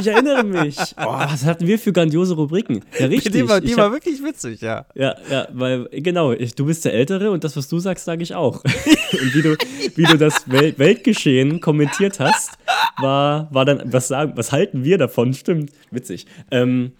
ich 0.00 0.06
erinnere 0.06 0.44
mich. 0.44 0.76
Oh, 0.98 1.12
was 1.12 1.44
hatten 1.44 1.66
wir 1.66 1.78
für 1.78 1.92
grandiose 1.92 2.34
Rubriken? 2.34 2.82
Ja, 2.98 3.06
richtig. 3.06 3.32
die 3.32 3.48
war, 3.48 3.60
die 3.60 3.68
Ich 3.68 3.76
war 3.76 3.86
hab- 3.86 3.92
wirklich 3.92 4.22
witzig, 4.22 4.60
ja. 4.62 4.86
Ja, 4.94 5.14
ja, 5.30 5.46
weil, 5.52 5.88
genau, 5.92 6.32
ich, 6.32 6.54
du 6.54 6.64
bist 6.66 6.84
der 6.84 6.94
Ältere 6.94 7.30
und 7.30 7.44
das, 7.44 7.56
was 7.56 7.68
du 7.68 7.78
sagst, 7.78 8.04
sage 8.06 8.22
ich 8.22 8.34
auch. 8.34 8.64
und 8.64 9.34
wie 9.34 9.42
du, 9.42 9.56
wie 9.94 10.04
du 10.04 10.16
das 10.16 10.42
Wel 10.50 10.76
Weltgeschehen 10.78 11.60
kommentiert 11.60 12.18
hast, 12.18 12.52
war, 12.98 13.48
war 13.52 13.64
dann, 13.64 13.82
was 13.92 14.08
sagen, 14.08 14.32
was 14.36 14.52
halten 14.52 14.84
wir 14.84 14.96
davon? 14.98 15.34
Stimmt, 15.34 15.70
witzig. 15.90 16.26
Ähm, 16.50 16.92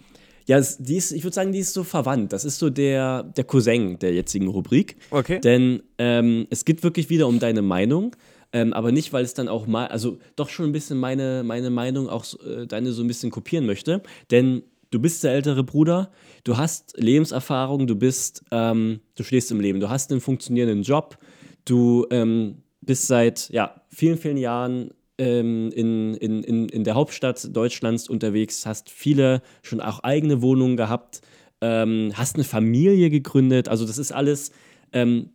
ja, 0.47 0.59
die 0.79 0.95
ist, 0.95 1.11
ich 1.11 1.23
würde 1.23 1.35
sagen, 1.35 1.51
die 1.51 1.59
ist 1.59 1.73
so 1.73 1.83
verwandt. 1.83 2.33
Das 2.33 2.45
ist 2.45 2.57
so 2.57 2.69
der, 2.69 3.23
der 3.23 3.43
Cousin 3.43 3.99
der 3.99 4.13
jetzigen 4.13 4.47
Rubrik. 4.47 4.95
Okay. 5.11 5.39
Denn 5.39 5.83
ähm, 5.97 6.47
es 6.49 6.65
geht 6.65 6.83
wirklich 6.83 7.09
wieder 7.09 7.27
um 7.27 7.39
deine 7.39 7.61
Meinung, 7.61 8.15
Ähm, 8.53 8.71
aber 8.71 8.91
nicht, 8.93 9.11
weil 9.11 9.25
es 9.25 9.33
dann 9.33 9.49
auch 9.49 9.67
mal, 9.67 9.87
also 9.87 10.19
doch 10.37 10.47
schon 10.49 10.67
ein 10.67 10.71
bisschen 10.71 10.97
meine, 10.97 11.43
meine 11.43 11.69
Meinung, 11.69 12.07
auch 12.07 12.23
äh, 12.45 12.65
deine 12.65 12.93
so 12.93 13.03
ein 13.03 13.07
bisschen 13.07 13.29
kopieren 13.29 13.65
möchte. 13.65 14.01
Denn 14.31 14.63
du 14.89 14.99
bist 14.99 15.21
der 15.23 15.33
ältere 15.33 15.65
Bruder, 15.65 16.11
du 16.45 16.55
hast 16.55 16.93
Lebenserfahrung, 16.97 17.87
du 17.87 17.95
bist, 17.95 18.43
ähm, 18.51 19.01
du 19.15 19.23
stehst 19.23 19.51
im 19.51 19.59
Leben, 19.59 19.81
du 19.81 19.89
hast 19.89 20.11
einen 20.11 20.21
funktionierenden 20.21 20.83
Job, 20.83 21.17
du 21.65 22.07
ähm, 22.09 22.63
bist 22.79 23.07
seit 23.07 23.49
ja, 23.49 23.81
vielen, 23.89 24.17
vielen 24.17 24.37
Jahren 24.37 24.91
ähm, 25.17 25.71
in, 25.71 26.15
in, 26.15 26.43
in, 26.43 26.69
in 26.69 26.83
der 26.83 26.95
Hauptstadt 26.95 27.55
Deutschlands 27.55 28.09
unterwegs, 28.09 28.65
hast 28.65 28.89
viele 28.89 29.41
schon 29.63 29.81
auch 29.81 29.99
eigene 29.99 30.41
Wohnungen 30.41 30.77
gehabt, 30.77 31.21
ähm, 31.61 32.11
hast 32.15 32.35
eine 32.35 32.43
Familie 32.43 33.09
gegründet, 33.09 33.67
also 33.67 33.85
das 33.85 33.97
ist 33.97 34.11
alles, 34.11 34.51
ähm, 34.93 35.29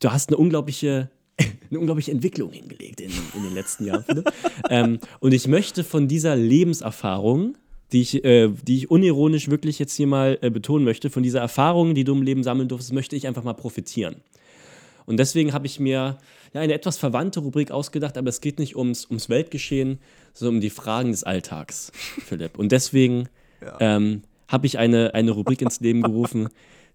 du 0.00 0.10
hast 0.10 0.30
eine 0.30 0.36
unglaubliche 0.38 1.10
eine 1.70 1.80
unglaubliche 1.80 2.12
Entwicklung 2.12 2.52
hingelegt 2.52 3.00
in, 3.00 3.10
in 3.34 3.42
den 3.42 3.54
letzten 3.54 3.86
Jahren. 3.86 4.24
Ähm, 4.68 4.98
und 5.20 5.32
ich 5.32 5.48
möchte 5.48 5.82
von 5.82 6.06
dieser 6.08 6.36
Lebenserfahrung, 6.36 7.56
die 7.92 8.02
ich, 8.02 8.24
äh, 8.24 8.48
die 8.48 8.76
ich 8.76 8.90
unironisch 8.90 9.48
wirklich 9.50 9.78
jetzt 9.78 9.94
hier 9.94 10.06
mal 10.06 10.38
äh, 10.40 10.50
betonen 10.50 10.84
möchte, 10.84 11.10
von 11.10 11.22
dieser 11.22 11.40
Erfahrung, 11.40 11.94
die 11.94 12.04
du 12.04 12.12
im 12.12 12.22
Leben 12.22 12.42
sammeln 12.42 12.68
durftest, 12.68 12.92
möchte 12.92 13.16
ich 13.16 13.26
einfach 13.26 13.44
mal 13.44 13.54
profitieren. 13.54 14.16
Und 15.12 15.18
deswegen 15.18 15.52
habe 15.52 15.66
ich 15.66 15.78
mir 15.78 16.16
ja, 16.54 16.60
eine 16.60 16.72
etwas 16.72 16.96
verwandte 16.96 17.40
Rubrik 17.40 17.70
ausgedacht, 17.70 18.16
aber 18.16 18.30
es 18.30 18.40
geht 18.40 18.58
nicht 18.58 18.76
ums, 18.76 19.04
ums 19.04 19.28
Weltgeschehen, 19.28 19.98
sondern 20.32 20.56
um 20.56 20.60
die 20.62 20.70
Fragen 20.70 21.10
des 21.10 21.22
Alltags, 21.22 21.92
Philipp. 22.24 22.58
Und 22.58 22.72
deswegen 22.72 23.28
ja. 23.60 23.76
ähm, 23.80 24.22
habe 24.48 24.66
ich 24.66 24.78
eine, 24.78 25.12
eine 25.12 25.32
Rubrik 25.32 25.60
ins 25.60 25.80
Leben 25.80 26.00
gerufen, 26.00 26.48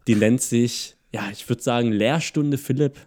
die 0.07 0.15
nennt 0.15 0.41
sich, 0.41 0.95
ja, 1.13 1.29
ich 1.31 1.47
würde 1.47 1.61
sagen, 1.61 1.91
Lehrstunde 1.91 2.57
Philipp. 2.57 2.97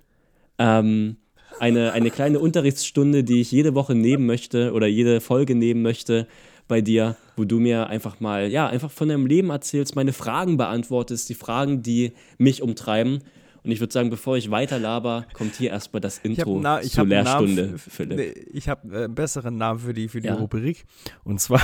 Ähm, 0.59 1.17
eine, 1.59 1.91
eine 1.93 2.11
kleine 2.11 2.39
Unterrichtsstunde, 2.39 3.25
die 3.25 3.41
ich 3.41 3.51
jede 3.51 3.75
Woche 3.75 3.97
nehmen 3.97 4.27
möchte 4.27 4.73
oder 4.73 4.87
jede 4.87 5.21
Folge 5.21 5.57
nehmen 5.57 5.83
möchte 5.83 6.29
bei 6.69 6.81
dir, 6.81 7.17
wo 7.37 7.43
du 7.43 7.59
mir 7.59 7.89
einfach 7.89 8.21
mal, 8.21 8.49
ja, 8.49 8.69
einfach 8.69 8.93
von 8.93 9.09
deinem 9.09 9.27
Leben 9.27 9.51
erzählst, 9.51 9.97
meine 9.97 10.13
Fragen 10.13 10.57
beantwortest, 10.57 11.29
die 11.29 11.35
Fragen, 11.35 11.83
die 11.83 12.13
mich 12.39 12.63
umtreiben. 12.63 13.25
Und 13.63 13.71
ich 13.71 13.81
würde 13.81 13.93
sagen, 13.93 14.11
bevor 14.11 14.37
ich 14.37 14.51
weiter 14.51 14.79
laber, 14.79 15.27
kommt 15.33 15.57
hier 15.57 15.71
erstmal 15.71 16.01
das 16.01 16.19
Intro 16.19 16.61
Na, 16.61 16.81
zur 16.81 17.07
Lehrstunde, 17.07 17.79
Philipp. 17.79 18.17
Nee, 18.17 18.31
ich 18.53 18.69
habe 18.69 18.95
äh, 18.95 19.05
einen 19.05 19.15
besseren 19.15 19.59
Namen 19.59 19.81
für 19.81 19.93
die, 19.93 20.09
für 20.09 20.21
die 20.21 20.29
ja. 20.29 20.35
Rubrik. 20.35 20.85
Und 21.25 21.41
zwar 21.41 21.61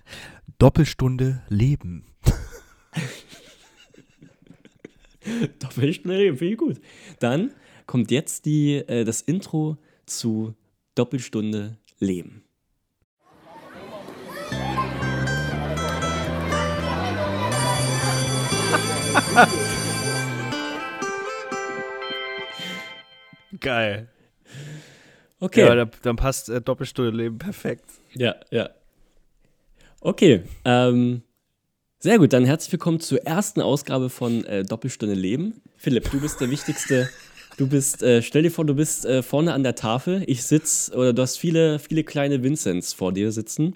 Doppelstunde 0.58 1.42
Leben. 1.48 2.04
Doppelstunde 5.58 6.18
Leben, 6.18 6.36
finde 6.36 6.52
ich 6.52 6.58
gut. 6.58 6.80
Dann 7.20 7.52
kommt 7.86 8.10
jetzt 8.10 8.44
die, 8.44 8.76
äh, 8.76 9.04
das 9.04 9.22
Intro 9.22 9.78
zu 10.06 10.54
Doppelstunde 10.94 11.78
Leben. 11.98 12.44
Geil. 23.60 24.08
Okay. 25.38 25.60
Ja, 25.60 25.84
dann 25.84 26.16
passt 26.16 26.48
äh, 26.48 26.60
Doppelstunde 26.60 27.10
Leben 27.10 27.38
perfekt. 27.38 27.84
Ja, 28.14 28.36
ja. 28.50 28.70
Okay. 30.00 30.42
Ähm, 30.64 31.22
sehr 31.98 32.18
gut, 32.18 32.32
dann 32.32 32.44
herzlich 32.44 32.72
willkommen 32.72 33.00
zur 33.00 33.26
ersten 33.26 33.60
Ausgabe 33.60 34.10
von 34.10 34.44
äh, 34.44 34.64
Doppelstunde 34.64 35.14
Leben. 35.14 35.60
Philipp, 35.76 36.10
du 36.10 36.20
bist 36.20 36.40
der 36.40 36.50
wichtigste 36.50 37.08
Du 37.60 37.68
bist, 37.68 38.02
äh, 38.02 38.22
stell 38.22 38.42
dir 38.42 38.50
vor, 38.50 38.64
du 38.64 38.74
bist 38.74 39.04
äh, 39.04 39.22
vorne 39.22 39.52
an 39.52 39.62
der 39.62 39.74
Tafel. 39.74 40.22
Ich 40.26 40.44
sitze, 40.44 40.94
oder 40.94 41.12
du 41.12 41.20
hast 41.20 41.36
viele, 41.36 41.78
viele 41.78 42.04
kleine 42.04 42.42
Vincents 42.42 42.94
vor 42.94 43.12
dir 43.12 43.32
sitzen, 43.32 43.74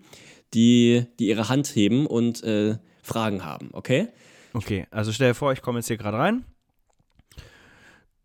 die, 0.55 1.05
die 1.19 1.29
ihre 1.29 1.51
Hand 1.51 1.67
heben 1.77 2.07
und 2.07 2.43
äh, 2.45 2.79
Fragen 3.03 3.45
haben, 3.45 3.69
okay? 3.73 4.09
Okay, 4.55 4.87
also 4.91 5.13
stell 5.13 5.33
dir 5.33 5.35
vor, 5.35 5.53
ich 5.53 5.61
komme 5.61 5.81
jetzt 5.81 5.89
hier 5.89 5.99
gerade 5.99 6.17
rein. 6.17 6.47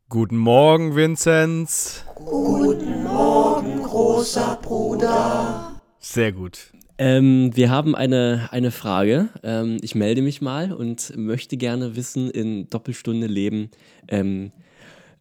Guten 0.10 0.38
Morgen, 0.38 0.96
Vinzenz. 0.96 2.04
Guten 2.16 3.04
Morgen, 3.04 3.84
großer 3.84 4.58
Bruder. 4.60 5.80
Sehr 6.00 6.32
gut. 6.32 6.74
Ähm, 6.98 7.56
wir 7.56 7.70
haben 7.70 7.94
eine, 7.94 8.50
eine 8.52 8.72
Frage. 8.72 9.30
Ähm, 9.44 9.78
ich 9.84 9.94
melde 9.94 10.24
mich 10.24 10.42
mal 10.42 10.74
und 10.74 11.16
möchte 11.16 11.58
gerne 11.58 11.96
wissen 11.96 12.32
in 12.32 12.68
Doppelstunde 12.72 13.28
Leben, 13.28 13.70
ähm, 14.08 14.52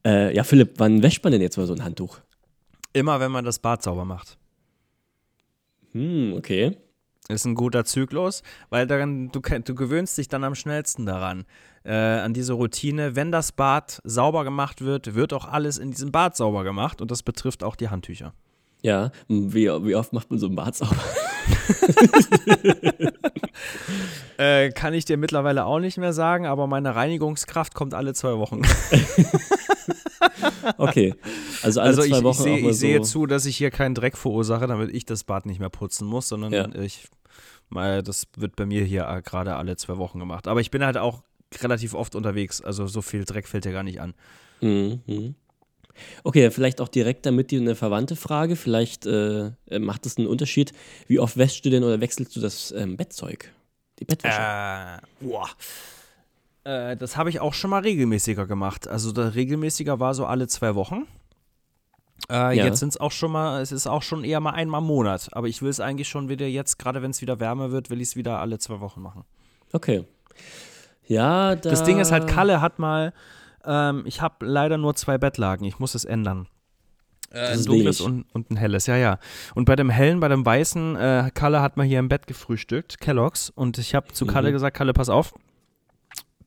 äh, 0.07 0.35
ja, 0.35 0.43
Philipp, 0.43 0.77
wann 0.79 1.03
wäscht 1.03 1.23
man 1.23 1.33
denn 1.33 1.43
jetzt 1.43 1.59
mal 1.59 1.67
so 1.67 1.75
ein 1.75 1.85
Handtuch? 1.85 2.21
Immer, 2.95 3.21
wenn 3.21 3.31
man 3.31 3.45
das 3.45 3.59
Bad 3.59 3.83
sauber 3.83 4.07
macht. 4.07 4.39
Hm, 5.93 6.33
okay. 6.35 6.79
Ist 7.29 7.45
ein 7.45 7.55
guter 7.55 7.85
Zyklus, 7.85 8.43
weil 8.71 8.87
dann, 8.87 9.31
du, 9.33 9.41
du 9.41 9.75
gewöhnst 9.75 10.17
dich 10.17 10.29
dann 10.29 10.45
am 10.45 10.55
schnellsten 10.55 11.05
daran, 11.05 11.45
äh, 11.85 11.93
an 11.93 12.35
diese 12.35 12.55
Routine. 12.55 13.17
Wenn 13.17 13.33
das 13.33 13.53
Bad 13.53 14.01
sauber 14.05 14.45
gemacht 14.45 14.83
wird, 14.83 15.15
wird 15.15 15.33
auch 15.33 15.47
alles 15.47 15.79
in 15.79 15.91
diesem 15.91 16.13
Bad 16.13 16.37
sauber 16.37 16.65
gemacht 16.65 17.01
und 17.01 17.11
das 17.11 17.23
betrifft 17.23 17.65
auch 17.65 17.77
die 17.77 17.89
Handtücher. 17.89 18.35
Ja, 18.83 19.11
wie, 19.29 19.67
wie 19.67 19.97
oft 19.97 20.13
macht 20.13 20.31
man 20.31 20.39
so 20.39 20.47
ein 20.47 20.55
Bad 20.55 20.77
sauber? 20.77 20.97
äh, 24.39 24.71
kann 24.71 24.95
ich 24.95 25.05
dir 25.05 25.17
mittlerweile 25.17 25.65
auch 25.65 25.81
nicht 25.81 25.99
mehr 25.99 26.13
sagen, 26.13 26.47
aber 26.47 26.69
meine 26.69 26.95
Reinigungskraft 26.95 27.75
kommt 27.75 27.95
alle 27.95 28.15
zwei 28.15 28.39
Wochen. 28.39 28.63
okay. 30.79 31.15
Also 31.63 31.81
alle 31.81 31.91
also 31.91 32.03
zwei 32.03 32.19
ich, 32.19 32.25
Wochen. 32.25 32.49
Ich, 32.49 32.61
seh, 32.61 32.69
ich 32.69 32.79
sehe 32.79 33.03
zu, 33.03 33.27
dass 33.27 33.47
ich 33.47 33.57
hier 33.57 33.71
keinen 33.71 33.95
Dreck 33.95 34.17
verursache, 34.17 34.67
damit 34.67 34.95
ich 34.95 35.05
das 35.05 35.25
Bad 35.25 35.47
nicht 35.47 35.59
mehr 35.59 35.71
putzen 35.71 36.07
muss, 36.07 36.29
sondern 36.29 36.53
ja. 36.53 36.69
ich, 36.75 37.09
das 37.71 38.27
wird 38.37 38.55
bei 38.55 38.67
mir 38.67 38.85
hier 38.85 39.09
äh, 39.09 39.23
gerade 39.23 39.57
alle 39.57 39.77
zwei 39.77 39.97
Wochen 39.97 40.21
gemacht. 40.21 40.47
Aber 40.47 40.61
ich 40.61 40.71
bin 40.71 40.85
halt 40.85 40.99
auch 40.99 41.23
relativ 41.61 41.95
oft 41.95 42.15
unterwegs, 42.15 42.61
also 42.61 42.87
so 42.87 43.03
viel 43.03 43.25
Dreck 43.25 43.49
fällt 43.49 43.65
ja 43.65 43.73
gar 43.73 43.83
nicht 43.83 44.01
an. 44.01 44.15
Mhm. 44.61 45.35
Okay, 46.23 46.51
vielleicht 46.51 46.81
auch 46.81 46.89
direkt 46.89 47.27
damit 47.27 47.51
dir 47.51 47.61
eine 47.61 47.75
verwandte 47.75 48.17
Frage. 48.17 48.57
Vielleicht 48.57 49.07
äh, 49.07 49.51
äh, 49.69 49.79
macht 49.79 50.07
es 50.07 50.17
einen 50.17 50.27
Unterschied. 50.27 50.73
Wie 51.07 51.19
oft 51.19 51.37
wäschst 51.37 51.65
du 51.65 51.71
denn 51.71 51.83
oder 51.85 52.01
wechselst 52.01 52.37
du 52.37 52.41
das 52.41 52.71
ähm, 52.73 52.97
Bettzeug? 52.97 53.53
Die 53.99 54.05
Bettwäsche? 54.05 54.39
Äh, 54.39 55.25
boah. 55.25 55.49
Äh, 56.65 56.97
das 56.97 57.17
habe 57.17 57.31
ich 57.31 57.41
auch 57.41 57.55
schon 57.55 57.71
mal 57.71 57.83
regelmäßiger 57.83 58.47
gemacht. 58.47 58.87
Also 58.87 59.11
regelmäßiger 59.11 59.99
war 59.99 60.15
so 60.15 60.27
alle 60.27 60.47
zwei 60.47 60.75
Wochen. 60.75 61.07
Äh, 62.29 62.57
ja. 62.57 62.65
Jetzt 62.65 62.81
sind 62.81 62.91
es 62.91 62.97
auch 62.99 63.13
schon 63.13 63.33
mal, 63.33 63.61
es 63.63 63.73
ist 63.73 63.87
auch 63.87 64.03
schon 64.03 64.25
eher 64.25 64.41
mal 64.41 64.51
einmal 64.51 64.81
im 64.81 64.87
Monat. 64.87 65.29
Aber 65.33 65.49
ich 65.49 65.63
will 65.63 65.71
es 65.71 65.81
eigentlich 65.81 66.09
schon 66.09 66.29
wieder 66.29 66.47
jetzt, 66.47 66.79
gerade 66.79 67.03
wenn 67.03 67.11
es 67.11 67.23
wieder 67.23 67.41
wärmer 67.41 67.71
wird, 67.71 67.91
will 67.91 68.01
ich 68.01 68.09
es 68.09 68.17
wieder 68.17 68.39
alle 68.39 68.59
zwei 68.59 68.81
Wochen 68.81 69.01
machen. 69.01 69.25
Okay. 69.73 70.05
Ja, 71.09 71.57
da 71.57 71.71
Das 71.71 71.83
Ding 71.83 71.99
ist 71.99 72.13
halt, 72.13 72.29
Kalle 72.29 72.61
hat 72.61 72.79
mal, 72.79 73.13
ähm, 73.65 74.03
ich 74.07 74.21
habe 74.21 74.47
leider 74.47 74.79
nur 74.79 74.95
zwei 74.95 75.19
Bettlagen. 75.19 75.65
Ich 75.65 75.79
muss 75.79 75.95
es 75.95 76.05
ändern. 76.05 76.47
Äh, 77.31 77.53
ein 77.53 77.65
dunkles 77.65 78.01
und, 78.01 78.25
und, 78.33 78.51
ein 78.51 78.57
helles, 78.57 78.87
ja, 78.87 78.97
ja. 78.97 79.19
Und 79.55 79.65
bei 79.65 79.77
dem 79.77 79.91
hellen, 79.91 80.21
bei 80.21 80.29
dem 80.29 80.45
weißen, 80.47 80.97
äh, 80.97 81.31
Kalle 81.35 81.61
hat 81.61 81.77
mal 81.77 81.85
hier 81.85 81.99
im 81.99 82.09
Bett 82.09 82.27
gefrühstückt, 82.27 83.01
Kelloggs. 83.01 83.51
Und 83.51 83.79
ich 83.79 83.95
habe 83.95 84.13
zu 84.13 84.27
Kalle 84.27 84.49
mhm. 84.49 84.53
gesagt, 84.53 84.77
Kalle, 84.77 84.93
pass 84.93 85.09
auf, 85.09 85.35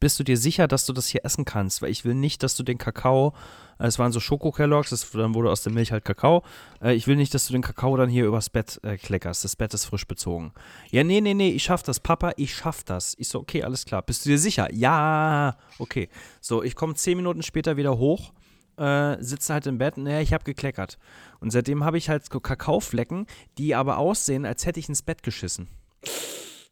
bist 0.01 0.19
du 0.19 0.23
dir 0.25 0.35
sicher, 0.35 0.67
dass 0.67 0.85
du 0.85 0.91
das 0.91 1.07
hier 1.07 1.23
essen 1.23 1.45
kannst? 1.45 1.81
Weil 1.81 1.91
ich 1.91 2.03
will 2.03 2.15
nicht, 2.15 2.43
dass 2.43 2.55
du 2.55 2.63
den 2.63 2.77
Kakao, 2.77 3.33
äh, 3.79 3.85
es 3.85 3.99
waren 3.99 4.11
so 4.11 4.19
Schoko-Kelloggs, 4.19 5.11
dann 5.13 5.33
wurde 5.33 5.49
aus 5.49 5.63
der 5.63 5.71
Milch 5.71 5.93
halt 5.93 6.03
Kakao. 6.03 6.43
Äh, 6.81 6.95
ich 6.95 7.07
will 7.07 7.15
nicht, 7.15 7.33
dass 7.33 7.47
du 7.47 7.53
den 7.53 7.61
Kakao 7.61 7.95
dann 7.95 8.09
hier 8.09 8.25
übers 8.25 8.49
Bett 8.49 8.81
äh, 8.83 8.97
kleckerst. 8.97 9.45
Das 9.45 9.55
Bett 9.55 9.73
ist 9.73 9.85
frisch 9.85 10.05
bezogen. 10.05 10.51
Ja, 10.89 11.05
nee, 11.05 11.21
nee, 11.21 11.35
nee, 11.35 11.51
ich 11.51 11.63
schaff 11.63 11.83
das. 11.83 12.01
Papa, 12.01 12.33
ich 12.35 12.53
schaff 12.53 12.83
das. 12.83 13.15
Ich 13.19 13.29
so, 13.29 13.39
okay, 13.39 13.63
alles 13.63 13.85
klar. 13.85 14.01
Bist 14.01 14.25
du 14.25 14.29
dir 14.29 14.39
sicher? 14.39 14.67
Ja, 14.73 15.55
okay. 15.79 16.09
So, 16.41 16.63
ich 16.63 16.75
komme 16.75 16.95
zehn 16.95 17.15
Minuten 17.15 17.43
später 17.43 17.77
wieder 17.77 17.97
hoch. 17.97 18.33
Äh, 18.77 19.21
sitze 19.21 19.53
halt 19.53 19.67
im 19.67 19.77
Bett 19.77 19.97
und 19.97 20.07
ja, 20.07 20.19
ich 20.19 20.33
habe 20.33 20.43
gekleckert. 20.43 20.97
Und 21.39 21.51
seitdem 21.51 21.83
habe 21.83 21.99
ich 21.99 22.09
halt 22.09 22.25
so 22.25 22.39
Kakaoflecken, 22.39 23.27
die 23.59 23.75
aber 23.75 23.99
aussehen, 23.99 24.45
als 24.45 24.65
hätte 24.65 24.79
ich 24.79 24.89
ins 24.89 25.03
Bett 25.03 25.21
geschissen. 25.21 25.67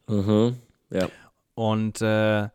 Mhm, 0.08 0.58
ja. 0.90 1.08
Und 1.54 2.02
äh, 2.02 2.50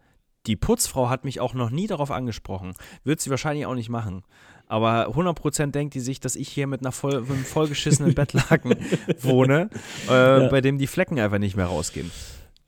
die 0.47 0.57
Putzfrau 0.57 1.09
hat 1.09 1.25
mich 1.25 1.41
auch 1.41 1.55
noch 1.55 1.71
nie 1.71 1.87
darauf 1.87 2.11
angesprochen. 2.11 2.75
Wird 3.03 3.21
sie 3.21 3.31
wahrscheinlich 3.31 3.67
auch 3.67 3.75
nicht 3.75 3.89
machen. 3.89 4.23
Aber 4.67 5.09
100% 5.09 5.73
denkt 5.73 5.95
die 5.95 6.01
sich, 6.01 6.21
dass 6.21 6.37
ich 6.37 6.49
hier 6.49 6.67
mit, 6.67 6.81
einer 6.81 6.93
voll, 6.93 7.21
mit 7.21 7.31
einem 7.31 7.45
vollgeschissenen 7.45 8.15
Bettlaken 8.15 8.77
wohne, 9.21 9.69
äh, 10.09 10.13
ja. 10.13 10.49
bei 10.49 10.61
dem 10.61 10.79
die 10.79 10.87
Flecken 10.87 11.19
einfach 11.19 11.39
nicht 11.39 11.57
mehr 11.57 11.67
rausgehen. 11.67 12.11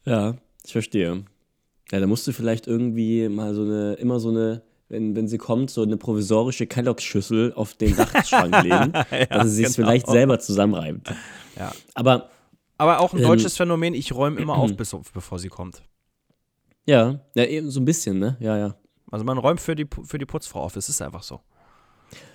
Ja, 0.05 0.36
ich 0.65 0.73
verstehe. 0.73 1.24
Ja, 1.90 2.01
da 2.01 2.07
musst 2.07 2.27
du 2.27 2.32
vielleicht 2.32 2.66
irgendwie 2.66 3.28
mal 3.28 3.55
so 3.55 3.62
eine, 3.62 3.94
immer 3.94 4.20
so 4.20 4.28
eine, 4.28 4.62
wenn, 4.89 5.16
wenn 5.16 5.28
sie 5.28 5.39
kommt, 5.39 5.70
so 5.70 5.82
eine 5.82 5.97
provisorische 5.97 6.66
Kelloggs-Schüssel 6.66 7.53
auf 7.55 7.74
den 7.74 7.97
Dachschrank 7.97 8.55
legen, 8.62 8.93
ja, 9.11 9.27
dass 9.27 9.48
sie 9.48 9.65
sich 9.65 9.77
genau. 9.77 9.89
vielleicht 9.89 10.07
selber 10.09 10.39
zusammenreibt. 10.39 11.09
Ja. 11.57 11.73
Aber, 11.94 12.31
Aber 12.77 13.01
auch 13.01 13.15
ein 13.15 13.20
ähm, 13.20 13.27
deutsches 13.27 13.57
Phänomen, 13.57 13.94
ich 13.94 14.12
räume 14.15 14.40
immer 14.40 14.55
auf, 14.59 14.77
bis, 14.77 14.94
bevor 15.15 15.39
sie 15.39 15.48
kommt. 15.48 15.82
Ja, 16.87 17.21
ja, 17.35 17.45
eben 17.45 17.71
so 17.71 17.81
ein 17.81 17.85
bisschen, 17.85 18.19
ne? 18.19 18.37
Ja, 18.41 18.57
ja. 18.57 18.77
Also 19.11 19.25
man 19.25 19.39
räumt 19.39 19.61
für 19.61 19.75
die, 19.75 19.87
für 20.05 20.19
die 20.19 20.27
Putzfrau 20.27 20.61
auf, 20.63 20.77
es 20.77 20.89
ist 20.89 21.01
einfach 21.03 21.23
so. 21.23 21.41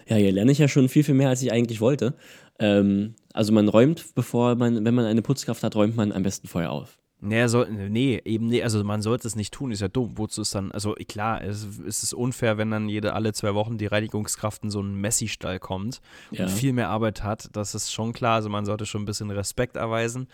Ja, 0.07 0.15
hier 0.17 0.31
lerne 0.31 0.51
ich 0.51 0.57
ja 0.57 0.67
schon 0.67 0.89
viel, 0.89 1.03
viel 1.03 1.15
mehr, 1.15 1.29
als 1.29 1.41
ich 1.41 1.51
eigentlich 1.51 1.79
wollte. 1.81 2.15
Ähm, 2.59 3.15
also 3.33 3.53
man 3.53 3.67
räumt, 3.69 4.13
bevor 4.15 4.55
man, 4.55 4.83
wenn 4.83 4.93
man 4.93 5.05
eine 5.05 5.21
Putzkraft 5.21 5.63
hat, 5.63 5.75
räumt 5.75 5.95
man 5.95 6.11
am 6.11 6.23
besten 6.23 6.47
vorher 6.47 6.71
auf. 6.71 6.97
Nee, 7.23 7.45
soll, 7.47 7.69
nee, 7.69 8.19
eben 8.25 8.47
nee, 8.47 8.63
also 8.63 8.83
man 8.83 9.03
sollte 9.03 9.27
es 9.27 9.35
nicht 9.35 9.53
tun, 9.53 9.71
ist 9.71 9.79
ja 9.79 9.87
dumm. 9.87 10.17
Wozu 10.17 10.41
ist 10.41 10.55
dann, 10.55 10.71
also 10.71 10.95
klar, 11.07 11.43
es, 11.43 11.67
es 11.87 12.01
ist 12.01 12.13
unfair, 12.13 12.57
wenn 12.57 12.71
dann 12.71 12.89
jede 12.89 13.13
alle 13.13 13.31
zwei 13.31 13.53
Wochen 13.53 13.77
die 13.77 13.85
Reinigungskraft 13.85 14.63
in 14.63 14.71
so 14.71 14.79
einen 14.79 14.95
Messi-Stall 14.99 15.59
kommt 15.59 16.01
Ja. 16.31 16.45
und 16.45 16.49
viel 16.49 16.73
mehr 16.73 16.89
Arbeit 16.89 17.23
hat. 17.23 17.49
Das 17.53 17.75
ist 17.75 17.93
schon 17.93 18.11
klar, 18.11 18.35
also 18.37 18.49
man 18.49 18.65
sollte 18.65 18.87
schon 18.87 19.03
ein 19.03 19.05
bisschen 19.05 19.29
Respekt 19.29 19.75
erweisen. 19.75 20.27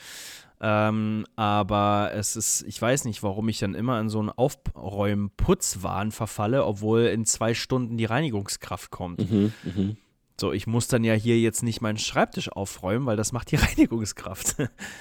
Ähm, 0.60 1.26
aber 1.36 2.12
es 2.14 2.36
ist, 2.36 2.64
ich 2.68 2.82
weiß 2.82 3.06
nicht, 3.06 3.22
warum 3.22 3.48
ich 3.50 3.60
dann 3.60 3.76
immer 3.76 4.00
in 4.00 4.10
so 4.10 4.20
einen 4.20 4.30
Aufräumen-Putzwahn 4.30 6.12
verfalle, 6.12 6.66
obwohl 6.66 7.02
in 7.04 7.26
zwei 7.26 7.54
Stunden 7.54 7.98
die 7.98 8.06
Reinigungskraft 8.06 8.90
kommt. 8.90 9.30
Mhm, 9.30 9.54
mhm. 9.64 9.98
So, 10.40 10.54
ich 10.54 10.68
muss 10.68 10.88
dann 10.88 11.04
ja 11.04 11.14
hier 11.14 11.40
jetzt 11.40 11.64
nicht 11.64 11.82
meinen 11.82 11.98
Schreibtisch 11.98 12.52
aufräumen, 12.52 13.06
weil 13.06 13.18
das 13.18 13.32
macht 13.32 13.52
die 13.52 13.56
Reinigungskraft. 13.58 14.56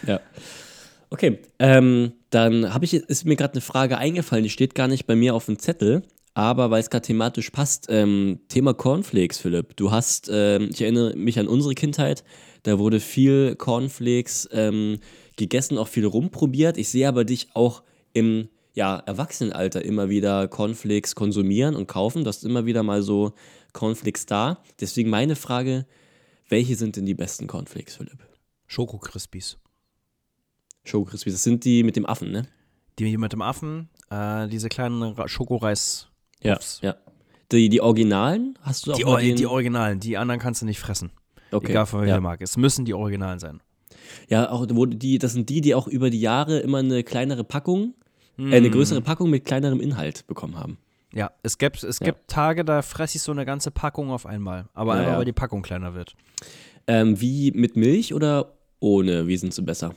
Ja. 0.07 0.21
Okay, 1.09 1.39
ähm, 1.59 2.13
dann 2.31 2.75
habe 2.75 2.85
ich, 2.85 2.95
ist 2.95 3.25
mir 3.25 3.37
gerade 3.37 3.55
eine 3.55 3.61
Frage 3.61 3.97
eingefallen, 3.99 4.43
die 4.43 4.51
steht 4.51 4.75
gar 4.75 4.89
nicht 4.89 5.07
bei 5.07 5.15
mir 5.15 5.35
auf 5.35 5.47
dem 5.47 5.59
Zettel, 5.59 6.03
aber 6.35 6.71
weil 6.71 6.81
es 6.81 6.91
gerade 6.91 7.07
thematisch 7.07 7.51
passt, 7.51 7.87
ähm, 7.89 8.41
Thema 8.49 8.75
Cornflakes, 8.75 9.39
Philipp. 9.39 9.77
Du 9.77 9.93
hast, 9.93 10.29
ähm, 10.33 10.69
ich 10.73 10.83
erinnere 10.83 11.15
mich 11.15 11.39
an 11.39 11.47
unsere 11.47 11.75
Kindheit, 11.75 12.25
da 12.65 12.81
wurde 12.81 12.99
viel 12.99 13.55
Cornflakes 13.55 14.49
ähm, 14.53 14.99
gegessen, 15.37 15.79
auch 15.79 15.89
viel 15.89 16.07
rumprobiert. 16.07 16.77
Ich 16.77 16.89
sehe 16.89 17.09
aber 17.09 17.25
dich 17.25 17.49
auch 17.55 17.83
im 18.13 18.49
ja, 18.75 18.99
Erwachsenenalter 18.99 19.85
immer 19.85 20.09
wieder 20.09 20.49
Cornflakes 20.49 21.15
konsumieren 21.15 21.75
und 21.75 21.87
kaufen. 21.87 22.25
Du 22.25 22.29
hast 22.29 22.45
immer 22.45 22.67
wieder 22.67 22.83
mal 22.83 23.03
so 23.03 23.33
Cornflakes 23.73 24.27
da. 24.27 24.63
Deswegen 24.81 25.11
meine 25.11 25.37
Frage, 25.37 25.87
welche 26.49 26.77
sind 26.77 26.97
denn 26.97 27.07
die 27.07 27.15
besten 27.15 27.47
Cornflakes, 27.47 27.97
Philipp? 27.97 28.19
Schoko-Crispies. 28.67 29.59
Schoko 30.85 31.11
Crispies, 31.11 31.35
das 31.35 31.43
sind 31.43 31.65
die 31.65 31.83
mit 31.83 31.97
dem 31.97 32.07
Affen, 32.07 32.31
ne? 32.31 32.49
Die 32.99 33.17
mit 33.17 33.33
dem 33.33 33.43
Affen, 33.43 33.91
äh, 34.11 34.47
diese 34.49 34.69
kleinen 34.69 35.15
Schokoreis. 35.29 36.09
Ja, 36.43 36.59
ja. 36.81 36.97
Die, 37.53 37.69
die 37.69 37.81
Originalen 37.81 38.59
hast 38.63 38.87
du 38.87 38.93
auch 38.93 38.97
Die, 38.97 39.05
mal 39.05 39.23
den, 39.23 39.37
die 39.37 39.47
Originalen, 39.47 40.01
die 40.01 40.17
anderen 40.17 40.41
kannst 40.41 40.63
du 40.63 40.67
nicht 40.67 40.79
fressen. 40.79 41.11
okay. 41.51 41.71
Egal 41.71 41.87
von 41.87 42.01
welcher 42.01 42.15
ja. 42.15 42.21
Marke. 42.21 42.45
Es 42.45 42.57
müssen 42.57 42.85
die 42.85 42.95
Originalen 42.95 43.39
sein. 43.39 43.61
Ja, 44.29 44.51
auch 44.51 44.67
wo 44.71 44.87
die, 44.87 45.19
das 45.19 45.33
sind 45.33 45.49
die, 45.49 45.61
die 45.61 45.75
auch 45.75 45.87
über 45.89 46.11
die 46.11 46.21
Jahre 46.21 46.59
immer 46.61 46.79
eine 46.79 47.03
kleinere 47.05 47.45
Packung, 47.45 47.95
äh, 48.39 48.55
eine 48.57 48.71
größere 48.71 49.01
Packung 49.03 49.31
mit 49.31 49.45
kleinerem 49.45 49.81
Inhalt 49.81 50.27
bekommen 50.27 50.57
haben. 50.59 50.79
Ja, 51.13 51.31
es 51.43 51.57
gibt, 51.59 51.83
es 51.83 51.99
Ja. 52.01 52.07
gibt 52.07 52.29
Tage, 52.29 52.65
da 52.65 52.83
fresse 52.83 53.17
ich 53.17 53.23
so 53.23 53.33
eine 53.33 53.47
ganze 53.47 53.71
Packung 53.71 54.11
auf 54.11 54.27
einmal. 54.27 54.69
Aber 54.75 54.95
Ja, 54.95 55.01
einfach, 55.01 55.13
ja. 55.13 55.19
weil 55.19 55.25
die 55.25 55.33
Packung 55.33 55.63
kleiner 55.63 55.95
wird. 55.95 56.15
Ähm, 56.87 57.21
wie 57.21 57.53
mit 57.53 57.77
Milch 57.77 58.13
oder 58.13 58.53
ohne? 58.81 59.27
Wie 59.27 59.37
sind 59.37 59.55
sie 59.55 59.63
besser? 59.63 59.95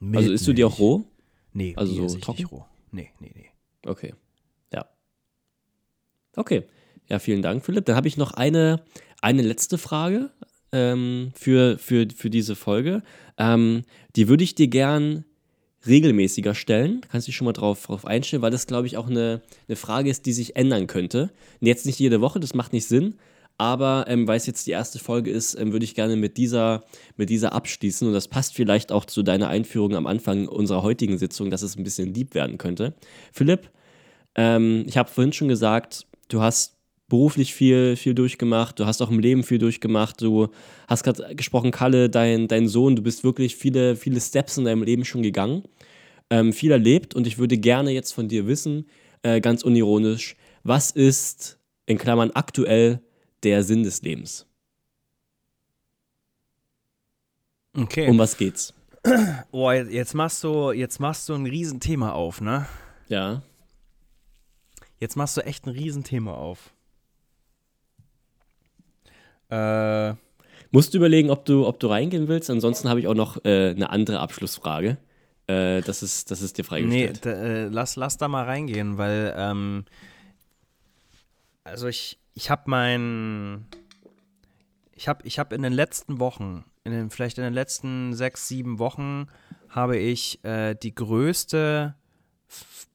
also 0.00 0.10
Mit 0.28 0.30
isst 0.30 0.46
du 0.46 0.52
die 0.52 0.64
auch 0.64 0.70
Milch. 0.78 0.80
roh? 0.80 1.04
Nee, 1.52 1.74
Also 1.76 1.92
die 2.02 2.08
so 2.08 2.18
trocken? 2.18 2.42
nicht 2.42 2.52
roh. 2.52 2.64
Nee, 2.92 3.10
nee, 3.20 3.32
nee. 3.34 3.48
Okay. 3.84 4.14
Ja. 4.72 4.86
Okay. 6.36 6.64
Ja, 7.08 7.18
vielen 7.18 7.42
Dank, 7.42 7.64
Philipp. 7.64 7.86
Dann 7.86 7.96
habe 7.96 8.06
ich 8.06 8.16
noch 8.16 8.32
eine, 8.34 8.82
eine 9.20 9.42
letzte 9.42 9.78
Frage 9.78 10.30
ähm, 10.72 11.32
für, 11.34 11.78
für, 11.78 12.06
für 12.14 12.30
diese 12.30 12.56
Folge. 12.56 13.02
Ähm, 13.38 13.82
die 14.16 14.28
würde 14.28 14.44
ich 14.44 14.54
dir 14.54 14.68
gern 14.68 15.24
regelmäßiger 15.86 16.54
stellen. 16.54 17.00
Kannst 17.10 17.28
dich 17.28 17.36
schon 17.36 17.44
mal 17.44 17.52
drauf, 17.52 17.86
drauf 17.86 18.04
einstellen, 18.04 18.42
weil 18.42 18.50
das, 18.50 18.66
glaube 18.66 18.86
ich, 18.86 18.96
auch 18.96 19.08
eine, 19.08 19.42
eine 19.68 19.76
Frage 19.76 20.10
ist, 20.10 20.26
die 20.26 20.32
sich 20.32 20.56
ändern 20.56 20.86
könnte. 20.86 21.30
Jetzt 21.60 21.86
nicht 21.86 21.98
jede 21.98 22.20
Woche, 22.20 22.40
das 22.40 22.54
macht 22.54 22.72
nicht 22.72 22.86
Sinn. 22.86 23.14
Aber 23.60 24.04
ähm, 24.06 24.28
weil 24.28 24.36
es 24.36 24.46
jetzt 24.46 24.68
die 24.68 24.70
erste 24.70 25.00
Folge 25.00 25.30
ist, 25.30 25.58
ähm, 25.58 25.72
würde 25.72 25.84
ich 25.84 25.96
gerne 25.96 26.14
mit 26.14 26.36
dieser, 26.36 26.84
mit 27.16 27.28
dieser 27.28 27.52
abschließen. 27.52 28.06
Und 28.06 28.14
das 28.14 28.28
passt 28.28 28.54
vielleicht 28.54 28.92
auch 28.92 29.04
zu 29.04 29.24
deiner 29.24 29.48
Einführung 29.48 29.96
am 29.96 30.06
Anfang 30.06 30.46
unserer 30.46 30.82
heutigen 30.82 31.18
Sitzung, 31.18 31.50
dass 31.50 31.62
es 31.62 31.76
ein 31.76 31.82
bisschen 31.82 32.14
lieb 32.14 32.34
werden 32.34 32.56
könnte. 32.56 32.94
Philipp, 33.32 33.70
ähm, 34.36 34.84
ich 34.86 34.96
habe 34.96 35.10
vorhin 35.10 35.32
schon 35.32 35.48
gesagt, 35.48 36.06
du 36.28 36.40
hast 36.40 36.77
beruflich 37.08 37.54
viel, 37.54 37.96
viel 37.96 38.14
durchgemacht, 38.14 38.78
du 38.78 38.86
hast 38.86 39.00
auch 39.00 39.10
im 39.10 39.18
Leben 39.18 39.42
viel 39.42 39.58
durchgemacht, 39.58 40.20
du 40.20 40.48
hast 40.86 41.02
gerade 41.02 41.34
gesprochen, 41.34 41.70
Kalle, 41.70 42.10
dein, 42.10 42.48
dein 42.48 42.68
Sohn, 42.68 42.96
du 42.96 43.02
bist 43.02 43.24
wirklich 43.24 43.56
viele, 43.56 43.96
viele 43.96 44.20
Steps 44.20 44.58
in 44.58 44.64
deinem 44.64 44.82
Leben 44.82 45.04
schon 45.04 45.22
gegangen, 45.22 45.64
ähm, 46.30 46.52
viel 46.52 46.70
erlebt 46.70 47.14
und 47.14 47.26
ich 47.26 47.38
würde 47.38 47.56
gerne 47.56 47.92
jetzt 47.92 48.12
von 48.12 48.28
dir 48.28 48.46
wissen, 48.46 48.86
äh, 49.22 49.40
ganz 49.40 49.62
unironisch, 49.62 50.36
was 50.62 50.90
ist 50.90 51.58
in 51.86 51.96
Klammern 51.96 52.30
aktuell 52.32 53.00
der 53.42 53.62
Sinn 53.62 53.82
des 53.82 54.02
Lebens? 54.02 54.46
Okay. 57.74 58.08
Um 58.08 58.18
was 58.18 58.36
geht's? 58.36 58.74
oh, 59.50 59.70
jetzt 59.70 60.14
machst 60.14 60.44
du, 60.44 60.72
jetzt 60.72 61.00
machst 61.00 61.28
du 61.28 61.34
ein 61.34 61.46
Riesenthema 61.46 62.12
auf, 62.12 62.40
ne? 62.40 62.66
Ja. 63.08 63.42
Jetzt 64.98 65.16
machst 65.16 65.36
du 65.36 65.42
echt 65.42 65.66
ein 65.66 65.70
Riesenthema 65.70 66.34
auf. 66.34 66.74
Äh, 69.50 70.14
Musst 70.70 70.92
du 70.92 70.98
überlegen, 70.98 71.30
ob 71.30 71.44
du, 71.46 71.66
ob 71.66 71.80
du 71.80 71.86
reingehen 71.86 72.28
willst. 72.28 72.50
Ansonsten 72.50 72.88
habe 72.88 73.00
ich 73.00 73.06
auch 73.06 73.14
noch 73.14 73.42
äh, 73.44 73.70
eine 73.70 73.90
andere 73.90 74.20
Abschlussfrage. 74.20 74.98
Äh, 75.46 75.80
das, 75.80 76.02
ist, 76.02 76.30
das 76.30 76.42
ist 76.42 76.58
dir 76.58 76.62
nee, 76.62 76.68
freigestellt. 76.68 77.24
da, 77.24 77.30
äh, 77.30 77.68
lass, 77.68 77.96
lass 77.96 78.18
da 78.18 78.28
mal 78.28 78.44
reingehen, 78.44 78.98
weil, 78.98 79.34
ähm, 79.36 79.86
also 81.64 81.88
ich, 81.88 82.18
ich 82.34 82.50
habe 82.50 82.64
mein, 82.66 83.64
ich 84.92 85.08
habe 85.08 85.26
ich 85.26 85.38
hab 85.38 85.54
in 85.54 85.62
den 85.62 85.72
letzten 85.72 86.20
Wochen, 86.20 86.64
in 86.84 86.92
den, 86.92 87.10
vielleicht 87.10 87.38
in 87.38 87.44
den 87.44 87.54
letzten 87.54 88.12
sechs, 88.12 88.46
sieben 88.46 88.78
Wochen, 88.78 89.28
habe 89.70 89.96
ich 89.96 90.44
äh, 90.44 90.74
die 90.74 90.94
größte 90.94 91.94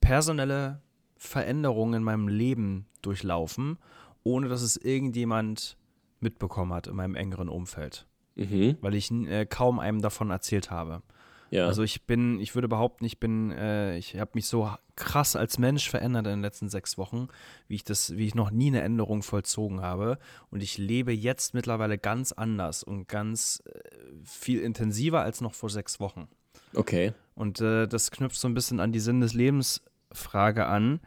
personelle 0.00 0.80
Veränderung 1.16 1.94
in 1.94 2.04
meinem 2.04 2.28
Leben 2.28 2.86
durchlaufen, 3.02 3.78
ohne 4.22 4.48
dass 4.48 4.62
es 4.62 4.76
irgendjemand 4.76 5.76
mitbekommen 6.20 6.72
hat 6.72 6.86
in 6.86 6.96
meinem 6.96 7.14
engeren 7.14 7.48
Umfeld, 7.48 8.06
Mhm. 8.36 8.76
weil 8.80 8.94
ich 8.94 9.10
äh, 9.10 9.46
kaum 9.46 9.78
einem 9.78 10.02
davon 10.02 10.30
erzählt 10.30 10.70
habe. 10.70 11.02
Ja. 11.50 11.66
Also 11.66 11.82
ich 11.84 12.04
bin, 12.04 12.40
ich 12.40 12.54
würde 12.56 12.66
behaupten, 12.66 13.04
ich 13.04 13.20
bin, 13.20 13.52
äh, 13.52 13.96
ich 13.96 14.18
habe 14.18 14.32
mich 14.34 14.46
so 14.46 14.68
krass 14.96 15.36
als 15.36 15.58
Mensch 15.58 15.88
verändert 15.88 16.26
in 16.26 16.30
den 16.32 16.42
letzten 16.42 16.68
sechs 16.68 16.98
Wochen, 16.98 17.28
wie 17.68 17.76
ich 17.76 17.84
das, 17.84 18.16
wie 18.16 18.26
ich 18.26 18.34
noch 18.34 18.50
nie 18.50 18.68
eine 18.68 18.80
Änderung 18.82 19.22
vollzogen 19.22 19.80
habe. 19.80 20.18
Und 20.50 20.62
ich 20.64 20.78
lebe 20.78 21.12
jetzt 21.12 21.54
mittlerweile 21.54 21.96
ganz 21.96 22.32
anders 22.32 22.82
und 22.82 23.06
ganz 23.06 23.62
äh, 23.66 23.78
viel 24.24 24.60
intensiver 24.62 25.20
als 25.20 25.40
noch 25.42 25.54
vor 25.54 25.70
sechs 25.70 26.00
Wochen. 26.00 26.26
okay. 26.74 27.12
Und 27.36 27.60
äh, 27.60 27.86
das 27.86 28.10
knüpft 28.10 28.36
so 28.36 28.48
ein 28.48 28.54
bisschen 28.54 28.80
an 28.80 28.90
die 28.92 29.00
Sinn 29.00 29.20
des 29.20 29.34
Lebens 29.34 29.82
Frage 30.12 30.66
an, 30.66 31.00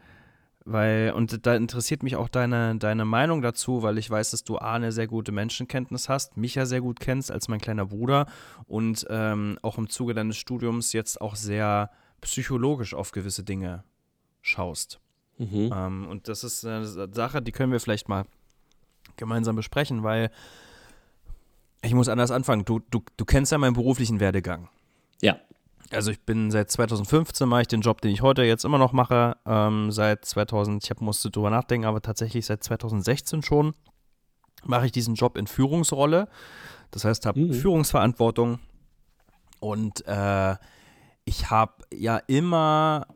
weil, 0.70 1.12
und 1.12 1.46
da 1.46 1.54
interessiert 1.54 2.02
mich 2.02 2.16
auch 2.16 2.28
deine, 2.28 2.76
deine 2.76 3.04
Meinung 3.04 3.40
dazu, 3.40 3.82
weil 3.82 3.96
ich 3.96 4.10
weiß, 4.10 4.32
dass 4.32 4.44
du 4.44 4.58
A, 4.58 4.74
eine 4.74 4.92
sehr 4.92 5.06
gute 5.06 5.32
Menschenkenntnis 5.32 6.08
hast, 6.08 6.36
mich 6.36 6.54
ja 6.54 6.66
sehr 6.66 6.80
gut 6.80 7.00
kennst 7.00 7.32
als 7.32 7.48
mein 7.48 7.60
kleiner 7.60 7.86
Bruder 7.86 8.26
und 8.66 9.06
ähm, 9.08 9.58
auch 9.62 9.78
im 9.78 9.88
Zuge 9.88 10.12
deines 10.12 10.36
Studiums 10.36 10.92
jetzt 10.92 11.20
auch 11.20 11.36
sehr 11.36 11.90
psychologisch 12.20 12.92
auf 12.92 13.12
gewisse 13.12 13.44
Dinge 13.44 13.84
schaust. 14.42 15.00
Mhm. 15.38 15.72
Ähm, 15.74 16.06
und 16.08 16.28
das 16.28 16.44
ist 16.44 16.64
eine 16.66 16.84
Sache, 16.84 17.40
die 17.40 17.52
können 17.52 17.72
wir 17.72 17.80
vielleicht 17.80 18.08
mal 18.08 18.24
gemeinsam 19.16 19.56
besprechen, 19.56 20.02
weil 20.02 20.30
ich 21.82 21.94
muss 21.94 22.08
anders 22.08 22.30
anfangen. 22.30 22.64
Du, 22.64 22.80
du, 22.90 23.02
du 23.16 23.24
kennst 23.24 23.52
ja 23.52 23.58
meinen 23.58 23.74
beruflichen 23.74 24.20
Werdegang. 24.20 24.68
Ja. 25.22 25.38
Also 25.90 26.10
ich 26.10 26.20
bin 26.20 26.50
seit 26.50 26.70
2015 26.70 27.48
mache 27.48 27.62
ich 27.62 27.68
den 27.68 27.80
Job, 27.80 28.00
den 28.02 28.10
ich 28.10 28.20
heute 28.22 28.42
jetzt 28.42 28.64
immer 28.64 28.78
noch 28.78 28.92
mache. 28.92 29.36
Ähm, 29.46 29.90
seit 29.90 30.24
2000, 30.24 30.84
ich 30.84 30.90
hab, 30.90 31.00
musste 31.00 31.30
drüber 31.30 31.50
nachdenken, 31.50 31.86
aber 31.86 32.02
tatsächlich 32.02 32.44
seit 32.46 32.62
2016 32.62 33.42
schon 33.42 33.74
mache 34.64 34.86
ich 34.86 34.92
diesen 34.92 35.14
Job 35.14 35.38
in 35.38 35.46
Führungsrolle. 35.46 36.28
Das 36.90 37.04
heißt, 37.04 37.24
habe 37.26 37.40
Mhm. 37.40 37.52
Führungsverantwortung 37.54 38.58
und 39.60 40.06
äh, 40.06 40.56
ich 41.24 41.50
habe 41.50 41.72
ja 41.92 42.18
immer, 42.26 43.06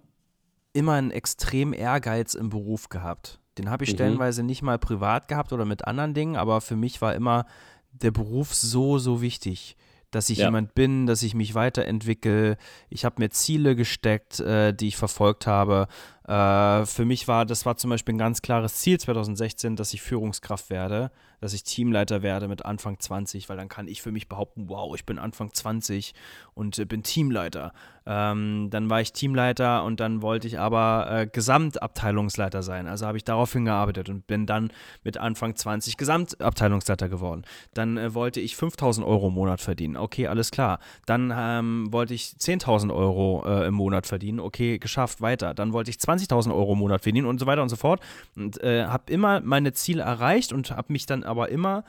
immer 0.72 0.92
einen 0.94 1.10
extrem 1.10 1.72
Ehrgeiz 1.72 2.34
im 2.34 2.48
Beruf 2.50 2.88
gehabt. 2.88 3.38
Den 3.58 3.68
habe 3.70 3.84
ich 3.84 3.90
Mhm. 3.90 3.94
stellenweise 3.96 4.42
nicht 4.42 4.62
mal 4.62 4.78
privat 4.78 5.28
gehabt 5.28 5.52
oder 5.52 5.64
mit 5.66 5.86
anderen 5.86 6.14
Dingen, 6.14 6.36
aber 6.36 6.60
für 6.62 6.76
mich 6.76 7.02
war 7.02 7.14
immer 7.14 7.44
der 7.92 8.10
Beruf 8.10 8.54
so, 8.54 8.98
so 8.98 9.20
wichtig, 9.20 9.76
dass 10.12 10.30
ich 10.30 10.38
Ja. 10.38 10.44
jemand 10.46 10.74
bin, 10.76 11.06
dass 11.06 11.22
ich 11.24 11.34
mich 11.34 11.54
weiterentwickle. 11.56 12.56
Ich 12.90 13.04
habe 13.04 13.16
mir 13.18 13.30
Ziele 13.30 13.74
gesteckt, 13.74 14.38
äh, 14.38 14.72
die 14.72 14.88
ich 14.88 14.96
verfolgt 14.96 15.46
habe. 15.48 15.88
Äh, 16.26 16.86
für 16.86 17.04
mich 17.04 17.26
war, 17.28 17.44
das 17.44 17.66
war 17.66 17.76
zum 17.76 17.90
Beispiel 17.90 18.14
ein 18.14 18.18
ganz 18.18 18.42
klares 18.42 18.76
Ziel 18.76 18.98
2016, 18.98 19.76
dass 19.76 19.92
ich 19.92 20.02
Führungskraft 20.02 20.70
werde, 20.70 21.10
dass 21.40 21.52
ich 21.52 21.64
Teamleiter 21.64 22.22
werde 22.22 22.46
mit 22.46 22.64
Anfang 22.64 22.98
20, 23.00 23.48
weil 23.48 23.56
dann 23.56 23.68
kann 23.68 23.88
ich 23.88 24.02
für 24.02 24.12
mich 24.12 24.28
behaupten, 24.28 24.68
wow, 24.68 24.94
ich 24.94 25.04
bin 25.04 25.18
Anfang 25.18 25.52
20 25.52 26.14
und 26.54 26.78
äh, 26.78 26.84
bin 26.84 27.02
Teamleiter. 27.02 27.72
Ähm, 28.04 28.68
dann 28.70 28.90
war 28.90 29.00
ich 29.00 29.12
Teamleiter 29.12 29.84
und 29.84 30.00
dann 30.00 30.22
wollte 30.22 30.46
ich 30.46 30.58
aber 30.58 31.06
äh, 31.10 31.26
Gesamtabteilungsleiter 31.26 32.62
sein. 32.62 32.86
Also 32.86 33.06
habe 33.06 33.16
ich 33.16 33.24
darauf 33.24 33.52
hingearbeitet 33.52 34.08
und 34.08 34.26
bin 34.26 34.46
dann 34.46 34.72
mit 35.04 35.18
Anfang 35.18 35.54
20 35.54 35.96
Gesamtabteilungsleiter 35.96 37.08
geworden. 37.08 37.42
Dann 37.74 37.96
äh, 37.96 38.14
wollte 38.14 38.40
ich 38.40 38.56
5000 38.56 39.06
Euro 39.06 39.28
im 39.28 39.34
Monat 39.34 39.60
verdienen. 39.60 39.96
Okay, 39.96 40.26
alles 40.26 40.50
klar. 40.50 40.78
Dann 41.06 41.32
ähm, 41.36 41.92
wollte 41.92 42.14
ich 42.14 42.34
10.000 42.38 42.92
Euro 42.92 43.44
äh, 43.46 43.66
im 43.66 43.74
Monat 43.74 44.06
verdienen. 44.06 44.40
Okay, 44.40 44.78
geschafft, 44.78 45.20
weiter. 45.20 45.54
Dann 45.54 45.72
wollte 45.72 45.90
ich 45.90 45.98
20.000 46.12 46.54
Euro 46.54 46.72
im 46.72 46.78
Monat 46.78 47.02
verdienen 47.02 47.26
und 47.26 47.38
so 47.38 47.46
weiter 47.46 47.62
und 47.62 47.68
so 47.68 47.76
fort. 47.76 48.00
Und 48.36 48.62
äh, 48.62 48.86
habe 48.86 49.12
immer 49.12 49.40
meine 49.40 49.72
Ziele 49.72 50.02
erreicht 50.02 50.52
und 50.52 50.70
habe 50.70 50.92
mich 50.92 51.06
dann 51.06 51.24
aber 51.24 51.48
immer 51.48 51.84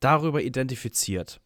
darüber 0.00 0.42
identifiziert. 0.42 1.40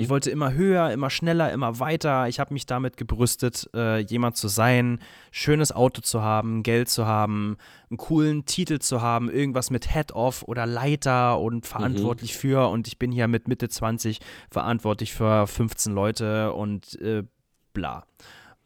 Ich 0.00 0.08
wollte 0.08 0.30
immer 0.32 0.52
höher, 0.52 0.90
immer 0.90 1.10
schneller, 1.10 1.52
immer 1.52 1.78
weiter. 1.78 2.26
Ich 2.26 2.40
habe 2.40 2.52
mich 2.52 2.66
damit 2.66 2.96
gebrüstet, 2.96 3.70
äh, 3.72 3.98
jemand 4.00 4.36
zu 4.36 4.48
sein, 4.48 4.98
schönes 5.30 5.70
Auto 5.70 6.00
zu 6.00 6.22
haben, 6.22 6.64
Geld 6.64 6.88
zu 6.88 7.06
haben, 7.06 7.56
einen 7.88 7.96
coolen 7.96 8.46
Titel 8.46 8.80
zu 8.80 9.00
haben, 9.00 9.30
irgendwas 9.30 9.70
mit 9.70 9.92
Head-Off 9.92 10.42
oder 10.42 10.66
Leiter 10.66 11.38
und 11.38 11.66
verantwortlich 11.66 12.36
für. 12.36 12.68
Und 12.68 12.88
ich 12.88 12.98
bin 12.98 13.12
hier 13.12 13.28
mit 13.28 13.46
Mitte 13.46 13.68
20 13.68 14.18
verantwortlich 14.50 15.12
für 15.12 15.46
15 15.46 15.94
Leute 15.94 16.52
und 16.52 17.00
äh, 17.00 17.22
bla. 17.72 18.06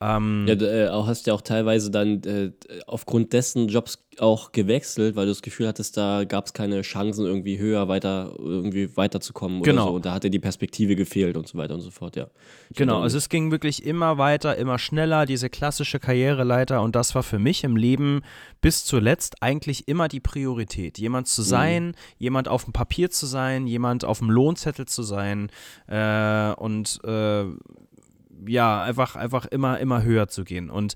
Ähm, 0.00 0.44
Ja, 0.48 0.54
du 0.56 0.66
äh, 0.66 0.88
hast 0.90 1.26
ja 1.26 1.34
auch 1.34 1.40
teilweise 1.40 1.90
dann 1.90 2.22
äh, 2.24 2.50
aufgrund 2.86 3.32
dessen 3.32 3.68
Jobs 3.68 4.04
auch 4.18 4.52
gewechselt, 4.52 5.16
weil 5.16 5.26
du 5.26 5.32
das 5.32 5.42
Gefühl 5.42 5.66
hattest, 5.66 5.96
da 5.96 6.24
gab 6.24 6.46
es 6.46 6.52
keine 6.52 6.82
Chancen, 6.82 7.26
irgendwie 7.26 7.58
höher 7.58 7.88
weiter, 7.88 8.32
irgendwie 8.38 8.96
weiterzukommen 8.96 9.60
oder 9.60 9.70
Genau. 9.70 9.88
so. 9.88 9.94
Und 9.94 10.06
da 10.06 10.12
hat 10.14 10.24
dir 10.24 10.30
die 10.30 10.38
Perspektive 10.38 10.94
gefehlt 10.94 11.36
und 11.36 11.48
so 11.48 11.58
weiter 11.58 11.74
und 11.74 11.80
so 11.80 11.90
fort, 11.90 12.16
ja. 12.16 12.28
Ich 12.70 12.76
Genau, 12.76 13.00
also 13.00 13.18
es 13.18 13.28
ging 13.28 13.50
wirklich 13.50 13.84
immer 13.84 14.18
weiter, 14.18 14.56
immer 14.56 14.78
schneller, 14.78 15.26
diese 15.26 15.50
klassische 15.50 15.98
Karriereleiter 15.98 16.80
und 16.82 16.94
das 16.94 17.14
war 17.14 17.22
für 17.22 17.38
mich 17.38 17.64
im 17.64 17.76
Leben 17.76 18.20
bis 18.60 18.84
zuletzt 18.84 19.42
eigentlich 19.42 19.88
immer 19.88 20.08
die 20.08 20.20
Priorität. 20.20 20.98
Jemand 20.98 21.26
zu 21.28 21.42
sein, 21.42 21.94
jemand 22.18 22.48
auf 22.48 22.64
dem 22.64 22.72
Papier 22.72 23.10
zu 23.10 23.26
sein, 23.26 23.66
jemand 23.66 24.04
auf 24.04 24.18
dem 24.20 24.30
Lohnzettel 24.30 24.86
zu 24.86 25.02
sein 25.02 25.50
äh, 25.88 26.52
und 26.54 27.00
äh, 27.04 27.44
ja, 28.46 28.82
einfach, 28.82 29.16
einfach 29.16 29.46
immer, 29.46 29.78
immer 29.80 30.02
höher 30.02 30.28
zu 30.28 30.44
gehen. 30.44 30.70
Und 30.70 30.94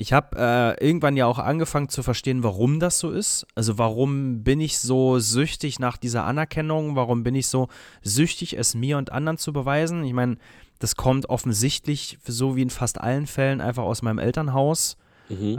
ich 0.00 0.12
habe 0.12 0.36
äh, 0.38 0.86
irgendwann 0.86 1.16
ja 1.16 1.26
auch 1.26 1.40
angefangen 1.40 1.88
zu 1.88 2.04
verstehen, 2.04 2.44
warum 2.44 2.78
das 2.78 3.00
so 3.00 3.10
ist. 3.10 3.46
Also 3.56 3.78
warum 3.78 4.44
bin 4.44 4.60
ich 4.60 4.78
so 4.78 5.18
süchtig 5.18 5.80
nach 5.80 5.96
dieser 5.96 6.24
Anerkennung? 6.24 6.94
Warum 6.94 7.24
bin 7.24 7.34
ich 7.34 7.48
so 7.48 7.66
süchtig, 8.02 8.56
es 8.56 8.76
mir 8.76 8.96
und 8.96 9.10
anderen 9.10 9.38
zu 9.38 9.52
beweisen? 9.52 10.04
Ich 10.04 10.12
meine, 10.12 10.36
das 10.78 10.94
kommt 10.94 11.28
offensichtlich, 11.28 12.18
so 12.24 12.54
wie 12.54 12.62
in 12.62 12.70
fast 12.70 13.00
allen 13.00 13.26
Fällen, 13.26 13.60
einfach 13.60 13.82
aus 13.82 14.02
meinem 14.02 14.20
Elternhaus. 14.20 14.96
Mhm. 15.28 15.58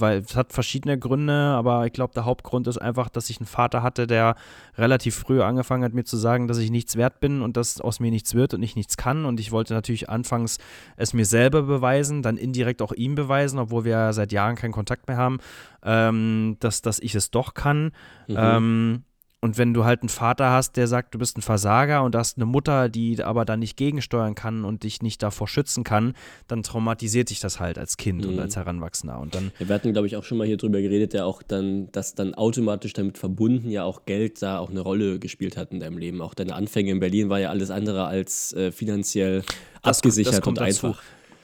weil 0.00 0.18
es 0.18 0.36
hat 0.36 0.52
verschiedene 0.52 0.98
Gründe, 0.98 1.32
aber 1.32 1.86
ich 1.86 1.92
glaube, 1.92 2.14
der 2.14 2.24
Hauptgrund 2.24 2.66
ist 2.66 2.78
einfach, 2.78 3.08
dass 3.08 3.30
ich 3.30 3.38
einen 3.38 3.46
Vater 3.46 3.82
hatte, 3.82 4.06
der 4.06 4.36
relativ 4.76 5.16
früh 5.16 5.42
angefangen 5.42 5.84
hat, 5.84 5.94
mir 5.94 6.04
zu 6.04 6.16
sagen, 6.16 6.48
dass 6.48 6.58
ich 6.58 6.70
nichts 6.70 6.96
wert 6.96 7.20
bin 7.20 7.42
und 7.42 7.56
dass 7.56 7.80
aus 7.80 8.00
mir 8.00 8.10
nichts 8.10 8.34
wird 8.34 8.54
und 8.54 8.62
ich 8.62 8.76
nichts 8.76 8.96
kann. 8.96 9.24
Und 9.24 9.40
ich 9.40 9.52
wollte 9.52 9.74
natürlich 9.74 10.08
anfangs 10.08 10.58
es 10.96 11.12
mir 11.12 11.24
selber 11.24 11.62
beweisen, 11.62 12.22
dann 12.22 12.36
indirekt 12.36 12.82
auch 12.82 12.92
ihm 12.92 13.14
beweisen, 13.14 13.58
obwohl 13.58 13.84
wir 13.84 14.12
seit 14.12 14.32
Jahren 14.32 14.56
keinen 14.56 14.72
Kontakt 14.72 15.08
mehr 15.08 15.16
haben, 15.16 15.38
ähm, 15.82 16.56
dass, 16.60 16.82
dass 16.82 16.98
ich 17.00 17.14
es 17.14 17.30
doch 17.30 17.54
kann. 17.54 17.92
Mhm. 18.28 18.36
Ähm, 18.36 19.04
und 19.42 19.56
wenn 19.56 19.72
du 19.72 19.84
halt 19.84 20.02
einen 20.02 20.08
Vater 20.10 20.50
hast, 20.50 20.76
der 20.76 20.86
sagt, 20.86 21.14
du 21.14 21.18
bist 21.18 21.38
ein 21.38 21.42
Versager 21.42 22.02
und 22.02 22.14
hast 22.14 22.36
eine 22.36 22.44
Mutter, 22.46 22.88
die 22.90 23.22
aber 23.24 23.44
da 23.44 23.56
nicht 23.56 23.76
gegensteuern 23.76 24.34
kann 24.34 24.64
und 24.66 24.82
dich 24.82 25.00
nicht 25.02 25.22
davor 25.22 25.48
schützen 25.48 25.82
kann, 25.82 26.12
dann 26.46 26.62
traumatisiert 26.62 27.30
dich 27.30 27.40
das 27.40 27.58
halt 27.58 27.78
als 27.78 27.96
Kind 27.96 28.26
und 28.26 28.34
Mhm. 28.34 28.40
als 28.40 28.56
Heranwachsender. 28.56 29.18
Und 29.18 29.34
dann 29.34 29.50
Ja, 29.58 29.68
wir 29.68 29.74
hatten, 29.74 29.92
glaube 29.92 30.06
ich, 30.06 30.16
auch 30.16 30.24
schon 30.24 30.36
mal 30.38 30.46
hier 30.46 30.58
drüber 30.58 30.80
geredet, 30.82 31.14
ja 31.14 31.24
auch 31.24 31.42
dann, 31.42 31.90
dass 31.92 32.14
dann 32.14 32.34
automatisch 32.34 32.92
damit 32.92 33.16
verbunden 33.16 33.70
ja 33.70 33.84
auch 33.84 34.04
Geld 34.04 34.42
da 34.42 34.58
auch 34.58 34.68
eine 34.70 34.80
Rolle 34.80 35.18
gespielt 35.18 35.56
hat 35.56 35.72
in 35.72 35.80
deinem 35.80 35.96
Leben. 35.96 36.20
Auch 36.20 36.34
deine 36.34 36.54
Anfänge 36.54 36.90
in 36.90 37.00
Berlin 37.00 37.30
war 37.30 37.40
ja 37.40 37.48
alles 37.50 37.70
andere 37.70 38.04
als 38.06 38.52
äh, 38.52 38.70
finanziell 38.72 39.42
Das- 39.82 39.98
abgesichert 39.98 40.34
das 40.34 40.40
kommt 40.42 40.58
und 40.58 40.66
dazu. 40.68 40.88
einfach. 40.88 41.02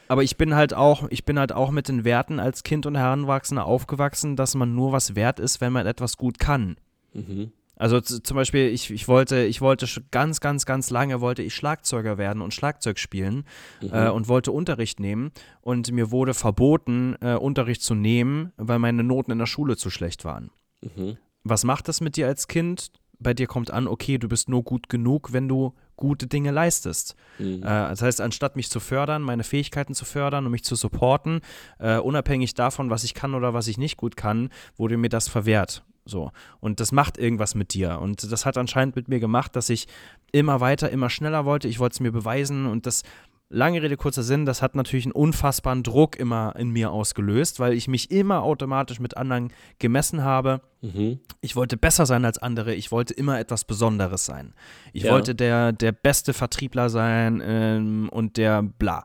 Aber 0.08 0.22
ich 0.22 0.36
bin 0.36 0.54
halt 0.54 0.72
auch, 0.74 1.08
ich 1.10 1.24
bin 1.24 1.38
halt 1.38 1.50
auch 1.52 1.70
mit 1.70 1.88
den 1.88 2.04
Werten 2.04 2.38
als 2.38 2.62
Kind 2.62 2.84
und 2.86 2.94
Heranwachsender 2.96 3.64
aufgewachsen, 3.64 4.36
dass 4.36 4.54
man 4.54 4.74
nur 4.74 4.92
was 4.92 5.16
wert 5.16 5.40
ist, 5.40 5.60
wenn 5.60 5.72
man 5.72 5.86
etwas 5.86 6.16
gut 6.16 6.38
kann. 6.38 6.76
Mhm. 7.14 7.50
Also 7.76 8.00
zum 8.00 8.34
Beispiel, 8.34 8.68
ich, 8.68 8.90
ich 8.90 9.06
wollte, 9.06 9.44
ich 9.44 9.60
wollte 9.60 9.86
schon 9.86 10.06
ganz, 10.10 10.40
ganz, 10.40 10.64
ganz 10.64 10.88
lange 10.90 11.20
wollte 11.20 11.42
ich 11.42 11.54
Schlagzeuger 11.54 12.16
werden 12.16 12.40
und 12.40 12.54
Schlagzeug 12.54 12.98
spielen 12.98 13.44
äh, 13.82 14.08
und 14.08 14.28
wollte 14.28 14.50
Unterricht 14.50 14.98
nehmen. 14.98 15.30
Und 15.60 15.92
mir 15.92 16.10
wurde 16.10 16.32
verboten, 16.32 17.16
äh, 17.20 17.34
Unterricht 17.34 17.82
zu 17.82 17.94
nehmen, 17.94 18.52
weil 18.56 18.78
meine 18.78 19.04
Noten 19.04 19.30
in 19.30 19.38
der 19.38 19.46
Schule 19.46 19.76
zu 19.76 19.90
schlecht 19.90 20.24
waren. 20.24 20.50
Mhm. 20.80 21.18
Was 21.44 21.64
macht 21.64 21.88
das 21.88 22.00
mit 22.00 22.16
dir 22.16 22.26
als 22.26 22.48
Kind? 22.48 22.90
Bei 23.18 23.34
dir 23.34 23.46
kommt 23.46 23.70
an, 23.70 23.88
okay, 23.88 24.18
du 24.18 24.28
bist 24.28 24.48
nur 24.48 24.62
gut 24.62 24.88
genug, 24.88 25.32
wenn 25.32 25.48
du 25.48 25.74
gute 25.96 26.26
Dinge 26.26 26.50
leistest. 26.50 27.14
Mhm. 27.38 27.62
Äh, 27.62 27.66
das 27.66 28.00
heißt, 28.00 28.20
anstatt 28.22 28.56
mich 28.56 28.70
zu 28.70 28.80
fördern, 28.80 29.20
meine 29.20 29.44
Fähigkeiten 29.44 29.94
zu 29.94 30.06
fördern 30.06 30.46
und 30.46 30.52
mich 30.52 30.64
zu 30.64 30.76
supporten, 30.76 31.40
äh, 31.78 31.98
unabhängig 31.98 32.54
davon, 32.54 32.88
was 32.88 33.04
ich 33.04 33.12
kann 33.12 33.34
oder 33.34 33.52
was 33.52 33.68
ich 33.68 33.76
nicht 33.76 33.98
gut 33.98 34.16
kann, 34.16 34.48
wurde 34.76 34.96
mir 34.96 35.10
das 35.10 35.28
verwehrt. 35.28 35.84
So. 36.06 36.30
Und 36.60 36.80
das 36.80 36.92
macht 36.92 37.18
irgendwas 37.18 37.54
mit 37.54 37.74
dir. 37.74 37.98
Und 38.00 38.30
das 38.32 38.46
hat 38.46 38.56
anscheinend 38.56 38.96
mit 38.96 39.08
mir 39.08 39.20
gemacht, 39.20 39.54
dass 39.56 39.68
ich 39.68 39.86
immer 40.32 40.60
weiter, 40.60 40.88
immer 40.90 41.10
schneller 41.10 41.44
wollte. 41.44 41.68
Ich 41.68 41.78
wollte 41.78 41.94
es 41.94 42.00
mir 42.00 42.12
beweisen 42.12 42.64
und 42.66 42.86
das. 42.86 43.02
Lange 43.48 43.80
Rede, 43.80 43.96
kurzer 43.96 44.24
Sinn, 44.24 44.44
das 44.44 44.60
hat 44.60 44.74
natürlich 44.74 45.04
einen 45.06 45.12
unfassbaren 45.12 45.84
Druck 45.84 46.16
immer 46.16 46.56
in 46.58 46.70
mir 46.70 46.90
ausgelöst, 46.90 47.60
weil 47.60 47.74
ich 47.74 47.86
mich 47.86 48.10
immer 48.10 48.42
automatisch 48.42 48.98
mit 48.98 49.16
anderen 49.16 49.52
gemessen 49.78 50.24
habe. 50.24 50.62
Mhm. 50.82 51.20
Ich 51.42 51.54
wollte 51.54 51.76
besser 51.76 52.06
sein 52.06 52.24
als 52.24 52.38
andere, 52.38 52.74
ich 52.74 52.90
wollte 52.90 53.14
immer 53.14 53.38
etwas 53.38 53.64
Besonderes 53.64 54.24
sein. 54.24 54.52
Ich 54.92 55.04
Ja. 55.04 55.12
wollte 55.12 55.36
der, 55.36 55.70
der 55.70 55.92
beste 55.92 56.32
Vertriebler 56.32 56.90
sein 56.90 57.40
ähm, 57.40 58.08
und 58.08 58.36
der 58.36 58.64
bla. 58.64 59.04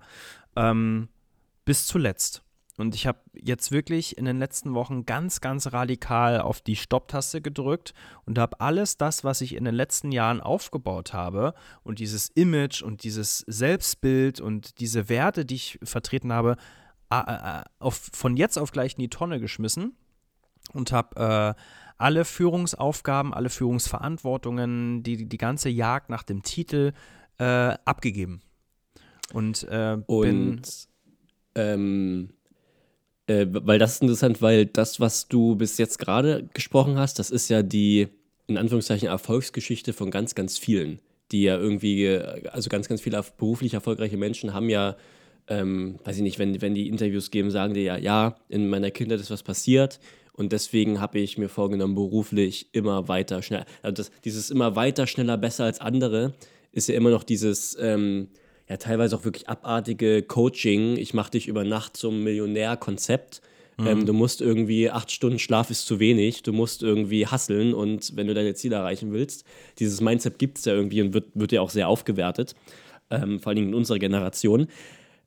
Ähm, 0.56 1.08
bis 1.64 1.86
zuletzt. 1.86 2.42
Und 2.78 2.96
ich 2.96 3.06
habe 3.06 3.20
jetzt 3.34 3.72
wirklich 3.72 4.18
in 4.18 4.26
den 4.26 4.40
letzten 4.40 4.74
Wochen 4.74 5.06
ganz, 5.06 5.42
ganz 5.42 5.74
radikal 5.74 6.40
auf 6.40 6.62
die 6.62 6.76
Stopptaste 6.76 7.42
gedrückt 7.42 7.94
und 8.26 8.40
habe 8.40 8.60
alles 8.60 8.98
das, 8.98 9.24
was 9.24 9.42
ich 9.42 9.56
in 9.56 9.66
den 9.66 9.76
letzten 9.76 10.12
Jahren 10.12 10.42
aufgebaut 10.42 11.14
habe 11.14 11.54
und 11.84 12.00
dieses 12.00 12.30
Image 12.30 12.82
und 12.82 13.04
dieses 13.04 13.40
Selbstbild 13.40 14.40
und 14.40 14.80
diese 14.80 15.10
Werte, 15.10 15.46
die 15.46 15.56
ich 15.56 15.80
vertreten 15.84 16.32
habe, 16.32 16.56
auf, 17.80 18.10
von 18.14 18.38
jetzt 18.38 18.58
auf 18.58 18.72
gleich 18.72 18.94
in 18.94 19.02
die 19.02 19.10
Tonne 19.10 19.42
geschmissen 19.42 19.98
und 20.74 20.94
habe 20.94 21.56
äh, 21.58 21.62
alle 21.98 22.24
Führungsaufgaben, 22.24 23.34
alle 23.34 23.50
Führungsverantwortungen, 23.50 25.04
die, 25.04 25.28
die 25.28 25.38
ganze 25.38 25.70
Jagd 25.70 26.10
nach 26.10 26.24
dem 26.24 26.42
Titel 26.42 26.94
äh, 27.38 27.44
abgegeben. 27.86 28.42
Und, 29.34 29.64
äh, 29.64 29.98
bin. 30.08 30.52
Und 30.52 30.88
ähm, 31.56 32.34
äh, 33.28 33.46
weil 33.50 33.80
das 33.80 33.96
ist 33.96 34.02
interessant, 34.02 34.42
weil 34.42 34.66
das, 34.66 35.00
was 35.00 35.28
du 35.28 35.56
bis 35.56 35.78
jetzt 35.78 36.00
gerade 36.00 36.48
gesprochen 36.54 36.98
hast, 36.98 37.20
das 37.20 37.30
ist 37.30 37.50
ja 37.50 37.64
die, 37.64 38.08
in 38.48 38.58
Anführungszeichen, 38.58 39.08
Erfolgsgeschichte 39.08 39.94
von 39.94 40.12
ganz, 40.12 40.36
ganz 40.36 40.58
vielen, 40.58 41.00
die 41.32 41.44
ja 41.44 41.58
irgendwie, 41.58 42.08
also 42.52 42.70
ganz, 42.70 42.88
ganz 42.88 43.02
viele 43.02 43.24
beruflich 43.38 43.74
erfolgreiche 43.74 44.18
Menschen 44.18 44.54
haben 44.54 44.70
ja, 44.70 44.98
ähm, 45.48 46.00
weiß 46.04 46.18
ich 46.18 46.24
nicht, 46.24 46.40
wenn, 46.40 46.62
wenn 46.62 46.76
die 46.76 46.88
Interviews 46.88 47.32
geben, 47.32 47.52
sagen 47.52 47.74
die 47.74 47.82
ja, 47.82 47.98
ja, 47.98 48.36
in 48.50 48.70
meiner 48.70 48.92
Kindheit 48.92 49.20
ist 49.20 49.32
was 49.32 49.44
passiert 49.44 50.00
und 50.34 50.52
deswegen 50.52 51.00
habe 51.00 51.20
ich 51.20 51.38
mir 51.38 51.50
vorgenommen, 51.50 51.96
beruflich 51.96 52.70
immer 52.74 53.08
weiter, 53.08 53.42
schneller, 53.42 53.66
also 53.82 54.04
das, 54.04 54.12
dieses 54.24 54.50
immer 54.50 54.76
weiter, 54.76 55.08
schneller, 55.08 55.38
besser 55.38 55.66
als 55.66 55.80
andere 55.82 56.34
ist 56.72 56.88
ja 56.88 56.96
immer 56.96 57.10
noch 57.10 57.24
dieses, 57.24 57.78
ähm, 57.80 58.30
ja, 58.70 58.78
teilweise 58.78 59.16
auch 59.16 59.26
wirklich 59.26 59.50
abartige 59.50 60.22
Coaching. 60.22 60.98
Ich 60.98 61.14
mache 61.14 61.32
dich 61.32 61.48
über 61.48 61.64
Nacht 61.64 61.98
zum 61.98 62.24
Millionär-Konzept. 62.24 63.42
Ähm, 63.86 64.06
du 64.06 64.14
musst 64.14 64.42
irgendwie 64.42 64.90
acht 64.90 65.12
Stunden 65.12 65.40
Schlaf 65.40 65.70
ist 65.70 65.86
zu 65.86 66.00
wenig. 66.00 66.44
Du 66.44 66.54
musst 66.54 66.84
irgendwie 66.84 67.28
hasseln 67.28 67.74
und 67.74 68.16
wenn 68.16 68.28
du 68.28 68.34
deine 68.34 68.54
Ziele 68.54 68.76
erreichen 68.76 69.12
willst, 69.12 69.46
dieses 69.80 70.02
Mindset 70.02 70.40
gibt 70.40 70.60
es 70.60 70.66
ja 70.66 70.74
irgendwie 70.74 71.02
und 71.02 71.14
wird, 71.14 71.30
wird 71.34 71.52
ja 71.52 71.62
auch 71.62 71.70
sehr 71.70 71.88
aufgewertet, 71.88 72.56
ähm, 73.10 73.40
vor 73.40 73.50
allen 73.50 73.58
Dingen 73.58 73.70
in 73.70 73.76
unserer 73.76 74.00
Generation. 74.00 74.68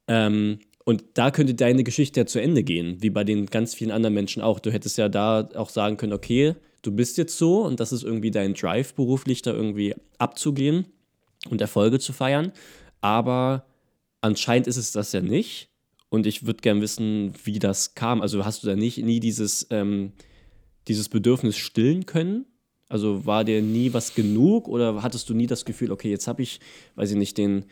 Ähm, 0.07 0.59
und 0.85 1.05
da 1.15 1.31
könnte 1.31 1.55
deine 1.55 1.83
Geschichte 1.83 2.21
ja 2.21 2.27
zu 2.27 2.41
Ende 2.41 2.63
gehen, 2.63 2.99
wie 3.01 3.11
bei 3.11 3.25
den 3.25 3.47
ganz 3.47 3.75
vielen 3.75 3.91
anderen 3.91 4.15
Menschen 4.15 4.43
auch. 4.43 4.61
Du 4.61 4.71
hättest 4.71 4.99
ja 4.99 5.09
da 5.09 5.49
auch 5.55 5.71
sagen 5.71 5.97
können, 5.97 6.13
okay, 6.13 6.55
du 6.83 6.93
bist 6.93 7.17
jetzt 7.17 7.39
so 7.39 7.63
und 7.63 7.81
das 7.81 7.93
ist 7.93 8.05
irgendwie 8.05 8.31
dein 8.31 8.55
Drive 8.55 8.95
beruflich, 8.95 9.41
da 9.41 9.53
irgendwie 9.53 9.95
abzugehen 10.19 10.85
und 11.49 11.61
Erfolge 11.61 11.99
zu 11.99 12.13
feiern. 12.13 12.53
Aber 13.05 13.67
anscheinend 14.23 14.67
ist 14.67 14.79
es 14.79 14.93
das 14.93 15.13
ja 15.13 15.21
nicht. 15.21 15.69
Und 16.09 16.27
ich 16.27 16.47
würde 16.47 16.63
gern 16.63 16.81
wissen, 16.81 17.35
wie 17.45 17.59
das 17.59 17.95
kam. 17.95 18.23
Also 18.23 18.47
hast 18.47 18.63
du 18.63 18.67
da 18.67 18.77
nicht 18.77 18.97
nie 18.97 19.21
dieses, 19.21 19.67
ähm, 19.69 20.13
dieses 20.89 21.11
Bedürfnis 21.11 21.59
stillen 21.59 22.07
können? 22.07 22.47
Also 22.89 23.27
war 23.27 23.45
dir 23.45 23.61
nie 23.61 23.93
was 23.93 24.15
genug 24.15 24.69
oder 24.69 25.03
hattest 25.03 25.29
du 25.29 25.35
nie 25.35 25.47
das 25.47 25.67
Gefühl, 25.67 25.93
okay, 25.93 26.09
jetzt 26.09 26.27
habe 26.27 26.41
ich, 26.41 26.61
weiß 26.95 27.11
ich 27.11 27.19
nicht, 27.19 27.37
den, 27.37 27.67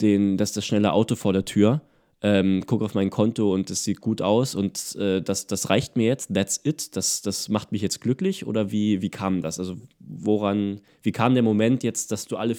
den, 0.00 0.36
das, 0.36 0.50
das 0.50 0.66
schnelle 0.66 0.92
Auto 0.94 1.14
vor 1.14 1.32
der 1.32 1.44
Tür, 1.44 1.82
ähm, 2.20 2.64
guck 2.66 2.82
auf 2.82 2.94
mein 2.94 3.10
Konto 3.10 3.54
und 3.54 3.70
es 3.70 3.84
sieht 3.84 4.00
gut 4.00 4.20
aus 4.20 4.56
und 4.56 4.96
äh, 4.96 5.22
das, 5.22 5.46
das 5.46 5.70
reicht 5.70 5.96
mir 5.96 6.06
jetzt, 6.06 6.34
that's 6.34 6.60
it, 6.64 6.96
das, 6.96 7.22
das 7.22 7.48
macht 7.48 7.70
mich 7.70 7.82
jetzt 7.82 8.00
glücklich 8.00 8.46
oder 8.46 8.72
wie, 8.72 9.00
wie 9.00 9.10
kam 9.10 9.42
das? 9.42 9.60
Also 9.60 9.76
woran, 10.00 10.80
wie 11.02 11.12
kam 11.12 11.34
der 11.34 11.44
Moment 11.44 11.84
jetzt, 11.84 12.10
dass 12.10 12.26
du 12.26 12.36
alle 12.36 12.56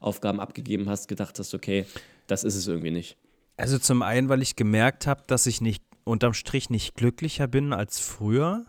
Führungsaufgaben 0.00 0.40
abgegeben 0.40 0.88
hast, 0.88 1.08
gedacht 1.08 1.38
hast, 1.38 1.54
okay, 1.54 1.86
das 2.26 2.44
ist 2.44 2.56
es 2.56 2.66
irgendwie 2.66 2.90
nicht? 2.90 3.16
Also 3.56 3.78
zum 3.78 4.02
einen, 4.02 4.28
weil 4.28 4.42
ich 4.42 4.56
gemerkt 4.56 5.06
habe, 5.06 5.22
dass 5.26 5.46
ich 5.46 5.60
nicht 5.60 5.84
unterm 6.04 6.34
Strich 6.34 6.70
nicht 6.70 6.94
glücklicher 6.94 7.46
bin 7.46 7.72
als 7.72 8.00
früher. 8.00 8.64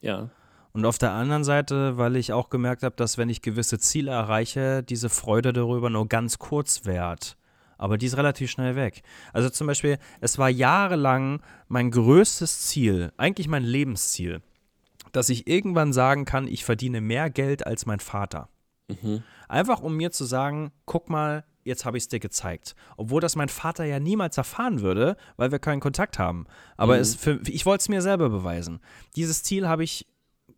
Ja. 0.00 0.30
Und 0.72 0.84
auf 0.84 0.98
der 0.98 1.12
anderen 1.12 1.42
Seite, 1.42 1.96
weil 1.96 2.16
ich 2.16 2.32
auch 2.32 2.50
gemerkt 2.50 2.82
habe, 2.82 2.94
dass 2.96 3.18
wenn 3.18 3.28
ich 3.28 3.42
gewisse 3.42 3.78
Ziele 3.78 4.12
erreiche, 4.12 4.82
diese 4.82 5.08
Freude 5.08 5.52
darüber 5.52 5.90
nur 5.90 6.06
ganz 6.06 6.38
kurz 6.38 6.84
währt. 6.84 7.36
Aber 7.78 7.98
die 7.98 8.06
ist 8.06 8.16
relativ 8.16 8.50
schnell 8.50 8.76
weg. 8.76 9.02
Also 9.32 9.50
zum 9.50 9.66
Beispiel, 9.66 9.98
es 10.20 10.38
war 10.38 10.48
jahrelang 10.48 11.42
mein 11.68 11.90
größtes 11.90 12.62
Ziel, 12.62 13.12
eigentlich 13.16 13.48
mein 13.48 13.64
Lebensziel, 13.64 14.40
dass 15.12 15.28
ich 15.28 15.46
irgendwann 15.46 15.92
sagen 15.92 16.24
kann, 16.24 16.46
ich 16.46 16.64
verdiene 16.64 17.00
mehr 17.00 17.30
Geld 17.30 17.66
als 17.66 17.84
mein 17.84 18.00
Vater. 18.00 18.48
Mhm. 18.88 19.22
Einfach 19.48 19.80
um 19.80 19.96
mir 19.96 20.10
zu 20.12 20.24
sagen, 20.24 20.72
guck 20.84 21.08
mal, 21.10 21.44
jetzt 21.64 21.84
habe 21.84 21.96
ich 21.98 22.04
es 22.04 22.08
dir 22.08 22.20
gezeigt. 22.20 22.74
Obwohl 22.96 23.20
das 23.20 23.34
mein 23.36 23.48
Vater 23.48 23.84
ja 23.84 23.98
niemals 23.98 24.36
erfahren 24.38 24.80
würde, 24.82 25.16
weil 25.36 25.50
wir 25.50 25.58
keinen 25.58 25.80
Kontakt 25.80 26.18
haben. 26.18 26.46
Aber 26.76 26.94
Mhm. 26.94 27.00
es 27.00 27.14
für, 27.16 27.40
ich 27.46 27.66
wollte 27.66 27.82
es 27.82 27.88
mir 27.88 28.02
selber 28.02 28.28
beweisen. 28.30 28.80
Dieses 29.16 29.42
Ziel 29.42 29.66
habe 29.66 29.82
ich 29.84 30.06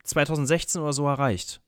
2016 0.04 0.80
oder 0.82 0.92
so 0.92 1.06
erreicht. 1.06 1.60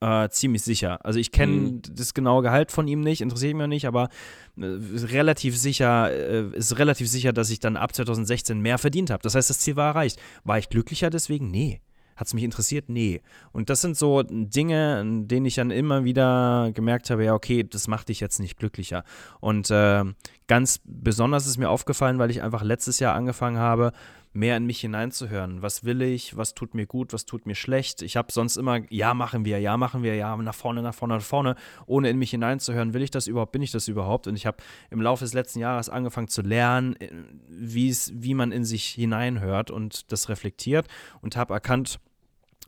Äh, 0.00 0.28
ziemlich 0.28 0.62
sicher. 0.62 1.02
Also 1.06 1.18
ich 1.18 1.32
kenne 1.32 1.52
Mhm. 1.52 1.82
das 1.92 2.12
genaue 2.12 2.42
Gehalt 2.42 2.70
von 2.70 2.86
ihm 2.86 3.00
nicht, 3.00 3.22
interessiert 3.22 3.56
mich 3.56 3.66
nicht, 3.68 3.86
aber 3.86 4.10
äh, 4.58 4.64
relativ 5.06 5.56
sicher, 5.56 6.10
äh, 6.12 6.48
ist 6.54 6.78
relativ 6.78 7.08
sicher, 7.08 7.32
dass 7.32 7.48
ich 7.48 7.60
dann 7.60 7.76
ab 7.78 7.94
2016 7.94 8.60
mehr 8.60 8.76
verdient 8.76 9.08
habe. 9.08 9.22
Das 9.22 9.34
heißt, 9.34 9.48
das 9.48 9.60
Ziel 9.60 9.76
war 9.76 9.88
erreicht. 9.88 10.20
War 10.42 10.58
ich 10.58 10.68
glücklicher 10.68 11.08
deswegen? 11.08 11.50
Nee. 11.50 11.80
Hat 12.16 12.26
es 12.26 12.34
mich 12.34 12.44
interessiert? 12.44 12.88
Nee. 12.88 13.20
Und 13.52 13.70
das 13.70 13.80
sind 13.80 13.96
so 13.96 14.22
Dinge, 14.22 14.96
an 14.96 15.28
denen 15.28 15.46
ich 15.46 15.54
dann 15.54 15.70
immer 15.70 16.04
wieder 16.04 16.70
gemerkt 16.74 17.10
habe, 17.10 17.24
ja, 17.24 17.34
okay, 17.34 17.64
das 17.64 17.88
macht 17.88 18.08
dich 18.08 18.20
jetzt 18.20 18.40
nicht 18.40 18.58
glücklicher. 18.58 19.04
Und 19.40 19.70
äh, 19.70 20.04
ganz 20.46 20.80
besonders 20.84 21.46
ist 21.46 21.58
mir 21.58 21.70
aufgefallen, 21.70 22.18
weil 22.18 22.30
ich 22.30 22.42
einfach 22.42 22.62
letztes 22.62 23.00
Jahr 23.00 23.14
angefangen 23.14 23.58
habe, 23.58 23.92
mehr 24.34 24.56
in 24.56 24.66
mich 24.66 24.80
hineinzuhören. 24.80 25.62
Was 25.62 25.84
will 25.84 26.02
ich? 26.02 26.36
Was 26.36 26.54
tut 26.54 26.74
mir 26.74 26.86
gut? 26.86 27.12
Was 27.12 27.24
tut 27.24 27.46
mir 27.46 27.54
schlecht? 27.54 28.02
Ich 28.02 28.16
habe 28.16 28.32
sonst 28.32 28.56
immer, 28.56 28.80
ja, 28.92 29.14
machen 29.14 29.44
wir, 29.44 29.60
ja, 29.60 29.76
machen 29.76 30.02
wir, 30.02 30.16
ja, 30.16 30.36
nach 30.36 30.54
vorne, 30.54 30.82
nach 30.82 30.94
vorne, 30.94 31.14
nach 31.14 31.22
vorne, 31.22 31.54
ohne 31.86 32.10
in 32.10 32.18
mich 32.18 32.30
hineinzuhören. 32.32 32.92
Will 32.94 33.02
ich 33.02 33.10
das 33.12 33.26
überhaupt? 33.28 33.52
Bin 33.52 33.62
ich 33.62 33.70
das 33.70 33.88
überhaupt? 33.88 34.26
Und 34.26 34.34
ich 34.36 34.44
habe 34.46 34.58
im 34.90 35.00
Laufe 35.00 35.24
des 35.24 35.34
letzten 35.34 35.60
Jahres 35.60 35.88
angefangen 35.88 36.28
zu 36.28 36.42
lernen, 36.42 36.96
äh, 37.00 37.10
wie 37.48 38.34
man 38.34 38.52
in 38.52 38.64
sich 38.64 38.84
hineinhört 38.86 39.70
und 39.70 40.10
das 40.12 40.28
reflektiert 40.28 40.86
und 41.20 41.36
habe 41.36 41.54
erkannt, 41.54 42.00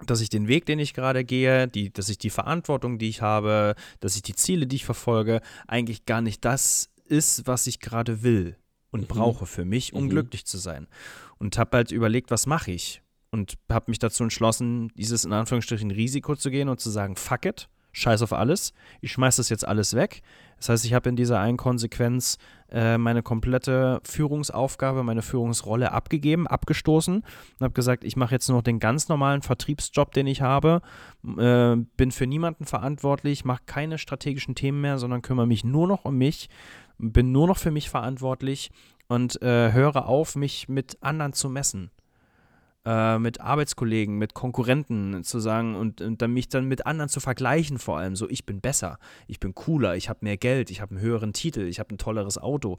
dass 0.06 0.20
ich 0.20 0.28
den 0.28 0.46
Weg, 0.46 0.66
den 0.66 0.78
ich 0.78 0.94
gerade 0.94 1.24
gehe, 1.24 1.68
die, 1.68 1.90
dass 1.92 2.08
ich 2.10 2.18
die 2.18 2.30
Verantwortung, 2.30 2.98
die 2.98 3.08
ich 3.08 3.22
habe, 3.22 3.74
dass 4.00 4.14
ich 4.14 4.22
die 4.22 4.34
Ziele, 4.34 4.66
die 4.66 4.76
ich 4.76 4.84
verfolge, 4.84 5.40
eigentlich 5.66 6.04
gar 6.06 6.20
nicht 6.20 6.44
das 6.44 6.90
ist, 7.06 7.46
was 7.46 7.66
ich 7.66 7.80
gerade 7.80 8.22
will 8.22 8.56
und 8.90 9.02
Mhm. 9.02 9.06
brauche 9.06 9.46
für 9.46 9.64
mich, 9.64 9.94
um 9.94 10.04
Mhm. 10.04 10.10
glücklich 10.10 10.44
zu 10.44 10.58
sein. 10.58 10.86
Und 11.38 11.58
habe 11.58 11.76
halt 11.76 11.92
überlegt, 11.92 12.30
was 12.30 12.46
mache 12.46 12.70
ich? 12.70 13.02
Und 13.30 13.54
habe 13.70 13.90
mich 13.90 13.98
dazu 13.98 14.22
entschlossen, 14.22 14.90
dieses 14.96 15.24
in 15.24 15.32
Anführungsstrichen 15.32 15.90
Risiko 15.90 16.36
zu 16.36 16.50
gehen 16.50 16.68
und 16.68 16.80
zu 16.80 16.90
sagen, 16.90 17.16
fuck 17.16 17.44
it, 17.44 17.68
scheiß 17.96 18.22
auf 18.22 18.32
alles, 18.32 18.74
ich 19.00 19.12
schmeiß 19.12 19.36
das 19.36 19.48
jetzt 19.48 19.66
alles 19.66 19.94
weg. 19.94 20.22
Das 20.58 20.68
heißt, 20.68 20.84
ich 20.84 20.94
habe 20.94 21.08
in 21.08 21.16
dieser 21.16 21.40
einen 21.40 21.56
Konsequenz 21.56 22.38
äh, 22.70 22.98
meine 22.98 23.22
komplette 23.22 24.00
Führungsaufgabe, 24.04 25.02
meine 25.02 25.22
Führungsrolle 25.22 25.92
abgegeben, 25.92 26.46
abgestoßen 26.46 27.16
und 27.16 27.60
habe 27.60 27.74
gesagt, 27.74 28.04
ich 28.04 28.16
mache 28.16 28.34
jetzt 28.34 28.48
nur 28.48 28.58
noch 28.58 28.64
den 28.64 28.80
ganz 28.80 29.08
normalen 29.08 29.42
Vertriebsjob, 29.42 30.12
den 30.12 30.26
ich 30.26 30.42
habe, 30.42 30.82
äh, 31.24 31.76
bin 31.96 32.10
für 32.10 32.26
niemanden 32.26 32.64
verantwortlich, 32.64 33.44
mache 33.44 33.62
keine 33.66 33.98
strategischen 33.98 34.54
Themen 34.54 34.80
mehr, 34.80 34.98
sondern 34.98 35.22
kümmere 35.22 35.46
mich 35.46 35.64
nur 35.64 35.88
noch 35.88 36.04
um 36.04 36.16
mich, 36.16 36.48
bin 36.98 37.32
nur 37.32 37.46
noch 37.46 37.58
für 37.58 37.70
mich 37.70 37.90
verantwortlich 37.90 38.70
und 39.08 39.40
äh, 39.42 39.72
höre 39.72 40.06
auf, 40.06 40.36
mich 40.36 40.68
mit 40.68 40.98
anderen 41.02 41.32
zu 41.32 41.48
messen. 41.48 41.90
Äh, 42.86 43.18
mit 43.18 43.40
Arbeitskollegen, 43.40 44.16
mit 44.16 44.34
Konkurrenten 44.34 45.24
zu 45.24 45.40
sagen 45.40 45.74
und, 45.74 46.00
und 46.00 46.22
dann 46.22 46.30
mich 46.30 46.48
dann 46.48 46.66
mit 46.66 46.86
anderen 46.86 47.08
zu 47.08 47.18
vergleichen, 47.18 47.80
vor 47.80 47.98
allem 47.98 48.14
so, 48.14 48.30
ich 48.30 48.46
bin 48.46 48.60
besser, 48.60 49.00
ich 49.26 49.40
bin 49.40 49.56
cooler, 49.56 49.96
ich 49.96 50.08
habe 50.08 50.20
mehr 50.22 50.36
Geld, 50.36 50.70
ich 50.70 50.80
habe 50.80 50.92
einen 50.92 51.00
höheren 51.00 51.32
Titel, 51.32 51.62
ich 51.62 51.80
habe 51.80 51.92
ein 51.92 51.98
tolleres 51.98 52.38
Auto 52.38 52.76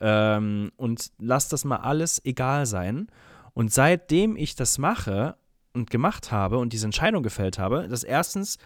ähm, 0.00 0.70
und 0.76 1.10
lass 1.18 1.48
das 1.48 1.64
mal 1.64 1.78
alles 1.78 2.24
egal 2.24 2.66
sein. 2.66 3.08
Und 3.52 3.72
seitdem 3.72 4.36
ich 4.36 4.54
das 4.54 4.78
mache 4.78 5.34
und 5.72 5.90
gemacht 5.90 6.30
habe 6.30 6.58
und 6.58 6.72
diese 6.72 6.86
Entscheidung 6.86 7.24
gefällt 7.24 7.58
habe, 7.58 7.88
das 7.88 8.04
erstens, 8.04 8.58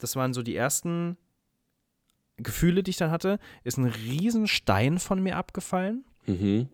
das 0.00 0.16
waren 0.16 0.32
so 0.32 0.42
die 0.42 0.56
ersten 0.56 1.16
Gefühle, 2.38 2.82
die 2.82 2.90
ich 2.90 2.96
dann 2.96 3.12
hatte, 3.12 3.38
ist 3.62 3.78
ein 3.78 3.84
Riesenstein 3.84 4.98
von 4.98 5.22
mir 5.22 5.36
abgefallen. 5.36 6.04
Mhm. 6.26 6.68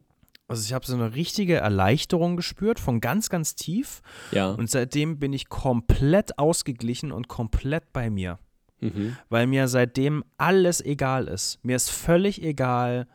Also 0.48 0.62
ich 0.64 0.72
habe 0.72 0.86
so 0.86 0.94
eine 0.94 1.14
richtige 1.14 1.56
Erleichterung 1.56 2.36
gespürt, 2.36 2.78
von 2.78 3.00
ganz, 3.00 3.30
ganz 3.30 3.56
tief. 3.56 4.00
Ja. 4.30 4.50
Und 4.50 4.70
seitdem 4.70 5.18
bin 5.18 5.32
ich 5.32 5.48
komplett 5.48 6.38
ausgeglichen 6.38 7.10
und 7.10 7.26
komplett 7.26 7.92
bei 7.92 8.10
mir. 8.10 8.38
Mhm. 8.80 9.16
Weil 9.28 9.46
mir 9.48 9.66
seitdem 9.68 10.22
alles 10.36 10.80
egal 10.84 11.26
ist. 11.26 11.58
Mir 11.64 11.74
ist 11.74 11.90
völlig 11.90 12.42
egal, 12.42 13.08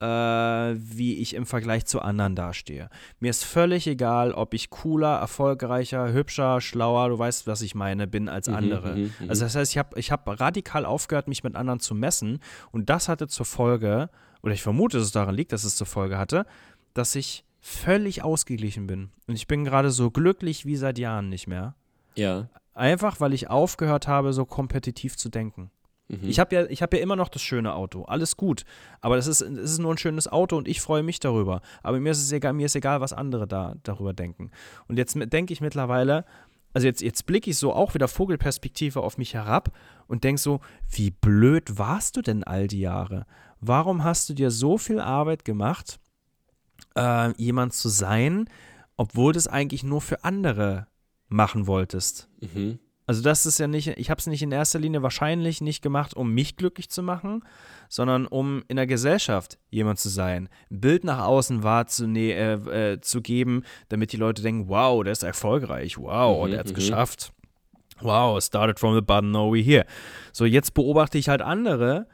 äh, 0.00 0.06
wie 0.06 1.16
ich 1.18 1.34
im 1.34 1.44
Vergleich 1.44 1.84
zu 1.84 2.00
anderen 2.00 2.36
dastehe. 2.36 2.88
Mir 3.18 3.30
ist 3.30 3.44
völlig 3.44 3.86
egal, 3.86 4.32
ob 4.32 4.54
ich 4.54 4.70
cooler, 4.70 5.18
erfolgreicher, 5.18 6.12
hübscher, 6.12 6.60
schlauer, 6.60 7.08
du 7.08 7.18
weißt, 7.18 7.46
was 7.48 7.62
ich 7.62 7.74
meine, 7.74 8.06
bin 8.06 8.28
als 8.28 8.48
Mhm, 8.48 8.54
andere. 8.54 8.94
mhm, 8.96 9.02
mhm. 9.18 9.28
Also 9.28 9.44
das 9.44 9.56
heißt, 9.56 9.72
ich 9.72 9.78
habe 9.78 9.98
ich 9.98 10.10
hab 10.12 10.40
radikal 10.40 10.86
aufgehört, 10.86 11.28
mich 11.28 11.42
mit 11.42 11.54
anderen 11.56 11.80
zu 11.80 11.94
messen. 11.94 12.38
Und 12.70 12.88
das 12.88 13.08
hatte 13.08 13.26
zur 13.26 13.44
Folge, 13.44 14.08
oder 14.48 14.54
ich 14.54 14.62
vermute, 14.62 14.96
dass 14.96 15.06
es 15.06 15.12
daran 15.12 15.34
liegt, 15.34 15.52
dass 15.52 15.64
es 15.64 15.76
zur 15.76 15.86
Folge 15.86 16.16
hatte, 16.16 16.46
dass 16.94 17.14
ich 17.14 17.44
völlig 17.60 18.22
ausgeglichen 18.22 18.86
bin. 18.86 19.10
Und 19.26 19.34
ich 19.34 19.46
bin 19.46 19.62
gerade 19.62 19.90
so 19.90 20.10
glücklich 20.10 20.64
wie 20.64 20.76
seit 20.76 20.98
Jahren 20.98 21.28
nicht 21.28 21.46
mehr. 21.46 21.74
Ja. 22.14 22.48
Einfach, 22.72 23.20
weil 23.20 23.34
ich 23.34 23.50
aufgehört 23.50 24.08
habe, 24.08 24.32
so 24.32 24.46
kompetitiv 24.46 25.18
zu 25.18 25.28
denken. 25.28 25.70
Mhm. 26.08 26.20
Ich 26.22 26.38
habe 26.40 26.54
ja, 26.54 26.64
ich 26.64 26.80
hab 26.80 26.94
ja 26.94 27.00
immer 27.00 27.14
noch 27.14 27.28
das 27.28 27.42
schöne 27.42 27.74
Auto. 27.74 28.04
Alles 28.04 28.38
gut. 28.38 28.64
Aber 29.02 29.16
das 29.16 29.26
ist, 29.26 29.42
es 29.42 29.72
ist 29.72 29.78
nur 29.80 29.92
ein 29.92 29.98
schönes 29.98 30.28
Auto 30.28 30.56
und 30.56 30.66
ich 30.66 30.80
freue 30.80 31.02
mich 31.02 31.20
darüber. 31.20 31.60
Aber 31.82 32.00
mir 32.00 32.12
ist 32.12 32.22
es 32.22 32.32
egal, 32.32 32.54
mir 32.54 32.66
ist 32.66 32.76
egal, 32.76 33.02
was 33.02 33.12
andere 33.12 33.46
da 33.46 33.74
darüber 33.82 34.14
denken. 34.14 34.50
Und 34.86 34.96
jetzt 34.96 35.14
denke 35.14 35.52
ich 35.52 35.60
mittlerweile, 35.60 36.24
also 36.72 36.86
jetzt, 36.86 37.02
jetzt 37.02 37.26
blicke 37.26 37.50
ich 37.50 37.58
so 37.58 37.74
auch 37.74 37.92
wieder 37.92 38.08
Vogelperspektive 38.08 39.02
auf 39.02 39.18
mich 39.18 39.34
herab 39.34 39.76
und 40.06 40.24
denke 40.24 40.40
so, 40.40 40.60
wie 40.90 41.10
blöd 41.10 41.78
warst 41.78 42.16
du 42.16 42.22
denn 42.22 42.44
all 42.44 42.66
die 42.66 42.80
Jahre? 42.80 43.26
Warum 43.60 44.04
hast 44.04 44.28
du 44.28 44.34
dir 44.34 44.50
so 44.50 44.78
viel 44.78 45.00
Arbeit 45.00 45.44
gemacht, 45.44 45.98
äh, 46.96 47.32
jemand 47.40 47.74
zu 47.74 47.88
sein, 47.88 48.48
obwohl 48.96 49.32
du 49.32 49.38
es 49.38 49.48
eigentlich 49.48 49.82
nur 49.82 50.00
für 50.00 50.24
andere 50.24 50.86
machen 51.28 51.66
wolltest? 51.66 52.28
Mhm. 52.40 52.78
Also 53.08 53.22
das 53.22 53.46
ist 53.46 53.58
ja 53.58 53.66
nicht, 53.66 53.86
ich 53.88 54.10
habe 54.10 54.18
es 54.18 54.26
nicht 54.26 54.42
in 54.42 54.52
erster 54.52 54.78
Linie 54.78 55.02
wahrscheinlich 55.02 55.62
nicht 55.62 55.80
gemacht, 55.80 56.12
um 56.12 56.34
mich 56.34 56.56
glücklich 56.56 56.90
zu 56.90 57.02
machen, 57.02 57.42
sondern 57.88 58.26
um 58.26 58.62
in 58.68 58.76
der 58.76 58.86
Gesellschaft 58.86 59.58
jemand 59.70 59.98
zu 59.98 60.10
sein, 60.10 60.50
ein 60.70 60.80
Bild 60.80 61.04
nach 61.04 61.24
außen 61.24 61.62
wahrzunehmen, 61.62 62.68
äh, 62.68 62.92
äh, 62.92 63.00
zu 63.00 63.22
geben, 63.22 63.62
damit 63.88 64.12
die 64.12 64.18
Leute 64.18 64.42
denken, 64.42 64.68
wow, 64.68 65.02
der 65.02 65.12
ist 65.12 65.22
erfolgreich, 65.22 65.96
wow, 65.96 66.44
Mhm, 66.44 66.50
der 66.50 66.58
hat 66.60 66.66
es 66.66 66.72
mhm. 66.72 66.76
geschafft. 66.76 67.32
Wow, 68.00 68.42
started 68.42 68.78
from 68.78 68.94
the 68.94 69.00
bottom, 69.00 69.30
now 69.30 69.50
we 69.50 69.60
here. 69.60 69.86
So, 70.32 70.44
jetzt 70.44 70.74
beobachte 70.74 71.16
ich 71.16 71.30
halt 71.30 71.40
andere 71.40 72.06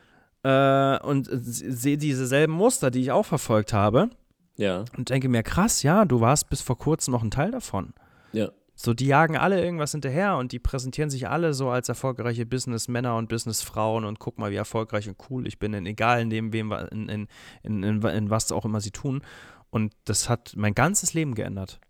äh, 0.45 0.99
und 1.03 1.29
sehe 1.33 1.97
diese 1.99 2.27
selben 2.27 2.53
Muster, 2.53 2.91
die 2.91 3.01
ich 3.01 3.11
auch 3.11 3.27
verfolgt 3.27 3.73
habe 3.73 4.11
Ja. 4.57 4.85
und 4.97 5.11
denke 5.11 5.29
mir, 5.29 5.43
krass, 5.43 5.83
ja, 5.83 6.05
du 6.05 6.21
warst 6.21 6.49
bis 6.51 6.61
vor 6.61 6.79
kurzem 6.79 7.13
noch 7.13 7.23
ein 7.23 7.31
Teil 7.31 7.51
davon. 7.51 7.95
Ja. 8.33 8.51
So, 8.77 8.93
die 8.93 9.07
jagen 9.07 9.37
alle 9.37 9.65
irgendwas 9.65 9.93
hinterher 9.93 10.37
und 10.37 10.51
die 10.53 10.59
präsentieren 10.59 11.09
sich 11.09 11.29
alle 11.29 11.55
so 11.55 11.71
als 11.71 11.89
erfolgreiche 11.89 12.45
Businessmänner 12.45 13.17
und 13.17 13.29
Businessfrauen 13.29 14.05
und 14.05 14.19
guck 14.19 14.39
mal, 14.39 14.51
wie 14.51 14.57
erfolgreich 14.57 15.09
und 15.09 15.17
cool 15.31 15.47
ich 15.47 15.59
bin, 15.61 15.73
in, 15.75 15.87
egal 15.87 16.21
in 16.21 16.29
dem, 16.29 16.53
wem, 16.53 16.73
in, 16.91 17.09
in, 17.09 17.29
in, 17.63 17.83
in, 17.85 18.03
in 18.03 18.31
was 18.31 18.51
auch 18.53 18.65
immer 18.65 18.81
sie 18.81 18.91
tun. 18.91 19.23
Und 19.71 19.95
das 20.05 20.29
hat 20.29 20.55
mein 20.57 20.75
ganzes 20.75 21.15
Leben 21.15 21.35
geändert. 21.37 21.81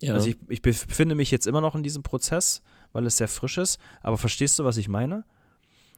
Ja. 0.00 0.14
Also 0.14 0.30
ich, 0.30 0.38
ich 0.48 0.62
befinde 0.62 1.14
mich 1.14 1.30
jetzt 1.30 1.46
immer 1.46 1.60
noch 1.60 1.74
in 1.74 1.82
diesem 1.82 2.02
Prozess, 2.02 2.62
weil 2.92 3.06
es 3.06 3.18
sehr 3.18 3.28
frisch 3.28 3.58
ist, 3.58 3.78
aber 4.00 4.16
verstehst 4.16 4.58
du, 4.58 4.64
was 4.64 4.78
ich 4.78 4.88
meine? 4.88 5.24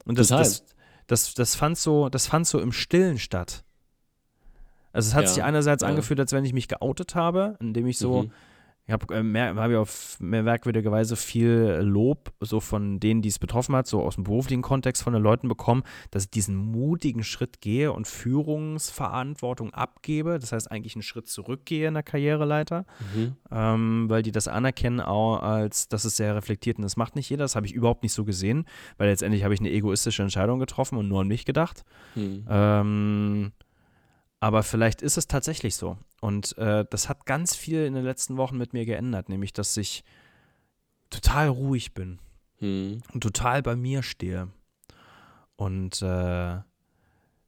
Und 0.04 0.18
das, 0.18 0.28
das, 0.28 0.64
das, 1.06 1.34
das, 1.34 1.54
fand 1.54 1.76
so, 1.78 2.08
das 2.08 2.26
fand 2.26 2.46
so 2.46 2.60
im 2.60 2.72
Stillen 2.72 3.18
statt. 3.18 3.64
Also 4.92 5.08
es 5.08 5.14
hat 5.14 5.24
Ja, 5.24 5.28
sich 5.28 5.42
einerseits 5.42 5.82
ja. 5.82 5.88
angefühlt, 5.88 6.20
als 6.20 6.32
wenn 6.32 6.44
ich 6.44 6.52
mich 6.52 6.68
geoutet 6.68 7.14
habe, 7.14 7.56
indem 7.60 7.86
ich 7.86 7.98
so, 7.98 8.22
Mhm. 8.22 8.32
Ich 8.86 8.92
habe 8.92 9.14
äh, 9.14 9.54
hab 9.56 9.70
ja 9.70 9.80
auf 9.80 10.18
mehr 10.20 10.42
merkwürdige 10.42 10.92
Weise 10.92 11.16
viel 11.16 11.80
Lob 11.82 12.32
so 12.40 12.60
von 12.60 13.00
denen, 13.00 13.22
die 13.22 13.30
es 13.30 13.38
betroffen 13.38 13.74
hat, 13.74 13.86
so 13.86 14.02
aus 14.02 14.16
dem 14.16 14.24
beruflichen 14.24 14.60
Kontext 14.60 15.02
von 15.02 15.14
den 15.14 15.22
Leuten 15.22 15.48
bekommen, 15.48 15.84
dass 16.10 16.24
ich 16.24 16.30
diesen 16.30 16.54
mutigen 16.56 17.24
Schritt 17.24 17.62
gehe 17.62 17.92
und 17.92 18.06
Führungsverantwortung 18.06 19.72
abgebe. 19.72 20.38
Das 20.38 20.52
heißt 20.52 20.70
eigentlich 20.70 20.94
einen 20.96 21.02
Schritt 21.02 21.28
zurückgehe 21.28 21.88
in 21.88 21.94
der 21.94 22.02
Karriereleiter, 22.02 22.84
Mhm. 23.14 23.36
ähm, 23.50 24.04
weil 24.08 24.22
die 24.22 24.32
das 24.32 24.48
anerkennen 24.48 25.00
auch 25.00 25.42
als, 25.42 25.88
das 25.88 26.04
ist 26.04 26.16
sehr 26.16 26.34
reflektiert 26.36 26.76
und 26.76 26.82
das 26.82 26.96
macht 26.96 27.16
nicht 27.16 27.30
jeder. 27.30 27.44
Das 27.44 27.56
habe 27.56 27.66
ich 27.66 27.72
überhaupt 27.72 28.02
nicht 28.02 28.12
so 28.12 28.24
gesehen, 28.24 28.66
weil 28.98 29.08
letztendlich 29.08 29.44
habe 29.44 29.54
ich 29.54 29.60
eine 29.60 29.70
egoistische 29.70 30.22
Entscheidung 30.22 30.58
getroffen 30.58 30.98
und 30.98 31.08
nur 31.08 31.22
an 31.22 31.28
mich 31.28 31.46
gedacht. 31.46 31.84
Mhm. 32.14 32.44
Ähm, 32.50 33.52
aber 34.40 34.62
vielleicht 34.62 35.02
ist 35.02 35.16
es 35.16 35.26
tatsächlich 35.26 35.76
so. 35.76 35.96
Und 36.20 36.56
äh, 36.58 36.84
das 36.90 37.08
hat 37.08 37.26
ganz 37.26 37.54
viel 37.54 37.84
in 37.84 37.94
den 37.94 38.04
letzten 38.04 38.36
Wochen 38.36 38.56
mit 38.58 38.72
mir 38.72 38.84
geändert, 38.86 39.28
nämlich 39.28 39.52
dass 39.52 39.76
ich 39.76 40.04
total 41.10 41.48
ruhig 41.48 41.94
bin 41.94 42.18
Mhm. 42.60 43.02
und 43.12 43.20
total 43.22 43.62
bei 43.62 43.74
mir 43.76 44.02
stehe. 44.02 44.48
Und 45.56 46.00
äh, 46.02 46.58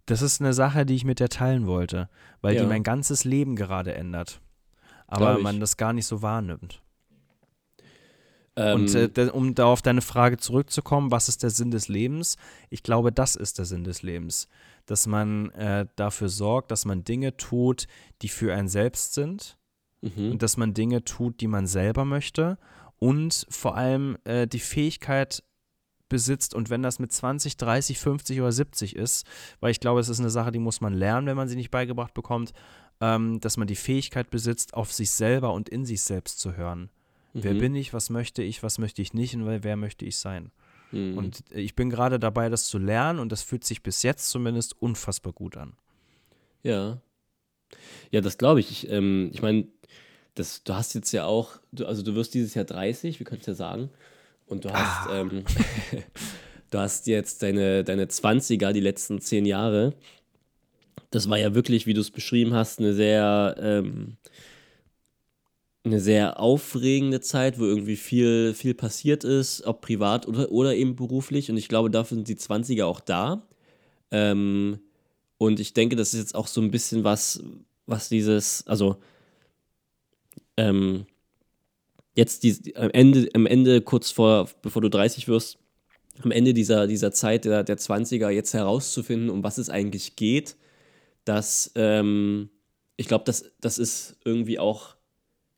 das 0.06 0.22
ist 0.22 0.40
eine 0.40 0.52
Sache, 0.52 0.84
die 0.86 0.94
ich 0.94 1.04
mit 1.04 1.20
dir 1.20 1.28
teilen 1.28 1.66
wollte, 1.66 2.08
weil 2.40 2.54
Ja. 2.54 2.62
die 2.62 2.66
mein 2.68 2.82
ganzes 2.82 3.24
Leben 3.24 3.56
gerade 3.56 3.94
ändert. 3.94 4.40
Aber 5.08 5.38
man 5.38 5.60
das 5.60 5.76
gar 5.76 5.92
nicht 5.92 6.06
so 6.06 6.22
wahrnimmt. 6.22 6.82
Ähm, 8.56 8.80
Und 8.80 8.94
äh, 8.94 9.08
de- 9.08 9.30
um 9.30 9.54
da 9.54 9.66
auf 9.66 9.82
deine 9.82 10.00
Frage 10.00 10.38
zurückzukommen, 10.38 11.10
was 11.10 11.28
ist 11.28 11.42
der 11.42 11.50
Sinn 11.50 11.70
des 11.70 11.88
Lebens? 11.88 12.36
Ich 12.70 12.82
glaube, 12.82 13.12
das 13.12 13.36
ist 13.36 13.58
der 13.58 13.64
Sinn 13.66 13.84
des 13.84 14.02
Lebens. 14.02 14.48
Dass 14.86 15.06
man 15.06 15.50
äh, 15.50 15.86
dafür 15.96 16.28
sorgt, 16.28 16.70
dass 16.70 16.84
man 16.84 17.04
Dinge 17.04 17.36
tut, 17.36 17.86
die 18.22 18.28
für 18.28 18.54
einen 18.54 18.68
selbst 18.68 19.14
sind 19.14 19.58
mhm. 20.00 20.32
und 20.32 20.42
dass 20.42 20.56
man 20.56 20.74
Dinge 20.74 21.04
tut, 21.04 21.40
die 21.40 21.48
man 21.48 21.66
selber 21.66 22.04
möchte 22.04 22.56
und 22.98 23.46
vor 23.50 23.76
allem 23.76 24.16
äh, 24.24 24.46
die 24.46 24.60
Fähigkeit 24.60 25.42
besitzt 26.08 26.54
und 26.54 26.70
wenn 26.70 26.82
das 26.82 27.00
mit 27.00 27.12
20, 27.12 27.56
30, 27.56 27.98
50 27.98 28.40
oder 28.40 28.52
70 28.52 28.94
ist, 28.94 29.26
weil 29.58 29.72
ich 29.72 29.80
glaube, 29.80 29.98
es 29.98 30.08
ist 30.08 30.20
eine 30.20 30.30
Sache, 30.30 30.52
die 30.52 30.60
muss 30.60 30.80
man 30.80 30.94
lernen, 30.94 31.26
wenn 31.26 31.36
man 31.36 31.48
sie 31.48 31.56
nicht 31.56 31.72
beigebracht 31.72 32.14
bekommt, 32.14 32.52
ähm, 33.00 33.40
dass 33.40 33.56
man 33.56 33.66
die 33.66 33.74
Fähigkeit 33.74 34.30
besitzt, 34.30 34.74
auf 34.74 34.92
sich 34.92 35.10
selber 35.10 35.52
und 35.52 35.68
in 35.68 35.84
sich 35.84 36.02
selbst 36.02 36.38
zu 36.38 36.56
hören. 36.56 36.90
Wer 37.34 37.54
Mhm. 37.54 37.58
bin 37.58 37.74
ich, 37.74 37.92
was 37.92 38.08
möchte 38.08 38.42
ich, 38.42 38.62
was 38.62 38.78
möchte 38.78 39.02
ich 39.02 39.12
nicht 39.14 39.34
und 39.34 39.44
wer- 39.46 39.64
wer 39.64 39.76
möchte 39.76 40.04
ich 40.06 40.16
sein. 40.16 40.52
Mhm. 40.92 41.18
Und 41.18 41.44
äh, 41.52 41.60
ich 41.60 41.74
bin 41.74 41.90
gerade 41.90 42.18
dabei, 42.18 42.48
das 42.48 42.66
zu 42.66 42.78
lernen 42.78 43.18
und 43.18 43.32
das 43.32 43.42
fühlt 43.42 43.64
sich 43.64 43.82
bis 43.82 44.02
jetzt 44.02 44.30
zumindest 44.30 44.80
unfassbar 44.80 45.32
gut 45.32 45.56
an. 45.56 45.74
Ja. 46.62 47.00
Ja, 48.10 48.20
das 48.20 48.38
glaube 48.38 48.60
ich. 48.60 48.70
Ich, 48.70 48.90
ähm, 48.90 49.30
ich 49.32 49.42
meine, 49.42 49.66
das, 50.34 50.62
du 50.62 50.74
hast 50.74 50.94
jetzt 50.94 51.12
ja 51.12 51.24
auch, 51.24 51.58
du, 51.72 51.86
also 51.86 52.02
du 52.02 52.14
wirst 52.14 52.34
dieses 52.34 52.54
Jahr 52.54 52.64
30, 52.64 53.18
wir 53.18 53.26
können 53.26 53.40
es 53.40 53.46
ja 53.46 53.54
sagen. 53.54 53.90
Und 54.46 54.64
du 54.64 54.72
hast, 54.72 55.08
ähm, 55.12 55.44
du 56.70 56.78
hast 56.78 57.06
jetzt 57.06 57.42
deine, 57.42 57.82
deine 57.84 58.06
20er, 58.06 58.72
die 58.72 58.80
letzten 58.80 59.20
zehn 59.20 59.44
Jahre. 59.44 59.94
Das 61.10 61.28
war 61.28 61.38
ja 61.38 61.54
wirklich, 61.54 61.86
wie 61.86 61.94
du 61.94 62.00
es 62.00 62.10
beschrieben 62.10 62.54
hast, 62.54 62.78
eine 62.78 62.92
sehr, 62.92 63.56
ähm, 63.58 64.16
eine 65.86 66.00
sehr 66.00 66.40
aufregende 66.40 67.20
Zeit, 67.20 67.58
wo 67.58 67.64
irgendwie 67.64 67.96
viel, 67.96 68.54
viel 68.54 68.74
passiert 68.74 69.24
ist, 69.24 69.64
ob 69.64 69.80
privat 69.80 70.26
oder, 70.26 70.50
oder 70.50 70.74
eben 70.74 70.96
beruflich. 70.96 71.50
Und 71.50 71.56
ich 71.56 71.68
glaube, 71.68 71.90
dafür 71.90 72.16
sind 72.16 72.28
die 72.28 72.36
20er 72.36 72.84
auch 72.84 73.00
da. 73.00 73.46
Ähm, 74.10 74.80
und 75.38 75.60
ich 75.60 75.74
denke, 75.74 75.96
das 75.96 76.12
ist 76.12 76.20
jetzt 76.20 76.34
auch 76.34 76.48
so 76.48 76.60
ein 76.60 76.70
bisschen 76.70 77.04
was, 77.04 77.42
was 77.86 78.08
dieses, 78.08 78.66
also 78.66 78.96
ähm, 80.56 81.06
jetzt 82.14 82.42
die, 82.42 82.74
am, 82.76 82.90
Ende, 82.90 83.28
am 83.34 83.46
Ende, 83.46 83.80
kurz 83.80 84.10
vor, 84.10 84.48
bevor 84.62 84.82
du 84.82 84.90
30 84.90 85.28
wirst, 85.28 85.58
am 86.22 86.30
Ende 86.30 86.54
dieser, 86.54 86.86
dieser 86.86 87.12
Zeit 87.12 87.44
der, 87.44 87.62
der 87.62 87.78
20er 87.78 88.30
jetzt 88.30 88.54
herauszufinden, 88.54 89.30
um 89.30 89.44
was 89.44 89.58
es 89.58 89.70
eigentlich 89.70 90.16
geht, 90.16 90.56
dass 91.24 91.70
ähm, 91.74 92.48
ich 92.96 93.06
glaube, 93.06 93.24
das, 93.24 93.52
das 93.60 93.78
ist 93.78 94.16
irgendwie 94.24 94.58
auch 94.58 94.95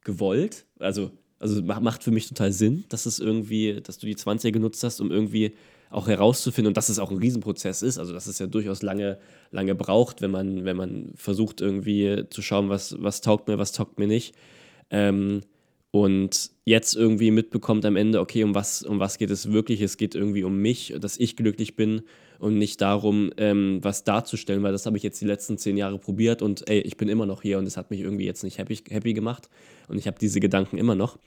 gewollt. 0.09 0.65
Also, 0.79 1.11
also 1.39 1.63
ma- 1.63 1.81
macht 1.81 2.03
für 2.03 2.11
mich 2.11 2.27
total 2.29 2.51
Sinn, 2.51 2.85
dass 2.89 3.05
es 3.05 3.19
irgendwie, 3.19 3.81
dass 3.83 3.99
du 3.99 4.07
die 4.07 4.17
20er 4.17 4.53
genutzt 4.53 4.83
hast, 4.83 5.01
um 5.03 5.11
irgendwie 5.13 5.53
auch 5.91 6.09
herauszufinden 6.09 6.69
und 6.69 6.77
dass 6.79 6.89
es 6.89 6.99
auch 6.99 7.11
ein 7.11 7.19
Riesenprozess 7.19 7.83
ist. 7.83 7.99
Also, 7.99 8.15
dass 8.15 8.27
es 8.27 8.39
ja 8.39 8.47
durchaus 8.47 8.83
lange, 8.83 9.19
lange 9.51 9.75
braucht, 9.75 10.23
wenn 10.23 10.31
man, 10.31 10.65
wenn 10.65 10.77
man 10.79 11.13
versucht, 11.15 11.61
irgendwie 11.61 12.25
zu 12.31 12.41
schauen, 12.41 12.71
was, 12.71 12.97
was 13.01 13.21
taugt 13.21 13.49
mir, 13.49 13.59
was 13.59 13.73
taugt 13.73 13.99
mir 13.99 14.07
nicht. 14.07 14.35
Ähm, 14.91 15.43
und 15.91 16.51
jetzt 16.65 16.97
irgendwie 16.97 17.31
mitbekommt 17.31 17.85
am 17.85 17.97
Ende, 17.97 18.21
okay, 18.21 18.45
um 18.45 18.55
was, 18.55 18.83
um 18.83 18.99
was 18.99 19.19
geht 19.19 19.31
es 19.31 19.53
wirklich? 19.53 19.83
Es 19.83 19.99
geht 19.99 20.15
irgendwie 20.15 20.45
um 20.45 20.57
mich, 20.57 20.95
dass 21.01 21.19
ich 21.19 21.37
glücklich 21.37 21.77
bin 21.77 22.03
und 22.39 22.57
nicht 22.57 22.81
darum, 22.81 23.33
ähm, 23.37 23.81
was 23.83 24.05
darzustellen, 24.05 24.63
weil 24.63 24.73
das 24.73 24.87
habe 24.87 24.97
ich 24.97 25.03
jetzt 25.03 25.21
die 25.21 25.27
letzten 25.27 25.59
zehn 25.59 25.77
Jahre 25.77 25.99
probiert 25.99 26.41
und 26.43 26.69
ey, 26.69 26.81
ich 26.81 26.97
bin 26.97 27.09
immer 27.09 27.27
noch 27.27 27.43
hier 27.43 27.59
und 27.59 27.67
es 27.67 27.77
hat 27.77 27.91
mich 27.91 28.01
irgendwie 28.01 28.27
jetzt 28.27 28.45
nicht 28.45 28.59
happy, 28.59 28.77
happy 28.89 29.13
gemacht 29.13 29.49
und 29.89 29.99
ich 29.99 30.07
habe 30.07 30.19
diese 30.21 30.41
Gedanken 30.41 30.79
immer 30.79 30.95
noch. 30.95 31.19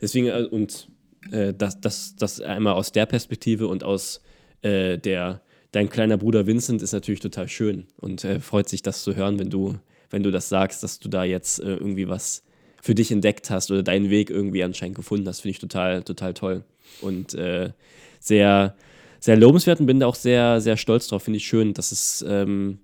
Deswegen, 0.00 0.26
äh, 0.26 0.48
und 0.50 0.88
äh, 1.30 1.54
das, 1.54 1.80
das, 1.80 2.16
das 2.16 2.40
einmal 2.40 2.74
aus 2.74 2.92
der 2.92 3.06
Perspektive 3.06 3.68
und 3.68 3.84
aus 3.84 4.20
äh, 4.62 4.98
der, 4.98 5.42
dein 5.72 5.88
kleiner 5.88 6.16
Bruder 6.16 6.46
Vincent 6.46 6.82
ist 6.82 6.92
natürlich 6.92 7.20
total 7.20 7.48
schön 7.48 7.86
und 7.96 8.24
äh, 8.24 8.40
freut 8.40 8.68
sich, 8.68 8.82
das 8.82 9.02
zu 9.02 9.14
hören, 9.14 9.38
wenn 9.38 9.50
du, 9.50 9.76
wenn 10.10 10.22
du 10.22 10.30
das 10.30 10.48
sagst, 10.48 10.82
dass 10.82 10.98
du 10.98 11.08
da 11.08 11.24
jetzt 11.24 11.60
äh, 11.60 11.74
irgendwie 11.76 12.08
was 12.08 12.42
für 12.82 12.94
dich 12.94 13.10
entdeckt 13.10 13.50
hast 13.50 13.70
oder 13.70 13.82
deinen 13.82 14.10
Weg 14.10 14.30
irgendwie 14.30 14.62
anscheinend 14.62 14.96
gefunden 14.96 15.26
hast, 15.28 15.40
finde 15.40 15.52
ich 15.52 15.58
total, 15.58 16.02
total 16.02 16.34
toll. 16.34 16.64
Und 17.00 17.34
äh, 17.34 17.70
sehr, 18.20 18.76
sehr 19.20 19.36
lobenswert 19.36 19.80
und 19.80 19.86
bin 19.86 20.00
da 20.00 20.06
auch 20.06 20.14
sehr, 20.14 20.60
sehr 20.60 20.76
stolz 20.76 21.08
drauf. 21.08 21.22
Finde 21.22 21.38
ich 21.38 21.46
schön, 21.46 21.74
dass 21.74 21.92
es, 21.92 22.24
ähm, 22.28 22.80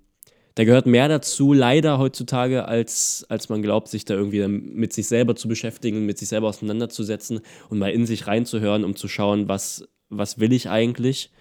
da 0.55 0.63
gehört 0.63 0.85
mehr 0.85 1.07
dazu, 1.07 1.53
leider 1.53 1.97
heutzutage, 1.97 2.65
als, 2.65 3.25
als 3.29 3.49
man 3.49 3.61
glaubt, 3.61 3.87
sich 3.87 4.05
da 4.05 4.13
irgendwie 4.13 4.47
mit 4.47 4.93
sich 4.93 5.07
selber 5.07 5.35
zu 5.35 5.47
beschäftigen, 5.47 6.05
mit 6.05 6.17
sich 6.17 6.29
selber 6.29 6.47
auseinanderzusetzen 6.49 7.41
und 7.69 7.79
mal 7.79 7.91
in 7.91 8.05
sich 8.05 8.27
reinzuhören, 8.27 8.83
um 8.83 8.95
zu 8.95 9.07
schauen, 9.07 9.47
was, 9.47 9.87
was 10.09 10.39
will 10.39 10.53
ich 10.53 10.69
eigentlich 10.69 11.31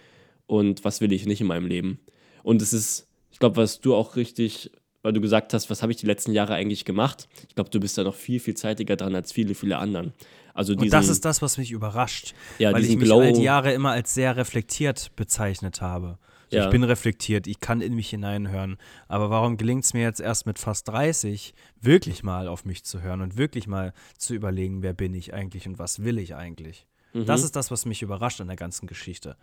und 0.47 0.85
was 0.85 1.01
will 1.01 1.13
ich 1.13 1.27
nicht 1.27 1.41
in 1.41 1.47
meinem 1.47 1.67
Leben. 1.67 2.01
Und 2.43 2.63
es 2.63 2.73
ist, 2.73 3.09
ich 3.31 3.39
glaube, 3.39 3.57
was 3.57 3.81
du 3.81 3.95
auch 3.95 4.17
richtig 4.17 4.71
weil 5.03 5.13
du 5.13 5.21
gesagt 5.21 5.53
hast, 5.53 5.69
was 5.69 5.83
habe 5.83 5.93
ich 5.93 5.99
die 5.99 6.07
letzten 6.07 6.33
Jahre 6.33 6.55
eigentlich 6.55 6.85
gemacht? 6.85 7.29
Ich 7.49 7.55
glaube, 7.55 7.71
du 7.71 7.81
bist 7.81 7.99
da 7.99 8.05
noch 8.05 8.15
viel, 8.15 8.41
viel 8.41 8.55
zeitiger 8.55 8.97
dran 8.97 9.15
als 9.15 9.33
viele, 9.33 9.55
viele 9.55 9.79
anderen. 9.79 10.13
Also 10.55 10.75
Und 10.75 10.93
das 10.93 11.09
ist 11.09 11.25
das, 11.25 11.41
was 11.43 11.59
mich 11.59 11.71
überrascht, 11.71 12.35
Ja, 12.59 12.73
weil 12.73 12.81
ich 12.83 12.89
diesen 12.89 13.01
mich 13.01 13.09
Glow- 13.09 13.21
all 13.21 13.33
die 13.33 13.43
Jahre 13.43 13.73
immer 13.73 13.91
als 13.93 14.13
sehr 14.15 14.37
reflektiert 14.37 15.11
bezeichnet 15.17 15.81
habe. 15.81 16.19
Ja. 16.51 16.65
Ich 16.65 16.71
bin 16.71 16.85
reflektiert, 16.85 17.47
ich 17.47 17.61
kann 17.61 17.81
in 17.81 17.95
mich 17.95 18.11
hineinhören. 18.11 18.77
Aber 19.09 19.31
warum 19.31 19.57
gelingt 19.57 19.85
es 19.85 19.95
mir 19.95 20.03
jetzt 20.03 20.21
erst 20.21 20.45
mit 20.45 20.59
fast 20.59 20.87
30, 20.89 21.55
wirklich 21.81 22.23
mal 22.23 22.47
auf 22.47 22.67
mich 22.67 22.85
zu 22.85 23.01
hören 23.01 23.23
und 23.23 23.39
wirklich 23.39 23.67
mal 23.67 23.95
zu 24.19 24.35
überlegen, 24.35 24.83
wer 24.83 24.93
bin 24.93 25.15
ich 25.15 25.33
eigentlich 25.33 25.67
und 25.67 25.79
was 25.79 26.05
will 26.05 26.19
ich 26.19 26.35
eigentlich? 26.35 26.87
Mhm. 27.15 27.25
Das 27.25 27.43
ist 27.43 27.57
das, 27.57 27.71
was 27.71 27.87
mich 27.87 28.03
überrascht 28.03 28.43
an 28.43 28.49
der 28.49 28.57
ganzen 28.57 28.87
Geschichte. 28.87 29.37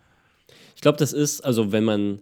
Ich 0.76 0.82
glaube, 0.82 0.98
das 0.98 1.12
ist, 1.12 1.40
also 1.40 1.72
wenn 1.72 1.82
man, 1.84 2.20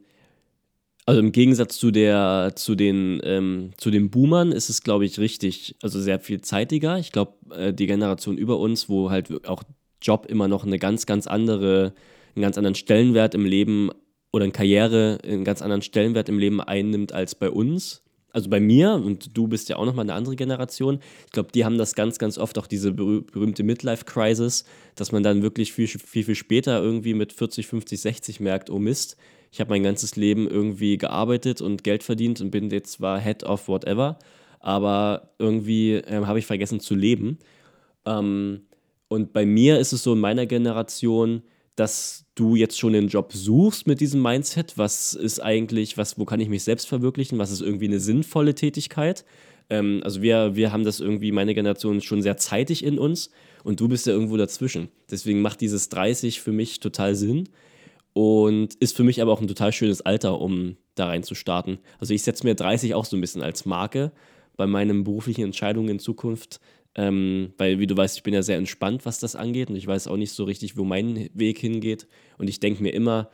also 1.08 1.20
im 1.20 1.32
Gegensatz 1.32 1.78
zu 1.78 1.90
der, 1.90 2.52
zu 2.54 2.74
den, 2.74 3.18
ähm, 3.24 3.70
zu 3.78 3.90
den 3.90 4.10
Boomern 4.10 4.52
ist 4.52 4.68
es, 4.68 4.82
glaube 4.82 5.06
ich, 5.06 5.18
richtig, 5.18 5.74
also 5.80 5.98
sehr 6.02 6.20
viel 6.20 6.42
zeitiger. 6.42 6.98
Ich 6.98 7.12
glaube, 7.12 7.32
äh, 7.50 7.72
die 7.72 7.86
Generation 7.86 8.36
über 8.36 8.58
uns, 8.58 8.90
wo 8.90 9.10
halt 9.10 9.48
auch 9.48 9.62
Job 10.02 10.26
immer 10.28 10.48
noch 10.48 10.66
eine 10.66 10.78
ganz, 10.78 11.06
ganz 11.06 11.26
andere, 11.26 11.94
einen 12.36 12.42
ganz 12.42 12.58
anderen 12.58 12.74
Stellenwert 12.74 13.34
im 13.34 13.46
Leben 13.46 13.88
oder 14.32 14.44
in 14.44 14.52
Karriere 14.52 15.16
einen 15.24 15.44
ganz 15.44 15.62
anderen 15.62 15.80
Stellenwert 15.80 16.28
im 16.28 16.38
Leben 16.38 16.60
einnimmt 16.60 17.14
als 17.14 17.34
bei 17.34 17.48
uns. 17.48 18.02
Also 18.30 18.50
bei 18.50 18.60
mir, 18.60 18.92
und 18.92 19.34
du 19.34 19.48
bist 19.48 19.70
ja 19.70 19.76
auch 19.76 19.86
nochmal 19.86 20.04
eine 20.04 20.12
andere 20.12 20.36
Generation, 20.36 21.00
ich 21.24 21.32
glaube, 21.32 21.52
die 21.54 21.64
haben 21.64 21.78
das 21.78 21.94
ganz, 21.94 22.18
ganz 22.18 22.36
oft 22.36 22.58
auch 22.58 22.66
diese 22.66 22.92
berüh 22.92 23.22
berühmte 23.22 23.62
Midlife-Crisis, 23.62 24.66
dass 24.94 25.10
man 25.12 25.22
dann 25.22 25.40
wirklich 25.40 25.72
viel, 25.72 25.86
viel, 25.86 26.24
viel 26.24 26.34
später 26.34 26.82
irgendwie 26.82 27.14
mit 27.14 27.32
40, 27.32 27.66
50, 27.66 27.98
60 27.98 28.40
merkt, 28.40 28.68
oh 28.68 28.78
Mist, 28.78 29.16
ich 29.50 29.60
habe 29.60 29.70
mein 29.70 29.82
ganzes 29.82 30.16
Leben 30.16 30.48
irgendwie 30.48 30.98
gearbeitet 30.98 31.60
und 31.60 31.84
Geld 31.84 32.02
verdient 32.02 32.40
und 32.40 32.50
bin 32.50 32.70
jetzt 32.70 32.92
zwar 32.92 33.20
Head 33.20 33.44
of 33.44 33.68
whatever, 33.68 34.18
aber 34.60 35.30
irgendwie 35.38 35.94
ähm, 35.94 36.26
habe 36.26 36.38
ich 36.38 36.46
vergessen 36.46 36.80
zu 36.80 36.94
leben. 36.94 37.38
Ähm, 38.04 38.62
und 39.08 39.32
bei 39.32 39.46
mir 39.46 39.78
ist 39.78 39.92
es 39.92 40.02
so 40.02 40.12
in 40.12 40.20
meiner 40.20 40.46
Generation, 40.46 41.42
dass 41.76 42.26
du 42.34 42.56
jetzt 42.56 42.78
schon 42.78 42.92
den 42.92 43.08
Job 43.08 43.32
suchst 43.32 43.86
mit 43.86 44.00
diesem 44.00 44.20
Mindset. 44.20 44.76
Was 44.76 45.14
ist 45.14 45.40
eigentlich, 45.40 45.96
was, 45.96 46.18
wo 46.18 46.24
kann 46.24 46.40
ich 46.40 46.48
mich 46.48 46.64
selbst 46.64 46.88
verwirklichen? 46.88 47.38
Was 47.38 47.50
ist 47.50 47.62
irgendwie 47.62 47.86
eine 47.86 48.00
sinnvolle 48.00 48.54
Tätigkeit? 48.54 49.24
Ähm, 49.70 50.00
also 50.02 50.20
wir, 50.22 50.56
wir 50.56 50.72
haben 50.72 50.84
das 50.84 51.00
irgendwie, 51.00 51.32
meine 51.32 51.54
Generation, 51.54 52.00
schon 52.00 52.22
sehr 52.22 52.36
zeitig 52.36 52.84
in 52.84 52.98
uns 52.98 53.30
und 53.64 53.80
du 53.80 53.88
bist 53.88 54.06
ja 54.06 54.12
irgendwo 54.12 54.36
dazwischen. 54.36 54.88
Deswegen 55.10 55.40
macht 55.40 55.60
dieses 55.60 55.88
30 55.88 56.40
für 56.40 56.52
mich 56.52 56.80
total 56.80 57.14
Sinn. 57.14 57.48
Und 58.18 58.74
ist 58.74 58.96
für 58.96 59.04
mich 59.04 59.22
aber 59.22 59.30
auch 59.30 59.40
ein 59.40 59.46
total 59.46 59.72
schönes 59.72 60.00
Alter, 60.00 60.40
um 60.40 60.76
da 60.96 61.06
rein 61.06 61.22
zu 61.22 61.36
starten. 61.36 61.78
Also 62.00 62.14
ich 62.14 62.24
setze 62.24 62.44
mir 62.44 62.56
30 62.56 62.94
auch 62.94 63.04
so 63.04 63.16
ein 63.16 63.20
bisschen 63.20 63.42
als 63.42 63.64
Marke 63.64 64.10
bei 64.56 64.66
meinen 64.66 65.04
beruflichen 65.04 65.44
Entscheidungen 65.44 65.88
in 65.88 65.98
Zukunft, 66.00 66.58
ähm, 66.96 67.52
weil 67.58 67.78
wie 67.78 67.86
du 67.86 67.96
weißt, 67.96 68.16
ich 68.16 68.24
bin 68.24 68.34
ja 68.34 68.42
sehr 68.42 68.56
entspannt, 68.56 69.06
was 69.06 69.20
das 69.20 69.36
angeht 69.36 69.70
und 69.70 69.76
ich 69.76 69.86
weiß 69.86 70.08
auch 70.08 70.16
nicht 70.16 70.32
so 70.32 70.42
richtig, 70.42 70.76
wo 70.76 70.82
mein 70.82 71.30
Weg 71.32 71.58
hingeht 71.60 72.08
und 72.38 72.50
ich 72.50 72.58
denke 72.58 72.82
mir 72.82 72.92
immer, 72.92 73.30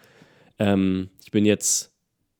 ähm, 0.58 1.08
ich 1.24 1.30
bin 1.30 1.46
jetzt, 1.46 1.94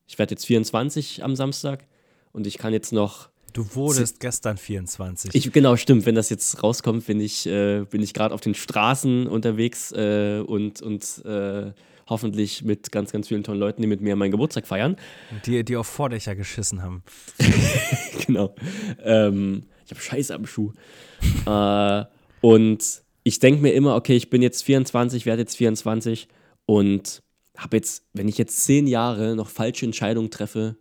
ich 0.06 0.18
werde 0.18 0.34
jetzt 0.34 0.44
24 0.44 1.24
am 1.24 1.36
Samstag 1.36 1.86
und 2.32 2.46
ich 2.46 2.58
kann 2.58 2.74
jetzt 2.74 2.92
noch 2.92 3.30
Du 3.54 3.74
wurdest 3.74 4.20
gestern 4.20 4.58
24. 4.58 5.32
ich, 5.32 5.52
genau, 5.52 5.76
stimmt. 5.76 6.04
Wenn 6.06 6.16
das 6.16 6.28
jetzt 6.28 6.60
rauskommt, 6.62 7.06
bin 7.06 7.20
ich, 7.20 7.46
äh, 7.46 7.84
bin 7.88 8.02
ich 8.02 8.12
gerade 8.12 8.34
auf 8.34 8.40
den 8.40 8.54
Straßen 8.54 9.28
unterwegs 9.28 9.92
äh, 9.92 10.42
und, 10.44 10.82
und 10.82 11.24
äh, 11.24 11.72
hoffentlich 12.06 12.64
mit 12.64 12.93
ganz, 12.93 13.12
ganz 13.12 13.28
vielen 13.28 13.44
tollen 13.44 13.60
Leuten, 13.60 13.82
die 13.82 13.89
mit 13.89 14.01
mir 14.01 14.16
meinen 14.16 14.31
Geburtstag 14.31 14.66
feiern. 14.66 14.97
die, 15.47 15.64
die 15.64 15.76
auf 15.76 15.86
Vordächer 15.86 16.35
geschissen 16.35 16.82
haben. 16.82 17.02
genau. 18.26 18.55
Ähm, 19.02 19.64
ich 19.85 19.90
habe 19.90 20.01
Scheiße 20.01 20.35
am 20.35 20.47
Schuh. 20.47 20.72
äh, 21.47 22.05
und 22.40 23.02
ich 23.22 23.39
denke 23.39 23.62
mir 23.62 23.72
immer, 23.72 23.97
okay, 23.97 24.16
ich 24.16 24.31
bin 24.31 24.43
jetzt 24.43 24.62
24, 24.64 25.26
werde 25.26 25.43
jetzt 25.43 25.56
24 25.56 26.28
und 26.66 27.22
habe 27.56 27.76
jetzt, 27.76 28.05
wenn 28.12 28.28
ich 28.28 28.39
jetzt 28.39 28.64
zehn 28.64 28.86
Jahre 28.86 29.36
noch 29.36 29.48
falsche 29.48 29.86
Entscheidungen 29.86 30.31
treffe, 30.31 30.76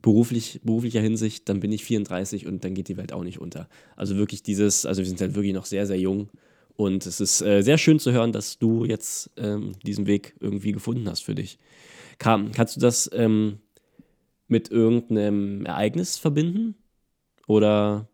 beruflich, 0.00 0.60
beruflicher 0.62 1.00
Hinsicht, 1.00 1.48
dann 1.48 1.60
bin 1.60 1.72
ich 1.72 1.84
34 1.84 2.46
und 2.46 2.64
dann 2.64 2.74
geht 2.74 2.88
die 2.88 2.96
Welt 2.96 3.12
auch 3.12 3.24
nicht 3.24 3.40
unter. 3.40 3.68
Also 3.96 4.16
wirklich 4.16 4.42
dieses, 4.42 4.86
also 4.86 5.00
wir 5.00 5.06
sind 5.06 5.20
halt 5.20 5.34
wirklich 5.34 5.54
noch 5.54 5.66
sehr, 5.66 5.86
sehr 5.86 5.98
jung 5.98 6.30
und 6.78 7.06
es 7.06 7.20
ist 7.20 7.40
äh, 7.42 7.60
sehr 7.62 7.76
schön 7.76 7.98
zu 7.98 8.12
hören, 8.12 8.30
dass 8.30 8.56
du 8.56 8.84
jetzt 8.84 9.32
ähm, 9.36 9.72
diesen 9.82 10.06
Weg 10.06 10.36
irgendwie 10.38 10.70
gefunden 10.70 11.08
hast 11.08 11.24
für 11.24 11.34
dich. 11.34 11.58
Kam, 12.18 12.52
kannst 12.52 12.76
du 12.76 12.80
das 12.80 13.10
ähm, 13.12 13.58
mit 14.46 14.70
irgendeinem 14.70 15.66
Ereignis 15.66 16.18
verbinden? 16.18 16.76
Oder 17.48 18.08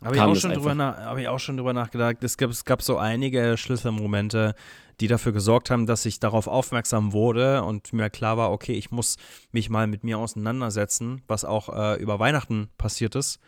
Habe 0.00 0.14
ich, 0.14 0.22
auch 0.22 0.36
schon 0.36 0.52
drüber 0.52 0.76
nach- 0.76 0.96
hab 0.96 1.18
ich 1.18 1.26
auch 1.26 1.40
schon 1.40 1.56
drüber 1.56 1.72
nachgedacht. 1.72 2.22
Es 2.22 2.36
gab, 2.36 2.50
es 2.50 2.64
gab 2.64 2.82
so 2.82 2.98
einige 2.98 3.56
Schlüsselmomente, 3.56 4.54
die 5.00 5.08
dafür 5.08 5.32
gesorgt 5.32 5.70
haben, 5.70 5.86
dass 5.86 6.06
ich 6.06 6.20
darauf 6.20 6.46
aufmerksam 6.46 7.12
wurde 7.12 7.64
und 7.64 7.92
mir 7.92 8.10
klar 8.10 8.36
war, 8.36 8.52
okay, 8.52 8.74
ich 8.74 8.92
muss 8.92 9.16
mich 9.50 9.70
mal 9.70 9.88
mit 9.88 10.04
mir 10.04 10.18
auseinandersetzen, 10.18 11.22
was 11.26 11.44
auch 11.44 11.68
äh, 11.68 12.00
über 12.00 12.20
Weihnachten 12.20 12.70
passiert 12.78 13.16
ist. 13.16 13.40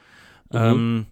Mhm. 0.50 0.58
Ähm, 0.58 1.06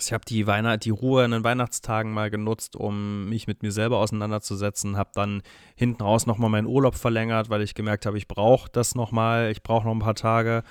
ich 0.00 0.12
habe 0.12 0.24
die, 0.26 0.46
Weihnacht 0.46 0.84
die 0.84 0.90
Ruhe 0.90 1.24
in 1.24 1.30
den 1.30 1.44
Weihnachtstagen 1.44 2.12
mal 2.12 2.30
genutzt, 2.30 2.76
um 2.76 3.28
mich 3.28 3.46
mit 3.46 3.62
mir 3.62 3.72
selber 3.72 3.98
auseinanderzusetzen. 3.98 4.96
Habe 4.96 5.10
dann 5.14 5.42
hinten 5.76 6.02
raus 6.02 6.26
nochmal 6.26 6.50
meinen 6.50 6.66
Urlaub 6.66 6.94
verlängert, 6.94 7.50
weil 7.50 7.62
ich 7.62 7.74
gemerkt 7.74 8.06
habe, 8.06 8.18
ich 8.18 8.28
brauche 8.28 8.70
das 8.70 8.94
nochmal. 8.94 9.50
Ich 9.50 9.62
brauche 9.62 9.86
noch 9.86 9.94
ein 9.94 10.00
paar 10.00 10.14
Tage. 10.14 10.62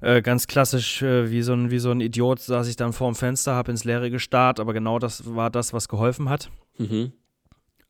Äh, 0.00 0.22
ganz 0.22 0.46
klassisch, 0.46 1.02
äh, 1.02 1.30
wie, 1.30 1.42
so 1.42 1.54
ein, 1.54 1.70
wie 1.70 1.78
so 1.78 1.90
ein 1.90 2.00
Idiot 2.00 2.40
saß 2.40 2.68
ich 2.68 2.76
dann 2.76 2.92
vorm 2.92 3.14
Fenster, 3.14 3.54
habe 3.54 3.70
ins 3.70 3.84
Leere 3.84 4.10
gestarrt, 4.10 4.60
aber 4.60 4.74
genau 4.74 4.98
das 4.98 5.34
war 5.34 5.50
das, 5.50 5.72
was 5.72 5.88
geholfen 5.88 6.28
hat. 6.28 6.50
Mhm. 6.78 7.12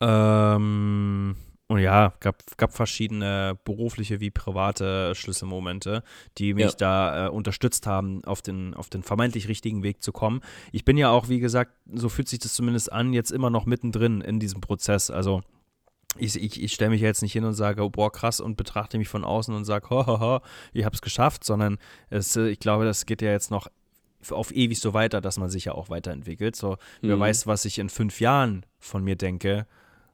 Ähm, 0.00 1.36
und 1.68 1.80
ja, 1.80 2.12
gab, 2.20 2.42
gab 2.58 2.72
verschiedene 2.72 3.58
berufliche 3.64 4.20
wie 4.20 4.30
private 4.30 5.14
Schlüsselmomente, 5.16 6.02
die 6.38 6.54
mich 6.54 6.64
Ja. 6.66 6.76
da 6.78 7.26
äh, 7.26 7.28
unterstützt 7.30 7.86
haben, 7.88 8.24
auf 8.24 8.40
den, 8.40 8.74
auf 8.74 8.88
den 8.88 9.02
vermeintlich 9.02 9.48
richtigen 9.48 9.82
Weg 9.82 10.00
zu 10.02 10.12
kommen. 10.12 10.40
Ich 10.70 10.84
bin 10.84 10.96
ja 10.96 11.10
auch, 11.10 11.28
wie 11.28 11.40
gesagt, 11.40 11.72
so 11.92 12.08
fühlt 12.08 12.28
sich 12.28 12.38
das 12.38 12.54
zumindest 12.54 12.92
an, 12.92 13.12
jetzt 13.12 13.32
immer 13.32 13.50
noch 13.50 13.66
mittendrin 13.66 14.20
in 14.20 14.38
diesem 14.38 14.60
Prozess. 14.60 15.10
Also 15.10 15.42
ich, 16.18 16.36
ich, 16.40 16.62
ich 16.62 16.72
stelle 16.72 16.90
mich 16.90 17.00
jetzt 17.00 17.20
nicht 17.22 17.32
hin 17.32 17.44
und 17.44 17.54
sage, 17.54 17.82
oh, 17.82 17.90
boah, 17.90 18.12
krass, 18.12 18.38
und 18.40 18.56
betrachte 18.56 18.96
mich 18.96 19.08
von 19.08 19.24
außen 19.24 19.52
und 19.54 19.64
sage, 19.64 19.90
hohoho, 19.90 20.40
ich 20.72 20.84
habe 20.84 20.94
es 20.94 21.02
geschafft, 21.02 21.42
sondern 21.44 21.78
es, 22.10 22.36
äh, 22.36 22.48
ich 22.48 22.60
glaube, 22.60 22.84
das 22.84 23.06
geht 23.06 23.22
ja 23.22 23.30
jetzt 23.32 23.50
noch 23.50 23.66
auf 24.30 24.50
ewig 24.54 24.78
so 24.80 24.94
weiter, 24.94 25.20
dass 25.20 25.38
man 25.38 25.50
sich 25.50 25.66
ja 25.66 25.72
auch 25.72 25.88
weiterentwickelt. 25.90 26.54
So, 26.56 26.76
wer 27.00 27.16
Mhm. 27.16 27.20
weiß, 27.20 27.46
was 27.48 27.64
ich 27.64 27.78
in 27.78 27.88
fünf 27.88 28.20
Jahren 28.20 28.64
von 28.78 29.02
mir 29.04 29.16
denke 29.16 29.66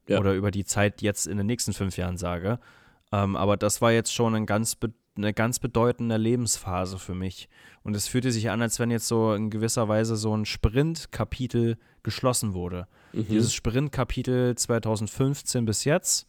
Ja. 0.09 0.19
oder 0.19 0.35
über 0.35 0.51
die 0.51 0.65
Zeit 0.65 1.03
jetzt 1.03 1.27
in 1.27 1.37
den 1.37 1.47
nächsten 1.47 1.73
fünf 1.73 1.97
Jahren 1.97 2.17
sage. 2.17 2.59
Ähm, 3.13 3.37
aber 3.37 3.57
das 3.57 3.81
war 3.81 3.93
jetzt 3.93 4.13
schon 4.13 4.35
ein 4.35 4.47
ganz 4.47 4.77
eine 5.17 5.35
ganz 5.35 5.59
bedeutende 5.59 6.17
Lebensphase 6.17 6.99
für 6.99 7.15
mich. 7.15 7.49
Und 7.83 7.95
es 7.95 8.09
fühlte 8.09 8.33
sich 8.33 8.51
an, 8.51 8.63
als 8.63 8.79
wenn 8.79 8.91
jetzt 8.91 9.09
so 9.09 9.35
in 9.35 9.51
gewisser 9.51 9.89
Weise 9.89 10.17
so 10.17 10.35
ein 10.37 10.45
Sprintkapitel 10.45 11.77
geschlossen 12.03 12.55
wurde. 12.55 12.87
Mhm. 13.13 13.27
Dieses 13.29 13.53
Sprintkapitel 13.53 14.55
2015 14.55 15.65
bis 15.65 15.85
jetzt, 15.85 16.29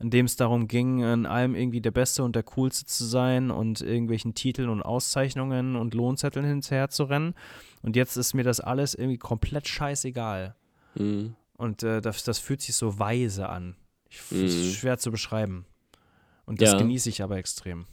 in 0.00 0.10
dem 0.10 0.26
es 0.26 0.36
darum 0.36 0.68
ging, 0.68 1.00
in 1.00 1.26
allem 1.26 1.54
irgendwie 1.54 1.80
der 1.80 1.90
Beste 1.90 2.24
und 2.24 2.34
der 2.34 2.42
Coolste 2.42 2.86
zu 2.86 3.04
sein 3.04 3.50
und 3.50 3.80
irgendwelchen 3.80 4.34
Titeln 4.34 4.68
und 4.68 4.82
Auszeichnungen 4.82 5.76
und 5.76 5.94
Lohnzetteln 5.94 6.46
hinterher 6.46 6.88
zu 6.88 7.04
rennen. 7.04 7.34
Und 7.82 7.94
jetzt 7.96 8.16
ist 8.16 8.34
mir 8.34 8.44
das 8.44 8.60
alles 8.60 8.94
irgendwie 8.94 9.18
komplett 9.18 9.68
scheißegal. 9.68 10.54
Mhm. 10.94 11.36
Und 11.56 11.82
äh, 11.82 12.00
das, 12.00 12.24
das 12.24 12.38
fühlt 12.38 12.62
sich 12.62 12.74
so 12.74 12.98
weise 12.98 13.48
an. 13.48 13.76
Ich, 14.10 14.20
Mhm. 14.30 14.44
ist 14.44 14.74
schwer 14.76 14.98
zu 14.98 15.10
beschreiben. 15.10 15.66
Und 16.46 16.60
das 16.60 16.72
Ja. 16.72 16.78
genieße 16.78 17.08
ich 17.08 17.22
aber 17.22 17.36
extrem. 17.36 17.86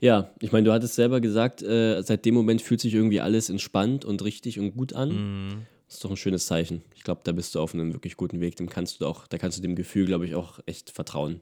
Ja, 0.00 0.32
ich 0.40 0.50
meine, 0.52 0.64
du 0.64 0.72
hattest 0.72 0.94
selber 0.96 1.20
gesagt, 1.20 1.62
äh, 1.62 2.02
seit 2.02 2.24
dem 2.24 2.34
Moment 2.34 2.60
fühlt 2.60 2.80
sich 2.80 2.92
irgendwie 2.94 3.20
alles 3.20 3.48
entspannt 3.50 4.04
und 4.04 4.22
richtig 4.24 4.58
und 4.58 4.72
gut 4.76 4.92
an. 4.94 5.08
Mhm. 5.10 5.66
Das 5.86 5.96
ist 5.96 6.04
doch 6.04 6.10
ein 6.10 6.16
schönes 6.16 6.46
Zeichen. 6.46 6.82
Ich 6.94 7.02
glaube, 7.02 7.20
da 7.24 7.32
bist 7.32 7.54
du 7.54 7.60
auf 7.60 7.74
einem 7.74 7.92
wirklich 7.92 8.16
guten 8.16 8.40
Weg. 8.40 8.56
Dem 8.56 8.68
kannst 8.68 9.00
du 9.00 9.06
auch, 9.06 9.26
da 9.26 9.38
kannst 9.38 9.58
du 9.58 9.62
dem 9.62 9.76
Gefühl, 9.76 10.06
glaube 10.06 10.26
ich, 10.26 10.34
auch 10.34 10.58
echt 10.66 10.90
vertrauen. 10.90 11.40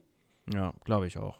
Ja, 0.53 0.73
glaube 0.83 1.07
ich 1.07 1.17
auch. 1.17 1.39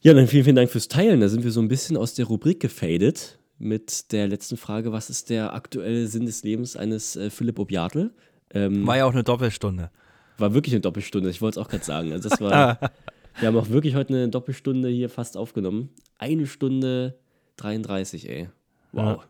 Ja, 0.00 0.12
dann 0.14 0.28
vielen, 0.28 0.44
vielen 0.44 0.56
Dank 0.56 0.70
fürs 0.70 0.88
Teilen. 0.88 1.20
Da 1.20 1.28
sind 1.28 1.42
wir 1.44 1.50
so 1.50 1.60
ein 1.60 1.68
bisschen 1.68 1.96
aus 1.96 2.14
der 2.14 2.26
Rubrik 2.26 2.60
gefadet 2.60 3.38
mit 3.58 4.12
der 4.12 4.28
letzten 4.28 4.56
Frage: 4.56 4.92
Was 4.92 5.10
ist 5.10 5.30
der 5.30 5.54
aktuelle 5.54 6.06
Sinn 6.06 6.26
des 6.26 6.42
Lebens 6.42 6.76
eines 6.76 7.16
äh, 7.16 7.30
Philipp 7.30 7.58
Obiatl? 7.58 8.10
Ähm, 8.50 8.86
War 8.86 8.98
ja 8.98 9.04
auch 9.06 9.12
eine 9.12 9.24
Doppelstunde. 9.24 9.90
war 10.38 10.54
wirklich 10.54 10.74
eine 10.74 10.80
Doppelstunde. 10.80 11.30
Ich 11.30 11.40
wollte 11.42 11.58
es 11.58 11.64
auch 11.64 11.68
gerade 11.68 11.84
sagen. 11.84 12.12
Also 12.12 12.28
das 12.28 12.40
war, 12.40 12.78
wir 13.40 13.48
haben 13.48 13.56
auch 13.56 13.68
wirklich 13.70 13.94
heute 13.94 14.14
eine 14.14 14.28
Doppelstunde 14.28 14.88
hier 14.88 15.08
fast 15.08 15.36
aufgenommen. 15.36 15.90
Eine 16.18 16.46
Stunde 16.46 17.18
33, 17.56 18.28
ey. 18.28 18.48
Wow. 18.92 19.26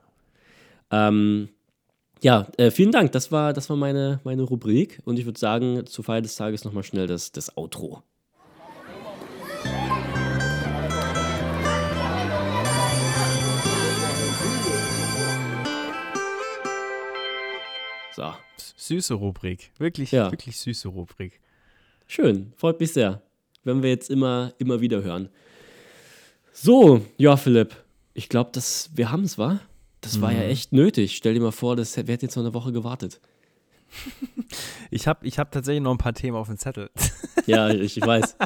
Ähm, 0.91 1.49
ja, 2.23 2.47
äh, 2.57 2.71
vielen 2.71 2.93
Dank. 2.93 3.13
Das 3.13 3.33
war, 3.33 3.53
das 3.53 3.69
war 3.71 3.77
meine, 3.77 4.21
meine 4.25 4.43
Rubrik. 4.43 5.01
Und 5.05 5.19
ich 5.19 5.25
würde 5.27 5.39
sagen, 5.39 5.87
zur 5.87 6.05
Feier 6.05 6.23
des 6.23 6.37
Tages 6.37 6.65
nochmal 6.65 6.83
schnell 6.83 7.07
das, 7.07 7.33
das 7.33 7.57
Outro. 7.57 8.03
Süße 18.77 19.15
Rubrik. 19.15 19.71
Wirklich, 19.79 20.13
Ja. 20.13 20.31
wirklich 20.31 20.57
süße 20.59 20.89
Rubrik. 20.89 21.41
Schön, 22.07 22.53
freut 22.57 22.81
mich 22.81 22.93
sehr. 22.93 23.23
Werden 23.65 23.83
wir 23.83 23.91
jetzt 23.91 24.11
immer, 24.11 24.53
immer 24.59 24.81
wieder 24.81 25.03
hören. 25.03 25.29
So, 26.53 27.05
ja, 27.17 27.37
Philipp, 27.37 27.77
ich 28.15 28.29
glaube, 28.29 28.53
wir 28.95 29.11
haben 29.11 29.25
es, 29.25 29.37
wa? 29.39 29.61
Das 30.01 30.21
war 30.21 30.33
ja 30.33 30.43
echt 30.43 30.73
nötig. 30.73 31.17
Stell 31.17 31.35
dir 31.35 31.41
mal 31.41 31.51
vor, 31.53 31.75
das 31.77 31.97
hätte 31.97 32.13
jetzt 32.13 32.37
noch 32.37 32.45
eine 32.45 32.55
Woche 32.55 32.73
gewartet. 32.73 33.21
Ich 34.91 35.09
habe 35.09 35.27
ich 35.27 35.39
hab 35.41 35.51
tatsächlich 35.51 35.83
noch 35.83 35.91
ein 35.91 35.99
paar 35.99 36.13
Themen 36.15 36.37
auf 36.37 36.47
dem 36.49 36.59
Zettel. 36.59 36.91
Ja, 37.47 37.69
ich, 37.71 37.97
ich 37.97 38.05
weiß. 38.07 38.37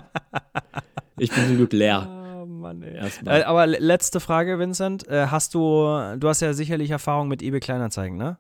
Ich 1.18 1.30
bin 1.30 1.46
zum 1.46 1.56
Glück 1.56 1.72
leer. 1.72 2.08
Oh 2.40 2.46
Mann, 2.46 2.82
ey. 2.82 2.94
Erstmal. 2.96 3.40
Äh, 3.40 3.44
aber 3.44 3.66
le- 3.66 3.78
letzte 3.78 4.18
Frage, 4.18 4.58
Vincent. 4.58 5.06
Äh, 5.08 5.26
hast 5.26 5.52
du, 5.54 5.60
du 6.18 6.26
hast 6.28 6.40
ja 6.40 6.54
sicherlich 6.54 6.90
Erfahrung 6.90 7.28
mit 7.28 7.42
eBay 7.42 7.60
Kleinanzeigen, 7.60 8.16
ne? 8.16 8.38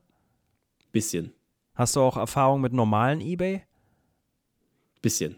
Bisschen. 0.90 1.34
Hast 1.74 1.96
du 1.96 2.00
auch 2.00 2.16
Erfahrung 2.16 2.60
mit 2.60 2.72
normalen 2.72 3.20
eBay? 3.20 3.62
Bisschen. 5.02 5.36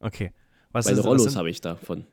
Okay. 0.00 0.32
Was, 0.72 0.86
Meine 0.86 0.98
ist, 0.98 1.04
Rollos 1.04 1.36
habe 1.36 1.50
ich 1.50 1.60
davon. 1.60 2.06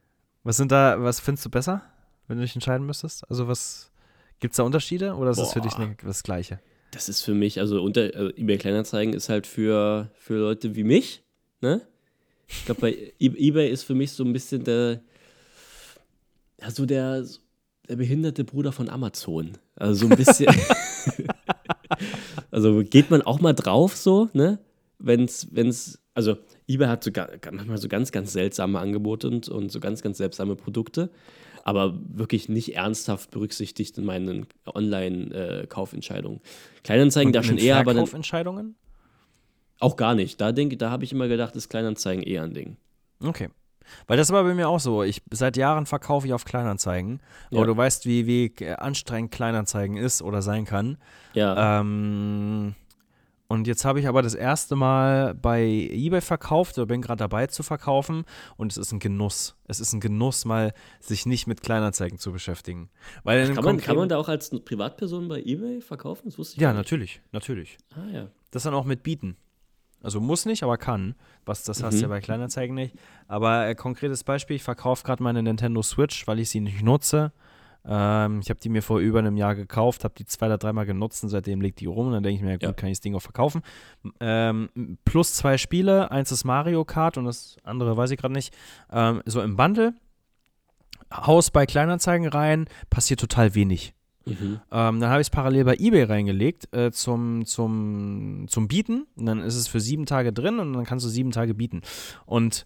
was 0.44 0.58
sind 0.58 0.72
da, 0.72 1.02
was 1.02 1.20
findest 1.20 1.46
du 1.46 1.50
besser, 1.50 1.82
wenn 2.28 2.38
du 2.38 2.44
dich 2.44 2.56
entscheiden 2.56 2.86
müsstest? 2.86 3.30
Also 3.30 3.48
was, 3.48 3.92
gibt 4.40 4.54
es 4.54 4.58
da 4.58 4.64
Unterschiede 4.64 5.16
oder 5.16 5.32
ist 5.32 5.38
es 5.40 5.54
für 5.54 5.62
dich 5.62 5.76
Boah. 5.76 5.96
das 6.04 6.24
Gleiche? 6.24 6.60
Das 6.92 7.10
ist 7.10 7.22
für 7.22 7.34
mich, 7.34 7.60
also 7.60 7.82
unter 7.82 8.02
also 8.16 8.30
eBay 8.36 8.58
Kleinanzeigen 8.58 9.14
ist 9.14 9.28
halt 9.30 9.48
für, 9.48 10.10
für 10.16 10.36
Leute 10.38 10.76
wie 10.76 10.84
mich, 10.84 11.24
ne? 11.62 11.82
Ich 12.48 12.66
glaube, 12.66 12.82
bei 12.82 12.92
E- 13.20 13.48
eBay 13.48 13.70
ist 13.70 13.84
für 13.84 13.96
mich 13.96 14.12
so 14.12 14.24
ein 14.24 14.32
bisschen 14.34 14.64
der, 14.64 15.02
ja, 16.62 16.72
so 16.72 16.86
der, 16.86 17.26
der 17.90 17.96
behinderte 17.98 18.44
Bruder 18.44 18.72
von 18.72 18.90
Amazon. 18.90 19.58
Also 19.76 20.06
so 20.08 20.12
ein 20.12 20.18
bisschen. 20.18 20.54
also 22.56 22.84
geht 22.86 23.12
man 23.12 23.22
auch 23.22 23.42
mal 23.42 23.52
drauf 23.52 23.98
so, 23.98 24.30
ne? 24.32 24.60
Wenn's, 24.98 25.50
wenn's, 25.52 26.00
also 26.14 26.38
eBay 26.70 26.88
hat 26.88 27.04
sogar 27.04 27.30
manchmal 27.52 27.78
so 27.78 27.90
ganz, 27.90 28.14
ganz 28.14 28.32
seltsame 28.32 28.80
Angebote 28.80 29.28
und, 29.28 29.50
und 29.50 29.74
so 29.74 29.82
ganz, 29.82 30.02
ganz 30.02 30.20
seltsame 30.20 30.56
Produkte, 30.56 31.10
aber 31.66 32.00
wirklich 32.08 32.48
nicht 32.48 32.74
ernsthaft 32.74 33.30
berücksichtigt 33.32 33.98
in 33.98 34.06
meinen 34.06 34.48
Online-Kaufentscheidungen. 34.66 36.40
Kleinanzeigen 36.84 37.34
da 37.34 37.40
Und 37.40 37.46
schon 37.46 37.56
in 37.56 37.58
den 37.58 37.68
eher, 37.68 37.76
aber 37.76 37.94
dann, 37.94 37.98
Verkaufentscheidungen? 37.98 38.76
Auch 39.80 39.98
gar 39.98 40.16
nicht. 40.16 40.40
Da 40.40 40.54
denke, 40.54 40.78
da 40.78 40.92
habe 40.92 41.04
ich 41.04 41.12
immer 41.12 41.28
gedacht, 41.28 41.58
ist 41.58 41.68
Kleinanzeigen 41.68 42.24
eher 42.24 42.44
ein 42.44 42.54
Ding. 42.54 42.78
Okay. 43.22 43.50
Weil 44.08 44.18
das 44.18 44.32
war 44.32 44.44
bei 44.44 44.54
mir 44.54 44.70
auch 44.70 44.80
so. 44.80 45.04
Ich 45.04 45.22
seit 45.32 45.58
Jahren 45.58 45.86
verkaufe 45.86 46.28
ich 46.28 46.34
auf 46.34 46.46
Kleinanzeigen. 46.46 47.20
Ja. 47.50 47.60
Aber 47.60 47.68
du 47.68 47.78
weißt, 47.78 48.06
wie, 48.06 48.28
wie 48.28 48.68
anstrengend 48.68 49.32
Kleinanzeigen 49.32 49.98
ist 49.98 50.22
oder 50.22 50.42
sein 50.42 50.66
kann. 50.66 50.98
Ja. 51.34 51.80
Ähm, 51.80 52.76
und 53.48 53.68
jetzt 53.68 53.86
habe 53.86 54.00
ich 54.00 54.08
aber 54.08 54.22
das 54.24 54.34
erste 54.34 54.76
Mal 54.76 55.36
bei 55.36 55.64
eBay 55.64 56.22
verkauft 56.22 56.78
oder 56.78 56.88
bin 56.88 57.02
gerade 57.02 57.20
dabei 57.20 57.46
zu 57.48 57.62
verkaufen 57.62 58.26
und 58.58 58.72
es 58.72 58.78
ist 58.78 58.92
ein 58.92 59.00
Genuss. 59.00 59.56
Es 59.68 59.80
ist 59.80 59.94
ein 59.94 60.00
Genuss, 60.00 60.46
mal 60.46 60.74
sich 61.00 61.26
nicht 61.28 61.46
mit 61.46 61.62
Kleinanzeigen 61.62 62.18
zu 62.18 62.32
beschäftigen. 62.32 62.90
Weil 63.24 63.44
einem 63.44 63.56
kann, 63.56 63.64
man, 63.64 63.78
kann 63.78 63.96
man 63.98 64.10
da 64.10 64.18
auch 64.18 64.30
als 64.30 64.50
Privatperson 64.50 65.28
bei 65.28 65.42
eBay 65.42 65.82
verkaufen? 65.82 66.24
Das 66.26 66.40
wusste 66.40 66.56
ich 66.56 66.62
Ja, 66.62 66.74
natürlich, 66.74 67.22
natürlich. 67.32 67.78
Ah 67.96 68.10
ja. 68.12 68.28
Das 68.50 68.64
dann 68.64 68.74
auch 68.74 68.86
mit 68.86 69.04
bieten. 69.04 69.38
Also 70.06 70.22
muss 70.22 70.46
nicht, 70.46 70.64
aber 70.64 70.78
kann. 70.78 71.16
Was, 71.46 71.64
das 71.64 71.84
hast 71.84 71.94
du 71.96 71.98
Mhm. 71.98 72.02
ja 72.04 72.08
bei 72.10 72.22
Kleinanzeigen 72.22 72.76
nicht. 72.76 72.96
Aber 73.28 73.68
äh, 73.68 73.76
konkretes 73.76 74.24
Beispiel, 74.24 74.56
ich 74.56 74.64
verkaufe 74.64 75.04
gerade 75.04 75.22
meine 75.24 75.42
Nintendo 75.44 75.82
Switch, 75.82 76.28
weil 76.28 76.40
ich 76.40 76.50
sie 76.50 76.60
nicht 76.62 76.82
nutze. 76.84 77.32
Ähm, 77.88 78.40
ich 78.42 78.50
habe 78.50 78.60
die 78.60 78.70
mir 78.70 78.82
vor 78.82 79.00
über 79.00 79.20
einem 79.20 79.38
Jahr 79.38 79.54
gekauft, 79.56 80.04
habe 80.04 80.14
die 80.18 80.26
zwei 80.26 80.46
oder 80.48 80.58
dreimal 80.58 80.86
genutzt 80.86 81.24
und 81.24 81.30
seitdem 81.30 81.62
liegt 81.62 81.80
die 81.80 81.86
rum. 81.86 82.08
Und 82.08 82.14
dann 82.14 82.24
denke 82.24 82.38
ich 82.38 82.42
mir, 82.44 82.52
ja, 82.52 82.56
gut, 82.56 82.64
Ja. 82.64 82.74
kann 82.74 82.90
ich 82.90 82.98
das 82.98 83.02
Ding 83.02 83.16
auch 83.16 83.22
verkaufen. 83.22 83.62
Ähm, 84.20 84.70
plus 85.06 85.34
zwei 85.36 85.58
Spiele, 85.58 86.10
eins 86.12 86.32
ist 86.32 86.46
Mario 86.46 86.86
Kart 86.86 87.18
und 87.18 87.26
das 87.26 87.58
andere 87.64 87.96
weiß 87.98 88.12
ich 88.12 88.20
gerade 88.20 88.34
nicht. 88.34 88.54
Ähm, 88.92 89.22
so 89.26 89.42
im 89.42 89.56
Bundle. 89.56 89.94
Haus 91.14 91.52
bei 91.52 91.66
Kleinanzeigen 91.66 92.28
rein, 92.28 92.66
passiert 92.90 93.20
total 93.20 93.54
wenig. 93.56 93.94
Mhm. 94.26 94.60
Ähm, 94.72 95.00
dann 95.00 95.10
habe 95.10 95.22
ich 95.22 95.28
es 95.28 95.32
parallel 95.32 95.66
bei 95.66 95.76
eBay 95.76 96.04
reingelegt 96.04 96.74
äh, 96.76 96.92
zum, 96.92 97.46
zum, 97.46 98.46
zum 98.48 98.68
Bieten. 98.68 99.06
Und 99.16 99.26
dann 99.26 99.40
ist 99.42 99.56
es 99.56 99.68
für 99.68 99.80
sieben 99.80 100.06
Tage 100.06 100.34
drin 100.34 100.60
und 100.60 100.74
dann 100.74 100.86
kannst 100.86 101.06
du 101.06 101.10
sieben 101.10 101.32
Tage 101.32 101.54
bieten. 101.54 101.82
Und 102.26 102.66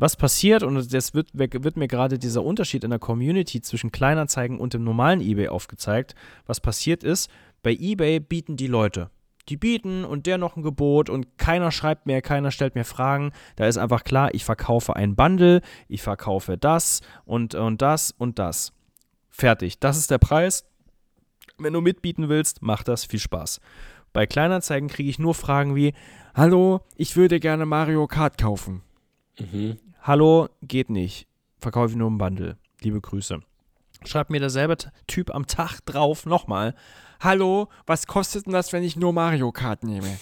was 0.00 0.14
passiert, 0.14 0.62
und 0.62 0.94
das 0.94 1.14
wird, 1.14 1.30
wird 1.32 1.76
mir 1.76 1.88
gerade 1.88 2.18
dieser 2.18 2.44
Unterschied 2.44 2.84
in 2.84 2.90
der 2.90 3.00
Community 3.00 3.60
zwischen 3.60 3.90
Kleinanzeigen 3.90 4.60
und 4.60 4.74
dem 4.74 4.84
normalen 4.84 5.20
eBay 5.20 5.48
aufgezeigt. 5.48 6.14
Was 6.46 6.60
passiert 6.60 7.02
ist, 7.02 7.28
bei 7.62 7.72
eBay 7.72 8.20
bieten 8.20 8.56
die 8.56 8.68
Leute. 8.68 9.10
Die 9.48 9.56
bieten 9.56 10.04
und 10.04 10.26
der 10.26 10.38
noch 10.38 10.56
ein 10.56 10.62
Gebot 10.62 11.10
und 11.10 11.38
keiner 11.38 11.72
schreibt 11.72 12.06
mehr, 12.06 12.22
keiner 12.22 12.50
stellt 12.50 12.74
mir 12.74 12.84
Fragen. 12.84 13.32
Da 13.56 13.66
ist 13.66 13.78
einfach 13.78 14.04
klar, 14.04 14.34
ich 14.34 14.44
verkaufe 14.44 14.94
ein 14.94 15.16
Bundle, 15.16 15.62
ich 15.88 16.02
verkaufe 16.02 16.58
das 16.58 17.00
und, 17.24 17.54
und 17.54 17.82
das 17.82 18.12
und 18.12 18.38
das. 18.38 18.72
Fertig. 19.30 19.80
Das 19.80 19.96
ist 19.96 20.10
der 20.10 20.18
Preis. 20.18 20.64
Wenn 21.58 21.72
du 21.72 21.80
mitbieten 21.80 22.28
willst, 22.28 22.62
mach 22.62 22.82
das. 22.82 23.04
Viel 23.04 23.18
Spaß. 23.18 23.60
Bei 24.12 24.26
Kleinanzeigen 24.26 24.88
kriege 24.88 25.10
ich 25.10 25.18
nur 25.18 25.34
Fragen 25.34 25.74
wie: 25.74 25.92
Hallo, 26.34 26.80
ich 26.96 27.16
würde 27.16 27.40
gerne 27.40 27.66
Mario 27.66 28.06
Kart 28.06 28.38
kaufen. 28.38 28.82
Mhm. 29.38 29.78
Hallo, 30.02 30.48
geht 30.62 30.90
nicht. 30.90 31.26
Verkaufe 31.58 31.90
ich 31.90 31.96
nur 31.96 32.08
im 32.08 32.18
Bundle. 32.18 32.56
Liebe 32.80 33.00
Grüße. 33.00 33.40
Schreibt 34.04 34.30
mir 34.30 34.40
derselbe 34.40 34.76
Typ 35.08 35.34
am 35.34 35.46
Tag 35.46 35.80
drauf 35.84 36.24
nochmal. 36.24 36.74
Hallo, 37.20 37.68
was 37.86 38.06
kostet 38.06 38.46
denn 38.46 38.52
das, 38.52 38.72
wenn 38.72 38.84
ich 38.84 38.96
nur 38.96 39.12
Mario 39.12 39.50
Kart 39.50 39.82
nehme? 39.82 40.18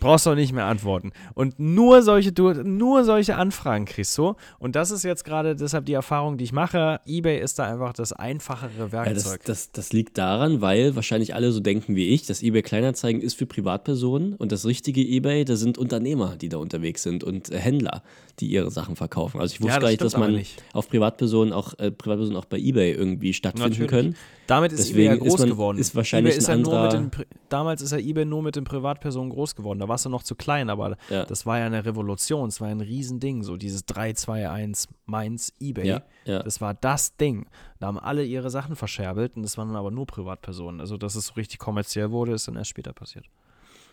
Brauchst 0.00 0.26
du 0.26 0.34
nicht 0.34 0.52
mehr 0.52 0.66
antworten. 0.66 1.12
Und 1.34 1.58
nur 1.58 2.02
solche, 2.02 2.32
du, 2.32 2.52
nur 2.52 3.04
solche 3.04 3.36
Anfragen 3.36 3.84
kriegst 3.86 4.16
du. 4.18 4.34
Und 4.58 4.76
das 4.76 4.90
ist 4.90 5.02
jetzt 5.04 5.24
gerade 5.24 5.56
deshalb 5.56 5.86
die 5.86 5.94
Erfahrung, 5.94 6.36
die 6.36 6.44
ich 6.44 6.52
mache. 6.52 7.00
Ebay 7.06 7.40
ist 7.40 7.58
da 7.58 7.64
einfach 7.64 7.92
das 7.92 8.12
einfachere 8.12 8.88
Ja, 8.92 9.04
das, 9.04 9.24
Werkzeug. 9.24 9.44
das, 9.44 9.72
das 9.72 9.92
liegt 9.92 10.18
daran, 10.18 10.60
weil 10.60 10.94
wahrscheinlich 10.96 11.34
alle 11.34 11.50
so 11.52 11.60
denken 11.60 11.96
wie 11.96 12.08
ich, 12.08 12.26
dass 12.26 12.42
eBay 12.42 12.62
Kleinanzeigen 12.62 13.20
ist 13.22 13.34
für 13.38 13.46
Privatpersonen 13.46 14.34
und 14.36 14.52
das 14.52 14.66
richtige 14.66 15.00
eBay, 15.00 15.44
da 15.44 15.56
sind 15.56 15.78
Unternehmer, 15.78 16.36
die 16.36 16.48
da 16.48 16.58
unterwegs 16.58 17.02
sind 17.02 17.24
und 17.24 17.50
äh, 17.50 17.58
Händler, 17.58 18.02
die 18.40 18.46
ihre 18.48 18.70
Sachen 18.70 18.96
verkaufen. 18.96 19.40
Also 19.40 19.54
ich 19.54 19.60
wusste 19.60 19.72
Ja, 19.74 19.78
das 19.80 19.82
gar 19.82 19.90
nicht, 19.90 20.00
dass 20.02 20.16
man 20.16 20.32
nicht. 20.34 20.62
auf 20.72 20.88
Privatpersonen 20.88 21.52
auch, 21.52 21.74
äh, 21.78 21.90
Privatpersonen 21.90 22.36
auch 22.38 22.44
bei 22.44 22.58
eBay 22.58 22.92
irgendwie 22.92 23.32
stattfinden 23.32 23.70
Natürlich. 23.70 23.90
können. 23.90 24.16
Damit 24.46 24.72
ist 24.72 24.90
Deswegen 24.90 24.98
eBay 24.98 25.06
ja 25.18 25.24
ist 25.24 25.30
groß 25.30 25.40
man- 25.40 25.48
geworden. 25.48 25.78
ist 25.78 25.96
wahrscheinlich 25.96 26.36
ist 26.36 26.48
ein 26.48 26.58
ja 26.60 26.64
nur 26.64 26.82
mit 26.82 26.92
anderer- 26.94 27.10
den, 27.24 27.26
damals 27.48 27.82
ist 27.82 27.92
ja 27.92 27.98
eBay 27.98 28.24
nur 28.24 28.42
mit 28.42 28.54
den 28.56 28.64
Privatpersonen 28.64 29.30
groß 29.30 29.56
geworden. 29.56 29.80
Da 29.86 29.90
warst 29.90 30.04
du 30.04 30.08
noch 30.08 30.24
zu 30.24 30.34
klein, 30.34 30.68
aber 30.68 30.96
Ja. 31.08 31.24
das 31.24 31.46
war 31.46 31.58
ja 31.60 31.66
eine 31.66 31.84
Revolution. 31.84 32.48
Es 32.48 32.60
war 32.60 32.68
ein 32.68 32.80
Riesending. 32.80 33.42
So 33.44 33.56
dieses 33.56 33.86
3-2-1 33.86 34.88
Mainz 35.04 35.52
eBay. 35.60 35.86
Ja, 35.86 36.02
ja. 36.24 36.42
Das 36.42 36.60
war 36.60 36.74
das 36.74 37.16
Ding. 37.16 37.46
Da 37.78 37.86
haben 37.86 37.98
alle 37.98 38.24
ihre 38.24 38.50
Sachen 38.50 38.74
verscherbelt 38.74 39.36
und 39.36 39.42
das 39.44 39.56
waren 39.58 39.68
dann 39.68 39.76
aber 39.76 39.90
nur 39.92 40.06
Privatpersonen. 40.06 40.80
Also, 40.80 40.96
dass 40.96 41.14
es 41.14 41.26
so 41.28 41.34
richtig 41.34 41.58
kommerziell 41.60 42.10
wurde, 42.10 42.32
ist 42.32 42.48
dann 42.48 42.56
erst 42.56 42.70
später 42.70 42.92
passiert. 42.92 43.26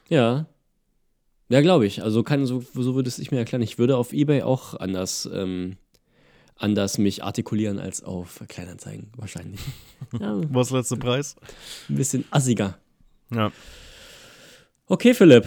Ja. 0.10 0.48
Ja, 1.50 1.62
glaube 1.62 1.86
ich. 1.86 2.02
Also 2.02 2.24
kann, 2.24 2.46
so, 2.48 2.62
so 2.74 2.96
würde 2.96 3.08
es 3.10 3.20
ich 3.20 3.30
mir 3.30 3.38
erklären. 3.38 3.62
Ich 3.62 3.78
würde 3.78 3.98
auf 3.98 4.14
Ebay 4.14 4.42
auch 4.42 4.74
anders, 4.74 5.30
ähm, 5.32 5.78
anders 6.56 6.98
mich 6.98 7.24
artikulieren 7.24 7.78
als 7.80 8.02
auf 8.04 8.42
Kleinanzeigen, 8.48 9.12
wahrscheinlich. 9.16 9.60
Ja, 10.20 10.34
ein 10.34 10.54
Was 10.56 10.72
letzte 10.72 10.98
Preis? 10.98 11.36
bisschen 11.88 12.26
assiger. 12.32 12.78
Ja. 13.32 13.52
Okay, 14.88 15.14
Philipp. 15.14 15.46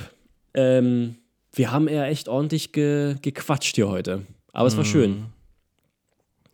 Ähm, 0.57 1.15
wir 1.53 1.71
haben 1.71 1.87
eher 1.87 2.07
echt 2.09 2.29
ordentlich 2.29 2.73
ge 2.73 3.15
gequatscht 3.23 3.77
hier 3.77 3.89
heute. 3.89 4.23
Aber 4.53 4.67
es 4.67 4.77
war 4.77 4.85
schön. 4.85 5.27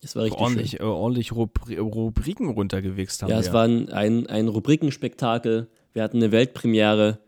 Es 0.03 0.16
war 0.16 0.24
richtig 0.24 0.41
ordentlich, 0.41 0.70
schön. 0.73 0.81
äh, 0.81 0.85
ordentlich 0.85 1.33
Rubri 1.33 1.79
Rubriken 1.79 2.49
runtergewichst 2.51 3.23
haben 3.23 3.31
Ja, 3.31 3.37
wir. 3.37 3.41
es 3.41 3.53
war 3.53 3.65
ein, 3.65 3.89
ein, 3.91 4.27
ein 4.27 4.49
Rubrikenspektakel. 4.49 5.69
Wir 5.93 6.03
hatten 6.03 6.16
eine 6.19 6.33
Weltpremiere. 6.33 7.20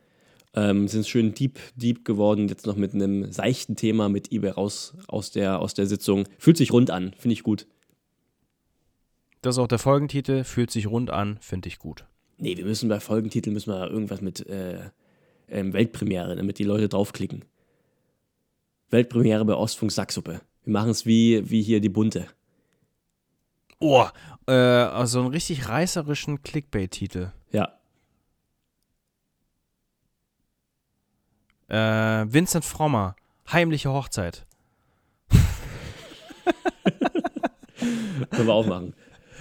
Ähm, 0.57 0.87
sind 0.89 1.07
schön 1.07 1.35
deep, 1.35 1.59
deep 1.77 2.05
geworden. 2.05 2.49
Jetzt 2.49 2.67
noch 2.67 2.77
mit 2.77 2.93
einem 2.95 3.31
seichten 3.33 3.77
Thema 3.77 4.09
mit 4.09 4.33
eBay 4.33 4.51
raus 4.51 4.95
aus 5.09 5.31
der, 5.31 5.61
aus 5.61 5.75
der 5.75 5.87
Sitzung. 5.87 6.25
Fühlt 6.39 6.57
sich 6.57 6.73
rund 6.73 6.91
an. 6.91 7.13
Finde 7.19 7.33
ich 7.35 7.43
gut. 7.45 7.67
das 9.43 9.57
ist 9.57 9.59
auch 9.59 9.69
der 9.69 9.79
Folgentitel. 9.79 10.43
Fühlt 10.45 10.71
sich 10.71 10.87
rund 10.89 11.11
an, 11.11 11.39
finde 11.41 11.69
ich 11.69 11.79
gut. 11.79 12.07
Nee, 12.39 12.57
wir 12.57 12.65
müssen 12.65 12.89
bei 12.89 12.99
Folgentitel 12.99 13.51
müssen 13.51 13.71
wir 13.73 13.89
irgendwas 13.91 14.21
mit 14.21 14.47
äh, 14.49 14.79
ähm, 15.55 15.73
Weltpremiere, 15.73 16.37
damit 16.37 16.59
die 16.59 16.65
Leute 16.65 16.89
draufklicken. 16.89 17.45
Weltpremiere 18.91 19.45
bei 19.45 19.55
Ostfunk 19.55 19.93
Sacksuppe. 19.93 20.41
Wir 20.65 20.73
machen 20.73 20.91
es 20.91 21.07
wie, 21.07 21.49
wie 21.51 21.63
hier 21.63 21.81
die 21.81 21.89
Bunte. 21.89 22.27
Oh, 23.79 24.07
äh, 24.47 24.53
also 24.53 25.21
einen 25.21 25.29
richtig 25.29 25.69
reißerischen 25.69 26.43
Clickbait-Titel. 26.43 27.33
Ja. 27.51 27.79
Äh, 31.69 32.27
Vincent 32.33 32.65
Frommer, 32.65 33.17
heimliche 33.51 33.91
Hochzeit. 33.91 34.47
Können 38.31 38.47
wir 38.47 38.55
auch 38.55 38.67
machen. 38.67 38.95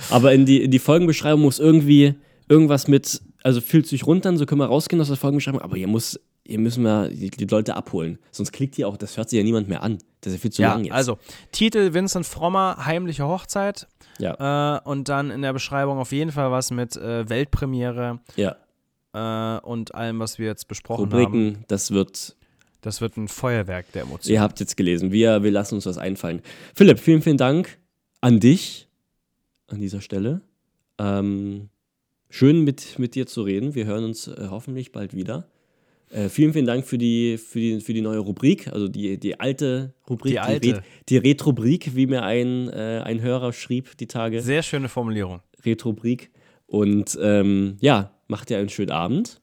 Aber 0.10 0.34
in 0.34 0.46
die, 0.46 0.64
in 0.64 0.72
die 0.72 0.80
Folgenbeschreibung 0.80 1.42
muss 1.42 1.60
irgendwie 1.60 2.16
irgendwas 2.50 2.88
mit, 2.88 3.22
also 3.44 3.62
fühlt 3.62 3.86
sich 3.88 4.08
runter, 4.08 4.36
so 4.38 4.46
können 4.46 4.60
wir 4.62 4.66
rausgehen 4.68 5.00
aus 5.02 5.08
der 5.08 5.18
Folgenbeschreibung, 5.18 5.62
aber 5.62 5.76
hier 5.78 5.88
muss, 5.88 6.20
hier 6.46 6.60
müssen 6.60 6.84
wir 6.84 7.10
die, 7.10 7.30
die 7.30 7.46
Leute 7.46 7.76
abholen. 7.76 8.18
Sonst 8.32 8.52
klickt 8.52 8.78
ihr 8.80 8.88
auch, 8.88 8.98
das 8.98 9.18
hört 9.18 9.30
sich 9.30 9.38
ja 9.38 9.44
niemand 9.44 9.68
mehr 9.70 9.84
an. 9.84 9.98
Das 10.22 10.32
ist 10.34 10.40
ja 10.40 10.42
viel 10.42 10.52
zu 10.52 10.62
Ja, 10.62 10.74
lang 10.74 10.86
jetzt. 10.86 10.94
also 10.94 11.18
Titel 11.52 11.94
Vincent 11.94 12.26
Frommer, 12.26 12.78
heimliche 12.86 13.28
Hochzeit. 13.28 13.88
Ja, 14.20 14.78
Äh, 14.78 14.82
und 14.90 15.10
dann 15.10 15.32
in 15.32 15.42
der 15.42 15.54
Beschreibung 15.54 15.98
auf 15.98 16.12
jeden 16.12 16.32
Fall 16.32 16.52
was 16.52 16.72
mit 16.72 16.96
äh, 16.96 17.28
Weltpremiere 17.30 18.20
ja. 18.36 18.56
äh, 19.14 19.60
und 19.62 19.94
allem, 19.96 20.20
was 20.20 20.38
wir 20.40 20.46
jetzt 20.48 20.68
besprochen 20.68 21.06
haben. 21.12 21.20
Rubriken, 21.20 21.66
das 21.68 21.92
wird, 21.92 22.36
Das 22.82 23.02
wird 23.02 23.18
ein 23.18 23.28
Feuerwerk 23.28 23.92
der 23.94 24.04
Emotionen. 24.04 24.34
ihr 24.34 24.42
habt 24.42 24.60
jetzt 24.60 24.78
gelesen. 24.78 25.12
Wir, 25.12 25.42
wir 25.44 25.52
lassen 25.52 25.76
uns 25.76 25.86
was 25.86 25.98
einfallen. 25.98 26.42
Philipp, 26.76 27.00
vielen, 27.00 27.22
vielen 27.22 27.38
Dank 27.38 27.80
an 28.22 28.40
dich 28.40 28.88
an 29.68 29.80
dieser 29.80 30.00
Stelle. 30.02 30.42
Ähm, 31.00 31.70
schön 32.34 32.64
mit, 32.64 32.98
mit 32.98 33.14
dir 33.14 33.28
zu 33.28 33.44
reden. 33.44 33.76
Wir 33.76 33.86
hören 33.86 34.04
uns 34.04 34.28
äh, 34.28 34.48
hoffentlich 34.50 34.92
bald 34.92 35.14
wieder. 35.14 35.48
Äh, 36.10 36.30
vielen, 36.30 36.52
vielen 36.52 36.66
Dank 36.66 36.84
für 36.84 36.98
die, 36.98 37.38
für 37.38 37.60
die, 37.60 37.80
für 37.80 37.94
die 37.94 38.02
neue 38.02 38.18
Rubrik, 38.18 38.70
also 38.70 38.88
die, 38.88 39.20
die 39.20 39.40
alte 39.40 39.94
Rubrik, 40.10 40.32
Die 40.32 40.40
alte. 40.40 40.78
Ret- 40.78 40.84
die 41.10 41.18
Retrobrik, 41.18 41.96
wie 41.96 42.08
mir 42.08 42.24
ein, 42.24 42.70
äh, 42.70 43.02
ein 43.06 43.22
Hörer 43.22 43.54
schrieb 43.54 43.96
die 43.98 44.08
Tage. 44.08 44.42
Sehr 44.42 44.64
schöne 44.64 44.90
Formulierung. 44.90 45.42
Retrobrik. 45.64 46.32
Und 46.66 47.18
ähm, 47.22 47.78
ja, 47.82 48.12
macht 48.28 48.50
dir 48.50 48.58
einen 48.58 48.70
schönen 48.70 48.92
Abend, 48.92 49.40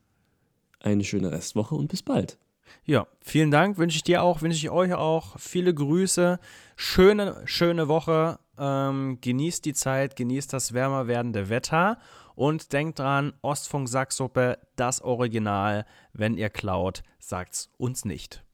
eine 0.81 1.05
schöne 1.05 1.31
Restwoche 1.31 1.77
und 1.77 1.87
bis 1.87 2.03
bald. 2.03 2.39
Ja, 2.85 3.07
vielen 3.21 3.53
Dank. 3.53 3.79
Wünsche 3.79 3.97
ich 3.97 4.03
dir 4.03 4.25
auch, 4.25 4.43
wünsche 4.43 4.59
ich 4.59 4.71
euch 4.71 4.95
auch. 4.95 5.39
Viele 5.39 5.73
Grüße. 5.73 6.41
Schöne, 6.75 7.37
schöne 7.45 7.87
Woche. 7.87 8.41
Ähm, 8.59 9.19
genießt 9.21 9.65
die 9.65 9.75
Zeit, 9.75 10.17
genießt 10.17 10.53
das 10.53 10.73
wärmer 10.73 11.07
werdende 11.07 11.49
Wetter 11.49 11.99
und 12.35 12.73
denkt 12.73 12.99
dran, 12.99 13.33
Ostfunk 13.43 13.89
Sacksuppe, 13.89 14.59
das 14.77 15.03
Original. 15.03 15.87
Wenn 16.13 16.37
ihr 16.37 16.51
klaut, 16.51 17.03
sagt's 17.19 17.71
uns 17.79 18.05
nicht. 18.05 18.45